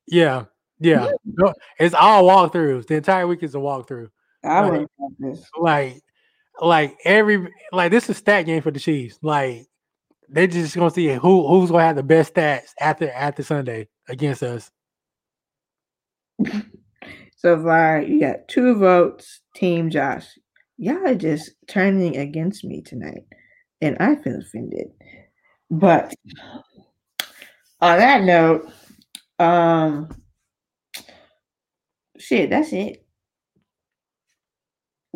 yeah, 0.09 0.45
yeah. 0.81 1.11
No, 1.25 1.55
It's 1.79 1.95
all 1.95 2.25
walkthroughs. 2.25 2.87
The 2.89 2.97
entire 2.97 3.27
week 3.27 3.43
is 3.43 3.55
a 3.55 3.59
walkthrough. 3.59 4.11
I 4.45 4.63
Right. 4.63 4.81
would 4.81 4.89
love 4.99 5.13
this. 5.19 5.45
Like, 5.59 6.01
like 6.61 6.97
every 7.05 7.49
like 7.73 7.91
this 7.91 8.05
is 8.05 8.11
a 8.11 8.15
stat 8.15 8.47
game 8.47 8.63
for 8.63 8.71
the 8.71 8.81
Chiefs. 8.81 9.19
Like 9.23 9.67
they're 10.29 10.47
just 10.47 10.75
gonna 10.77 10.91
see 10.91 11.09
who 11.15 11.47
who's 11.49 11.71
gonna 11.71 11.85
have 11.85 11.97
the 11.97 12.03
best 12.03 12.35
stats 12.35 12.73
after 12.81 13.11
after 13.11 13.43
Sunday 13.43 13.89
against 14.09 14.43
us. 14.43 14.71
So 17.41 17.63
far, 17.63 18.03
you 18.03 18.19
got 18.19 18.49
two 18.49 18.75
votes, 18.81 19.43
Team 19.55 19.91
Josh. 19.91 20.27
Y'all 20.77 21.07
are 21.07 21.15
just 21.15 21.53
turning 21.69 22.17
against 22.17 22.65
me 22.65 22.83
tonight, 22.83 23.23
and 23.81 23.97
I 24.01 24.17
feel 24.17 24.41
offended. 24.41 24.89
But 25.71 26.13
on 27.81 27.99
that 27.99 28.25
note, 28.25 28.69
um, 29.39 30.09
shit, 32.19 32.51
that's 32.51 32.73
it. 32.73 33.07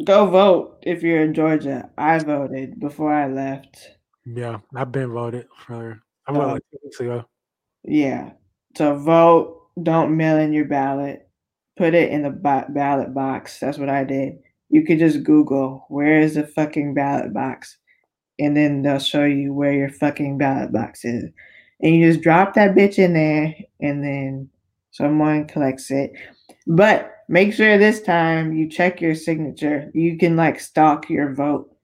Go 0.05 0.27
vote 0.27 0.79
if 0.83 1.03
you're 1.03 1.23
in 1.23 1.35
Georgia. 1.35 1.91
I 1.99 2.19
voted 2.19 2.81
before 2.81 3.13
I 3.13 3.29
left. 3.29 3.91
Yeah, 4.25 4.59
I've 4.75 4.91
been 4.93 5.13
voted 5.13 5.47
for. 5.67 6.01
I 6.27 6.33
voted 6.33 6.53
like 6.53 6.63
two 6.71 6.79
weeks 6.85 7.01
ago. 7.01 7.25
Yeah. 7.85 8.31
So 8.77 8.97
vote. 8.97 9.59
Don't 9.83 10.17
mail 10.17 10.39
in 10.39 10.53
your 10.53 10.65
ballot. 10.65 11.29
Put 11.77 11.95
it 11.95 12.11
in 12.11 12.23
the 12.23 12.31
ba- 12.31 12.67
ballot 12.69 13.15
box. 13.15 13.59
That's 13.59 13.79
what 13.79 13.89
I 13.89 14.05
did. 14.05 14.35
You 14.71 14.85
could 14.85 14.99
just 14.99 15.25
Google 15.25 15.85
where 15.89 16.21
is 16.21 16.35
the 16.35 16.47
fucking 16.47 16.95
ballot 16.95 17.33
box, 17.35 17.77
and 18.39 18.57
then 18.57 18.83
they'll 18.83 18.99
show 18.99 19.25
you 19.25 19.53
where 19.53 19.73
your 19.73 19.91
fucking 19.91 20.39
ballot 20.39 20.73
box 20.73 21.05
is, 21.05 21.25
and 21.81 21.95
you 21.95 22.11
just 22.11 22.23
drop 22.23 22.55
that 22.55 22.75
bitch 22.75 22.99
in 22.99 23.13
there, 23.13 23.55
and 23.81 24.03
then 24.03 24.49
someone 24.91 25.47
collects 25.47 25.91
it. 25.91 26.13
But 26.67 27.12
make 27.29 27.53
sure 27.53 27.79
this 27.79 28.03
time 28.03 28.53
you 28.55 28.69
check 28.69 29.01
your 29.01 29.15
signature. 29.15 29.91
You 29.95 30.19
can 30.19 30.37
like 30.37 30.61
stalk 30.61 31.09
your 31.09 31.35
vote 31.35 31.75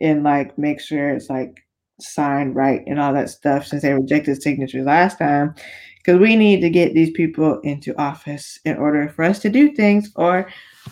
and 0.00 0.22
like 0.22 0.56
make 0.58 0.80
sure 0.80 1.10
it's 1.10 1.30
like 1.30 1.64
signed 2.00 2.56
right 2.56 2.82
and 2.86 2.98
all 2.98 3.12
that 3.12 3.30
stuff 3.30 3.66
since 3.66 3.82
they 3.82 3.92
rejected 3.92 4.42
signatures 4.42 4.86
last 4.86 5.18
time. 5.18 5.54
Because 5.98 6.18
we 6.18 6.34
need 6.34 6.60
to 6.62 6.70
get 6.70 6.94
these 6.94 7.10
people 7.10 7.60
into 7.60 7.96
office 8.00 8.58
in 8.64 8.76
order 8.78 9.08
for 9.10 9.22
us 9.22 9.38
to 9.40 9.50
do 9.50 9.72
things 9.74 10.10
or 10.16 10.50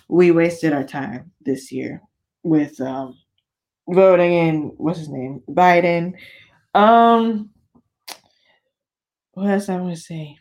we 0.09 0.31
wasted 0.31 0.75
our 0.75 0.85
time 0.85 1.31
this 1.47 1.73
year 1.73 2.03
with 2.43 2.79
um 2.81 3.19
voting 3.89 4.35
in 4.35 4.63
what's 4.77 4.99
his 4.99 5.09
name 5.09 5.43
biden. 5.49 6.13
Um 6.75 7.51
what 9.33 9.51
else 9.51 9.69
i'm 9.69 9.83
gonna 9.83 9.95
say 9.97 10.37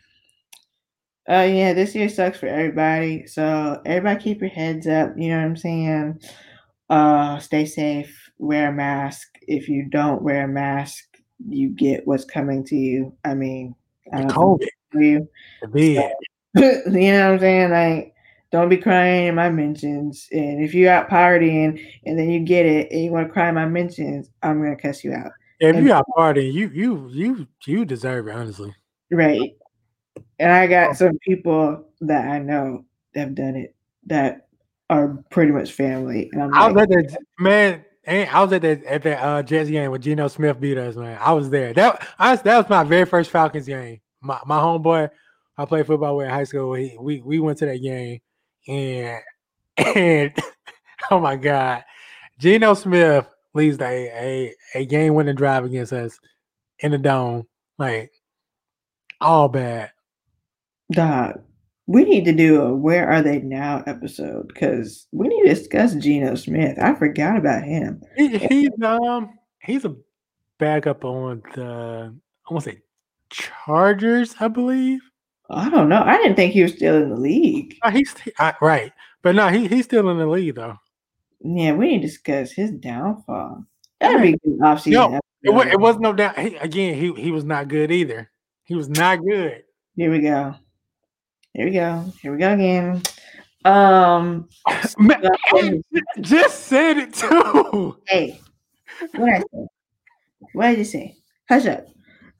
uh 1.28 1.42
yeah 1.42 1.72
this 1.72 1.94
year 1.94 2.08
sucks 2.08 2.38
for 2.38 2.46
everybody 2.46 3.26
so 3.26 3.80
everybody 3.84 4.22
keep 4.22 4.40
your 4.40 4.50
heads 4.50 4.86
up 4.86 5.12
you 5.16 5.28
know 5.28 5.36
what 5.38 5.44
i'm 5.44 5.56
saying 5.56 6.20
uh 6.90 7.38
stay 7.38 7.64
safe 7.64 8.30
wear 8.38 8.68
a 8.70 8.72
mask 8.72 9.28
if 9.42 9.68
you 9.68 9.84
don't 9.90 10.22
wear 10.22 10.44
a 10.44 10.48
mask 10.48 11.04
you 11.48 11.68
get 11.70 12.06
what's 12.06 12.24
coming 12.24 12.64
to 12.64 12.76
you 12.76 13.12
i 13.24 13.34
mean 13.34 13.74
I 14.12 14.22
COVID, 14.22 14.68
you 14.94 15.28
bid. 15.70 16.02
you 16.54 16.62
know 17.12 17.26
what 17.26 17.34
I'm 17.34 17.38
saying? 17.40 17.70
Like, 17.70 18.14
don't 18.50 18.68
be 18.68 18.78
crying 18.78 19.26
in 19.26 19.34
my 19.34 19.50
mentions. 19.50 20.26
And 20.32 20.64
if 20.64 20.74
you're 20.74 20.90
out 20.90 21.10
partying 21.10 21.84
and 22.06 22.18
then 22.18 22.30
you 22.30 22.40
get 22.40 22.64
it 22.64 22.90
and 22.90 23.04
you 23.04 23.10
want 23.10 23.26
to 23.28 23.32
cry 23.32 23.50
in 23.50 23.54
my 23.54 23.66
mentions, 23.66 24.30
I'm 24.42 24.62
gonna 24.62 24.76
cuss 24.76 25.04
you 25.04 25.12
out. 25.12 25.32
Yeah, 25.60 25.68
if 25.68 25.76
And- 25.76 25.86
you 25.86 25.92
out 25.92 26.06
partying, 26.16 26.52
you 26.52 26.70
you 26.72 27.08
you 27.12 27.46
you 27.66 27.84
deserve 27.84 28.28
it, 28.28 28.34
honestly. 28.34 28.74
Right. 29.10 29.56
And 30.38 30.52
I 30.52 30.66
got 30.66 30.96
some 30.96 31.18
people 31.18 31.86
that 32.00 32.28
I 32.28 32.38
know 32.38 32.84
that 33.14 33.20
have 33.20 33.34
done 33.34 33.56
it 33.56 33.74
that 34.06 34.48
are 34.90 35.22
pretty 35.30 35.52
much 35.52 35.72
family. 35.72 36.30
And 36.32 36.42
I'm 36.42 36.54
I 36.54 36.66
was 36.66 36.76
like, 36.76 36.90
at 36.90 37.10
that 37.10 37.20
man. 37.38 37.84
I 38.06 38.42
was 38.42 38.52
at 38.54 38.62
that 38.62 38.84
at 38.84 39.02
that 39.02 39.22
uh, 39.22 39.42
Jets 39.42 39.68
game 39.68 39.90
with 39.90 40.00
Geno 40.00 40.28
Smith 40.28 40.58
beat 40.58 40.78
us, 40.78 40.96
man. 40.96 41.18
I 41.20 41.32
was 41.32 41.50
there. 41.50 41.74
That 41.74 42.06
honestly, 42.18 42.44
that 42.44 42.56
was 42.56 42.70
my 42.70 42.82
very 42.82 43.04
first 43.04 43.30
Falcons 43.30 43.66
game. 43.66 44.00
My 44.22 44.40
my 44.46 44.58
homeboy, 44.58 45.10
I 45.58 45.64
played 45.66 45.86
football 45.86 46.16
with 46.16 46.26
in 46.26 46.32
high 46.32 46.44
school. 46.44 46.72
He, 46.72 46.96
we 46.98 47.20
we 47.20 47.38
went 47.38 47.58
to 47.58 47.66
that 47.66 47.82
game, 47.82 48.20
and 48.66 49.20
and 49.76 50.32
oh 51.10 51.20
my 51.20 51.36
god, 51.36 51.84
Geno 52.38 52.72
Smith 52.72 53.26
leads 53.52 53.78
a 53.78 53.84
a, 53.84 54.54
a 54.74 54.86
game 54.86 55.14
winning 55.14 55.34
drive 55.34 55.64
against 55.64 55.92
us 55.92 56.18
in 56.78 56.92
the 56.92 56.98
dome, 56.98 57.46
like 57.78 58.10
all 59.20 59.48
bad. 59.48 59.90
Dog, 60.92 61.40
we 61.86 62.04
need 62.04 62.24
to 62.26 62.32
do 62.32 62.60
a 62.62 62.74
Where 62.74 63.08
Are 63.08 63.22
They 63.22 63.38
Now 63.40 63.82
episode 63.86 64.48
because 64.48 65.06
we 65.12 65.28
need 65.28 65.42
to 65.44 65.54
discuss 65.54 65.94
Geno 65.94 66.34
Smith. 66.34 66.78
I 66.80 66.94
forgot 66.94 67.36
about 67.38 67.62
him. 67.64 68.02
He, 68.16 68.38
he's 68.38 68.70
um 68.82 69.38
he's 69.62 69.84
a 69.84 69.94
backup 70.58 71.04
on 71.04 71.42
the 71.54 72.14
I 72.48 72.52
want 72.52 72.64
to 72.64 72.70
say 72.72 72.82
Chargers, 73.30 74.34
I 74.40 74.48
believe. 74.48 75.00
I 75.50 75.70
don't 75.70 75.88
know. 75.88 76.02
I 76.02 76.18
didn't 76.18 76.36
think 76.36 76.52
he 76.52 76.62
was 76.62 76.72
still 76.74 77.02
in 77.02 77.08
the 77.10 77.16
league. 77.16 77.76
Uh, 77.82 77.90
he's 77.90 78.14
right, 78.60 78.92
but 79.22 79.34
no, 79.34 79.48
he 79.48 79.66
he's 79.66 79.86
still 79.86 80.08
in 80.10 80.18
the 80.18 80.26
league 80.26 80.54
though. 80.56 80.76
Yeah, 81.40 81.72
we 81.72 81.88
need 81.88 82.02
to 82.02 82.06
discuss 82.08 82.50
his 82.52 82.70
downfall. 82.72 83.64
That'd 84.00 84.20
be 84.22 84.32
good 84.32 84.58
offseason. 84.60 84.92
Yo, 84.92 85.18
It, 85.42 85.50
wa- 85.50 85.60
episode. 85.60 85.72
it 85.72 85.80
was 85.80 85.98
no 85.98 86.12
doubt. 86.12 86.38
He, 86.38 86.56
again, 86.56 86.94
he 86.94 87.12
he 87.14 87.30
was 87.30 87.44
not 87.44 87.68
good 87.68 87.90
either. 87.90 88.30
He 88.64 88.74
was 88.74 88.88
not 88.88 89.24
good. 89.24 89.62
Here 89.96 90.10
we 90.10 90.20
go. 90.20 90.54
Here 91.58 91.66
we 91.66 91.72
go. 91.72 92.04
Here 92.22 92.30
we 92.30 92.38
go 92.38 92.52
again. 92.52 93.02
Um, 93.64 94.48
Man, 94.96 95.24
just 96.20 96.66
said 96.66 96.98
it 96.98 97.14
too. 97.14 97.96
hey, 98.06 98.40
what 99.16 99.28
I 99.28 99.38
say? 99.40 99.66
What 100.52 100.68
did 100.68 100.78
you 100.78 100.84
say? 100.84 101.16
Hush 101.48 101.66
up. 101.66 101.84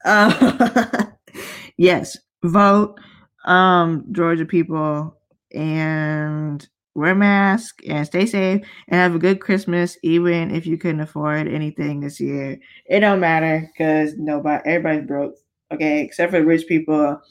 Uh, 0.05 1.07
yes, 1.77 2.17
vote, 2.45 2.97
um, 3.43 4.05
Georgia 4.13 4.45
people, 4.45 5.17
and 5.53 6.65
wear 6.95 7.11
a 7.11 7.15
mask 7.15 7.81
and 7.89 8.05
stay 8.05 8.25
safe 8.25 8.61
and 8.87 9.01
have 9.01 9.15
a 9.15 9.19
good 9.19 9.41
Christmas, 9.41 9.97
even 10.01 10.55
if 10.55 10.65
you 10.65 10.77
couldn't 10.77 11.01
afford 11.01 11.49
anything 11.49 11.99
this 11.99 12.21
year. 12.21 12.57
It 12.85 13.01
don't 13.01 13.19
matter 13.19 13.69
because 13.73 14.13
nobody, 14.17 14.63
everybody's 14.65 15.05
broke, 15.05 15.35
okay, 15.73 16.03
except 16.03 16.31
for 16.31 16.39
the 16.39 16.45
rich 16.45 16.67
people. 16.67 17.21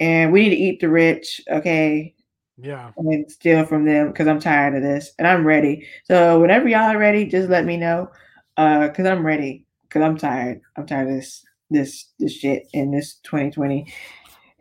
And 0.00 0.32
we 0.32 0.42
need 0.42 0.50
to 0.50 0.56
eat 0.56 0.80
the 0.80 0.88
rich, 0.88 1.40
okay, 1.50 2.14
Yeah. 2.58 2.90
and 2.96 3.30
steal 3.30 3.64
from 3.64 3.84
them 3.84 4.08
because 4.08 4.26
I'm 4.28 4.40
tired 4.40 4.74
of 4.74 4.82
this 4.82 5.12
and 5.18 5.26
I'm 5.26 5.46
ready. 5.46 5.86
So 6.04 6.40
whenever 6.40 6.68
y'all 6.68 6.90
are 6.94 6.98
ready, 6.98 7.24
just 7.26 7.48
let 7.48 7.64
me 7.64 7.76
know. 7.76 8.10
Uh, 8.56 8.88
because 8.88 9.06
I'm 9.06 9.24
ready. 9.24 9.64
Because 9.82 10.02
I'm 10.02 10.16
tired. 10.18 10.60
I'm 10.76 10.86
tired 10.86 11.08
of 11.08 11.14
this 11.14 11.44
this 11.70 12.06
this 12.18 12.32
shit 12.32 12.68
in 12.72 12.90
this 12.90 13.16
2020. 13.24 13.86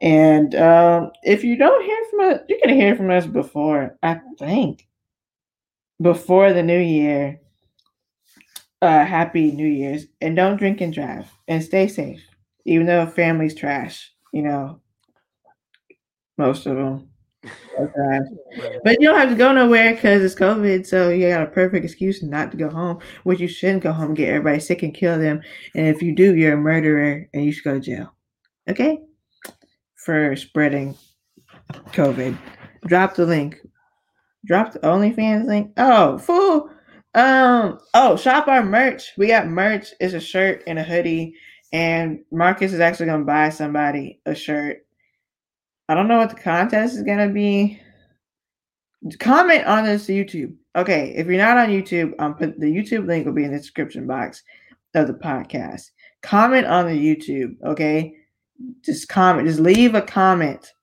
And 0.02 0.56
um, 0.56 1.12
if 1.24 1.44
you 1.44 1.56
don't 1.56 1.84
hear 1.84 1.98
from 2.12 2.20
us, 2.22 2.40
you're 2.50 2.60
gonna 2.64 2.76
hear 2.76 2.96
from 2.96 3.10
us 3.12 3.26
before, 3.26 3.98
I 4.04 4.20
think. 4.40 4.88
Before 6.02 6.54
the 6.54 6.64
new 6.64 6.80
year. 6.80 7.40
Uh 8.82 9.06
happy 9.06 9.52
New 9.52 9.68
Year's. 9.68 10.06
And 10.22 10.36
don't 10.36 10.58
drink 10.58 10.82
and 10.82 10.94
drive 10.94 11.30
and 11.48 11.64
stay 11.64 11.88
safe. 11.88 12.22
Even 12.66 12.86
though 12.88 13.06
family's 13.06 13.56
trash, 13.56 14.12
you 14.34 14.42
know. 14.42 14.82
Most 16.38 16.66
of 16.66 16.76
them. 16.76 17.10
Okay. 17.78 18.20
But 18.86 19.02
you 19.02 19.10
don't 19.10 19.20
have 19.20 19.30
to 19.30 19.36
go 19.36 19.52
nowhere 19.52 19.94
because 19.94 20.24
it's 20.24 20.34
COVID, 20.34 20.88
so 20.88 21.10
you 21.10 21.28
got 21.28 21.44
a 21.44 21.48
perfect 21.48 21.84
excuse 21.84 22.24
not 22.24 22.50
to 22.52 22.58
go 22.58 22.70
home. 22.70 23.00
Which 23.24 23.42
you 23.42 23.50
shouldn't 23.50 23.84
go 23.84 23.92
home 23.92 24.14
get 24.14 24.30
everybody 24.30 24.62
sick 24.62 24.82
and 24.82 24.94
kill 24.94 25.20
them. 25.20 25.42
And 25.76 25.86
if 25.88 26.02
you 26.02 26.16
do, 26.16 26.36
you're 26.36 26.54
a 26.54 26.58
murderer 26.58 27.28
and 27.34 27.44
you 27.44 27.52
should 27.52 27.66
go 27.66 27.74
to 27.74 27.80
jail. 27.82 28.16
Okay? 28.70 29.00
For 29.98 30.36
spreading 30.38 30.96
COVID. 31.92 32.38
Drop 32.88 33.16
the 33.16 33.26
link. 33.26 33.60
Drop 34.46 34.72
the 34.72 34.80
OnlyFans 34.80 35.46
link. 35.46 35.74
Oh, 35.78 36.18
fool. 36.18 36.70
Um, 37.14 37.80
oh, 37.94 38.16
shop 38.18 38.48
our 38.48 38.64
merch. 38.64 39.14
We 39.18 39.28
got 39.28 39.48
merch. 39.48 39.88
It's 40.00 40.14
a 40.14 40.20
shirt 40.20 40.64
and 40.68 40.78
a 40.78 40.84
hoodie. 40.84 41.36
And 41.74 42.20
Marcus 42.32 42.74
is 42.74 42.80
actually 42.80 43.08
gonna 43.08 43.26
buy 43.26 43.50
somebody 43.50 44.22
a 44.26 44.36
shirt. 44.36 44.85
I 45.88 45.94
don't 45.94 46.08
know 46.08 46.18
what 46.18 46.30
the 46.30 46.36
contest 46.36 46.96
is 46.96 47.04
gonna 47.04 47.30
be. 47.30 47.80
Comment 49.20 49.66
on 49.66 49.84
this 49.84 50.08
YouTube. 50.08 50.56
Okay, 50.76 51.14
if 51.16 51.28
you're 51.28 51.38
not 51.38 51.58
on 51.58 51.70
YouTube, 51.70 52.14
um, 52.20 52.34
put 52.36 52.60
the 52.60 52.66
YouTube 52.66 53.08
link 53.08 53.26
will 53.26 53.34
be 53.34 53.44
in 53.44 53.52
the 53.52 53.58
description 53.58 54.08
box 54.08 54.44
of 54.96 55.08
the 55.08 55.14
podcast. 55.14 55.92
Comment 56.24 56.66
on 56.66 56.88
the 56.88 56.94
YouTube. 56.94 57.56
Okay, 57.64 58.16
just 58.84 59.08
comment. 59.08 59.48
Just 59.48 59.60
leave 59.60 59.94
a 59.94 60.02
comment. 60.02 60.74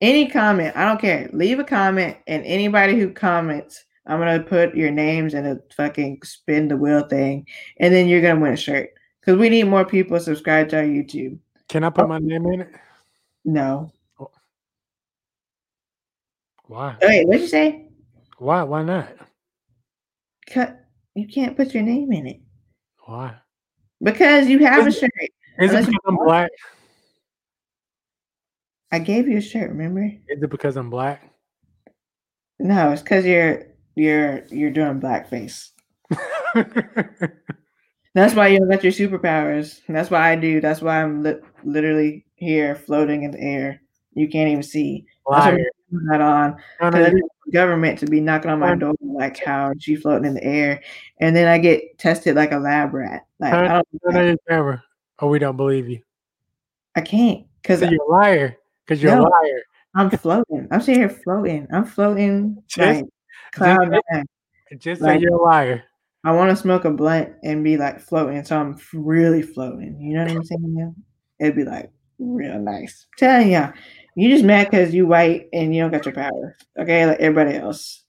Any 0.00 0.28
comment. 0.28 0.76
I 0.76 0.84
don't 0.84 1.00
care. 1.00 1.30
Leave 1.32 1.60
a 1.60 1.64
comment, 1.64 2.16
and 2.26 2.44
anybody 2.44 2.98
who 2.98 3.12
comments, 3.12 3.84
I'm 4.06 4.18
gonna 4.18 4.42
put 4.42 4.74
your 4.74 4.90
names 4.90 5.34
in 5.34 5.46
a 5.46 5.58
fucking 5.76 6.22
spin 6.24 6.66
the 6.66 6.76
wheel 6.76 7.06
thing, 7.06 7.46
and 7.78 7.94
then 7.94 8.08
you're 8.08 8.22
gonna 8.22 8.40
win 8.40 8.54
a 8.54 8.56
shirt. 8.56 8.90
Because 9.20 9.38
we 9.38 9.48
need 9.48 9.64
more 9.64 9.84
people 9.84 10.18
subscribed 10.18 10.70
to 10.70 10.78
our 10.78 10.82
YouTube. 10.82 11.38
Can 11.68 11.84
I 11.84 11.90
put 11.90 12.08
my 12.08 12.18
name 12.18 12.46
in 12.46 12.60
it? 12.62 12.68
No. 13.44 13.92
Why? 16.66 16.96
Wait, 17.00 17.26
what'd 17.26 17.42
you 17.42 17.48
say? 17.48 17.88
Why? 18.38 18.62
Why 18.62 18.82
not? 18.82 19.08
Cut. 20.48 20.80
You 21.14 21.26
can't 21.26 21.56
put 21.56 21.72
your 21.72 21.82
name 21.82 22.12
in 22.12 22.26
it 22.26 22.40
Why? 23.06 23.36
because 24.02 24.48
you 24.48 24.58
have 24.58 24.86
a 24.86 24.92
shirt. 24.92 25.10
Is 25.58 25.70
Unless 25.70 25.84
it 25.84 25.92
because 25.92 26.00
I'm 26.06 26.16
black? 26.16 26.50
I 28.92 28.98
gave 28.98 29.28
you 29.28 29.38
a 29.38 29.40
shirt. 29.40 29.70
Remember? 29.70 30.04
Is 30.04 30.42
it 30.42 30.50
because 30.50 30.76
I'm 30.76 30.90
black? 30.90 31.32
No, 32.58 32.92
it's 32.92 33.02
because 33.02 33.24
you're 33.24 33.68
you're 33.94 34.44
you're 34.50 34.70
doing 34.70 35.00
blackface. 35.00 35.70
That's 38.14 38.34
why 38.34 38.48
you 38.48 38.66
got 38.68 38.84
your 38.84 38.92
superpowers. 38.92 39.80
That's 39.88 40.10
why 40.10 40.30
I 40.32 40.36
do. 40.36 40.60
That's 40.60 40.80
why 40.80 41.02
I'm 41.02 41.22
li- 41.22 41.40
literally 41.64 42.26
here 42.34 42.74
floating 42.74 43.22
in 43.24 43.30
the 43.30 43.40
air. 43.40 43.82
You 44.14 44.28
can't 44.28 44.50
even 44.50 44.62
see. 44.62 45.06
Liar. 45.26 45.58
Not 45.90 46.20
on. 46.20 46.50
No, 46.80 46.90
no, 46.90 46.90
Because 46.90 47.06
I 47.08 47.10
you- 47.12 47.28
government 47.52 47.98
to 48.00 48.06
be 48.06 48.20
knocking 48.20 48.50
on 48.50 48.58
my 48.58 48.74
door 48.74 48.94
like 49.00 49.38
how 49.38 49.72
she 49.78 49.94
floating 49.94 50.24
in 50.26 50.34
the 50.34 50.42
air, 50.44 50.82
and 51.20 51.34
then 51.36 51.46
I 51.46 51.58
get 51.58 51.96
tested 51.98 52.34
like 52.34 52.50
a 52.52 52.58
lab 52.58 52.92
rat. 52.92 53.24
Like 53.38 53.52
I 53.54 53.82
don't. 54.02 54.26
your 54.26 54.36
camera, 54.48 54.82
or 55.20 55.28
we 55.28 55.38
don't 55.38 55.56
believe 55.56 55.88
you. 55.88 56.00
I 56.96 57.02
can't 57.02 57.46
because 57.62 57.80
you're 57.82 58.02
a 58.02 58.10
liar. 58.10 58.56
Because 58.84 59.02
you're 59.02 59.14
No. 59.14 59.22
a 59.22 59.28
liar. 59.28 59.62
I'm 59.94 60.10
floating. 60.10 60.66
I'm 60.70 60.80
sitting 60.80 61.00
here 61.00 61.08
floating. 61.08 61.66
I'm 61.72 61.84
floating 61.84 62.62
Just- 62.66 63.02
like 63.02 63.04
cloud 63.52 63.92
just- 63.92 64.02
nine. 64.12 64.24
Just 64.78 65.00
Like- 65.02 65.18
say 65.18 65.22
you're 65.22 65.34
a 65.34 65.42
liar. 65.42 65.82
I 66.24 66.32
want 66.32 66.50
to 66.50 66.56
smoke 66.56 66.84
a 66.84 66.90
blunt 66.90 67.30
and 67.44 67.62
be 67.62 67.76
like 67.76 68.00
floating, 68.00 68.42
so 68.44 68.58
I'm 68.58 68.76
really 68.92 69.42
floating. 69.42 70.00
You 70.00 70.14
know 70.16 70.24
what 70.24 70.32
I'm 70.32 70.42
saying? 70.44 70.94
It'd 71.38 71.54
be 71.54 71.62
like 71.64 71.92
real 72.18 72.58
nice. 72.58 73.06
I'm 73.12 73.18
telling 73.18 73.50
ya, 73.52 73.70
you 74.16 74.28
just 74.30 74.44
mad 74.44 74.68
because 74.70 74.92
you 74.92 75.06
white 75.06 75.48
and 75.52 75.74
you 75.74 75.82
don't 75.82 75.92
got 75.92 76.04
your 76.04 76.14
power. 76.14 76.56
Okay, 76.76 77.06
like 77.06 77.20
everybody 77.20 77.56
else. 77.56 78.02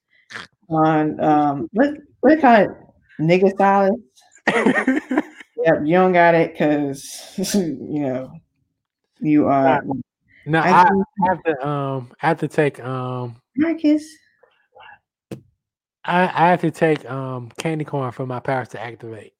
On 0.69 1.19
um, 1.23 1.69
what 1.71 1.93
what 2.21 2.41
call 2.41 2.61
it? 2.63 2.69
Nigga 3.19 3.51
stylist. 3.51 5.23
Yep, 5.67 5.81
you 5.85 5.93
don't 5.95 6.13
got 6.13 6.35
it 6.35 6.53
because 6.53 7.33
you 7.55 7.99
know 7.99 8.31
you 9.19 9.47
are 9.47 9.83
no, 10.45 10.59
I 10.59 10.83
I, 10.83 10.89
have 11.27 11.43
to 11.43 11.67
um 11.67 12.11
I 12.21 12.27
have 12.27 12.39
to 12.39 12.47
take 12.47 12.79
um 12.83 13.41
Marcus. 13.55 14.07
I, 16.05 16.23
I 16.23 16.49
have 16.51 16.61
to 16.61 16.71
take 16.71 17.09
um 17.09 17.51
candy 17.57 17.85
corn 17.85 18.11
for 18.11 18.25
my 18.25 18.39
powers 18.39 18.69
to 18.69 18.81
activate. 18.81 19.33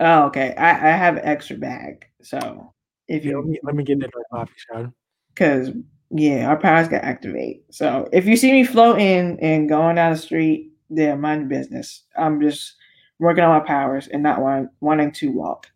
Oh, 0.00 0.24
okay. 0.24 0.54
I, 0.56 0.70
I 0.70 0.96
have 0.96 1.16
an 1.16 1.24
extra 1.24 1.56
bag, 1.56 2.06
so 2.22 2.72
if 3.06 3.24
Yeah, 3.24 3.36
let, 3.36 3.44
you 3.44 3.50
me, 3.52 3.60
let 3.62 3.74
me 3.76 3.84
get 3.84 4.00
that 4.00 4.10
coffee 4.32 4.52
shop. 4.56 4.90
because 5.34 5.70
yeah, 6.14 6.46
our 6.46 6.58
powers 6.58 6.88
got 6.88 7.04
activate. 7.04 7.64
So 7.70 8.08
if 8.12 8.26
you 8.26 8.36
see 8.36 8.52
me 8.52 8.64
floating 8.64 9.40
and 9.40 9.68
going 9.68 9.96
down 9.96 10.12
the 10.12 10.18
street, 10.18 10.72
then 10.90 11.20
mind 11.22 11.40
your 11.40 11.48
business. 11.48 12.02
I'm 12.18 12.40
just 12.40 12.74
working 13.18 13.42
on 13.42 13.58
my 13.58 13.66
powers 13.66 14.08
and 14.08 14.22
not 14.22 14.40
want, 14.40 14.68
wanting 14.80 15.12
to 15.12 15.32
walk. 15.32 15.68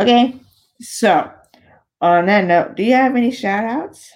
Okay. 0.00 0.40
So 0.80 1.30
on 2.00 2.26
that 2.26 2.46
note, 2.46 2.76
do 2.76 2.82
you 2.82 2.94
have 2.94 3.14
any 3.14 3.30
shout 3.30 3.64
outs? 3.64 4.10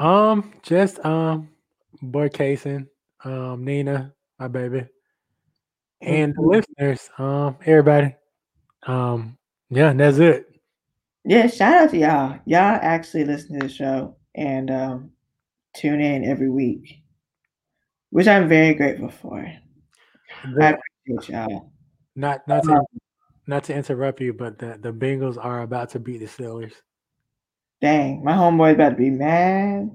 Um, 0.00 0.52
just 0.64 1.04
um, 1.04 1.50
boy 2.02 2.28
casing, 2.28 2.88
um, 3.24 3.64
Nina, 3.64 4.12
my 4.40 4.48
baby, 4.48 4.84
and 6.00 6.34
the 6.34 6.42
listeners, 6.42 7.08
um, 7.18 7.56
everybody. 7.64 8.16
Um, 8.84 9.38
yeah, 9.70 9.92
that's 9.92 10.18
it. 10.18 10.46
Yeah, 11.24 11.46
shout 11.46 11.74
out 11.74 11.90
to 11.90 11.98
y'all. 11.98 12.38
Y'all 12.46 12.78
actually 12.82 13.24
listen 13.24 13.60
to 13.60 13.68
the 13.68 13.72
show 13.72 14.16
and 14.34 14.70
um, 14.70 15.10
tune 15.76 16.00
in 16.00 16.24
every 16.24 16.50
week, 16.50 17.02
which 18.10 18.28
I'm 18.28 18.48
very 18.48 18.74
grateful 18.74 19.10
for. 19.10 19.46
The- 20.54 20.78
appreciate 21.06 21.34
y'all. 21.34 21.72
not 22.16 22.46
not 22.48 22.62
to 22.64 22.80
not 23.46 23.64
to 23.64 23.74
interrupt 23.74 24.20
you, 24.20 24.32
but 24.32 24.58
the 24.58 24.78
the 24.80 24.92
Bengals 24.92 25.42
are 25.42 25.62
about 25.62 25.90
to 25.90 25.98
beat 25.98 26.18
the 26.18 26.26
Steelers. 26.26 26.72
Dang, 27.80 28.24
my 28.24 28.32
homeboy's 28.32 28.74
about 28.74 28.90
to 28.90 28.96
be 28.96 29.10
mad. 29.10 29.90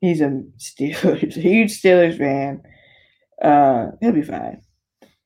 He's 0.00 0.20
a 0.20 0.42
Steelers, 0.58 1.32
huge 1.40 1.80
Steelers 1.80 2.18
fan. 2.18 2.62
Uh, 3.40 3.92
he'll 4.00 4.12
be 4.12 4.22
fine. 4.22 4.62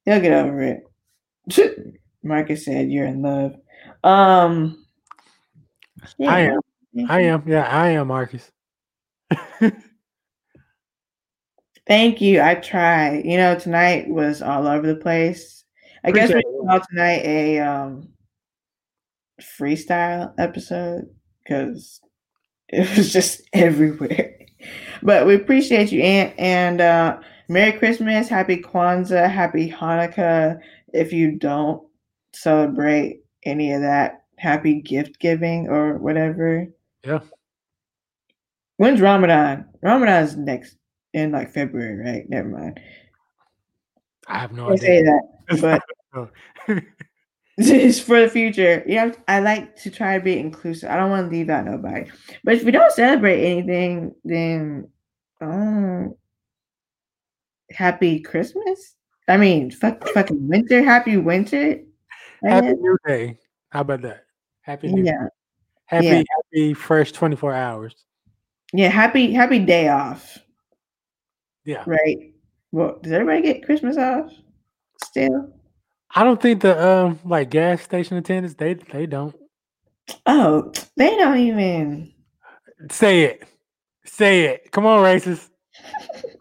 He'll 0.05 0.21
get 0.21 0.33
over 0.33 0.63
it. 0.63 1.97
Marcus 2.23 2.65
said, 2.65 2.91
"You're 2.91 3.07
in 3.07 3.23
love." 3.23 3.55
Um, 4.05 4.85
I 6.21 6.43
yeah. 6.43 6.57
Am. 6.99 7.11
I 7.11 7.21
am. 7.23 7.45
Yeah, 7.47 7.65
I 7.67 7.91
am, 7.91 8.09
Marcus. 8.09 8.51
Thank 11.87 12.21
you. 12.21 12.41
I 12.43 12.55
tried. 12.57 13.25
You 13.25 13.37
know, 13.39 13.59
tonight 13.59 14.09
was 14.09 14.43
all 14.43 14.67
over 14.67 14.87
the 14.87 14.97
place. 14.97 15.65
I 16.05 16.13
guess 16.13 16.33
we 16.33 16.41
Appreciate 16.41 16.45
it. 16.45 16.67
call 16.67 16.81
tonight 16.81 17.23
a 17.25 17.59
um 17.61 18.09
freestyle 19.41 20.33
episode 20.39 21.09
because 21.43 22.01
it 22.69 22.89
was 22.97 23.13
just 23.13 23.43
everywhere. 23.53 24.35
But 25.03 25.27
we 25.27 25.37
appreciate 25.37 25.93
you, 25.93 26.03
Ant, 26.03 26.35
and 26.39 26.81
uh 26.81 27.21
Merry 27.49 27.73
Christmas, 27.73 28.29
Happy 28.29 28.57
Kwanzaa, 28.57 29.31
Happy 29.31 29.71
Hanukkah. 29.71 30.59
If 30.93 31.13
you 31.13 31.33
don't 31.39 31.87
celebrate 32.35 33.21
any 33.45 33.73
of 33.73 33.83
that, 33.83 34.25
Happy 34.37 34.81
gift 34.83 35.21
giving 35.21 35.69
or 35.69 35.99
whatever. 35.99 36.67
Yeah. 37.05 37.21
When's 38.77 39.01
Ramadan? 39.01 39.67
Ramadan's 39.83 40.37
next 40.37 40.77
in 41.13 41.33
like 41.33 41.53
February, 41.53 41.97
right? 41.97 42.29
Never 42.29 42.49
mind. 42.49 42.81
I 44.27 44.39
have 44.39 44.53
no 44.53 44.71
I 44.71 44.77
say 44.77 44.99
idea. 44.99 45.19
that, 45.49 45.83
but 46.67 46.83
it's 47.57 48.01
for 48.07 48.21
the 48.21 48.29
future. 48.29 48.85
You 48.87 48.97
know, 48.97 49.13
I 49.27 49.41
like 49.41 49.77
to 49.83 49.91
try 49.91 50.19
to 50.19 50.25
be 50.25 50.39
inclusive. 50.39 50.91
I 50.91 50.97
don't 50.97 51.11
want 51.11 51.31
to 51.31 51.37
leave 51.37 51.51
out 51.51 51.65
nobody. 51.65 52.11
But 52.45 52.55
if 52.55 52.65
we 52.65 52.71
don't 52.71 52.93
celebrate 52.93 53.45
anything, 53.45 54.15
then 54.25 54.89
um, 55.41 56.15
happy 57.71 58.21
Christmas. 58.21 58.95
I 59.29 59.37
mean, 59.37 59.71
fuck, 59.71 60.07
fucking 60.09 60.47
winter. 60.49 60.83
Happy 60.83 61.17
winter. 61.17 61.81
Happy. 62.43 62.73
New 62.75 62.97
Day. 63.07 63.39
How 63.71 63.81
about 63.81 64.03
that? 64.03 64.25
Happy 64.63 64.93
New 64.93 65.05
Yeah, 65.05 65.29
Happy 65.87 66.07
yeah. 66.07 66.23
Happy 66.53 66.75
fresh 66.75 67.13
24 67.13 67.53
hours. 67.55 67.95
yeah. 68.73 68.89
Happy, 68.89 69.33
happy 69.33 69.59
day 69.59 69.89
off. 69.89 70.39
Yeah. 71.65 71.85
Right. 71.87 72.33
Well, 72.73 72.99
does 73.03 73.13
everybody 73.13 73.43
get 73.43 73.65
Christmas 73.65 73.97
off 73.97 74.33
still? 75.05 75.53
I 76.15 76.25
don't 76.25 76.41
think 76.41 76.63
the 76.63 76.83
um 76.89 77.19
like 77.25 77.51
gas 77.51 77.83
station 77.83 78.17
attendants 78.17 78.55
they 78.55 78.75
they 78.75 79.07
don't 79.07 79.35
Oh, 80.25 80.73
they 80.97 81.17
don't 81.17 81.37
even. 81.39 82.13
say 82.91 83.25
it. 83.25 83.43
Say 84.07 84.45
it. 84.47 84.73
Come 84.73 84.87
on, 84.87 85.03
racist. 85.05 85.51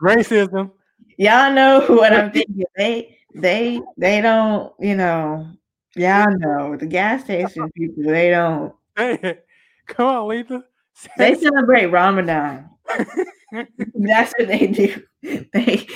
Racism. 0.01 0.71
Y'all 1.17 1.51
know 1.53 1.85
what 1.89 2.13
I'm 2.13 2.31
thinking. 2.31 2.63
They, 2.77 3.17
they, 3.35 3.81
they 3.97 4.21
don't. 4.21 4.71
You 4.79 4.95
know. 4.95 5.47
Y'all 5.95 6.31
know 6.37 6.77
the 6.77 6.85
gas 6.85 7.23
station 7.25 7.69
people. 7.71 8.03
They 8.03 8.29
don't. 8.29 8.73
Come 9.87 10.07
on, 10.07 10.27
Letha. 10.27 10.63
They 11.17 11.35
celebrate 11.35 11.85
Ramadan. 11.87 12.69
That's 13.93 14.33
what 14.37 14.47
they 14.47 14.65
do. 14.67 15.03
They 15.21 15.87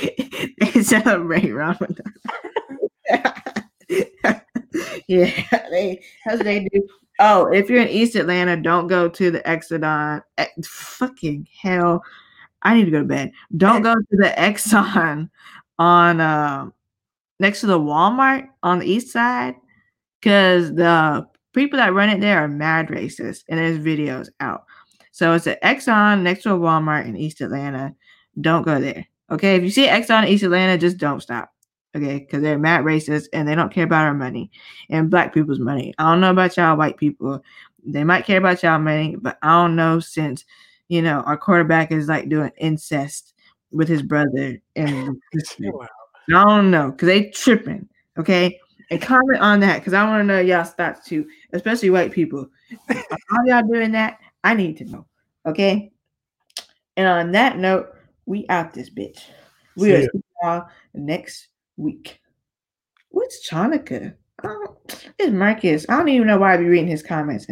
they 0.59 0.83
celebrate 0.83 1.51
Ramadan. 1.51 2.13
yeah, 5.07 5.43
they 5.69 6.03
that's 6.25 6.43
they 6.43 6.67
do. 6.71 6.87
Oh, 7.19 7.47
if 7.51 7.69
you're 7.69 7.81
in 7.81 7.87
East 7.89 8.15
Atlanta, 8.15 8.57
don't 8.57 8.87
go 8.87 9.09
to 9.09 9.31
the 9.31 9.39
Exxon. 9.41 10.21
Fucking 10.63 11.47
hell, 11.59 12.03
I 12.61 12.75
need 12.75 12.85
to 12.85 12.91
go 12.91 12.99
to 12.99 13.05
bed. 13.05 13.31
Don't 13.57 13.81
go 13.81 13.95
to 13.95 14.17
the 14.17 14.33
Exxon 14.37 15.29
on 15.79 16.21
uh, 16.21 16.69
next 17.39 17.61
to 17.61 17.67
the 17.67 17.79
Walmart 17.79 18.47
on 18.63 18.79
the 18.79 18.85
east 18.85 19.11
side, 19.11 19.55
because 20.19 20.73
the 20.75 21.27
people 21.53 21.77
that 21.77 21.93
run 21.93 22.09
it 22.09 22.21
there 22.21 22.39
are 22.39 22.47
mad 22.47 22.87
racist, 22.87 23.43
and 23.49 23.59
there's 23.59 23.77
videos 23.77 24.29
out. 24.39 24.65
So 25.11 25.33
it's 25.33 25.47
an 25.47 25.57
Exxon 25.63 26.21
next 26.21 26.43
to 26.43 26.53
a 26.53 26.57
Walmart 26.57 27.05
in 27.05 27.17
East 27.17 27.41
Atlanta. 27.41 27.93
Don't 28.39 28.63
go 28.63 28.79
there. 28.79 29.05
Okay. 29.29 29.55
If 29.55 29.63
you 29.63 29.69
see 29.69 29.87
Exxon 29.87 30.23
in 30.23 30.29
East 30.29 30.43
Atlanta, 30.43 30.77
just 30.77 30.97
don't 30.97 31.21
stop. 31.21 31.51
Okay. 31.95 32.19
Because 32.19 32.41
they're 32.41 32.57
mad 32.57 32.85
racist 32.85 33.25
and 33.33 33.47
they 33.47 33.55
don't 33.55 33.73
care 33.73 33.83
about 33.83 34.05
our 34.05 34.13
money 34.13 34.49
and 34.89 35.11
black 35.11 35.33
people's 35.33 35.59
money. 35.59 35.93
I 35.97 36.09
don't 36.09 36.21
know 36.21 36.31
about 36.31 36.55
y'all 36.55 36.77
white 36.77 36.97
people. 36.97 37.43
They 37.85 38.03
might 38.03 38.25
care 38.25 38.37
about 38.37 38.63
y'all 38.63 38.79
money, 38.79 39.17
but 39.19 39.37
I 39.41 39.49
don't 39.61 39.75
know 39.75 39.99
since, 39.99 40.45
you 40.87 41.01
know, 41.01 41.21
our 41.21 41.37
quarterback 41.37 41.91
is 41.91 42.07
like 42.07 42.29
doing 42.29 42.51
incest 42.57 43.33
with 43.71 43.89
his 43.89 44.01
brother 44.01 44.61
and. 44.75 45.21
I 46.33 46.45
don't 46.45 46.71
know 46.71 46.91
because 46.91 47.07
they 47.07 47.29
tripping. 47.31 47.89
Okay. 48.17 48.60
And 48.91 49.01
comment 49.01 49.39
on 49.39 49.61
that 49.61 49.79
because 49.79 49.93
I 49.93 50.03
want 50.03 50.19
to 50.19 50.25
know 50.25 50.41
y'all's 50.41 50.71
thoughts 50.71 51.07
too, 51.07 51.25
especially 51.53 51.89
white 51.89 52.11
people. 52.11 52.47
Are 52.89 53.47
y'all 53.47 53.63
doing 53.63 53.93
that? 53.93 54.19
I 54.43 54.53
need 54.53 54.77
to 54.77 54.85
know. 54.85 55.07
Okay. 55.45 55.91
And 56.97 57.07
on 57.07 57.31
that 57.31 57.57
note, 57.57 57.95
we 58.25 58.45
out 58.49 58.73
this 58.73 58.89
bitch. 58.89 59.21
We 59.77 59.91
See 59.91 60.01
see 60.01 60.21
y'all 60.43 60.67
next 60.93 61.47
week. 61.77 62.19
What's 63.09 63.49
Chonica? 63.49 64.13
Oh, 64.43 64.77
it's 65.17 65.31
Marcus. 65.31 65.85
I 65.87 65.97
don't 65.97 66.09
even 66.09 66.27
know 66.27 66.37
why 66.37 66.53
I 66.53 66.57
be 66.57 66.65
reading 66.65 66.87
his 66.87 67.01
comments. 67.01 67.47